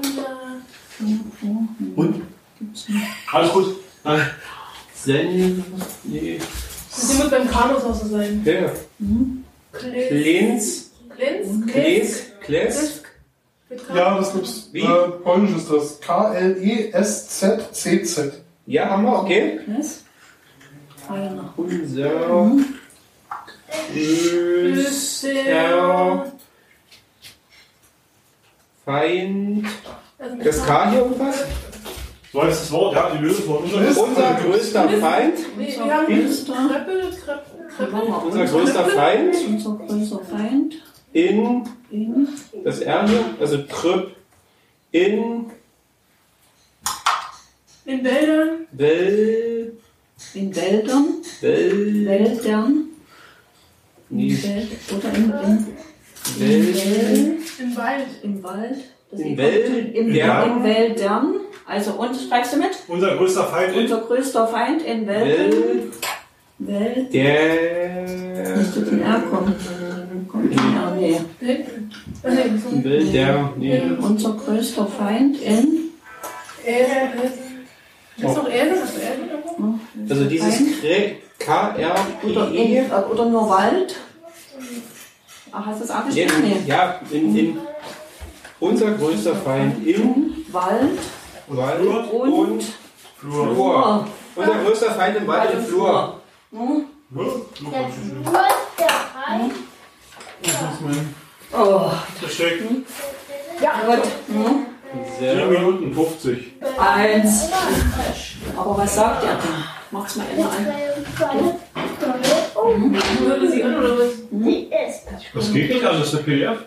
Und? 1.96 2.22
Alles 3.32 3.52
gut. 3.52 3.76
Sen. 4.94 5.64
Nee. 6.04 6.38
Das 6.90 7.18
muss 7.18 7.30
beim 7.30 7.50
Kanus 7.50 7.82
auch 7.84 7.94
so 7.94 8.06
sein. 8.06 8.42
Ja. 8.44 8.70
Klins. 9.72 10.92
Klins. 11.16 11.62
Klins? 11.66 11.72
Kles. 11.72 12.26
Kles. 12.40 13.02
K? 13.76 13.94
Ja, 13.94 14.16
das 14.16 14.32
gibt's. 14.32 14.70
Wie? 14.72 14.80
Äh, 14.80 15.08
Polnisch 15.22 15.54
ist 15.56 15.70
das. 15.70 16.00
K-L-E-S-Z-C-Z. 16.00 18.42
Ja, 18.66 18.88
haben 18.90 19.04
wir, 19.04 19.18
okay. 19.20 19.60
Was? 19.66 20.04
Einer. 21.08 21.52
Unser. 21.56 22.56
Größter 23.92 26.32
Feind. 28.84 29.66
Also 30.18 30.36
mit 30.36 30.46
Das 30.46 30.64
K 30.64 30.90
hier 30.90 30.98
irgendwas? 31.00 31.44
So 32.32 32.42
heißt 32.42 32.62
das 32.62 32.72
Wort, 32.72 32.94
ja, 32.94 33.10
die 33.10 33.18
Lösungswort. 33.22 33.64
Unser 33.64 34.34
größter 34.34 34.88
Feind. 34.88 35.34
Wir 35.56 35.94
haben 35.94 36.06
Kreppel, 36.06 37.10
Kreppel, 37.24 37.68
Kreppel. 37.76 38.00
Unser 38.24 38.44
größter 38.44 38.84
Feind 38.86 39.36
Unser 39.46 39.78
größter 39.86 40.20
Feind. 40.20 40.74
In 41.14 41.62
In. 41.90 42.28
das 42.64 42.80
R 42.80 43.08
hier, 43.08 43.24
also 43.40 43.58
Trüpp 43.62 44.14
in 44.90 45.46
In 47.86 48.04
Wäldern. 48.04 48.66
Wel. 48.72 49.72
In 50.34 50.56
Wäldern. 50.56 51.04
Wel. 51.40 52.06
Wäldern. 52.06 52.84
Nee, 54.10 54.36
Welt, 54.42 54.68
oder 54.90 55.14
in, 55.14 55.24
in, 55.24 56.74
Wel. 56.74 57.36
Im 57.60 57.76
Wald. 57.76 58.06
im 58.22 58.42
Wald. 58.42 58.76
Das 59.10 59.20
In 59.20 59.32
ist 59.32 59.38
Wäldern. 59.38 59.92
Im, 59.92 60.08
in 60.08 60.64
Wäldern. 60.64 61.34
Also, 61.66 61.92
und 61.92 62.14
schreibst 62.16 62.54
du 62.54 62.56
mit? 62.58 62.70
Unser 62.88 63.16
größter 63.16 63.44
Feind 63.44 63.76
Unser 63.76 64.00
größter 64.00 64.48
Feind 64.48 64.82
in 64.82 65.06
Wäldern. 65.06 65.52
Wel. 66.58 66.86
Welt. 66.96 67.14
Der. 67.14 68.56
Müsste 68.56 68.80
den 68.82 69.02
R 69.02 69.20
kommen. 69.20 69.54
Nee. 70.34 71.20
Wel. 71.40 73.04
Der. 73.12 73.50
Nee. 73.56 73.82
Unser 74.00 74.32
größter 74.34 74.86
Feind 74.86 75.40
in. 75.40 75.90
Ist 76.64 76.66
Ähren 76.66 77.12
irgendwo? 79.28 79.78
Also 80.08 80.24
dieses 80.24 80.54
Feind. 80.56 81.16
K 81.38 81.74
R 81.76 81.94
Oder, 82.22 82.50
E. 82.52 82.82
oder 83.10 83.26
nur 83.26 83.48
Wald. 83.50 83.96
Ach, 85.52 85.66
hast 85.66 85.76
du 85.76 85.80
das 85.86 85.88
Ja, 85.90 85.96
abgeschrieben? 85.96 86.34
Nee. 86.42 86.56
ja, 86.66 87.00
in, 87.10 87.36
in 87.36 87.58
unser 88.60 88.92
größter 88.92 89.34
Feind 89.36 89.86
im 89.86 90.44
Wald 90.50 90.98
Wald 91.48 91.80
und, 92.12 92.32
und 92.32 92.64
Flur. 93.18 93.54
Flur. 93.54 94.06
Unser 94.36 94.54
größter 94.64 94.90
Feind 94.92 95.16
im 95.18 95.26
Wald 95.26 95.54
und 95.54 95.66
Flur. 95.66 96.20
Hm? 96.52 96.84
Oh. 101.52 101.56
Oh, 101.56 101.90
Versteckt. 102.20 102.62
ja, 103.62 103.72
gut. 103.86 104.04
Hm? 104.28 104.66
4 105.18 105.36
So. 105.38 105.46
Minuten 105.50 105.94
50. 105.94 106.52
Eins. 106.78 107.48
Aber 108.56 108.78
was 108.78 108.94
sagt 108.94 109.24
er 109.24 109.34
da? 109.34 109.38
Mach's 109.90 110.16
mal 110.16 110.26
immer 110.36 110.50
an. 110.50 110.66
Würde 113.20 113.50
sie 113.50 113.62
an 113.62 113.76
oder 113.76 113.98
was? 113.98 114.12
Das 115.34 115.52
geht 115.52 115.68
nicht, 115.70 115.84
also 115.84 115.98
das 116.00 116.08
ist 116.08 116.14
eine 116.14 116.22
PDF. 116.24 116.58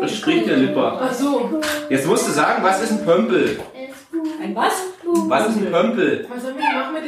Was 0.00 0.16
spricht 0.16 0.48
der 0.48 0.56
Lipper? 0.56 1.00
Ach 1.02 1.12
so. 1.14 1.60
Jetzt 1.88 2.06
musst 2.06 2.26
du 2.28 2.32
sagen, 2.32 2.62
was 2.64 2.82
ist 2.82 2.90
ein 2.92 3.04
Pömpel? 3.04 3.60
Ein 4.42 4.54
was? 4.54 4.72
Was 5.28 5.48
ist 5.48 5.56
ein 5.58 5.70
Pömpel? 5.70 6.26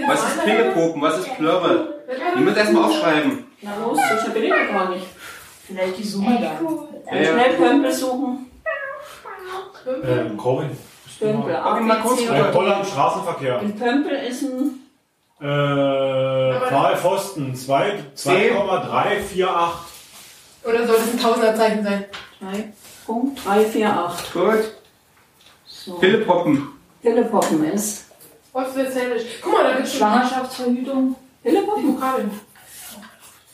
Was 0.06 0.22
ist? 0.22 0.44
Pingepoken? 0.44 1.02
Was 1.02 1.18
ist 1.18 1.36
Plörre? 1.36 1.94
Die 2.38 2.42
müssen 2.42 2.56
erstmal 2.56 2.84
aufschreiben. 2.84 3.45
Na 3.62 3.76
los, 3.76 3.98
so 3.98 4.18
schnell 4.18 4.30
bin 4.32 4.44
ich 4.44 4.50
doch 4.50 4.68
gar 4.72 4.90
nicht. 4.90 5.06
Vielleicht 5.66 5.98
die 5.98 6.04
Summe 6.04 6.38
dann. 6.40 6.42
Ja, 7.10 7.22
ja. 7.22 7.32
Schnell 7.32 7.54
Pömpel 7.54 7.92
suchen. 7.92 8.50
Ähm, 10.04 10.36
Corbin. 10.36 10.70
Pömpel. 11.18 11.54
Warte 11.54 11.82
mal 11.82 12.00
kurz, 12.00 12.20
Holland 12.28 12.86
Straßenverkehr. 12.86 13.58
Ein 13.60 13.76
Pömpel 13.76 14.16
ist 14.28 14.42
ein. 14.42 14.80
Äh, 15.40 15.44
Karl 16.68 16.96
Pfosten. 16.96 17.54
2 17.54 18.04
2,348. 18.14 19.44
Oder 20.64 20.86
soll 20.86 20.96
das 20.96 21.12
ein 21.12 21.20
Tausenderzeichen 21.20 21.84
sein? 21.84 22.04
3.348. 23.06 24.32
Gut. 24.32 24.72
So. 25.66 25.98
Philipp 25.98 26.28
Hoppen. 26.28 26.68
Pillepoppen 27.02 27.64
ist. 27.72 28.06
Ostwestfälisch. 28.52 29.22
Guck 29.40 29.52
mal, 29.52 29.62
da 29.64 29.72
gibt 29.76 29.86
es 29.86 29.94
Schwangerschaftsverhütung. 29.94 31.14
Pillepoppen? 31.42 31.94
Vokabeln. 31.94 32.30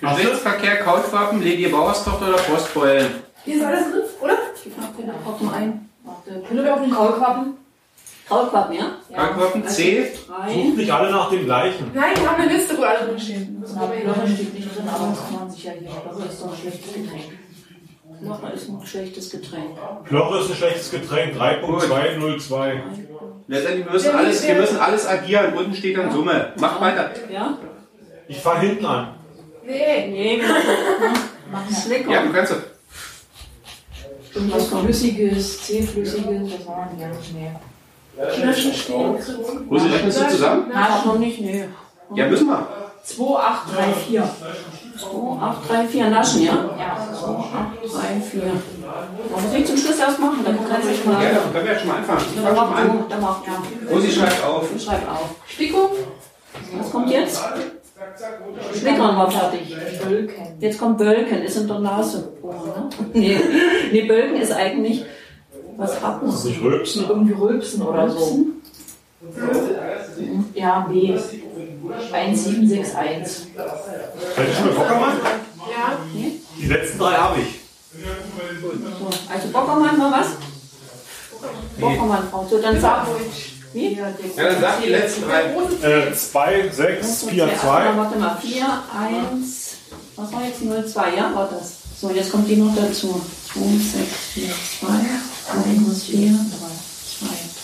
Geschlechtsverkehr, 0.03 0.77
Kautwappen, 0.81 1.41
Lady 1.41 1.69
Bauerstochter 1.69 2.29
oder 2.29 2.39
Postbeulen. 2.39 3.07
Hier 3.45 3.57
ist 3.57 3.65
alles 3.65 3.85
drin, 3.85 4.03
oder? 4.21 4.37
Gib 4.65 4.77
mal 4.77 4.89
Pillepoppen 4.97 5.55
ein. 5.55 5.89
Warte, 6.03 6.43
Pillepoppen, 6.49 6.91
Kaulquappen. 6.91 7.55
Kaulquappen, 8.29 8.77
ja? 8.77 8.97
Kautwappen 9.17 9.69
C. 9.69 10.13
Sucht 10.53 10.77
nicht 10.77 10.91
alle 10.91 11.11
nach 11.13 11.31
dem 11.31 11.45
gleichen. 11.45 11.93
Nein, 11.95 12.17
wir 12.17 12.31
haben 12.31 12.43
eine 12.43 12.53
Liste, 12.53 12.77
wo 12.77 12.83
alle 12.83 13.07
drin 13.07 13.21
stehen. 13.21 13.65
Na, 13.75 13.87
Plörre 13.87 14.27
steht 14.27 14.55
nicht 14.55 14.77
drin, 14.77 14.89
aber 14.89 15.07
das 15.11 15.29
kann 15.29 15.39
man 15.39 15.51
sich 15.51 15.65
ja 15.65 15.73
hier. 15.73 15.89
Plörre 15.89 16.29
ist 16.29 16.43
doch 16.43 16.51
ein 16.51 16.57
schlechtes 16.57 16.93
Getränk. 16.93 17.39
Noch 18.21 18.53
ist 18.53 18.69
ein 18.69 18.87
schlechtes 18.87 19.31
Getränk. 19.31 19.79
Plörre 20.05 20.41
ist 20.41 20.51
ein 20.51 20.57
schlechtes 20.57 20.91
Getränk. 20.91 21.37
3.202. 21.37 22.73
Letztendlich, 23.47 23.87
wir 23.87 23.93
müssen 23.93 24.15
alles, 24.17 24.47
wir 24.49 24.55
müssen 24.57 24.79
alles 24.79 25.07
addieren. 25.07 25.55
Unten 25.55 25.75
steht 25.75 25.97
dann 25.97 26.11
Summe. 26.11 26.53
Macht 26.59 26.81
weiter. 26.81 27.11
Ja? 27.31 27.57
Ich 28.27 28.41
fahre 28.41 28.61
hinten 28.61 28.87
an. 28.87 29.22
Nee. 29.65 30.07
Nee, 30.09 30.41
wir 30.41 30.49
machen 31.51 31.75
Slicker. 31.75 32.11
Ja, 32.11 32.23
du 32.23 32.33
kannst. 32.33 32.55
Irgendwas 34.35 34.67
Flüssiges, 34.69 35.63
zähflüssiges, 35.67 36.53
das 36.57 36.67
war 36.67 36.87
man 36.87 36.99
ja 36.99 37.09
nicht 37.09 37.35
mehr. 37.35 37.61
Flaschen 38.31 38.73
stehen. 38.75 39.17
Wo 39.69 39.79
sie 39.79 39.89
rechnest 39.89 40.21
du 40.21 40.29
zusammen? 40.29 40.71
Ach, 40.75 41.05
noch 41.05 41.19
nicht, 41.19 41.41
nee. 41.41 41.65
Ja, 42.15 42.27
müssen 42.29 42.47
wir. 42.47 42.67
2834. 43.05 44.21
2, 44.99 45.43
8, 45.43 45.69
3, 45.69 45.87
4 45.89 46.11
Naschen, 46.11 46.43
ja? 46.43 46.53
Ja. 46.79 47.09
2, 47.19 47.27
8, 47.27 47.45
3, 47.83 48.21
4. 48.21 48.43
Man 48.45 49.43
muss 49.45 49.55
ich 49.55 49.67
zum 49.67 49.77
Schluss 49.77 49.99
erst 49.99 50.19
machen, 50.19 50.39
dann 50.45 50.57
kann 50.69 50.81
ich 50.89 51.05
mal. 51.05 51.23
Ja, 51.23 51.31
dann 51.33 51.53
können 51.53 51.67
wir 51.67 51.73
ja 51.73 51.79
schon 51.79 51.89
mal 51.89 51.97
anfangen. 51.97 52.21
Ich 52.29 52.43
Dann 52.43 52.45
fang 52.45 52.57
schon 52.57 52.65
mach 52.65 52.71
mal 52.71 52.83
an. 52.83 53.05
dann 53.09 53.21
mach 53.21 53.43
du. 53.43 53.95
Rosi 53.95 54.13
schreibt 54.13 54.45
auf. 54.45 54.69
Ich 54.77 54.83
schreib 54.85 55.11
auf. 55.11 55.31
Sticko? 55.49 55.91
Was 56.79 56.91
kommt 56.91 57.11
jetzt? 57.11 57.43
Schlickern 58.79 59.17
war 59.17 59.31
fertig. 59.31 59.77
Völken. 60.01 60.47
Jetzt 60.61 60.79
kommt 60.79 60.99
Bölken, 60.99 61.43
ist 61.43 61.57
in 61.57 61.69
der 61.69 61.79
Nase. 61.79 62.33
Oh, 62.43 62.49
ne? 62.49 62.91
nee. 63.13 63.39
nee, 63.93 64.03
Bölken 64.03 64.37
ist 64.41 64.53
eigentlich 64.53 65.05
was 65.77 66.03
ab. 66.03 66.21
Das 66.25 66.37
ist 66.37 66.45
nicht 66.45 66.63
Rülpsen. 66.63 67.09
Irgendwie 67.09 67.33
Rülpsen 67.33 67.83
oder 67.83 68.09
so. 68.11 68.47
Ja, 70.55 70.87
B. 70.91 71.17
1761. 72.13 73.49
Seid 74.37 74.49
ihr 74.49 74.55
schon 74.55 74.67
mit 74.67 74.77
Bockermann? 74.77 75.17
Ja. 75.71 75.99
Die 76.59 76.67
letzten 76.67 76.99
drei 76.99 77.13
habe 77.13 77.41
ich. 77.41 77.61
So, 79.01 79.33
also 79.33 79.49
Bockermann 79.49 80.01
war 80.01 80.13
was? 80.13 80.29
Bockermann, 81.79 82.29
Frau. 82.31 82.47
So, 82.49 82.59
dann 82.59 82.81
sag. 82.81 83.07
Wie? 83.73 83.95
Ja, 83.95 84.07
dann 84.37 84.61
sag 84.61 84.83
die 84.83 84.89
letzten 84.91 85.23
drei. 85.23 85.43
Äh, 85.83 86.15
2, 86.15 86.69
6, 86.71 87.25
4, 87.25 87.47
Dann 87.47 87.59
2. 87.59 87.97
warte 87.97 88.19
mal, 88.19 88.39
4, 88.41 88.65
1, 88.65 89.71
was 90.17 90.33
war 90.33 90.45
jetzt 90.45 90.63
0, 90.63 90.87
2, 90.87 91.15
ja, 91.17 91.35
war 91.35 91.49
das. 91.51 91.77
So, 92.01 92.11
jetzt 92.11 92.31
kommt 92.33 92.49
die 92.49 92.57
noch 92.57 92.75
dazu. 92.75 93.21
2, 93.53 93.61
6, 93.61 94.07
4, 94.35 94.49
2, 94.81 94.87
1, 95.71 96.03
4, 96.05 96.19
2, 96.19 96.67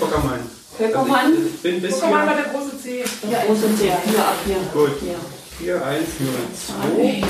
Ich 0.77 1.63
bin 1.63 1.81
bis 1.83 2.01
Guck 2.01 2.11
mal, 2.11 2.23
hier. 2.23 2.27
war 2.27 2.35
der 2.37 2.45
große 2.53 2.81
C. 2.83 3.05
Ja, 3.31 3.45
große 3.45 3.77
C. 3.77 3.85
Hier 3.85 4.19
ab 4.19 4.37
hier. 4.47 4.57
Gut. 4.73 4.93
Hier. 5.01 5.17
4, 5.59 5.87
1, 5.87 6.05
0, 6.19 6.29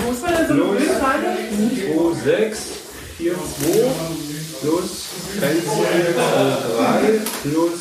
Wo 0.04 0.12
ist 0.12 0.22
man 0.22 0.34
denn 0.34 0.48
so 0.48 0.54
blöd 0.54 0.88
gerade? 0.88 1.26
2, 2.24 2.24
6, 2.24 2.58
4, 3.18 3.34
2, 3.34 3.38
plus 4.64 5.08
1, 5.42 5.64
3, 5.64 7.20
plus 7.42 7.72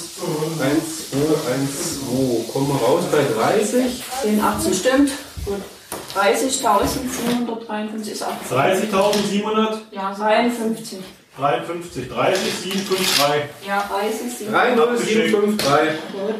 1, 0.59 1.11
2, 1.11 1.17
1, 1.53 1.99
2. 1.99 2.51
Kommen 2.51 2.67
wir 2.67 2.75
raus 2.75 3.03
bei 3.11 3.23
30. 3.23 4.03
10, 4.21 4.41
18 4.41 4.73
stimmt. 4.73 5.11
Gut. 5.45 5.61
30.753 6.15 8.11
ist 8.11 8.23
auch. 8.23 8.35
30.753, 8.51 9.91
Ja, 9.91 10.13
53. 10.13 10.99
30, 11.37 12.09
753. 12.63 13.43
Ja, 13.67 13.89
30, 13.89 14.47
3, 14.49 14.75
0, 14.75 14.97
7, 14.97 15.41
5, 15.41 15.63
3. 15.63 15.87
Gut. 16.11 16.35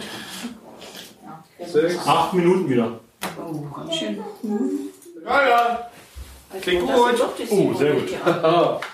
6. 1.72 1.98
Acht 2.06 2.34
Minuten 2.34 2.70
wieder. 2.70 3.00
Oh, 3.40 3.54
ganz 3.76 3.96
schön. 3.96 4.22
Ja, 5.26 5.48
ja. 5.48 5.90
Klingt 6.62 6.82
gut. 6.82 7.16
Oh, 7.50 7.74
sehr 7.74 7.94
gut. 7.94 8.10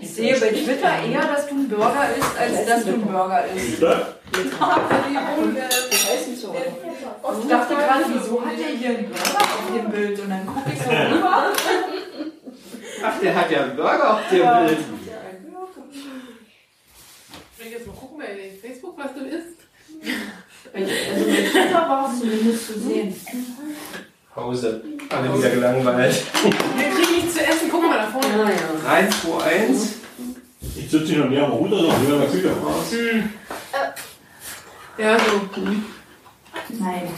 Ich 0.00 0.14
sehe 0.14 0.38
bei 0.38 0.48
Twitter 0.48 1.02
eher, 1.04 1.26
dass 1.26 1.48
du 1.48 1.54
ein 1.54 1.68
Burger 1.68 2.08
isst, 2.16 2.38
als 2.38 2.66
dass 2.66 2.84
du 2.84 2.92
ein 2.92 3.02
Burger 3.06 3.44
isst. 3.54 3.74
Ich 3.74 3.80
dachte 7.48 7.74
gerade, 7.74 8.04
wieso 8.08 8.44
hat 8.44 8.58
der 8.58 8.68
hier 8.68 8.88
einen 8.90 9.08
Burger 9.08 9.40
auf 9.40 9.72
dem 9.74 9.90
Bild? 9.90 10.20
Und 10.20 10.30
dann 10.30 10.46
gucke 10.46 10.70
ich 10.72 10.78
so 10.80 10.90
rüber. 10.90 11.52
Ach, 13.02 13.20
der 13.20 13.34
hat 13.34 13.50
ja 13.50 13.62
einen 13.64 13.76
Burger 13.76 14.14
auf 14.14 14.20
dem 14.30 14.66
Bild. 14.66 14.78
Ich 17.60 17.72
jetzt 17.72 17.86
mal 17.86 17.92
gucken 17.96 18.18
bei 18.18 18.50
Facebook, 18.62 18.96
was 18.96 19.12
du 19.14 19.20
isst. 19.26 19.58
Also 20.72 20.86
bei 20.86 21.42
Twitter 21.50 21.88
war 21.88 22.12
es 22.12 22.20
zumindest 22.20 22.66
zu 22.66 22.78
sehen. 22.80 23.14
Pause. 24.38 24.80
Alle 25.10 25.36
wieder 25.36 25.50
gelangweilt. 25.50 26.22
Wir 26.42 26.88
kriegen 26.90 27.12
nichts 27.16 27.34
zu 27.34 27.40
essen. 27.40 27.68
Guck 27.70 27.82
mal 27.82 27.98
da 27.98 28.06
vorne. 28.06 28.52
3, 28.84 29.08
2, 29.08 29.44
1. 29.44 29.94
Ich 30.76 30.90
sitze 30.90 31.06
hier 31.06 31.18
noch 31.18 31.30
näher 31.30 31.44
am 31.44 31.52
Router, 31.52 31.82
noch 31.82 32.00
in 32.00 32.20
der 32.20 32.28
Küche. 32.28 32.50
Ja, 34.96 35.18
so. 35.18 35.60
Nein. 36.78 37.08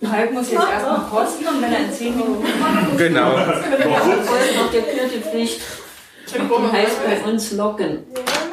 Hulk 0.00 0.32
muss 0.32 0.50
jetzt 0.50 0.62
erstmal 0.68 1.00
kosten 1.08 1.46
und 1.46 1.62
wenn 1.62 1.72
er 1.72 1.80
in 1.80 1.92
10 1.92 2.16
Minuten 2.16 2.46
Genau. 2.96 3.36
Folgt 3.36 4.56
noch 4.56 4.70
der 4.72 4.82
vierte 4.82 5.20
Pflicht. 5.20 5.60
Die 6.34 6.72
heißt 6.72 6.96
bei 7.04 7.30
uns 7.30 7.52
Loggen. 7.52 8.04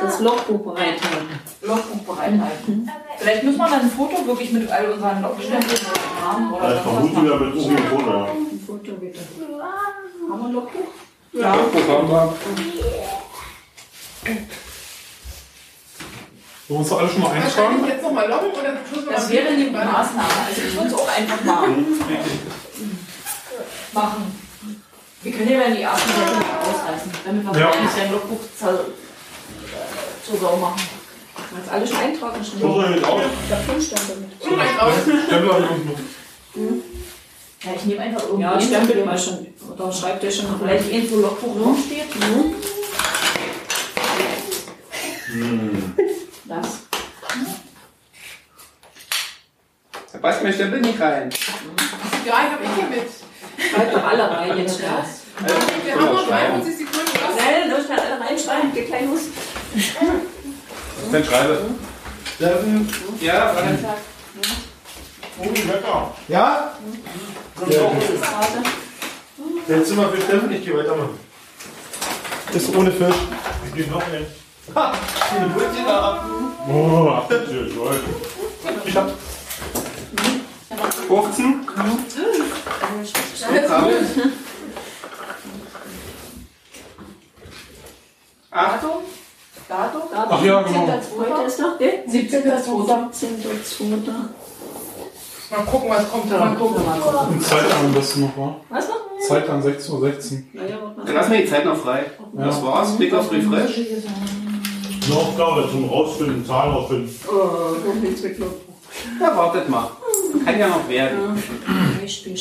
Das 0.01 0.19
Logbuch 0.19 0.73
bereithalten. 0.73 1.39
Logbuch 1.61 2.15
bereithalten. 2.15 2.89
Vielleicht 3.17 3.43
muss 3.43 3.57
man 3.57 3.71
dann 3.71 3.81
ein 3.81 3.91
Foto 3.91 4.25
wirklich 4.27 4.51
mit 4.51 4.69
all 4.71 4.91
unseren 4.91 5.21
Logstempeln 5.21 5.79
haben 6.23 6.51
Ja, 6.51 6.57
oder 6.57 6.75
ich 6.75 6.81
sonst 6.83 6.85
was 6.85 6.93
vermute 6.93 7.21
wieder 7.23 7.35
machen. 7.35 7.55
mit 7.55 7.55
Uwe 7.55 7.75
und 7.75 7.89
Bruder. 7.89 8.27
Ein 8.31 8.63
Foto 8.65 8.91
bitte. 8.93 9.19
Haben 10.29 10.39
wir 10.39 10.45
ein 10.47 10.53
Logbuch? 10.53 10.87
Ja, 11.33 11.51
Programm 11.53 12.11
war. 12.11 12.33
Wollen 16.67 16.67
wir 16.67 16.77
uns 16.77 16.89
da 16.89 16.95
alle 16.97 17.09
schon 17.09 17.21
mal 17.21 17.31
eintragen? 17.31 17.85
jetzt 17.87 18.01
loggen 18.01 18.51
oder 18.51 18.71
noch 18.73 19.13
Das 19.13 19.29
mal 19.29 19.35
wäre 19.35 19.55
die. 19.55 19.69
Maßnahme. 19.69 20.29
Also 20.47 20.61
ich 20.67 20.75
würde 20.75 20.87
es 20.87 20.93
auch 20.93 21.17
einfach 21.17 21.43
mal 21.43 21.67
machen. 23.93 24.44
Wir 25.25 25.31
können 25.31 25.49
ja 25.49 25.59
dann 25.59 25.75
die 25.75 25.81
ersten 25.81 26.07
Sätze 26.07 26.37
nicht 26.37 26.49
ausreißen, 26.61 27.11
damit 27.25 27.43
wir 27.51 27.59
Ja. 27.59 27.81
nicht 27.81 27.95
sein 27.95 28.11
Logbuch 28.11 28.39
zur, 28.59 28.85
zur 30.23 30.37
Sau 30.39 30.55
machen. 30.57 30.79
Kannst 31.51 31.71
alle 31.71 31.87
schon 31.87 31.97
eintragen. 31.97 32.45
Schon. 32.45 32.59
So 32.59 32.83
ich 32.95 33.03
auch. 33.03 33.21
Fünf 33.65 33.87
stand 33.87 34.01
damit. 34.07 34.29
Stempel 34.39 35.51
habe 35.51 35.63
ich 35.63 35.69
unten 35.71 35.87
noch. 35.89 35.97
Ja, 37.63 37.71
ich 37.75 37.85
nehme 37.85 38.01
einfach 38.01 38.21
irgendwie. 38.23 38.41
Ja, 38.43 38.61
stempelt 38.61 39.03
mal 39.03 39.17
schon. 39.17 39.47
Oder 39.73 39.91
schreibt 39.91 40.23
ihr 40.23 40.31
schon 40.31 40.45
Vielleicht 40.59 40.91
irgendwo 40.91 41.15
Logbuch 41.15 41.55
rumsteht. 41.55 42.05
das. 46.45 46.67
Da 50.13 50.17
passt 50.19 50.43
mir 50.43 50.53
Stempel 50.53 50.81
nicht 50.81 50.99
rein. 51.01 51.31
Ja, 52.27 52.33
ich 52.45 52.51
habe 52.51 52.63
ich 52.63 52.69
hier 52.75 52.89
mit. 52.89 53.24
Schreibt 53.57 53.95
doch 53.95 54.03
alle 54.03 54.29
rein 54.29 54.57
jetzt 54.57 54.77
schnell. 54.77 54.89
Wir 55.83 55.95
haben 55.95 56.05
noch 56.13 56.27
53 56.27 56.77
Sekunden. 56.77 57.11
Was? 57.13 57.41
Schnell, 57.41 57.69
los, 57.69 57.85
schnell 57.85 57.99
alle 57.99 58.19
reinschreiben. 58.25 58.73
Geht 58.73 58.87
gleich 58.87 59.05
los. 59.05 59.21
Dann 61.11 61.23
schreibe. 61.23 61.61
Steffen. 62.35 62.89
Ja, 63.21 63.53
Frank. 63.53 63.79
Oh, 65.37 65.43
lecker. 65.43 66.13
Ja? 66.27 66.73
Warte. 67.55 68.63
Jetzt 69.67 69.87
sind 69.87 69.97
wir 69.97 70.09
für 70.09 70.21
Steffen, 70.21 70.51
ich 70.51 70.63
gehe 70.63 70.77
weitermachen. 70.77 71.19
Ist 72.53 72.75
ohne 72.75 72.91
Fisch. 72.91 73.15
Ich 73.67 73.73
gehe 73.73 73.87
noch 73.87 74.03
hin. 74.03 74.25
Die 74.67 74.71
Brötchen 75.53 75.87
ab. 75.87 76.25
Oh, 76.67 77.09
ach, 77.11 77.27
bitte, 77.27 77.53
Leute. 77.75 78.01
Ich 78.85 78.95
hab 78.95 79.11
15. 81.07 81.67
So, 83.35 83.45
Kabel. 83.67 84.05
8. 88.51 88.85
Datum? 89.67 90.01
Ach 90.13 90.43
ja, 90.43 90.61
genau. 90.61 90.87
Heute 90.87 91.47
ist 91.47 91.59
noch 91.59 91.77
der 91.77 92.07
17.02. 92.07 92.45
17.2. 93.11 94.11
Mal 95.51 95.65
gucken, 95.65 95.89
was 95.89 96.11
kommt 96.11 96.31
da. 96.31 96.37
Mal 96.39 96.55
gucken. 96.55 96.81
Und 97.29 97.43
Zeit 97.43 97.65
am 97.71 97.93
besten 97.93 98.21
noch, 98.21 98.37
wa? 98.37 98.55
Was 98.69 98.87
noch? 98.87 98.95
Zeit 99.27 99.49
an 99.49 99.61
16.16 99.63 99.91
Uhr. 99.91 100.11
Naja. 100.53 100.77
Dann 101.05 101.15
lassen 101.15 101.31
wir 101.31 101.41
die 101.41 101.47
Zeit 101.47 101.65
noch 101.65 101.77
frei. 101.77 102.05
Das 102.33 102.63
war's. 102.63 102.95
Klick 102.95 103.13
auf 103.13 103.31
Refresh. 103.31 103.79
Eine 105.05 105.15
Aufgabe 105.15 105.69
zum 105.69 105.89
Rausfinden, 105.89 106.45
Zahlen 106.45 106.73
rausfinden. 106.73 107.15
Oh, 107.27 107.75
kommt 107.85 108.03
nichts 108.03 108.23
Logbuch. 108.23 108.55
Ja, 109.19 109.35
wartet 109.35 109.69
mal. 109.69 109.89
Kann 110.43 110.59
ja 110.59 110.67
noch 110.67 110.89
werden. 110.89 111.41
Beispiel 112.01 112.33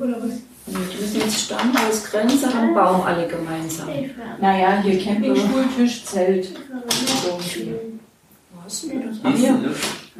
Oder 0.00 0.16
was? 0.22 0.30
Wir 0.66 1.00
müssen 1.00 1.20
jetzt 1.20 1.40
Stammhausgrenze 1.40 2.54
haben, 2.54 2.74
Baum 2.74 3.02
alle 3.02 3.26
gemeinsam. 3.26 3.88
Naja, 4.40 4.80
hier 4.82 5.02
Campingstuhl, 5.02 5.64
Tisch, 5.76 6.04
Zelt. 6.04 6.54
Hast 8.64 8.84
du 8.84 8.88
das? 8.88 9.16
Ach, 9.22 9.34
hier. 9.34 9.74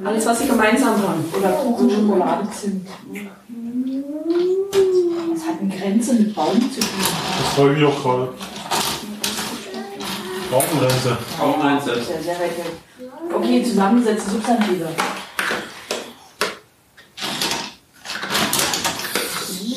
Alles, 0.05 0.27
was 0.27 0.39
sie 0.39 0.47
gemeinsam 0.47 0.97
haben. 1.03 1.25
Oder 1.37 1.51
Kuchen, 1.51 1.91
Schokolade, 1.91 2.49
Zimt. 2.51 2.89
Das 5.35 5.47
hat 5.47 5.61
eine 5.61 5.77
Grenze 5.77 6.15
mit 6.15 6.35
Baum 6.35 6.61
zu 6.73 6.81
tun. 6.81 6.89
Das 7.39 7.55
freue 7.55 7.73
ich 7.73 7.79
mich 7.79 7.89
auch 7.89 8.03
gerade. 8.03 8.29
Baumgrenze. 10.51 11.19
Baumgrenze. 11.39 11.95
Sehr, 12.03 12.23
sehr 12.23 12.41
weit 12.41 12.57
weg. 12.59 12.73
Okay, 13.35 13.63
zusammengesetzte 13.63 14.31
Substantive. 14.31 14.89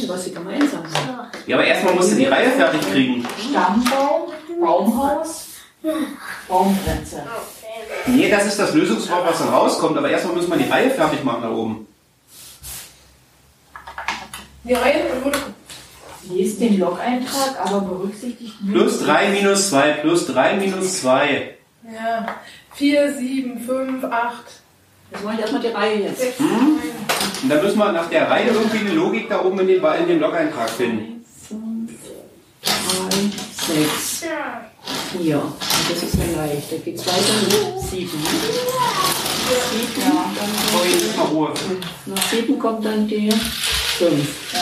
Was 0.08 0.26
sie 0.26 0.34
gemeinsam 0.34 0.84
haben. 0.84 1.32
Ja, 1.48 1.56
aber 1.56 1.66
erstmal 1.66 1.94
musst 1.94 2.12
du 2.12 2.16
die 2.16 2.26
Reihe 2.26 2.52
fertig 2.52 2.82
kriegen. 2.92 3.26
Stammbaum, 3.50 4.32
Baumhaus, 4.60 5.46
Baumgrenze. 6.50 7.24
Nee, 8.08 8.30
das 8.30 8.46
ist 8.48 8.60
das 8.60 8.74
Lösungswort, 8.74 9.26
was 9.26 9.40
dann 9.40 9.50
rauskommt. 9.50 9.98
Aber 9.98 10.10
erstmal 10.10 10.36
müssen 10.36 10.50
wir 10.52 10.58
die 10.58 10.70
Reihe 10.70 10.92
fertig 10.92 11.24
machen 11.24 11.44
da 11.44 11.50
oben. 11.50 11.88
Die 14.64 14.74
Reihe 14.74 15.24
wurde. 15.24 15.40
Lest 16.30 16.60
den 16.62 16.80
Log-Eintrag, 16.80 17.60
aber 17.66 17.82
berücksichtigt 17.82 18.54
nur 18.62 18.74
Plus 18.84 19.00
3 19.04 19.30
minus 19.30 19.70
2, 19.70 19.92
plus 19.94 20.28
3 20.28 20.56
minus 20.58 21.02
2. 21.02 21.56
Ja. 21.94 22.28
4, 22.76 23.14
7, 23.18 23.60
5, 23.60 24.04
8, 24.04 24.34
Jetzt 25.12 25.24
wollen 25.26 25.36
wir 25.36 25.42
erstmal 25.42 25.62
die 25.62 25.68
Reihe 25.68 26.02
jetzt. 26.04 26.22
6, 26.22 26.40
Hm? 26.40 26.48
9. 26.48 26.58
Und 27.44 27.50
dann 27.50 27.62
müssen 27.64 27.78
wir 27.80 27.92
nach 27.92 28.10
der 28.10 28.30
Reihe 28.30 28.48
irgendwie 28.50 28.78
eine 28.78 28.92
Logik 28.94 29.28
da 29.30 29.44
oben 29.44 29.60
in 29.60 29.68
dem, 29.68 29.84
in 29.84 30.08
dem 30.08 30.20
Log-Eintrag 30.22 30.70
finden. 30.70 31.26
3, 32.64 33.74
6, 33.74 34.24
4. 35.18 35.38
Und 35.38 35.54
das 35.90 36.04
ist 36.04 36.16
ja 36.16 36.42
leicht. 36.42 36.72
Da 36.72 36.78
geht 36.78 36.96
es 36.96 37.06
weiter 37.06 37.34
mit 37.44 37.82
7. 37.90 38.10
7, 38.10 38.10
So, 40.72 40.84
jetzt 40.86 41.02
ist 41.04 41.18
mal 41.18 41.26
Ruhe. 41.26 41.54
nach 42.06 42.30
7 42.30 42.58
kommt 42.60 42.86
dann 42.86 43.08
die 43.08 43.30
5. 43.32 44.54
Ja. 44.54 44.60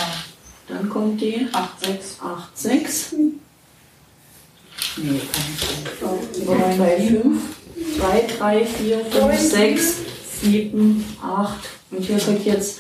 Dann 0.70 0.88
kommt 0.88 1.20
die 1.20 1.48
8, 1.52 1.86
6. 1.86 2.18
8, 2.22 2.58
6. 2.58 3.16
Nee, 4.98 5.22
2, 6.46 7.00
5. 7.00 7.38
2, 7.98 8.28
3, 8.38 8.66
4, 8.66 9.06
5, 9.06 9.40
6, 9.40 9.96
7, 10.42 11.06
8. 11.22 11.58
Und 11.92 12.04
hier 12.04 12.20
kommt 12.20 12.46
jetzt, 12.46 12.80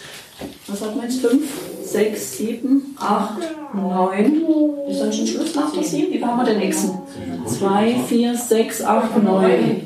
was 0.68 0.82
hat 0.82 0.95
man 0.95 1.06
jetzt? 1.06 1.22
5, 1.22 1.44
6, 1.84 2.38
7, 2.38 2.95
8, 2.99 3.40
9. 3.74 4.44
Ist 4.90 5.02
dann 5.02 5.14
schon 5.14 5.28
Schluss 5.28 5.56
nach 5.56 5.72
der 5.74 5.84
7? 5.84 6.14
Wie 6.14 6.24
haben 6.24 6.38
wir 6.38 6.45
den 6.45 6.60
nächsten? 6.60 6.91
2, 7.48 7.95
4, 8.07 8.36
6, 8.38 8.84
8, 8.84 9.24
9. 9.24 9.82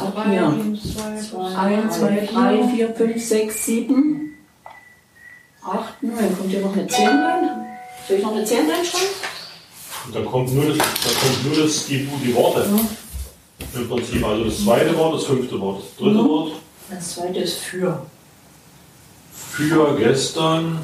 Ab 0.00 0.26
hier. 0.28 0.54
1, 1.56 1.98
2, 1.98 2.28
3, 2.32 2.68
4, 2.68 2.94
5, 2.94 3.24
6, 3.24 3.66
7, 3.66 4.31
8, 5.64 6.02
9. 6.02 6.36
Kommt 6.36 6.50
hier 6.50 6.60
noch 6.60 6.72
eine 6.72 6.86
10 6.86 7.06
rein? 7.06 7.50
Soll 8.08 8.16
ich 8.18 8.22
noch 8.22 8.32
eine 8.34 8.44
10 8.44 8.70
reinschreiben? 8.70 9.08
Und 10.06 10.16
da 10.16 10.20
kommt 10.22 10.52
nur 10.52 10.64
das, 10.66 10.78
da 10.78 11.10
kommt 11.20 11.44
nur 11.46 11.64
das, 11.64 11.86
die, 11.86 12.08
die 12.24 12.34
Worte. 12.34 12.66
Im 13.74 13.88
Prinzip. 13.88 14.24
Also 14.24 14.44
das 14.44 14.64
zweite 14.64 14.96
Wort, 14.96 15.14
das 15.14 15.24
fünfte 15.24 15.60
Wort. 15.60 15.80
Das 15.82 15.96
dritte 15.96 16.18
Mhm. 16.22 16.28
Wort 16.28 16.52
Das 16.90 17.14
zweite 17.14 17.38
ist 17.38 17.58
für. 17.58 18.02
für 19.32 19.96
gestern. 19.96 20.80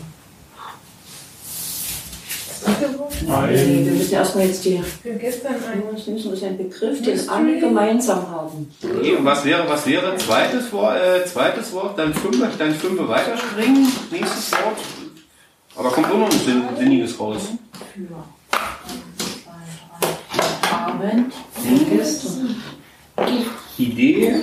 Nee, 2.67 3.85
wir 3.85 3.93
müssen 3.93 4.13
erstmal 4.13 4.47
jetzt 4.47 4.65
die. 4.65 4.79
Für 5.03 5.15
gestern 5.15 5.55
ein. 5.55 5.83
Wir 6.05 6.13
müssen 6.13 6.31
uns 6.31 6.43
einen 6.43 6.57
Begriff, 6.57 7.03
den 7.03 7.29
alle 7.29 7.59
gemeinsam 7.59 8.29
haben. 8.29 8.71
Okay, 8.83 9.17
und 9.17 9.25
was 9.25 9.45
wäre, 9.45 9.69
was 9.69 9.87
wäre 9.87 10.17
zweites 10.17 10.73
Wort, 10.73 10.97
äh, 10.97 11.25
zweites 11.25 11.73
Wort, 11.73 11.99
dann 11.99 12.15
fünf, 12.15 12.39
dann 12.59 12.75
fünf 12.75 13.09
weiterspringen, 13.09 13.87
nächstes 14.11 14.53
Wort. 14.53 14.79
Aber 15.77 15.91
kommt 15.91 16.07
auch 16.07 16.19
noch 16.19 16.31
ein 16.31 16.39
Sinn, 16.39 16.63
Sinniges 16.77 17.21
raus. 17.21 17.43
Abend. 20.73 21.33
Gestern. 21.91 22.57
Idee. 23.79 24.35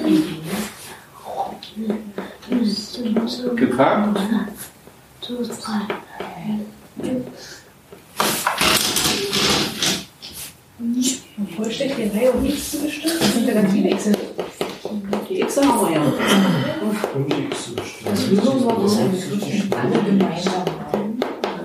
Gepackt. 3.55 4.19
Vollständige 11.55 12.13
Reihe 12.13 12.31
und 12.31 12.43
nichts 12.43 12.71
zu 12.71 12.79
bestimmen. 12.79 13.13
Das 13.19 13.33
sind 13.33 13.47
ja 13.47 13.53
ganz 13.53 13.71
viele 13.71 13.91
X. 13.91 14.09
Die 15.29 15.41
X 15.41 15.57
haben 15.57 15.89
wir 15.89 15.95
ja. 15.95 16.01
Um 17.15 17.27
die 17.27 17.45
X 17.45 17.65
zu 17.65 17.75
bestimmen. 17.75 18.11
Das 18.11 18.27
Lösungswort 18.29 18.85
ist 18.85 18.97
ein 18.97 19.11
Begriff, 19.11 19.39
den 19.39 19.73
alle 19.73 20.03
gemeinsam 20.03 20.53
haben. 20.91 21.19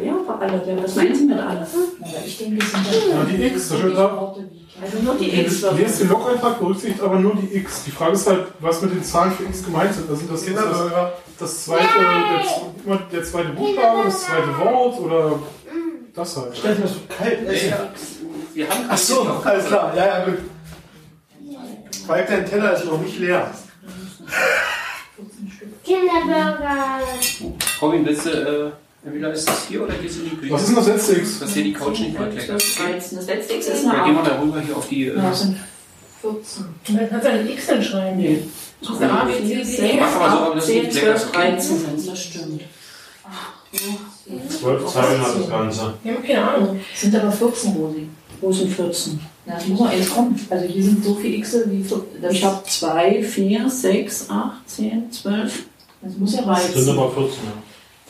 Ja, 0.04 0.12
aber 0.12 0.40
alle. 0.40 0.62
Ja, 0.64 0.82
Was 0.82 0.94
meinen 0.94 1.14
Sie 1.14 1.24
mit 1.24 1.38
alle? 1.38 1.60
Aber 1.60 2.24
ich 2.24 2.38
denke, 2.38 2.58
es 2.62 2.70
sind 2.70 2.86
Ja, 3.10 3.24
die 3.24 3.42
X, 3.46 3.68
da 3.68 3.76
steht 3.78 3.96
da. 3.96 4.16
Worte 4.16 4.48
wie 4.48 4.84
Also 4.84 4.98
nur 5.02 5.14
die 5.16 5.40
X. 5.40 5.60
Der 5.60 5.78
erste 5.78 6.04
Log-Eintrag 6.04 6.58
berücksichtigt 6.60 7.02
aber 7.02 7.18
nur 7.18 7.34
die 7.34 7.56
X. 7.56 7.82
Die 7.84 7.90
Frage 7.90 8.12
ist 8.12 8.28
halt, 8.28 8.46
was 8.60 8.80
mit 8.82 8.92
den 8.92 9.02
Zahlen 9.02 9.32
für 9.32 9.42
X 9.42 9.64
gemeint 9.64 9.92
sind. 9.92 10.08
Also 10.08 10.22
das, 10.30 10.44
das, 10.44 10.54
das, 10.54 10.92
das 11.36 11.64
zweite, 11.64 11.82
der, 12.86 12.96
der 13.12 13.24
zweite 13.24 13.48
Buchstabe, 13.50 14.04
das 14.04 14.20
zweite 14.20 14.56
Wort 14.58 15.00
oder 15.00 15.38
das 16.14 16.36
halt. 16.36 16.56
Stell 16.56 16.76
dir 16.76 16.82
das 16.82 16.92
so 16.92 17.00
kalt. 17.08 17.38
Wir 18.54 18.68
haben 18.68 18.84
Ach 18.88 18.98
so, 18.98 19.22
alles 19.44 19.66
klar. 19.66 19.92
Ja, 19.96 20.06
ja, 20.06 20.24
gut. 20.24 20.38
Weil 22.06 22.24
dein 22.26 22.46
Teller 22.46 22.72
ist 22.76 22.84
noch 22.84 23.00
nicht 23.00 23.18
leer. 23.18 23.50
Kinderburger. 25.84 27.00
Robin, 27.80 28.04
willst 28.06 28.26
du, 28.26 28.30
äh, 28.30 29.06
entweder 29.06 29.32
ist 29.32 29.48
das 29.48 29.66
hier 29.66 29.84
oder 29.84 29.94
gehst 29.94 30.18
du 30.18 30.22
in 30.24 30.30
die 30.30 30.36
Küche? 30.36 30.52
Was 30.52 30.62
ist 30.62 30.68
denn 30.68 30.76
das 30.76 30.86
letzte 30.86 31.16
X? 31.18 31.40
Dass 31.40 31.52
hier 31.52 31.64
die 31.64 31.72
Couch 31.72 31.98
nicht 32.00 32.18
mal 32.18 32.30
kleckert. 32.30 32.62
13. 32.78 33.16
Das 33.18 33.26
letzte 33.26 33.54
X 33.54 33.66
ist 33.68 33.84
Dann 33.84 33.92
eine 33.96 34.04
gehen 34.04 34.14
wir 34.14 34.22
8. 34.22 34.30
da 34.30 34.40
rüber 34.40 34.60
hier 34.60 34.76
auf 34.76 34.88
die. 34.88 35.06
Äh, 35.08 35.16
Ja, 35.16 35.32
sind 35.32 35.56
14. 36.20 36.64
Und 36.88 36.96
dann 36.98 37.08
kannst 37.10 37.26
du 37.26 37.30
eine 37.30 37.50
X 37.50 37.66
dann 37.66 37.82
schreiben. 37.82 38.16
Nee. 38.18 38.42
Das 38.80 38.90
ist 38.90 39.02
A, 39.02 39.24
B, 39.24 39.32
C, 39.32 39.38
4, 39.46 39.56
D, 39.56 39.64
6, 39.64 39.78
E. 39.78 39.96
Mach 40.00 40.14
aber 40.16 40.30
so, 40.30 40.36
aber 40.38 40.48
8, 40.50 40.56
das 40.56 40.66
10, 40.66 40.82
nicht 40.84 40.94
lecker 40.94 41.16
12, 41.16 41.24
ist. 41.26 41.34
13 41.34 41.78
sind 41.78 42.10
das 42.12 42.22
stimmt. 42.22 42.62
Zwölf 44.60 44.86
Zeilen 44.92 45.20
hat 45.20 45.36
das 45.38 45.48
Ganze. 45.48 45.94
Wir 46.02 46.14
haben 46.14 46.22
keine 46.24 46.50
Ahnung. 46.50 46.80
Es 46.92 47.00
sind 47.00 47.14
aber 47.14 47.30
14, 47.32 47.72
Rosi. 47.74 48.08
Wo 48.40 48.52
sind 48.52 48.72
14? 48.72 49.20
Ja, 49.46 49.56
es 49.58 49.66
muss 49.66 49.80
noch 49.80 49.88
eins 49.90 50.10
kommen. 50.10 50.46
Also 50.48 50.66
hier 50.66 50.84
sind 50.84 51.04
so 51.04 51.14
viele 51.14 51.36
X 51.36 51.56
wie 51.66 51.82
14. 51.82 52.06
Das, 52.22 52.32
Ich 52.32 52.44
habe 52.44 52.62
2, 52.64 53.22
4, 53.22 53.68
6, 53.70 54.30
8, 54.30 54.52
10, 54.68 55.12
12. 55.12 55.66
das 56.02 56.16
muss 56.16 56.34
ja 56.34 56.42
Das 56.42 56.72
sind 56.72 56.98
aber 56.98 57.10
14, 57.10 57.38
ja. 57.44 57.52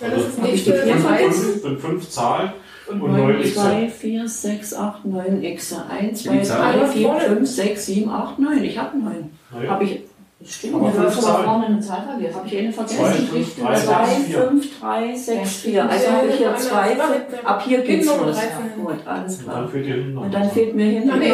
Dann 0.01 0.13
ist 0.13 0.29
es 0.29 0.39
Hab 0.39 0.45
ich 0.47 0.53
nicht 0.53 0.65
vier 0.65 0.75
Fünf, 0.77 1.07
fünf, 1.07 1.63
sind 1.63 1.81
fünf 1.81 2.09
Zahlen 2.09 2.53
Und 2.89 3.03
und 3.03 3.13
neun 3.13 3.33
neun 3.33 3.41
X. 3.41 3.55
2, 3.55 3.89
4, 3.89 4.29
6, 4.29 4.75
8, 4.75 5.05
9 5.05 5.43
X. 5.45 5.75
1, 5.91 6.25
Ja, 6.25 6.33
die 6.33 6.39
2, 6.43 6.45
Zahlen. 6.45 6.81
3, 6.81 6.87
4, 6.89 7.21
5, 7.21 7.49
6, 7.51 7.87
7, 7.87 8.11
8, 8.11 8.39
9. 8.39 8.65
Ich 8.65 8.79
habe 8.79 8.99
9. 8.99 9.31
Naja. 9.53 9.71
Habe 9.71 9.85
ich. 9.85 10.01
Stimmt. 10.43 10.75
Du 10.75 10.87
hast 10.89 10.97
aber 10.99 11.11
Zahlen. 11.21 11.45
vorne 11.45 11.67
eine 11.67 11.81
Zahl 11.81 12.03
vergessen. 12.03 12.37
Habe 12.37 12.49
ich 12.49 12.59
eine 12.59 12.73
Zwei, 12.73 12.85
vergessen? 12.87 13.29
fünf, 13.29 13.57
drei, 13.61 13.75
2, 13.77 14.07
sechs, 14.07 14.27
vier. 14.27 14.39
5, 14.49 14.81
3, 14.81 15.15
6, 15.17 15.57
4. 15.57 15.91
Also 15.91 16.07
habe 16.11 16.27
ich 16.29 16.35
hier 16.37 16.57
2. 16.57 16.97
Ab 17.45 17.63
hier 17.63 17.83
geht's 17.83 18.07
Genau, 18.11 18.25
los. 18.25 18.37
13. 18.37 18.85
Gut, 18.85 19.07
alles 19.07 19.43
klar. 19.43 19.69
hier. 19.73 20.19
Und 20.19 20.33
dann 20.35 20.51
fehlt 20.51 20.75
mir 20.75 20.85
hinten 20.87 21.09
noch 21.09 21.19
die, 21.19 21.25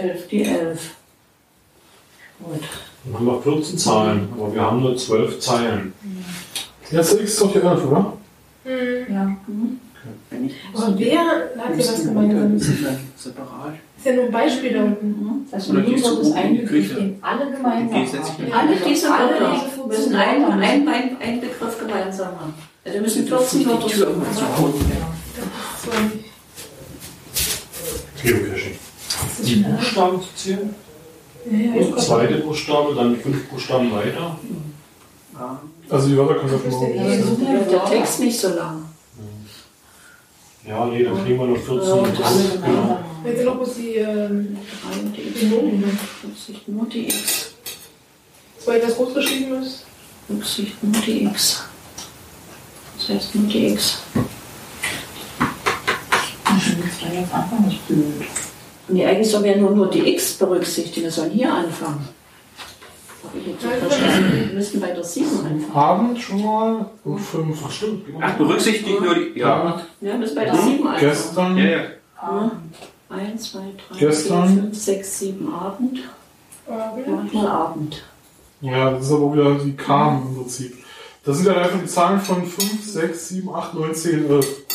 äh, 0.00 0.14
die 0.30 0.42
11. 0.44 0.90
Gut. 2.42 2.60
Dann 3.04 3.14
haben 3.14 3.26
wir 3.26 3.42
14 3.42 3.78
Zahlen, 3.78 4.28
aber 4.36 4.54
wir 4.54 4.62
haben 4.62 4.80
nur 4.80 4.96
12 4.96 5.38
Zeilen. 5.38 5.92
Letzte 6.90 7.20
X 7.20 7.32
ist 7.32 7.40
doch 7.42 7.52
die 7.52 7.58
11, 7.60 7.84
oder? 7.86 8.12
Ja. 9.08 9.36
Wenn 10.36 10.46
ich 10.46 10.54
Aber 10.74 10.98
wer 10.98 11.20
hat 11.20 11.74
hier 11.74 11.78
was 11.78 12.04
gemeinsam? 12.04 12.56
Ist 12.56 12.70
Separat. 13.16 13.74
ja 14.04 14.12
nur 14.12 14.24
ein 14.24 14.32
Beispiel 14.32 14.72
da 14.74 14.82
unten. 14.84 15.06
Mhm. 15.06 15.46
Das 15.50 15.68
Lösungswort 15.68 16.22
ist 16.22 16.32
ein 16.32 16.56
den 16.56 17.18
alle 17.22 17.50
gemeinsam 17.50 18.06
Alle 18.52 18.76
diese 18.86 19.06
14 19.06 19.88
müssen 19.88 20.14
einen, 20.14 20.44
einen, 20.44 20.88
einen, 20.88 21.16
einen 21.20 21.40
Begriff 21.40 21.78
gemeinsam 21.78 22.28
haben. 22.28 22.54
Also 22.84 23.00
müssen 23.00 23.26
14 23.26 23.66
Wörter. 23.66 23.88
So. 23.88 24.06
Geocaching. 28.22 28.78
Die 29.44 29.56
Buchstaben 29.56 30.20
zu 30.20 30.28
zählen. 30.34 30.74
Ja, 31.48 31.96
zweite 31.96 32.38
Buchstabe, 32.38 32.94
dann 32.94 33.16
fünf 33.16 33.48
Buchstaben 33.48 33.92
weiter. 33.92 34.38
Also 35.88 36.08
die 36.08 36.16
Wörter 36.16 36.34
können 36.34 36.50
wir 36.50 36.58
Dann 36.58 37.52
wird 37.52 37.72
der 37.72 37.84
Text 37.84 38.20
nicht 38.20 38.38
so 38.38 38.48
lang. 38.48 38.85
Ja, 40.68 40.84
nee, 40.86 41.04
dann 41.04 41.24
kriegen 41.24 41.38
wir 41.38 41.46
nur 41.46 41.58
14. 41.58 41.88
Ja, 41.88 41.96
Das 42.02 42.26
Alle 42.26 42.42
ist, 42.42 42.64
genau. 42.64 42.98
Jetzt 43.24 43.44
noch 43.44 43.56
bloß 43.56 43.74
die, 43.76 43.94
ähm, 43.96 44.58
und 45.00 45.16
die? 45.16 45.84
Rücksicht 46.24 46.68
nur 46.68 46.86
die 46.86 47.06
X. 47.06 47.54
Zwei, 48.58 48.78
das 48.80 48.96
groß 48.96 49.14
geschrieben 49.14 49.62
ist. 49.62 49.84
Rücksicht 50.28 50.82
nur 50.82 51.00
die 51.02 51.24
X. 51.24 51.64
Das 52.98 53.08
heißt 53.08 53.34
nur 53.36 53.48
die 53.48 53.68
X. 53.68 53.98
Das 56.44 57.02
war 57.02 57.14
ja 57.14 57.20
am 57.20 57.42
Anfang 57.42 57.66
nicht 57.68 57.86
blöd. 57.86 58.04
Und 58.88 58.94
die 58.96 59.04
eigentlich 59.04 59.30
sollen 59.30 59.44
wir 59.44 59.56
nur, 59.56 59.70
nur 59.70 59.90
die 59.90 60.14
X 60.14 60.34
berücksichtigen. 60.34 61.04
Wir 61.04 61.12
sollen 61.12 61.30
hier 61.30 61.52
anfangen. 61.52 62.00
Habe 62.00 62.08
ich 62.08 62.08
jetzt 62.08 62.10
so 62.10 62.10
verstanden. 62.10 63.15
Wir 63.32 64.54
müssten 64.54 64.80
bei 64.80 64.90
der 64.90 65.04
7 65.04 65.26
anfangen. 65.26 65.72
Abend 65.74 66.20
schon 66.20 66.44
mal 66.44 66.86
um 67.04 67.18
5. 67.18 67.58
Ach 67.64 67.70
stimmt. 67.70 68.04
Ach, 68.20 68.34
berücksichtigt 68.36 69.00
nur 69.00 69.14
die. 69.14 69.38
Ja. 69.38 69.46
Ja, 69.46 69.82
wir 70.00 70.14
müssen 70.14 70.34
bei 70.34 70.44
der 70.44 70.54
7 70.54 70.86
anfangen. 70.86 71.00
Gestern. 71.00 71.58
Ja, 71.58 71.64
ja. 71.64 71.80
Ja. 72.22 72.50
1, 73.08 73.52
2, 73.52 73.58
3, 73.90 73.98
Gestern. 73.98 74.48
4, 74.48 74.62
5, 74.62 74.76
6, 74.78 75.18
7 75.18 75.54
Abend. 75.54 76.00
Abend. 76.68 77.08
Manchmal 77.08 77.46
Abend. 77.46 78.02
Ja, 78.60 78.90
das 78.90 79.06
ist 79.06 79.12
aber 79.12 79.32
wieder 79.32 79.54
die 79.54 79.76
Kamen 79.76 80.28
im 80.28 80.34
Prinzip. 80.36 80.76
Das 81.24 81.36
sind 81.36 81.46
ja 81.46 81.54
einfach 81.54 81.78
die 81.80 81.86
Zahlen 81.86 82.20
von 82.20 82.46
5, 82.46 82.84
6, 82.84 83.28
7, 83.28 83.54
8, 83.54 83.74
9, 83.74 83.94
10, 83.94 84.30
11. 84.30 84.65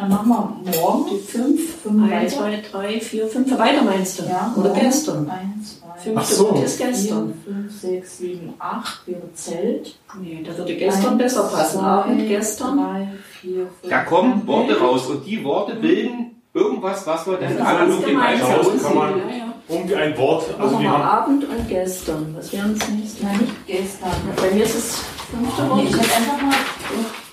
Dann 0.00 0.08
machen 0.08 0.28
wir 0.64 0.80
morgen. 0.80 1.06
Die 1.10 1.18
5, 1.18 1.76
Fünf 1.82 2.12
1, 2.12 2.36
weiter. 2.36 2.62
2, 2.72 2.78
3, 2.88 3.00
4, 3.00 3.26
5. 3.28 3.58
Weiter 3.58 3.82
meinst 3.82 4.18
du? 4.18 4.22
Ja, 4.24 4.52
Oder 4.56 4.68
morgen. 4.70 4.80
gestern? 4.80 5.30
1, 5.30 5.80
2, 5.80 5.86
Ach 6.16 6.24
Fünfte 6.24 6.34
so. 6.34 6.62
Ist 6.64 6.78
gestern. 6.78 7.34
5, 7.44 7.80
6, 7.80 8.18
7, 8.18 8.54
8 8.58 9.06
wäre 9.06 9.32
Zelt. 9.34 9.96
Nee, 10.20 10.42
da 10.46 10.56
würde 10.56 10.74
gestern 10.76 11.06
Eins, 11.12 11.18
besser 11.22 11.42
passen. 11.44 11.78
zwei, 11.80 11.86
Abend, 11.86 12.28
gestern. 12.28 12.76
3, 12.78 13.08
4, 13.42 13.54
5. 13.54 13.68
Da 13.90 13.98
kommen 14.04 14.46
Worte 14.46 14.80
raus 14.80 15.06
und 15.06 15.26
die 15.26 15.44
Worte 15.44 15.74
bilden 15.76 16.40
irgendwas, 16.54 17.06
was 17.06 17.26
wir 17.26 17.36
dann 17.36 17.88
irgendwie 17.88 18.10
gemeinsam. 18.10 18.50
einbauen. 18.52 18.82
kann 18.82 18.94
man- 18.96 19.88
Ja, 19.88 19.98
ein 19.98 20.18
Wort. 20.18 20.44
Also 20.58 20.72
Machen 20.74 20.82
wir 20.82 20.90
haben 20.90 21.02
Abend 21.02 21.44
und 21.44 21.68
gestern. 21.68 22.34
Was 22.36 22.52
wären 22.52 22.76
das 22.76 22.88
nächste? 22.88 23.24
Nein, 23.24 23.38
nicht 23.40 23.66
gestern. 23.68 24.10
Bei 24.34 24.50
mir 24.50 24.64
ist 24.64 24.74
es 24.74 24.96
fünfte 25.30 25.62
Nee, 25.76 25.82
ich 25.84 25.92
habe 25.92 26.02
einfach 26.02 26.42
mal 26.42 26.54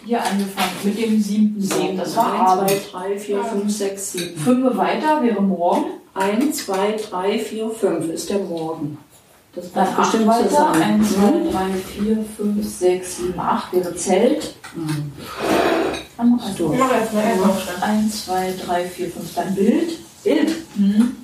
hier 0.08 0.24
angefangen 0.24 0.72
mit 0.84 0.98
dem 0.98 1.22
siebten 1.22 1.62
Sieben. 1.62 1.98
Das 1.98 2.16
war 2.16 2.32
1, 2.34 2.50
Abend. 2.50 2.70
2, 2.92 3.00
3, 3.10 3.20
4, 3.20 3.44
5, 3.44 3.78
6, 3.78 4.12
7. 4.14 4.40
Fünf 4.40 4.78
weiter 4.78 5.22
wäre 5.22 5.42
morgen. 5.42 5.86
1, 6.14 6.66
2, 6.66 6.96
3, 7.10 7.40
4, 7.40 7.70
5 7.70 8.06
ist 8.10 8.30
der 8.30 8.40
Morgen. 8.40 8.98
Das 9.54 9.72
Dann 9.74 9.88
acht 9.88 9.98
bestimmt 9.98 10.28
weiter. 10.28 10.50
zusammen. 10.50 10.82
1, 10.82 11.12
Mhm. 11.18 11.52
2, 11.52 11.52
3, 11.52 11.74
4, 12.04 12.26
5, 12.38 12.68
6, 12.80 13.18
7, 13.18 13.40
8 13.40 13.74
wäre 13.74 13.96
Zelt. 13.96 14.56
Mhm. 14.76 15.12
Dann 16.16 16.32
mach 16.32 16.56
Du. 16.56 16.74
Erstmal 16.74 17.24
Aufstand. 17.44 17.84
1, 17.84 18.26
2, 18.26 18.54
3, 18.66 18.86
4, 18.86 19.12
5, 19.12 19.36
dann 19.36 19.56
Bild. 19.56 20.24
Bild. 20.24 20.56
Mhm. 20.76 21.18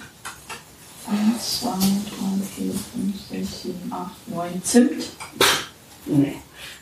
1, 1.10 1.60
2, 1.62 1.70
3, 1.70 1.76
4, 2.56 2.72
5, 2.74 3.16
6, 3.32 3.62
7, 3.64 3.92
8, 3.94 4.28
9. 4.28 4.62
Zimt. 4.64 5.04
Nee. 6.06 6.36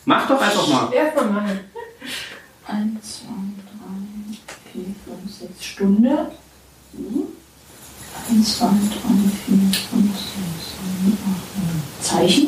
Mach 0.06 0.28
doch 0.28 0.42
einfach 0.42 0.68
mal. 0.68 0.94
Erstmal 0.94 1.26
machen. 1.26 1.60
1, 2.72 3.02
2, 3.02 3.26
3, 3.76 4.38
4, 4.72 4.96
5, 5.06 5.40
6 5.40 5.66
Stunde. 5.66 6.32
1, 8.30 8.58
2, 8.58 8.66
3, 8.66 8.74
4, 9.46 9.58
5, 9.58 10.16
6, 10.16 10.32
7, 11.02 11.18
8, 11.18 11.58
9. 11.58 11.84
Zeichen. 12.02 12.48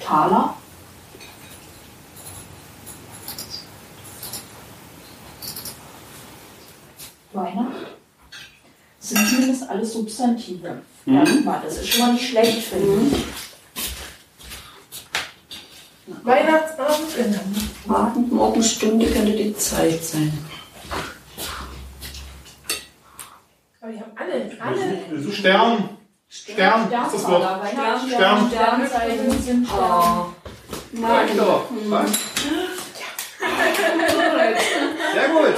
Taler. 0.00 0.56
Weihnacht. 7.32 7.76
Sind 8.98 9.28
zumindest 9.28 9.68
alles 9.68 9.92
Substantive. 9.92 10.82
Mhm. 11.06 11.44
Das 11.62 11.78
ist 11.78 11.88
schon 11.88 12.00
mal 12.00 12.12
nicht 12.14 12.28
schlecht, 12.28 12.62
finde 12.62 13.02
ich. 13.06 13.49
Weihnachtsabend, 16.22 17.16
genau. 17.16 17.40
Warten, 17.86 18.28
Morgenstunde 18.34 19.06
könnte 19.06 19.32
die 19.32 19.56
Zeit 19.56 20.02
sein. 20.02 20.32
Aber 23.80 23.92
die 23.92 24.00
haben 24.00 24.12
alle, 24.16 24.50
alle. 24.60 25.32
Stern. 25.32 25.88
Stern, 26.28 26.84
ist 26.84 27.14
das 27.14 27.28
Wort. 27.28 27.68
Stern, 27.72 28.08
Stern. 28.08 28.50
Sternzeichen 28.50 29.42
sind 29.42 29.66
Stern. 29.66 30.34
Sag 31.00 31.30
ich 31.30 31.36
doch. 31.36 31.64
Was? 31.88 32.10
Sehr 35.12 35.28
gut. 35.28 35.54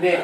Nee. 0.00 0.18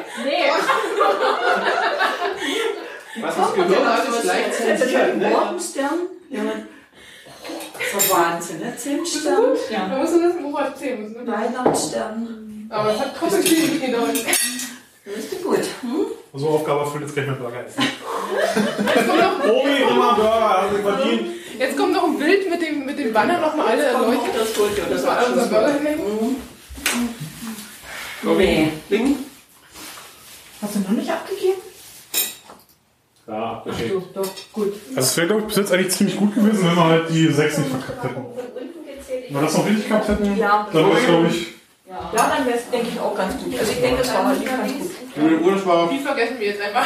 Was 3.21 3.35
das 3.35 3.53
Gehirn 3.53 3.85
hat, 3.85 4.07
ist 4.07 4.23
leicht 4.23 4.53
zensiert, 4.53 5.17
ne? 5.17 5.29
Morgenstern. 5.29 5.99
Ja. 6.29 6.41
Das 7.93 8.03
ist 8.03 8.11
Wahnsinn, 8.13 8.59
ne? 8.59 8.75
Zimtstern. 8.77 9.41
Da 9.69 9.73
Ja. 9.73 9.87
musst 9.97 10.13
du 10.13 10.21
wissen, 10.21 10.43
wo 10.43 10.51
wir 10.51 10.59
erzählen 10.65 11.01
müssen. 11.01 11.23
Ne? 11.25 11.31
Weihnachtsstern. 11.31 12.67
Aber 12.69 12.93
es 12.93 12.99
hat 12.99 13.15
trotzdem 13.17 13.41
viel 13.43 13.79
gedauert. 13.79 14.09
Richtig 15.05 15.43
gut. 15.43 15.57
Hm? 15.81 16.05
So 16.35 16.49
Aufgabe 16.49 16.81
erfüllt, 16.81 17.03
jetzt 17.05 17.15
kann 17.15 17.23
ich 17.23 17.29
mir 17.31 17.35
Burger 17.37 17.65
essen. 17.65 17.81
Jetzt 17.81 19.07
kommt 19.07 19.19
noch, 19.19 19.43
Obi, 19.45 19.81
immer 19.91 20.13
Burger, 20.15 20.69
verdient. 20.83 21.21
jetzt 21.57 21.77
kommt 21.77 21.93
noch 21.93 22.03
ein 22.03 22.19
Bild 22.19 22.47
mit 22.49 22.61
dem, 22.61 22.85
mit 22.85 22.99
dem 22.99 23.11
Banner 23.11 23.39
nochmal 23.39 23.67
alle 23.69 23.83
erleuchtet. 23.85 24.35
Das 24.35 24.55
holt 24.57 24.77
ihr. 24.77 24.85
Das 24.87 25.03
war 25.07 25.25
unser 25.27 25.47
Burger 25.47 25.73
hinlegen. 25.73 26.35
Nee. 28.21 28.71
Bing. 28.89 29.17
Hast 30.61 30.75
du 30.75 30.79
noch 30.79 30.89
nicht 30.89 31.09
abgegeben? 31.09 31.61
Ja, 33.29 33.63
okay. 33.65 33.91
Doch, 33.93 34.23
doch, 34.23 34.29
gut. 34.51 34.73
Also 34.95 34.99
es 35.01 35.17
wäre, 35.17 35.27
glaube 35.27 35.41
ich, 35.41 35.47
bis 35.47 35.55
jetzt 35.57 35.71
eigentlich 35.71 35.91
ziemlich 35.91 36.17
gut 36.17 36.33
gewesen, 36.33 36.65
wenn 36.65 36.75
wir 36.75 36.83
halt 36.85 37.09
die 37.09 37.27
sechs 37.31 37.57
nicht 37.59 37.69
verkackt 37.69 38.03
hätten. 38.03 38.25
Wenn 39.27 39.35
wir 39.35 39.41
das 39.41 39.57
noch 39.57 39.65
richtig 39.67 39.87
gehabt 39.87 40.07
hätten, 40.07 40.37
Ja. 40.37 40.67
dann 40.73 40.85
wäre 40.85 40.97
es, 40.97 41.05
glaube 41.05 41.27
ich, 41.27 41.47
Ja, 41.87 42.31
dann 42.35 42.45
wäre 42.47 42.57
es, 42.57 42.69
denke 42.69 42.87
ich, 42.93 42.99
auch 42.99 43.15
ganz 43.15 43.33
gut. 43.43 43.59
Also 43.59 43.71
ich 43.71 43.81
denke, 43.81 43.97
das 44.01 44.13
war 44.13 44.25
halt 44.27 44.45
ganz 44.45 44.73
gut. 44.73 44.91
Viel 45.13 45.39
Uhr? 45.39 45.89
Die 45.91 45.99
vergessen 45.99 46.35
wir 46.39 46.47
jetzt 46.47 46.61
einfach. 46.61 46.85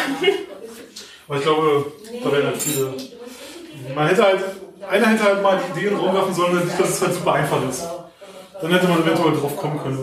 aber 1.27 1.37
ich 1.37 1.43
glaube, 1.43 1.91
da 2.23 2.31
wären 2.31 2.45
halt 2.47 2.61
viele. 2.61 2.93
Man 3.95 4.07
hätte 4.07 4.23
halt, 4.23 4.39
einer 4.89 5.07
hätte 5.07 5.23
halt 5.23 5.43
mal 5.43 5.59
die 5.59 5.79
Idee 5.79 5.87
in 5.89 5.95
den 5.95 6.03
Raum 6.05 6.13
werfen 6.15 6.33
sollen, 6.33 6.71
dass 6.77 6.89
es 6.89 7.01
halt 7.01 7.13
super 7.13 7.33
einfach 7.33 7.69
ist. 7.69 7.87
Dann 8.61 8.71
hätte 8.71 8.87
man 8.87 9.01
eventuell 9.03 9.33
drauf 9.33 9.57
kommen 9.57 9.79
können 9.81 9.97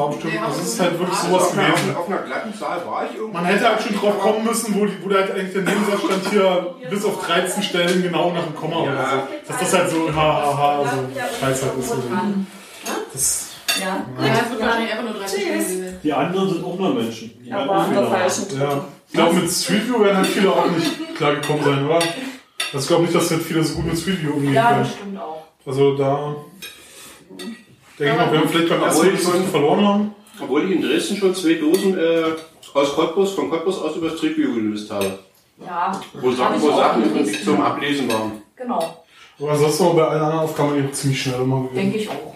war 0.00 0.10
bestimmt, 0.10 0.34
das 0.46 0.58
ist 0.58 0.80
halt 0.80 0.98
wirklich 0.98 1.18
sowas 1.18 1.50
gewesen. 1.52 1.96
auf 1.96 2.08
einer 2.08 2.18
glatten 2.22 2.54
Zahl 2.58 2.82
war 2.86 3.04
ich 3.08 3.16
irgendwo. 3.16 3.32
Man 3.38 3.44
hätte 3.44 3.68
halt 3.68 3.82
schon 3.82 3.96
drauf 3.96 4.18
kommen 4.18 4.44
müssen, 4.44 4.74
wo, 4.74 4.86
die, 4.86 4.92
wo 5.04 5.08
da 5.08 5.16
halt 5.20 5.30
eigentlich 5.32 5.52
der 5.52 5.62
Nebensatz 5.62 6.00
stand 6.04 6.28
hier 6.30 6.74
bis 6.90 7.04
auf 7.04 7.24
13 7.26 7.62
Stellen 7.62 8.02
genau 8.02 8.32
nach 8.32 8.42
dem 8.44 8.56
Komma 8.56 8.76
oder 8.80 8.92
so. 8.92 9.48
Dass 9.52 9.60
das 9.60 9.72
halt 9.78 9.90
so 9.90 10.12
hahaha, 10.14 10.84
so 10.84 11.20
scheiße 11.40 11.66
halt 11.66 11.78
ist. 11.78 11.92
Das, 13.12 13.46
Ja. 13.78 13.86
Ja, 13.86 14.34
es 14.44 14.50
wird 14.50 14.60
wahrscheinlich 14.60 14.90
einfach 14.90 15.04
nur 15.04 15.14
30 15.14 15.40
Stunden 15.42 15.58
gewesen. 15.58 15.98
Die 16.02 16.12
anderen 16.12 16.48
sind 16.50 16.64
auch 16.64 16.78
nur 16.78 16.94
Menschen. 16.94 17.30
Die 17.44 17.52
Aber 17.52 17.76
hatten 17.82 17.90
an 17.90 17.94
der 17.94 18.02
Fehler. 18.04 18.18
falschen 18.18 18.60
ja. 18.60 18.84
Ich 19.08 19.14
glaube, 19.14 19.34
mit 19.34 19.50
Street 19.50 19.88
View 19.88 20.00
werden 20.04 20.16
halt 20.18 20.26
viele 20.26 20.50
auch 20.52 20.66
nicht 20.70 21.16
klar 21.16 21.34
gekommen 21.34 21.64
sein, 21.64 21.84
oder? 21.86 21.98
Ich 22.72 22.86
glaube 22.86 23.02
nicht, 23.02 23.14
dass 23.14 23.30
halt 23.30 23.42
viele 23.42 23.62
so 23.64 23.74
gut 23.74 23.86
mit 23.86 23.98
Street 23.98 24.22
View 24.22 24.32
umgehen 24.34 24.54
Ja, 24.54 24.68
können. 24.70 24.82
das 24.84 24.92
stimmt 24.92 25.18
auch. 25.20 25.42
Also 25.66 25.96
da 25.96 26.36
denke 28.00 28.16
mal, 28.16 28.32
wir 28.32 28.40
haben 28.40 28.48
vielleicht 28.48 28.68
beim 28.68 28.82
ersten 28.82 29.06
Obwohl 29.06 29.12
Mal 29.12 29.40
viel 29.40 29.50
verloren 29.50 29.86
haben. 29.86 30.14
Obwohl 30.40 30.64
ich 30.64 30.70
in 30.76 30.82
Dresden 30.82 31.16
schon 31.16 31.34
zwei 31.34 31.54
Dosen 31.54 31.98
äh, 31.98 32.22
aus 32.74 32.94
Cottbus, 32.94 33.32
von 33.34 33.50
Cottbus 33.50 33.78
aus 33.80 33.96
über 33.96 34.10
Street 34.10 34.38
View 34.38 34.54
gelöst 34.54 34.90
habe. 34.90 35.18
Ja. 35.64 36.00
Wo 36.14 36.30
Sachen, 36.32 36.62
wo 36.62 36.70
Sachen 36.70 37.02
im 37.02 37.08
gelesen. 37.12 37.26
Prinzip 37.26 37.44
zum 37.44 37.60
Ablesen 37.60 38.10
waren. 38.10 38.42
Genau, 38.56 39.04
Aber 39.38 39.50
ansonsten 39.52 39.84
war 39.84 39.94
bei 39.94 40.06
allen 40.06 40.22
anderen 40.22 40.40
Aufgaben 40.40 40.78
eben 40.78 40.92
ziemlich 40.92 41.22
schnell 41.22 41.40
immer 41.40 41.62
gewesen. 41.62 41.76
denke 41.76 41.98
ich 41.98 42.08
auch. 42.08 42.34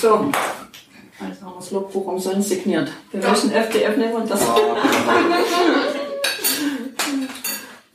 So. 0.00 0.08
Also 1.20 1.40
haben 1.42 1.52
wir 1.52 1.54
das 1.58 1.70
Logbuch 1.72 2.06
umsonst 2.06 2.48
signiert. 2.48 2.90
Wir 3.10 3.28
müssen 3.28 3.50
FDF 3.50 3.96
nehmen 3.96 4.14
und 4.14 4.30
das. 4.30 4.46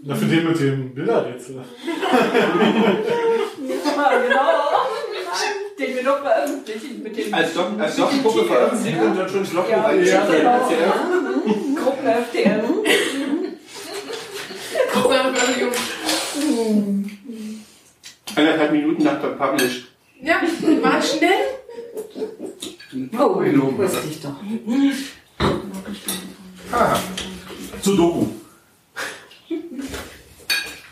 Na, 0.05 0.15
für 0.15 0.25
den 0.25 0.47
mit 0.47 0.59
dem 0.59 0.93
Bilderrätsel. 0.93 1.55
Ja, 1.55 1.63
genau. 4.27 4.41
Den 5.83 5.95
wir 5.97 6.03
noch 6.03 6.21
veröffentlichen 6.21 7.03
mit 7.03 7.17
dem 7.17 7.33
Als, 7.33 7.53
Doc, 7.53 7.65
als 7.77 7.95
Doc-Puppe 7.97 8.45
veröffentlicht 8.45 8.97
und 9.01 9.17
dann 9.17 9.29
schon 9.29 9.53
Logbuch 9.53 9.71
Ja, 9.71 10.25
genau. 10.25 10.71
Ja. 10.71 11.83
Gruppen 11.83 12.07
FDF. 12.07 12.63
Eineinhalb 18.35 18.71
Minuten 18.71 19.03
nach 19.03 19.21
der 19.21 19.27
Publish. 19.29 19.87
Ja, 20.21 20.41
war 20.81 21.01
schnell. 21.01 21.29
Oh, 23.19 23.41
wusste 23.77 23.99
ich 24.09 24.21
doch. 24.21 24.35
Ah, 26.71 26.97
Sudoku. 27.81 28.27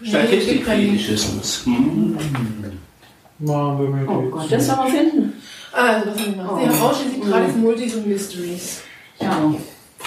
Statistikfetischismus. 0.03 1.65
Hm. 1.65 2.17
Mal, 3.41 3.79
wenn 3.79 3.99
wir 4.05 4.09
Oh 4.09 4.21
die- 4.21 4.29
Gott, 4.31 4.51
das 4.51 4.67
soll 4.67 4.75
man 4.77 4.87
finden. 4.87 5.33
Also, 5.73 6.09
was 6.11 6.19
haben 6.19 6.25
wir 6.25 6.43
gemacht? 6.43 6.61
Sie 6.61 6.67
haben 6.69 6.81
ausschließlich 6.81 7.23
Tradis, 7.29 7.55
Multis 7.55 7.95
und 7.95 8.07
Mysteries. 8.07 8.81
Ja. 9.19 9.53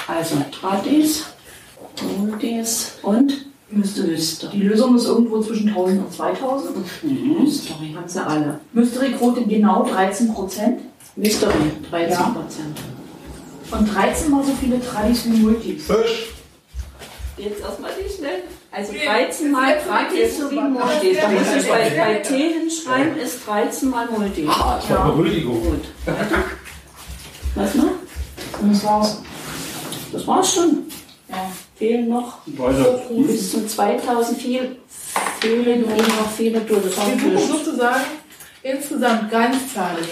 Also, 0.06 0.34
Tradis, 0.52 1.24
Multis 2.18 2.92
und 3.02 3.46
Mysteries. 3.70 4.38
Die 4.52 4.62
Lösung 4.62 4.94
ist 4.96 5.06
irgendwo 5.06 5.40
zwischen 5.40 5.68
1000 5.68 6.04
und 6.04 6.12
2000. 6.12 6.76
Mystery 7.02 7.94
haben 7.96 8.06
sie 8.08 8.24
alle. 8.24 8.60
Mystery-Quote 8.72 9.44
genau 9.46 9.84
13 9.84 10.32
Prozent. 10.32 10.80
Mystery, 11.16 11.72
13 11.90 12.16
Prozent. 12.34 12.78
Und 13.70 13.94
13 13.94 14.30
mal 14.30 14.44
so 14.44 14.52
viele 14.60 14.80
Tradis 14.80 15.24
wie 15.24 15.38
Multis. 15.38 15.86
Fisch! 15.86 16.33
Jetzt 17.36 17.60
erstmal 17.60 17.90
nicht 17.96 18.16
schnell. 18.16 18.42
Also 18.70 18.92
Nee, 18.92 19.04
13 19.04 19.52
das 19.52 19.60
mal 19.60 19.78
Tradis 19.80 20.36
so 20.36 20.42
sowie 20.44 20.56
weit. 20.56 20.70
Multis. 20.70 21.18
Da 21.20 21.22
Das 21.22 21.32
muss 21.32 21.48
ist 21.56 21.64
ich 21.64 21.68
bei, 21.70 21.90
bei. 21.90 22.14
T 22.16 22.52
hinschreiben, 22.52 23.16
ist 23.18 23.46
13 23.46 23.90
mal 23.90 24.06
Multi. 24.08 24.46
Ah, 24.48 24.78
das 24.80 24.90
war 24.90 25.12
Beruhigung. 25.12 25.62
Gut. 25.62 25.84
Was 27.54 27.74
noch? 27.74 27.84
Das 28.70 28.84
war's. 28.84 29.18
Das 30.12 30.26
war's 30.26 30.54
schon. 30.54 30.82
Ja. 31.28 31.50
Fehlen 31.76 32.08
noch 32.08 32.38
Weiter. 32.46 33.00
bis 33.10 33.50
zu 33.50 33.66
2000 33.66 34.40
viel, 34.40 34.76
fehlen 35.40 35.80
noch 35.82 36.30
viele 36.36 36.68
Wir 36.68 36.80
suchen 37.38 37.38
sozusagen 37.64 38.04
insgesamt 38.62 39.30
ganzzahlig. 39.30 40.08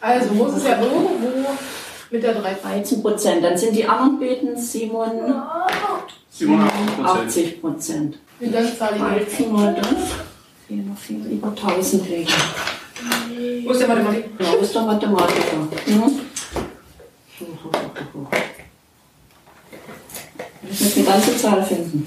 Also 0.00 0.34
muss 0.34 0.54
es 0.56 0.64
ja 0.64 0.80
irgendwo 0.80 1.48
mit 2.10 2.22
der 2.22 2.34
3 2.34 2.54
13 2.54 3.02
Prozent. 3.02 3.44
Dann 3.44 3.56
sind 3.56 3.74
die 3.76 3.84
anderen 3.86 4.18
Beten 4.18 4.56
87 4.56 5.34
87 6.30 7.60
Prozent. 7.60 8.18
Wie 8.40 8.50
ganzzahlig. 8.50 9.00
13 9.00 9.52
mal 9.52 9.74
das. 9.74 9.88
Fehlen 10.66 10.88
noch 10.88 10.98
viel 10.98 11.24
über 11.26 11.48
1000 11.48 12.08
Wege. 12.08 12.32
Wo 13.64 13.70
ist 13.70 13.80
der 13.80 13.88
Mathematik? 13.88 14.24
Ja, 14.38 14.46
wo 14.52 14.56
ist 14.62 14.74
der 14.74 14.82
Mathematiker? 14.82 15.68
Hm? 15.86 16.20
Ich 20.70 20.80
muss 20.80 20.94
die 20.94 21.04
ganze 21.04 21.36
Zahl 21.36 21.62
finden. 21.64 22.06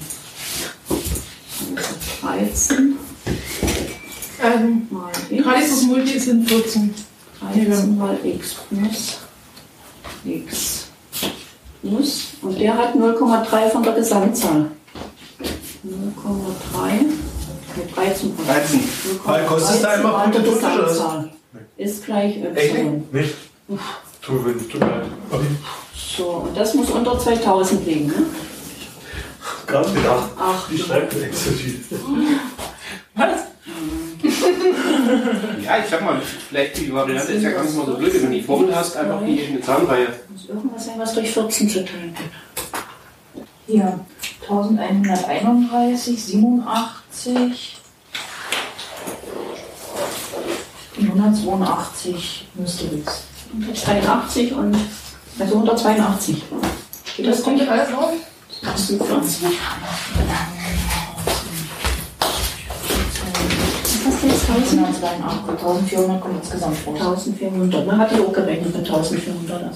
Also 1.68 1.94
13 2.22 2.96
Also, 4.42 4.58
mal 4.90 5.10
x. 5.30 5.82
und 5.82 5.88
Multis 5.88 6.24
sind 6.24 6.48
14. 6.48 6.94
13 7.52 7.98
mal 7.98 8.18
x 8.24 8.56
plus 8.68 9.18
x 10.24 10.86
plus. 11.80 12.28
Und 12.42 12.58
der 12.58 12.76
hat 12.76 12.94
0,3 12.94 13.70
von 13.70 13.82
der 13.82 13.92
Gesamtzahl. 13.92 14.70
0,3 15.84 16.92
mit 17.76 17.96
13 17.96 18.36
Prozent. 18.36 18.56
13. 18.56 18.80
Weil 19.24 19.44
kostet 19.46 19.76
es 19.76 19.82
da 19.82 19.94
immer 19.94 20.24
Tute, 20.32 20.40
oder 20.42 20.52
was? 20.62 20.92
Gesamtzahl. 20.92 21.30
Ist 21.76 22.04
gleich 22.04 22.36
Echt 22.54 22.74
y. 22.74 23.04
nicht? 23.12 23.34
Tut 24.22 24.46
mir 24.46 24.52
leid. 24.78 25.04
So, 26.16 26.28
und 26.28 26.56
das 26.56 26.74
muss 26.74 26.90
unter 26.90 27.18
2000 27.18 27.86
liegen. 27.86 28.06
Ne? 28.06 28.14
gerade 29.66 29.90
gedacht. 29.92 30.30
Ach, 30.38 30.68
Die 30.68 30.78
schreibt 30.78 31.14
mir 31.14 31.24
Excel-Sheet. 31.26 31.84
ja, 35.64 35.78
ich 35.78 35.90
sag 35.90 36.02
mal, 36.04 36.20
vielleicht 36.48 36.78
die 36.78 36.92
Variante 36.92 37.32
ist 37.32 37.42
ja 37.42 37.50
gar 37.50 37.64
nicht 37.64 37.76
mal 37.76 37.86
so 37.86 37.96
blöd, 37.96 38.14
wenn 38.14 38.22
du 38.22 38.30
die 38.30 38.42
Formel 38.42 38.74
hast, 38.74 38.96
einfach 38.96 39.20
die 39.24 39.44
eine 39.44 39.60
Zahnreihe. 39.60 40.08
Muss 40.28 40.48
irgendwas 40.48 40.86
sein, 40.86 40.94
was 40.98 41.14
durch 41.14 41.30
14 41.30 41.68
zu 41.68 41.84
teilen 41.84 42.14
gibt. 42.14 42.30
Hier, 43.66 44.00
1131, 44.42 46.24
87, 46.24 47.80
182 50.98 52.48
müsste 52.54 52.86
jetzt. 52.86 53.24
182 53.52 54.52
und 54.52 54.76
also 55.38 55.54
182. 55.54 56.42
Geht 57.16 57.26
das 57.26 57.36
das 57.36 57.44
kommt 57.44 57.68
alles 57.68 57.92
auf? 57.92 58.12
20. 58.76 59.58
1000? 64.54 64.86
1400 65.48 66.20
kommt 66.20 66.36
insgesamt 66.42 66.76
vor. 66.78 66.94
1400, 66.94 67.86
man 67.86 67.98
hat 67.98 68.10
die 68.10 68.20
auch 68.20 68.32
gerechnet 68.32 68.76
mit 68.76 68.86
1400. 68.86 69.74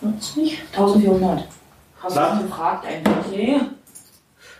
40? 0.00 0.62
1400. 0.72 1.48
Hast 2.02 2.16
Na? 2.16 2.34
du 2.34 2.42
gefragt 2.44 2.86
eigentlich? 2.86 3.26
Nee. 3.30 3.60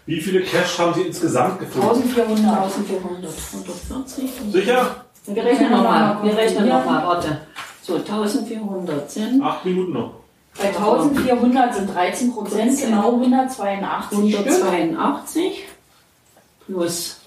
Wie 0.07 0.21
viele 0.21 0.43
Cash 0.43 0.79
haben 0.79 0.95
Sie 0.95 1.03
insgesamt 1.03 1.61
gefunden? 1.61 1.89
1400. 1.89 2.65
1400. 2.65 3.33
140. 3.53 4.31
Sicher? 4.53 5.05
Wir 5.27 5.45
rechnen 5.45 5.71
nochmal. 5.71 6.19
Wir 6.23 6.37
rechnen 6.37 6.69
nochmal. 6.69 7.07
Warte. 7.07 7.39
So, 7.83 7.97
1400 7.97 9.11
sind. 9.11 9.43
Acht 9.43 9.65
Minuten 9.65 9.93
noch. 9.93 10.15
Bei 10.59 10.69
1400 10.69 11.75
sind 11.75 11.95
13 11.95 12.33
Prozent, 12.33 12.81
genau 12.81 13.13
182. 13.13 14.19
182 14.19 15.65
plus 16.67 17.22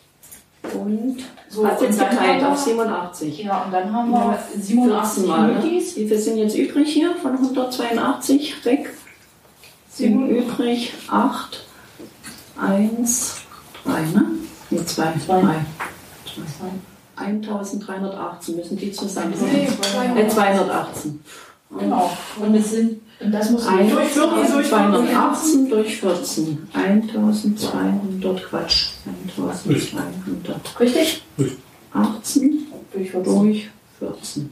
und 0.74 1.18
So, 1.50 1.66
hat 1.68 1.82
jetzt 1.82 2.00
geteilt 2.00 2.44
auf 2.44 2.66
wir- 2.66 2.74
87. 2.74 3.44
Ja, 3.44 3.64
und 3.64 3.72
dann 3.74 3.94
haben 3.94 4.12
wir 4.12 4.40
87 4.60 5.24
14 5.24 5.28
Mal, 5.28 5.48
ne? 5.54 5.60
Multis. 5.60 5.96
Wie 5.96 6.08
viel 6.08 6.18
sind 6.20 6.38
jetzt 6.38 6.56
übrig 6.58 6.92
hier 6.92 7.16
von 7.16 7.34
182 7.34 8.66
weg? 8.66 8.94
Sind 9.90 10.28
übrig 10.30 10.94
8, 11.10 11.66
1, 12.60 13.36
3, 13.86 14.02
ne? 14.02 14.26
Ne, 14.72 14.86
2, 14.86 15.14
3. 15.28 15.42
1318 17.18 18.56
müssen 18.58 18.78
die 18.78 18.92
zusammen 18.92 19.34
Nee, 19.40 19.68
sein. 19.82 20.18
Äh, 20.18 20.28
218. 20.28 21.24
Genau. 21.70 22.12
Und 22.40 22.56
es 22.56 22.72
sind, 22.72 23.02
und 23.20 23.32
das 23.32 23.50
muss 23.52 23.66
Ein- 23.68 23.90
Durch 23.90 24.08
14, 24.10 24.52
durch 24.54 24.68
218 24.70 25.70
durch 25.70 25.98
14. 26.00 26.68
1200, 26.74 28.44
Quatsch. 28.50 28.88
1200. 29.38 30.80
Richtig? 30.80 31.24
18 31.94 32.68
Durch 32.94 33.12
14. 33.12 33.40
durch 33.44 33.70
14. 34.00 34.50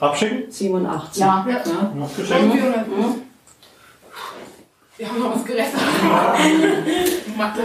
Abschicken? 0.00 0.50
87. 0.50 1.20
Ja. 1.20 1.46
Ja. 1.48 1.56
Ja. 1.56 2.02
Abgeschickt? 2.04 2.40
1400. 5.00 5.00
Wir 5.00 5.08
haben 5.08 5.18
noch 5.18 5.34
was 5.34 5.44
gerechnet. 5.44 5.80
Mathe. 7.36 7.60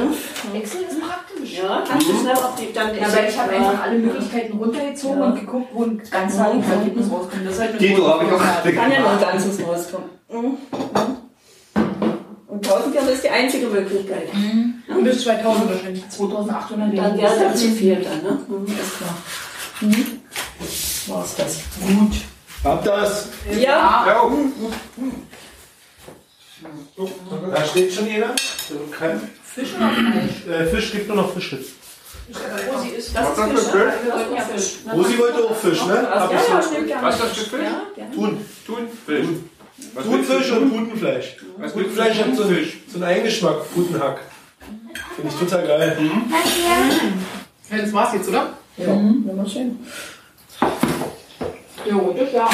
Excel 0.54 0.82
ist 0.84 1.02
praktisch. 1.02 1.58
Ja, 1.58 1.84
kannst 1.88 2.08
du 2.08 2.14
schnell 2.18 2.36
auf 2.36 2.56
die 2.56 2.72
dann 2.72 2.96
Ja, 2.96 3.14
weil 3.14 3.30
ich 3.30 3.38
habe 3.38 3.52
einfach 3.52 3.84
alle 3.84 4.00
Möglichkeiten 4.00 4.58
runtergezogen 4.58 5.22
und 5.22 5.36
geguckt, 5.36 5.68
wo 5.74 5.84
ein 5.84 6.02
ganz 6.10 6.36
kleines 6.36 6.70
Ergebnis 6.70 7.12
rauskommt. 7.12 7.46
Das 7.46 7.54
ist 7.54 7.60
halt 7.60 7.82
Dito 7.82 8.08
habe 8.08 8.26
ich 8.26 8.32
auch 8.32 8.40
große 8.40 8.74
Kann 8.76 8.92
ja 8.92 9.00
nur 9.02 9.10
ein 9.12 9.20
ganzes 9.20 9.68
rauskommen. 9.68 10.10
Mhm. 10.30 10.58
Und 12.48 12.66
1400 12.66 13.14
ist 13.14 13.24
die 13.24 13.30
einzige 13.30 13.68
Möglichkeit. 13.68 14.30
Und 14.88 15.04
bis 15.04 15.24
2000 15.24 15.72
wahrscheinlich. 15.72 16.10
2800 16.10 16.98
Dann 16.98 17.18
wäre 17.18 17.38
das 17.38 17.60
zu 17.60 17.70
viel 17.72 17.96
dann, 17.96 18.24
ne? 18.24 18.40
Mhm, 18.48 18.66
ist 18.66 18.98
klar. 18.98 19.16
war's 21.18 21.36
das. 21.36 21.60
Gut. 21.86 22.16
Hab 22.64 22.82
das. 22.84 23.28
Ja. 23.52 24.06
Ja, 24.08 24.32
Da 27.54 27.66
steht 27.66 27.94
schon 27.94 28.08
jeder. 28.08 28.34
Kein 28.92 29.22
Fisch 29.44 29.70
oder 29.76 29.90
Fleisch? 29.90 30.48
Äh, 30.60 30.66
Fisch 30.68 30.92
gibt 30.92 31.08
nur 31.08 31.18
noch 31.18 31.34
Fisch 31.34 31.52
jetzt. 31.54 31.72
Rosi 32.74 32.88
ist 32.90 33.16
Das 33.16 33.38
Was 33.38 33.48
ist 33.48 33.56
das 33.56 33.72
Fisch. 33.72 33.74
ne? 33.74 34.36
Ja 34.36 34.42
Fisch. 34.42 34.72
ne? 34.86 34.94
Rosi 34.94 35.18
wollte 35.20 35.44
auch 35.44 35.56
Fisch, 35.56 35.86
ne? 35.86 36.08
Hab 36.10 36.32
Ja, 36.32 36.40
ich 36.40 36.48
ja, 36.74 36.82
gerne. 36.82 37.04
Was 37.08 37.16
ist 37.16 37.24
das 37.24 37.32
für 37.38 37.58
Fisch? 37.58 37.68
Ja. 37.98 38.06
Thun. 38.14 38.46
Thunfisch. 38.66 39.28
Thunfisch 40.04 40.52
und 40.52 40.70
Putenfleisch. 40.72 41.38
Putenfleisch 41.74 42.18
hat 42.20 42.36
so 42.36 42.44
einen, 42.44 42.68
so 42.88 42.96
einen 42.96 43.04
Eigengeschmack. 43.04 43.74
Putenhack. 43.74 44.20
Finde 45.16 45.32
ich 45.32 45.40
total 45.40 45.68
geil. 45.68 45.98
Ja, 47.72 47.78
das 47.78 47.94
war's 47.94 48.14
jetzt, 48.14 48.30
oder? 48.30 48.54
Ja, 48.78 48.86
immer 48.86 49.46
schön. 49.48 49.80
Jo, 51.90 52.16
das 52.18 52.32
ja. 52.34 52.50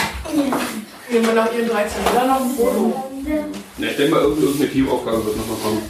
Nehmen 1.10 1.26
wir 1.26 1.34
nach 1.34 1.54
ihren 1.54 1.70
13. 1.70 2.02
Oder 2.14 2.26
noch 2.28 2.42
ein 2.42 2.50
Foto. 2.52 3.12
Na, 3.82 3.88
ich 3.88 3.98
denke 3.98 4.14
mal, 4.14 4.22
irgendeine 4.22 4.70
Teamaufgabe 4.70 5.26
wird 5.26 5.38
noch 5.38 5.48
mal 5.48 5.56
kommen. 5.56 5.90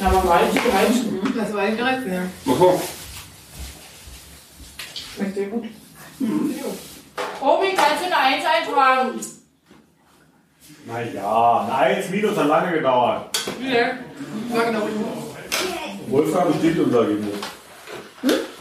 Na, 0.00 0.08
aber 0.08 0.24
mal 0.24 0.40
die 0.52 0.58
13. 0.58 1.20
Das 1.36 1.54
war 1.54 1.66
die 1.68 1.76
13, 1.76 2.12
ja. 2.12 2.22
Aha. 2.52 2.80
Schmeckt 5.14 5.34
sehr 5.36 5.46
gut. 5.46 5.64
Obi, 7.40 7.66
kannst 7.76 8.02
du 8.02 8.06
eine 8.06 8.16
1 8.16 8.44
eintragen? 8.44 9.20
Naja, 10.84 11.60
eine 11.60 11.74
1 11.96 12.10
minus 12.10 12.36
hat 12.36 12.48
lange 12.48 12.72
gedauert. 12.72 13.38
Wie 13.60 13.70
der? 13.70 13.98
War 14.48 14.64
genau. 14.64 14.88
Wolfgang 16.08 16.52
bestimmt 16.52 16.80
unser 16.86 17.02
Ergebnis. 17.02 17.34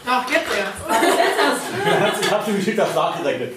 Ach, 0.06 0.30
jetzt 0.30 0.52
erst. 0.56 0.78
Ich 2.22 2.32
hab 2.32 2.46
schon 2.46 2.58
geschickt, 2.58 2.78
das 2.78 2.94
nachgerechnet. 2.94 3.54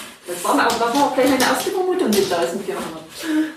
Das 0.30 0.44
war 0.44 0.52
aber 0.52 0.68
das 0.68 0.80
war 0.80 1.04
auch 1.04 1.14
gleich 1.14 1.28
meine 1.28 1.42
erste 1.42 1.70
Vermutung, 1.70 2.10
die 2.10 2.18
1400. 2.18 2.70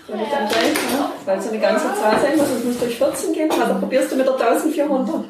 Soll 0.07 0.19
ich 0.21 0.29
dann 0.29 0.49
gleich, 0.49 0.73
ne? 0.73 1.09
Weil 1.25 1.37
es 1.37 1.43
so 1.45 1.49
eine 1.51 1.59
ganze 1.59 1.85
Zahl 1.93 2.19
sein 2.19 2.37
muss, 2.37 2.49
es 2.49 2.63
muss 2.63 2.79
durch 2.79 2.97
14 2.97 3.33
gehen, 3.33 3.51
also 3.51 3.75
probierst 3.79 4.11
du 4.11 4.15
mit 4.15 4.25
der 4.25 4.33
1400. 4.33 5.25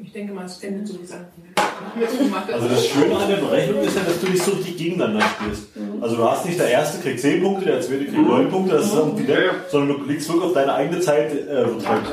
Ich 0.00 0.12
denke 0.12 0.32
mal, 0.32 0.44
es 0.44 0.62
endet 0.62 0.86
so 0.86 1.00
wie 1.00 1.04
es 1.04 1.12
anfängt. 1.12 1.58
Jetzt 1.98 2.18
gemacht. 2.18 2.52
Also 2.52 2.68
das 2.68 2.86
Schöne 2.86 3.16
an 3.16 3.28
der 3.28 3.36
Berechnung 3.36 3.82
ist 3.82 3.96
ja, 3.96 4.02
dass 4.02 4.20
du 4.20 4.26
nicht 4.28 4.42
so 4.42 4.52
richtig 4.52 4.76
gegeneinander 4.76 5.26
spielst. 5.26 5.68
Also 6.00 6.16
du 6.16 6.30
hast 6.30 6.44
nicht 6.44 6.58
der 6.60 6.68
erste 6.70 7.00
kriegt 7.02 7.20
10 7.20 7.42
Punkte, 7.42 7.64
der 7.64 7.80
zweite 7.80 8.04
kriegt 8.04 8.18
9 8.18 8.48
Punkte, 8.50 8.76
das 8.76 8.86
ist 8.86 8.94
irgendwie 8.94 9.24
der, 9.24 9.50
sondern 9.70 9.98
du 9.98 10.04
liegst 10.04 10.28
wirklich 10.28 10.46
auf 10.46 10.52
deine 10.52 10.74
eigene 10.74 11.00
Zeit 11.00 11.32
äh, 11.32 11.66
verteilt. 11.66 12.04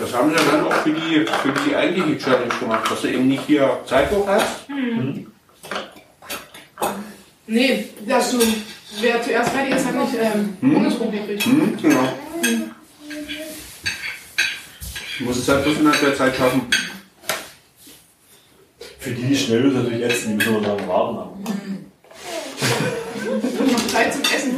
Das 0.00 0.14
haben 0.14 0.30
sie 0.30 0.36
dann 0.50 0.64
auch 0.64 0.72
für 0.72 0.92
die, 0.92 1.26
für 1.26 1.52
die 1.68 1.76
eigentliche 1.76 2.16
Challenge 2.24 2.54
gemacht, 2.58 2.90
dass 2.90 3.02
du 3.02 3.08
eben 3.08 3.28
nicht 3.28 3.42
hier 3.46 3.80
Zeitdruck 3.84 4.26
hast. 4.26 4.66
Nee, 7.46 7.84
dass 8.06 8.30
du, 8.30 8.38
wer 9.00 9.22
zuerst 9.22 9.50
fertig 9.50 9.76
ist, 9.76 9.86
hat 9.86 9.94
nicht 9.96 10.14
ähm, 10.18 10.56
Bonuspunkte 10.62 11.18
gekriegt. 11.18 11.44
Hm, 11.44 11.76
genau. 11.82 12.12
Du 15.18 15.24
musst 15.24 15.40
es 15.40 15.48
halt 15.48 15.64
bloß 15.64 15.78
innerhalb 15.78 16.00
der 16.00 16.16
Zeit 16.16 16.34
schaffen. 16.34 16.62
Für 19.00 19.10
die, 19.10 19.22
die 19.22 19.36
schnell 19.36 19.66
ist, 19.66 19.74
natürlich 19.74 20.00
jetzt, 20.00 20.24
die 20.24 20.28
müssen 20.28 20.54
wir 20.54 20.62
sagen, 20.62 20.88
warten 20.88 21.18
ab. 21.18 21.36
Noch 23.70 23.86
Zeit 23.88 24.14
zum 24.14 24.22
Essen. 24.22 24.54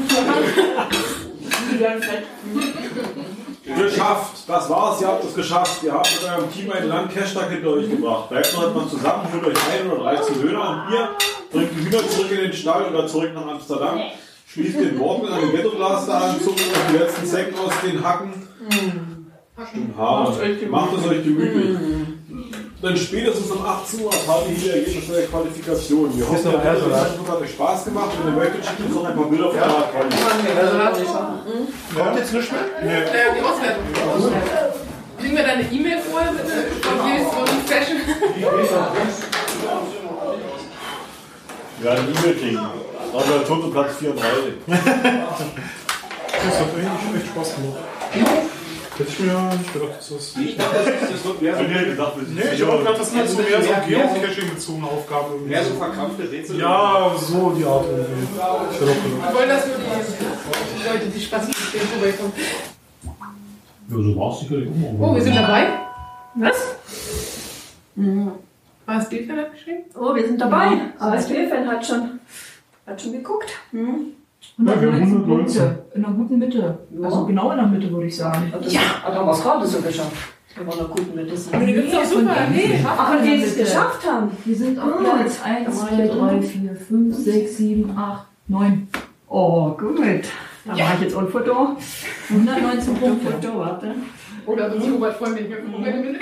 Geschafft! 3.77 4.49
Das 4.49 4.69
war's, 4.71 5.01
ihr 5.01 5.09
habt 5.09 5.25
es 5.25 5.35
geschafft. 5.35 5.83
Ihr 5.83 5.93
habt 5.93 6.11
mit 6.13 6.31
eurem 6.31 6.53
Team 6.53 6.73
einen 6.73 6.89
langen 6.89 7.09
Cash-Tag 7.09 7.51
hinter 7.51 7.69
euch 7.71 7.89
gebracht. 7.91 8.29
Bleibt 8.29 8.55
noch 8.55 8.69
etwas 8.69 8.91
zusammen, 8.91 9.29
holt 9.33 9.45
euch 9.47 9.59
ein 9.73 9.91
oder 9.91 10.03
13 10.15 10.41
Döner 10.41 10.71
und 10.71 10.93
ihr 10.93 11.09
bringt 11.51 11.71
die 11.73 11.85
Hühner 11.85 12.09
zurück 12.09 12.31
in 12.31 12.39
den 12.39 12.53
Stall 12.53 12.85
oder 12.93 13.07
zurück 13.07 13.31
nach 13.35 13.47
Amsterdam. 13.47 14.01
Schließt 14.47 14.81
den 14.81 14.99
Morgen 14.99 15.29
an 15.29 15.41
den 15.41 15.53
Ghetto-Blaster 15.53 16.15
an, 16.15 16.41
zuckt 16.41 16.61
euch 16.61 16.67
die 16.91 16.97
letzten 16.99 17.27
Säcken 17.27 17.59
aus 17.59 17.73
den 17.85 18.05
Hacken. 18.05 18.33
Stimmt, 19.69 19.97
Haare. 19.97 20.31
Macht 20.69 20.93
es 20.99 21.07
euch 21.09 21.25
gemütlich. 21.25 21.79
Dann 22.83 22.97
spätestens 22.97 23.49
um 23.51 23.65
18 23.65 24.01
Uhr 24.01 24.13
erfahrt 24.13 24.49
ihr 24.51 24.57
hier 24.57 24.75
Ergebnisse 24.75 25.13
der 25.13 25.27
Qualifikation. 25.29 26.19
Wir 26.19 26.29
hoffen, 26.29 26.51
der? 26.51 26.61
Eindruck 26.73 27.29
hat 27.29 27.41
euch 27.41 27.51
Spaß 27.51 27.85
gemacht. 27.85 28.11
Wenn 28.19 28.33
ihr 28.33 28.39
möchtet, 28.41 28.65
schickt 28.67 28.81
uns 28.81 28.95
noch 28.97 29.05
ein 29.05 29.15
paar 29.15 29.27
Bilder 29.27 29.45
von 29.51 29.55
der 29.55 29.63
Qualifikation. 29.63 31.17
Kommt 31.97 32.17
jetzt 32.19 32.33
nicht 32.33 32.53
mehr? 32.53 32.61
Äh, 32.83 33.05
die 33.39 33.43
Auswertung. 33.45 33.85
Kriegen 35.21 35.37
wir 35.37 35.45
deine 35.45 35.63
E-Mail 35.63 35.99
vorher 36.11 36.33
bitte? 36.33 36.55
Von 36.83 37.07
jedes 37.07 37.29
von 37.33 37.43
uns 37.43 37.71
Fashion? 37.71 37.99
Wir 41.79 41.89
werden 41.89 42.05
eine 42.09 42.19
E-Mail 42.19 42.35
kriegen. 42.37 42.57
Dann 43.13 43.29
wäre 43.29 43.45
tot 43.47 43.63
und 43.63 43.73
Platz 43.73 43.93
34. 44.01 44.55
Das 44.67 44.79
hat 46.59 46.67
eigentlich 46.75 47.23
echt 47.23 47.27
Spaß 47.33 47.55
gemacht. 47.55 48.42
Hätte 49.03 49.13
ich 49.15 49.19
mir 49.19 49.51
nicht 49.59 49.73
gedacht, 49.73 49.99
dass 49.99 50.09
das. 50.11 50.37
Ich 50.37 50.57
dachte, 50.57 50.77
das, 50.85 51.11
das 51.11 51.25
wird 51.25 51.43
mehr 51.43 51.57
so, 51.57 51.63
ihr 51.63 51.85
gedacht, 51.87 52.13
Nee, 52.29 52.41
ich 52.55 52.63
habe 52.63 52.79
gedacht, 52.79 53.01
das 53.01 53.11
sind 53.11 53.29
so 53.29 53.39
mehr 53.39 53.63
so 53.63 53.69
Geocaching-bezogene 53.89 54.87
Aufgaben. 54.87 55.33
irgendwie 55.33 55.51
mehr 55.51 55.65
so 55.65 55.71
so. 55.71 55.77
verkrampfte 55.77 56.31
Rätsel. 56.31 56.61
Ja, 56.61 57.13
so 57.19 57.51
die 57.51 57.65
Art 57.65 57.85
irgendwie. 57.91 58.23
Ich 58.23 58.31
hätte 58.31 58.91
auch 58.91 59.03
gedacht. 59.03 59.29
Wir 59.29 59.35
wollen, 59.35 59.49
dass 59.49 59.67
nur 59.67 59.77
die, 59.77 60.89
Leute, 60.89 61.07
die 61.13 61.21
Spaß 61.21 61.49
mit 61.49 61.57
dem 61.57 61.81
vorbeikommen. 61.89 62.33
Ja, 63.89 63.97
so 63.97 64.17
war 64.17 64.33
es 64.33 64.41
sicherlich 64.41 64.69
auch. 64.69 65.11
Oh, 65.11 65.15
wir 65.17 65.23
sind 65.23 65.35
dabei. 65.35 65.67
Was? 66.37 66.77
ASB-Fan 68.87 69.39
hat 69.39 69.53
geschrieben. 69.53 69.85
Oh, 69.99 70.15
wir 70.15 70.27
sind 70.27 70.41
dabei. 70.41 70.69
ASB-Fan 71.01 71.69
hat 71.69 71.85
schon, 71.85 72.21
hat 72.87 73.03
schon 73.03 73.13
geguckt. 73.13 73.51
Hm. 73.73 74.13
Ja, 74.59 74.81
wir 74.81 74.93
haben 74.93 75.03
119. 75.03 75.27
Punkte. 75.27 75.85
In 75.95 76.05
einer 76.05 76.15
guten 76.15 76.39
Mitte. 76.39 76.79
Also 77.03 77.27
genau 77.27 77.51
in 77.53 77.57
der 77.59 77.67
Mitte, 77.67 77.91
würde 77.91 78.07
ich 78.07 78.17
sagen. 78.17 78.53
Ja, 78.69 78.81
da 79.07 79.15
haben 79.15 79.27
wir 79.27 79.33
es 79.33 79.43
gerade 79.43 79.67
so 79.67 79.81
geschafft. 79.81 80.13
Wir 80.55 80.67
waren 80.67 80.75
in 80.75 80.81
einer 80.85 80.89
guten 80.89 81.15
Mitte. 81.15 81.35
Aber 81.53 81.65
die 81.65 81.73
gibt's 81.73 81.93
doch 81.93 82.05
super. 82.05 82.37
Nee, 82.53 82.85
und 82.85 83.25
die 83.25 83.43
es 83.43 83.57
geschafft 83.57 84.07
haben. 84.07 84.31
Wir 84.45 84.57
sind 84.57 84.79
auf 84.79 84.99
Platz 84.99 85.41
1, 85.43 85.81
2, 85.81 86.07
3, 86.09 86.43
4, 86.43 86.77
5, 86.77 87.17
6, 87.17 87.57
7, 87.57 87.97
8, 87.97 88.27
9. 88.49 88.89
Oh, 89.29 89.71
gut. 89.71 89.99
Da 90.65 90.75
Ja. 90.75 90.85
mache 90.85 90.95
ich 90.97 91.03
jetzt 91.05 91.17
auch 91.17 91.21
ein 91.23 91.29
Foto. 91.29 91.77
119 92.29 92.95
Ein 92.95 93.01
Punkte. 93.01 93.33
Foto, 93.33 93.59
warte. 93.59 93.95
Oder 94.47 94.71
so 94.71 94.77
ein 94.85 94.93
Robert 94.93 95.17
freuen, 95.17 95.37
wenn 95.37 95.45
ich 95.45 95.51
mir 95.51 95.63
Moment 95.63 96.03
bin. 96.03 96.17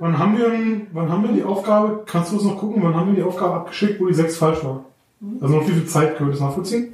Wann 0.00 0.18
haben, 0.18 0.36
wir, 0.36 0.50
wann 0.92 1.08
haben 1.10 1.22
wir 1.22 1.32
die 1.32 1.44
Aufgabe, 1.44 2.02
kannst 2.06 2.32
du 2.32 2.36
das 2.36 2.44
noch 2.44 2.58
gucken, 2.58 2.82
wann 2.82 2.94
haben 2.94 3.08
wir 3.08 3.16
die 3.16 3.22
Aufgabe 3.22 3.54
abgeschickt, 3.54 4.00
wo 4.00 4.06
die 4.06 4.14
6 4.14 4.36
falsch 4.36 4.64
war? 4.64 4.84
Also 5.40 5.54
noch 5.56 5.68
wie 5.68 5.72
viel 5.72 5.86
Zeit 5.86 6.16
können 6.16 6.30
wir 6.30 6.32
das 6.32 6.40
nachvollziehen? 6.40 6.92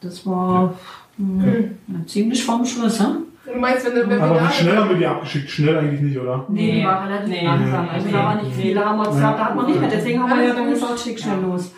Das 0.00 0.26
war 0.26 0.74
hm, 1.16 1.76
na, 1.86 2.06
ziemlich 2.06 2.44
vorm 2.44 2.64
Schluss, 2.64 3.00
hm? 3.00 3.18
Du 3.46 3.60
meinst, 3.60 3.84
wenn 3.86 4.08
du 4.08 4.22
Aber 4.22 4.40
wie 4.40 4.52
schnell 4.52 4.76
haben 4.76 4.88
wir 4.90 4.96
die 4.96 5.06
abgeschickt? 5.06 5.50
Schnell 5.50 5.76
eigentlich 5.76 6.00
nicht, 6.00 6.18
oder? 6.18 6.46
Nee, 6.48 6.72
die 6.80 6.84
war 6.84 7.06
relativ 7.06 7.28
Nee. 7.28 7.44
langsam. 7.44 7.88
Also 7.90 8.08
da 8.08 8.24
war 8.24 8.42
nicht 8.42 8.54
viel. 8.56 8.74
da 8.74 8.84
haben 8.86 8.98
wir 8.98 9.08
uns, 9.08 9.20
da, 9.20 9.32
da 9.32 9.44
hat 9.44 9.56
man 9.56 9.66
nicht 9.66 9.80
mehr, 9.80 9.90
deswegen 9.90 10.22
haben 10.22 10.38
wir 10.38 10.46
ja 10.48 10.54
dann 10.54 10.70
gesagt, 10.70 10.98
schick 11.00 11.20
schnell 11.20 11.40
los. 11.42 11.70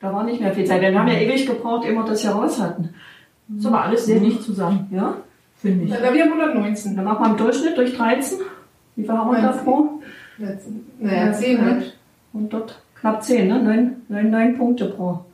Da 0.00 0.12
war 0.12 0.24
nicht 0.24 0.40
mehr 0.40 0.52
viel 0.52 0.64
Zeit. 0.64 0.80
Wir 0.80 0.98
haben 0.98 1.06
ja 1.08 1.14
ewig 1.14 1.46
gebraucht, 1.46 1.86
ehe 1.86 1.94
wir 1.94 2.02
das 2.04 2.20
hier 2.22 2.32
raus 2.32 2.60
hatten. 2.60 2.90
Das 3.48 3.70
war 3.70 3.82
alles 3.84 4.04
sehr 4.06 4.18
dicht 4.18 4.42
zusammen, 4.42 4.88
Ja? 4.90 5.14
finde 5.60 5.84
ich. 5.84 5.90
Na, 5.90 6.12
wir 6.12 6.22
haben 6.24 6.32
119. 6.32 6.96
Dann 6.96 7.04
machen 7.04 7.24
wir 7.24 7.30
im 7.30 7.36
Durchschnitt 7.36 7.76
durch 7.78 7.96
13. 7.96 8.38
Wie 9.02 9.06
viel 9.08 9.18
haben 9.18 9.30
wir 9.32 9.42
da 9.42 9.52
pro? 9.52 10.00
Naja, 11.00 11.32
10 11.32 11.64
halt. 11.64 11.96
Und 12.32 12.52
dort 12.52 12.80
knapp 12.94 13.22
10, 13.22 13.48
ne? 13.48 13.62
9, 13.62 13.96
9, 14.08 14.30
9 14.30 14.56
Punkte 14.58 14.86
pro. 14.86 15.24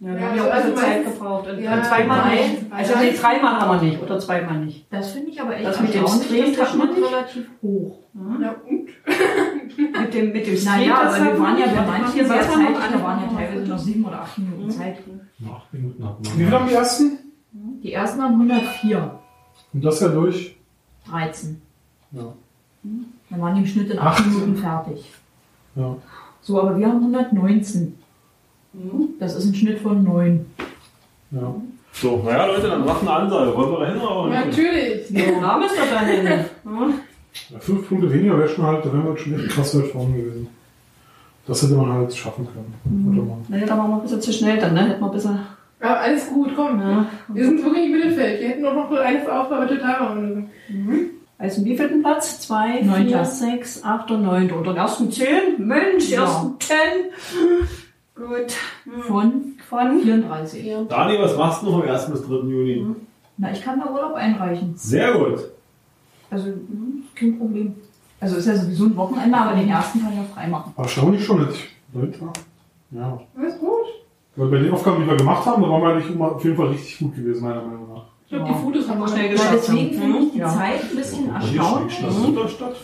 Ja, 0.00 0.08
wir 0.10 0.18
Ja, 0.18 0.26
haben 0.28 0.36
ja 0.36 0.42
also- 0.44 0.50
auch 0.50 0.54
also 0.54 0.74
Zeit 0.74 1.04
gebraucht. 1.04 1.48
Und, 1.50 1.60
Ja, 1.62 1.82
zweimal 1.82 2.18
nein. 2.18 2.36
nicht. 2.50 2.62
Also 2.72 2.94
nee, 2.98 3.12
dreimal 3.12 3.60
haben 3.60 3.80
wir 3.80 3.88
nicht. 3.88 4.02
Oder 4.02 4.18
zweimal 4.18 4.58
nicht. 4.58 4.86
Das 4.92 5.12
finde 5.12 5.30
ich 5.30 5.40
aber 5.40 5.54
echt 5.56 5.66
Das 5.66 5.80
mit 5.80 5.94
dem 5.94 6.02
das 6.02 6.12
hat 6.70 6.76
man 6.78 6.88
nicht. 6.88 7.02
relativ 7.12 7.46
hoch. 7.62 7.98
Ja, 8.40 8.54
und? 8.68 8.88
Mit 10.00 10.14
dem, 10.14 10.32
mit 10.32 10.46
dem 10.46 10.56
Street, 10.56 10.64
Naja, 10.66 10.94
aber 11.02 11.24
wir 11.24 11.40
waren 11.40 11.58
ja 11.58 11.66
bei 11.66 11.86
manchen 11.86 12.12
sehr 12.12 12.28
wir 12.28 12.42
zeitig, 12.42 12.68
noch 12.70 12.92
da 12.92 13.02
waren 13.02 13.20
ja 13.22 13.36
teilweise 13.36 13.68
noch 13.70 13.78
sieben 13.78 14.04
oder 14.04 14.20
acht 14.22 14.38
Minuten 14.38 14.70
Zeit. 14.70 14.96
Nach 15.38 15.52
acht 15.56 15.72
Minuten 15.72 16.04
hat 16.04 16.16
Wie 16.22 16.28
man. 16.28 16.36
viel 16.38 16.50
haben 16.50 16.68
die 16.68 16.74
ersten? 16.74 17.18
Die 17.82 17.92
ersten 17.92 18.22
haben 18.22 18.32
104, 18.40 19.20
Und 19.72 19.84
das 19.84 20.00
ja 20.00 20.08
durch? 20.08 20.56
13. 21.10 21.60
Ja. 22.12 22.32
Dann 23.30 23.40
waren 23.40 23.54
die 23.54 23.60
im 23.62 23.66
Schnitt 23.66 23.90
in 23.90 23.98
8 23.98 24.20
18. 24.20 24.32
Minuten 24.32 24.56
fertig. 24.56 25.10
Ja. 25.76 25.96
So, 26.42 26.60
aber 26.60 26.78
wir 26.78 26.86
haben 26.86 26.98
119. 26.98 27.98
Das 29.18 29.34
ist 29.36 29.46
ein 29.46 29.54
Schnitt 29.54 29.78
von 29.78 30.02
9. 30.04 30.46
ja. 31.30 31.54
So, 31.92 32.20
naja, 32.24 32.46
Leute, 32.46 32.66
dann 32.66 32.84
macht 32.84 33.02
eine 33.02 33.10
Ansage. 33.12 33.56
Wollen 33.56 33.70
wir 33.70 33.78
da 33.78 33.92
hin 33.92 34.00
oder 34.00 34.28
nicht? 34.28 34.46
Natürlich. 34.46 35.06
Der 35.10 35.40
Name 35.40 35.66
ist 35.66 35.76
doch 35.78 35.90
dann 35.90 36.06
hin. 36.06 36.24
Ja. 36.26 36.44
Ja, 37.50 37.58
Fünf 37.60 37.88
Punkte 37.88 38.12
weniger 38.12 38.36
wäre 38.36 38.48
schon 38.48 38.66
halt, 38.66 38.84
da 38.84 38.92
wir 38.92 39.16
schon 39.16 39.34
echt 39.34 39.48
krass 39.50 39.78
weit 39.78 39.90
vorne 39.90 40.16
gewesen. 40.16 40.48
Das 41.46 41.62
hätte 41.62 41.74
man 41.74 41.92
halt 41.92 42.14
schaffen 42.14 42.46
können. 42.46 42.74
Man. 42.84 43.44
Naja, 43.48 43.66
da 43.66 43.78
waren 43.78 43.90
wir 43.90 43.96
ein 43.96 44.02
bisschen 44.02 44.20
zu 44.20 44.32
schnell 44.32 44.58
dann, 44.58 44.74
ne? 44.74 44.88
Hätten 44.88 45.00
wir 45.00 45.06
ein 45.06 45.12
bisschen. 45.12 45.38
Aber 45.80 46.00
alles 46.00 46.28
gut, 46.28 46.50
komm. 46.56 46.80
Ja. 46.80 47.06
Wir 47.28 47.44
sind 47.44 47.62
wirklich 47.62 47.86
im 47.86 47.92
Mittelfeld. 47.92 48.40
Wir 48.40 48.48
hätten 48.48 48.62
doch 48.62 48.74
noch 48.74 48.90
eine 48.90 49.40
Aufgabe 49.40 49.66
total 49.68 50.00
machen 50.00 50.48
müssen. 50.66 51.10
Also 51.38 51.60
im 51.60 51.64
wievielten 51.66 52.02
Platz? 52.02 52.40
Zwei, 52.40 52.80
Neunter. 52.82 53.04
vier, 53.06 53.24
sechs, 53.24 53.82
acht 53.84 54.10
und 54.10 54.22
neun. 54.22 54.50
Unter 54.50 54.72
den 54.72 54.76
ersten 54.76 55.10
zehn? 55.10 55.58
Mensch, 55.58 56.08
Ja. 56.10 56.22
ersten 56.24 56.58
ten. 56.58 57.10
Gut. 58.14 58.52
Von 59.06 59.52
Von 59.68 60.00
34. 60.00 60.70
Dani, 60.88 61.18
was 61.18 61.36
machst 61.36 61.62
du 61.62 61.66
noch 61.66 61.82
am 61.82 61.88
1. 61.88 62.06
bis 62.10 62.22
3. 62.26 62.34
Juni? 62.48 62.86
Na, 63.36 63.50
ich 63.50 63.62
kann 63.62 63.80
da 63.80 63.90
Urlaub 63.90 64.14
einreichen. 64.14 64.74
Sehr 64.76 65.12
gut. 65.14 65.40
Also, 66.30 66.46
hm, 66.46 67.02
kein 67.16 67.36
Problem. 67.38 67.74
Also 68.20 68.36
ist 68.36 68.46
ja 68.46 68.54
sowieso 68.56 68.84
ein 68.86 68.96
Wochenende, 68.96 69.36
aber 69.36 69.56
den 69.56 69.68
ersten 69.68 70.00
kann 70.00 70.12
ich 70.12 70.20
auch 70.20 70.34
frei 70.34 70.46
machen. 70.46 70.72
Erstaunlich 70.76 71.24
schon 71.24 71.44
nicht. 71.46 71.60
Leute. 71.92 72.18
Ja. 72.92 73.20
Alles 73.36 73.58
gut. 73.58 73.70
Weil 74.36 74.48
bei 74.48 74.58
den 74.58 74.72
Aufgaben, 74.72 75.02
die 75.02 75.08
wir 75.10 75.16
gemacht 75.16 75.44
haben, 75.46 75.62
da 75.62 75.68
waren 75.68 75.82
wir 75.82 75.88
eigentlich 75.90 76.14
immer 76.14 76.32
auf 76.32 76.44
jeden 76.44 76.56
Fall 76.56 76.68
richtig 76.68 76.98
gut 76.98 77.16
gewesen, 77.16 77.42
meiner 77.42 77.62
Meinung 77.62 77.92
nach. 77.92 78.04
Ich 78.26 78.30
glaube, 78.30 78.46
Ja. 78.46 78.52
die 78.56 78.62
Fotos 78.64 78.88
haben 78.88 79.00
wir 79.00 79.08
Schnell 79.08 79.18
schnell 79.18 79.28
geschafft. 79.32 79.50
Ja, 79.52 79.56
deswegen 79.58 80.00
finde 80.00 80.18
ich 80.18 80.32
die 80.32 80.38
Ja. 80.38 80.48
Zeit 80.48 80.80
ein 80.90 80.96
bisschen 80.96 81.30
erstaunlich. 81.34 82.04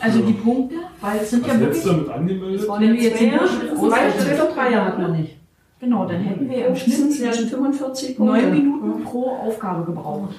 Also 0.00 0.20
die 0.20 0.32
Punkte, 0.34 0.74
weil 1.00 1.16
es 1.18 1.30
sind 1.30 1.42
Was 1.46 1.52
ja 1.54 1.60
wirklich. 1.60 1.84
mit 1.86 2.08
angemeldet? 2.10 2.60
Das 2.60 2.68
waren 2.68 2.80
Wenn 2.82 2.88
ja 2.88 2.94
wir 2.94 3.02
jetzt 3.02 3.18
zwei, 3.18 4.34
zwei, 4.36 4.54
drei 4.54 4.70
Jahre 4.72 4.86
hatten 4.86 5.00
wir 5.02 5.08
nicht. 5.08 5.36
Genau, 5.80 6.04
dann 6.06 6.20
hätten 6.20 6.48
wir 6.50 6.66
im 6.66 6.76
Schnitt 6.76 7.18
ja 7.20 7.32
schon 7.32 7.46
45 7.46 8.16
Punkte. 8.18 8.34
9 8.42 8.52
Minuten 8.52 9.02
pro 9.04 9.30
Aufgabe 9.30 9.84
gebraucht. 9.84 10.34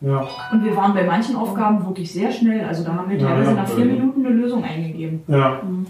Ja. 0.00 0.26
Und 0.50 0.64
wir 0.64 0.76
waren 0.76 0.94
bei 0.94 1.04
manchen 1.04 1.36
Aufgaben 1.36 1.86
wirklich 1.86 2.12
sehr 2.12 2.32
schnell. 2.32 2.64
Also 2.64 2.82
da 2.82 2.94
haben 2.94 3.08
wir 3.10 3.18
Ja, 3.18 3.28
teilweise 3.28 3.50
ja. 3.50 3.56
nach 3.56 3.68
4 3.68 3.84
Minuten 3.84 4.26
eine 4.26 4.34
Lösung 4.34 4.64
eingegeben. 4.64 5.22
Ja. 5.28 5.60
Und 5.62 5.86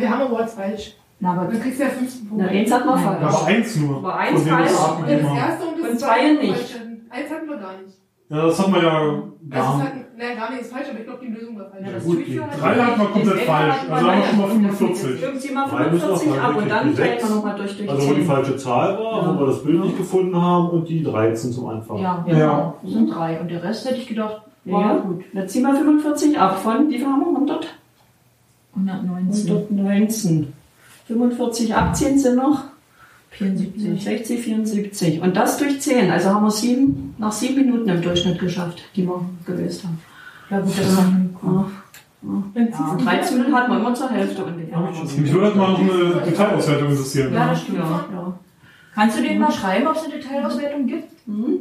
wir 0.00 0.10
haben 0.10 0.20
aber 0.22 0.38
was 0.40 0.52
falsch. 0.54 0.96
Na, 1.20 1.32
aber 1.32 1.44
Dann 1.46 1.60
kriegst 1.62 1.78
du 1.78 1.84
ja 1.84 1.90
15 1.90 2.22
Na, 2.24 2.28
Punkte. 2.44 2.48
eins 2.58 2.72
hat 2.72 2.84
man. 2.86 2.98
Ja, 3.02 3.04
falsch. 3.10 3.22
aber 3.36 3.46
eins 3.46 3.76
nur. 3.76 3.96
Aber 3.98 4.16
eins 4.18 4.42
falsch. 4.42 4.70
das 4.70 5.10
erste 5.10 5.66
und 5.66 5.80
das 5.82 5.90
Und 5.92 6.00
zwei 6.00 6.32
nicht. 6.32 6.80
Eins 7.14 7.30
hatten 7.30 7.48
wir 7.48 7.56
gar 7.56 7.72
nicht. 7.78 7.94
Ja, 8.30 8.46
das 8.46 8.58
hat 8.58 8.68
man 8.70 8.82
ja 8.82 8.90
Also 8.98 9.30
gar 9.50 9.82
hatten, 9.84 10.04
nein, 10.16 10.36
gar 10.36 10.50
nicht 10.50 10.62
ist 10.62 10.72
falsch, 10.72 10.86
aber 10.90 10.98
ich 11.00 11.04
glaube, 11.06 11.20
die 11.26 11.32
Lösung 11.32 11.58
war 11.58 11.70
falsch. 11.70 11.86
Ja, 11.86 11.92
das 11.92 12.04
Gut, 12.04 12.16
Tweet 12.16 12.28
die 12.28 12.36
drei 12.60 12.74
hat 12.76 12.98
man 12.98 13.12
komplett 13.12 13.40
falsch. 13.40 13.74
Also 13.90 14.06
haben 14.10 14.18
wir 14.18 14.24
schon 14.26 14.38
mal 14.38 14.48
leider. 14.62 14.72
45. 14.76 15.22
Irgendwie 15.22 15.52
mal 15.52 15.68
Drei 15.68 15.90
müssen 15.90 16.08
noch 16.08 16.18
45 16.22 16.30
mal 16.30 16.40
ab 16.50 16.56
und 16.56 16.68
dann 16.70 16.94
sechs. 16.96 17.22
man 17.22 17.34
nochmal 17.36 17.56
durch 17.56 17.76
durch 17.76 17.90
Also 17.90 18.02
wo 18.08 18.14
die 18.14 18.20
10. 18.20 18.26
falsche 18.26 18.56
Zahl 18.56 18.98
war, 18.98 19.22
Ja. 19.22 19.34
wo 19.36 19.40
wir 19.40 19.46
das 19.46 19.62
Bild 19.64 19.80
nicht 19.84 19.98
gefunden 19.98 20.40
haben 20.42 20.68
und 20.70 20.88
die 20.88 21.02
13 21.04 21.52
zum 21.52 21.66
Anfang. 21.68 21.98
Ja, 21.98 22.24
Ja. 22.26 22.32
genau. 22.34 22.74
Das 22.82 22.92
sind 22.92 23.06
drei. 23.14 23.40
Und 23.40 23.50
der 23.50 23.62
Rest 23.62 23.84
hätte 23.86 23.98
ich 23.98 24.06
gedacht, 24.08 24.42
war 24.64 24.80
Ja. 24.80 24.96
gut. 25.00 25.24
Jetzt 25.32 25.52
ziehen 25.52 25.62
wir 25.62 25.74
45 25.74 26.38
ab 26.38 26.58
von, 26.58 26.88
wie 26.88 26.96
viel 26.98 27.06
haben 27.06 27.20
wir? 27.20 27.26
100? 27.28 27.66
119, 28.74 29.48
119. 29.70 30.52
45 31.06 31.74
abziehen 31.74 32.18
sind 32.18 32.36
noch 32.36 32.64
74. 33.38 34.02
60, 34.02 34.40
74. 34.40 35.20
Und 35.20 35.36
das 35.36 35.56
durch 35.56 35.80
10. 35.80 36.10
Also 36.10 36.30
haben 36.30 36.44
wir 36.44 36.50
sieben, 36.50 37.14
nach 37.18 37.32
sieben 37.32 37.56
Minuten 37.56 37.88
im 37.88 38.02
Durchschnitt 38.02 38.38
geschafft, 38.38 38.82
die 38.94 39.06
wir 39.06 39.24
gelöst 39.44 39.84
haben. 39.84 40.00
Ja 40.50 40.60
gut, 40.60 40.78
das 40.78 40.96
war 40.96 41.04
hinkommen. 41.04 41.64
Ja. 41.64 41.70
Ja, 42.26 42.90
und 42.90 43.04
13 43.04 43.36
Minuten 43.36 43.54
hatten 43.54 43.70
wir 43.72 43.78
immer 43.80 43.94
zur 43.94 44.08
Hälfte 44.08 44.44
ungefähr. 44.44 44.78
Mich 44.78 45.32
würde 45.32 45.46
halt 45.46 45.56
mal 45.56 45.72
noch 45.72 45.80
eine 45.80 46.22
Detailauswertung 46.24 46.90
interessieren. 46.90 47.34
Ja, 47.34 47.48
das 47.48 47.60
stimmt. 47.60 47.78
Ja, 47.78 48.06
ja. 48.12 48.38
Kannst 48.94 49.18
du 49.18 49.22
denen 49.22 49.40
mal 49.40 49.52
schreiben, 49.52 49.86
ob 49.86 49.96
es 49.96 50.04
eine 50.04 50.14
Detailauswertung 50.14 50.86
gibt? 50.86 51.26
Mhm. 51.26 51.58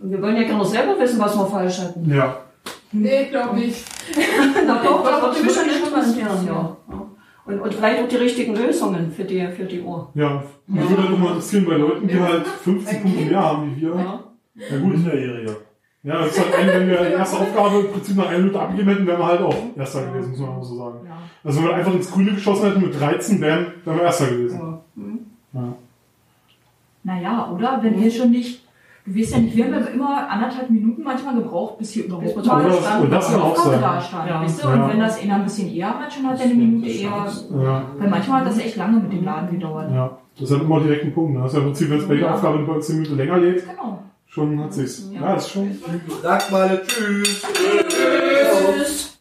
Und 0.00 0.10
wir 0.10 0.22
wollen 0.22 0.36
ja 0.36 0.44
gerne 0.44 0.64
selber 0.64 0.98
wissen, 0.98 1.18
was 1.18 1.36
wir 1.36 1.46
falsch 1.46 1.78
hatten. 1.80 2.10
Ja. 2.10 2.36
Nee, 2.92 3.22
ich 3.22 3.30
glaube 3.30 3.56
nicht. 3.56 3.84
Na 4.66 4.82
doch, 4.82 5.04
das 5.04 5.20
doch, 5.20 5.34
würde 5.34 5.42
mich 5.42 5.54
schon 5.54 5.66
würde 5.66 5.86
interessieren. 5.86 6.46
Ja. 6.46 6.76
Ja. 6.90 7.06
Und, 7.44 7.60
und 7.60 7.74
vielleicht 7.74 8.02
auch 8.02 8.08
die 8.08 8.16
richtigen 8.16 8.54
Lösungen 8.54 9.10
für 9.10 9.24
die, 9.24 9.46
für 9.48 9.64
die 9.64 9.80
Uhr. 9.80 10.08
Ja. 10.14 10.44
Mich 10.66 10.88
würde 10.88 11.02
halt 11.02 11.10
noch 11.10 11.18
mal 11.18 11.28
interessieren, 11.28 11.64
bei 11.64 11.76
Leuten, 11.76 12.06
die 12.06 12.20
halt 12.20 12.46
50 12.46 13.02
Punkte 13.02 13.24
mehr 13.24 13.42
haben 13.42 13.76
wie 13.76 13.80
wir. 13.80 13.96
Ja. 13.96 14.24
Ja 14.54 14.78
gut. 14.78 14.92
Minderjähriger. 14.92 15.56
Ja, 16.04 16.18
das 16.18 16.36
ist 16.36 16.40
halt 16.40 16.54
ein, 16.54 16.68
wenn 16.68 16.88
wir 16.88 17.04
die 17.04 17.12
erste 17.12 17.38
Aufgabe 17.38 17.80
im 17.80 17.92
Prinzip 17.92 18.16
nach 18.16 18.26
einer 18.26 18.38
Minute 18.38 18.60
abgegeben 18.60 18.88
hätten, 18.88 19.06
wären 19.06 19.18
wir 19.20 19.26
halt 19.26 19.40
auch 19.40 19.56
Erster 19.76 20.06
gewesen, 20.06 20.30
muss 20.30 20.40
man 20.40 20.48
auch 20.50 20.64
so 20.64 20.76
sagen. 20.76 21.06
Ja. 21.06 21.18
Also 21.44 21.60
wenn 21.60 21.68
wir 21.68 21.74
einfach 21.76 21.94
ins 21.94 22.10
Grüne 22.10 22.32
geschossen 22.32 22.66
hätten 22.66 22.82
mit 22.82 23.00
13, 23.00 23.40
wären, 23.40 23.66
wären 23.84 23.98
wir 23.98 24.04
Erster 24.04 24.26
gewesen. 24.26 24.58
Ja. 24.58 24.80
Mhm. 24.96 25.18
Ja. 25.52 25.74
Naja, 27.04 27.52
oder? 27.52 27.78
Wenn 27.82 28.00
wir 28.00 28.10
schon 28.10 28.30
nicht. 28.30 28.61
Du 29.04 29.18
weißt 29.18 29.32
ja 29.32 29.38
nicht, 29.38 29.56
wir 29.56 29.64
haben 29.64 29.72
ja 29.72 29.78
immer 29.86 30.30
anderthalb 30.30 30.70
Minuten 30.70 31.02
manchmal 31.02 31.34
gebraucht, 31.34 31.78
bis 31.78 31.90
hier 31.90 32.04
überhaupt 32.04 32.34
Bis 32.36 32.46
mal 32.46 32.64
und 33.00 33.10
das 33.10 33.28
die 33.28 33.34
Aufgabe 33.34 33.70
sein. 33.70 33.80
da 33.80 34.00
stand. 34.00 34.28
Ja. 34.30 34.42
Weißt 34.42 34.62
du? 34.62 34.68
Ja. 34.68 34.74
Und 34.74 34.88
wenn 34.92 35.00
das 35.00 35.20
einer 35.20 35.34
ein 35.34 35.42
bisschen 35.44 35.74
eher 35.74 35.98
hat, 35.98 36.12
schon 36.12 36.26
hat 36.28 36.38
er 36.38 36.44
eine 36.44 36.54
Minute 36.54 36.88
eher. 36.88 37.10
Ja. 37.10 37.84
Weil 37.98 38.08
manchmal 38.10 38.40
hat 38.40 38.46
das 38.46 38.58
echt 38.58 38.76
lange 38.76 39.00
mit 39.00 39.12
dem 39.12 39.24
Laden 39.24 39.50
gedauert. 39.50 39.90
ja. 39.92 40.18
Das 40.34 40.48
ist 40.48 40.52
halt 40.52 40.62
immer 40.62 40.80
direkt 40.80 41.04
ein 41.04 41.12
Punkt. 41.12 41.34
Ne? 41.34 41.40
Das 41.42 41.52
ist 41.52 41.58
ja 41.58 41.58
im 41.58 41.66
Prinzip, 41.66 41.90
wenn 41.90 41.98
es 41.98 42.08
bei 42.08 42.14
der. 42.16 42.32
Aufgabe 42.34 42.58
bei 42.60 42.78
10 42.78 42.96
Minuten 42.96 43.16
länger 43.18 43.38
geht, 43.40 43.68
Genau. 43.68 44.02
schon 44.26 44.60
hat 44.60 44.72
sich's. 44.72 45.10
Ja. 45.12 45.20
Ja, 45.20 45.34
das 45.34 45.44
ist 45.46 45.52
schon. 45.52 45.70
Sag 46.22 46.50
mal 46.50 46.80
Tschüss. 46.86 47.42
Tschüss. 47.88 49.18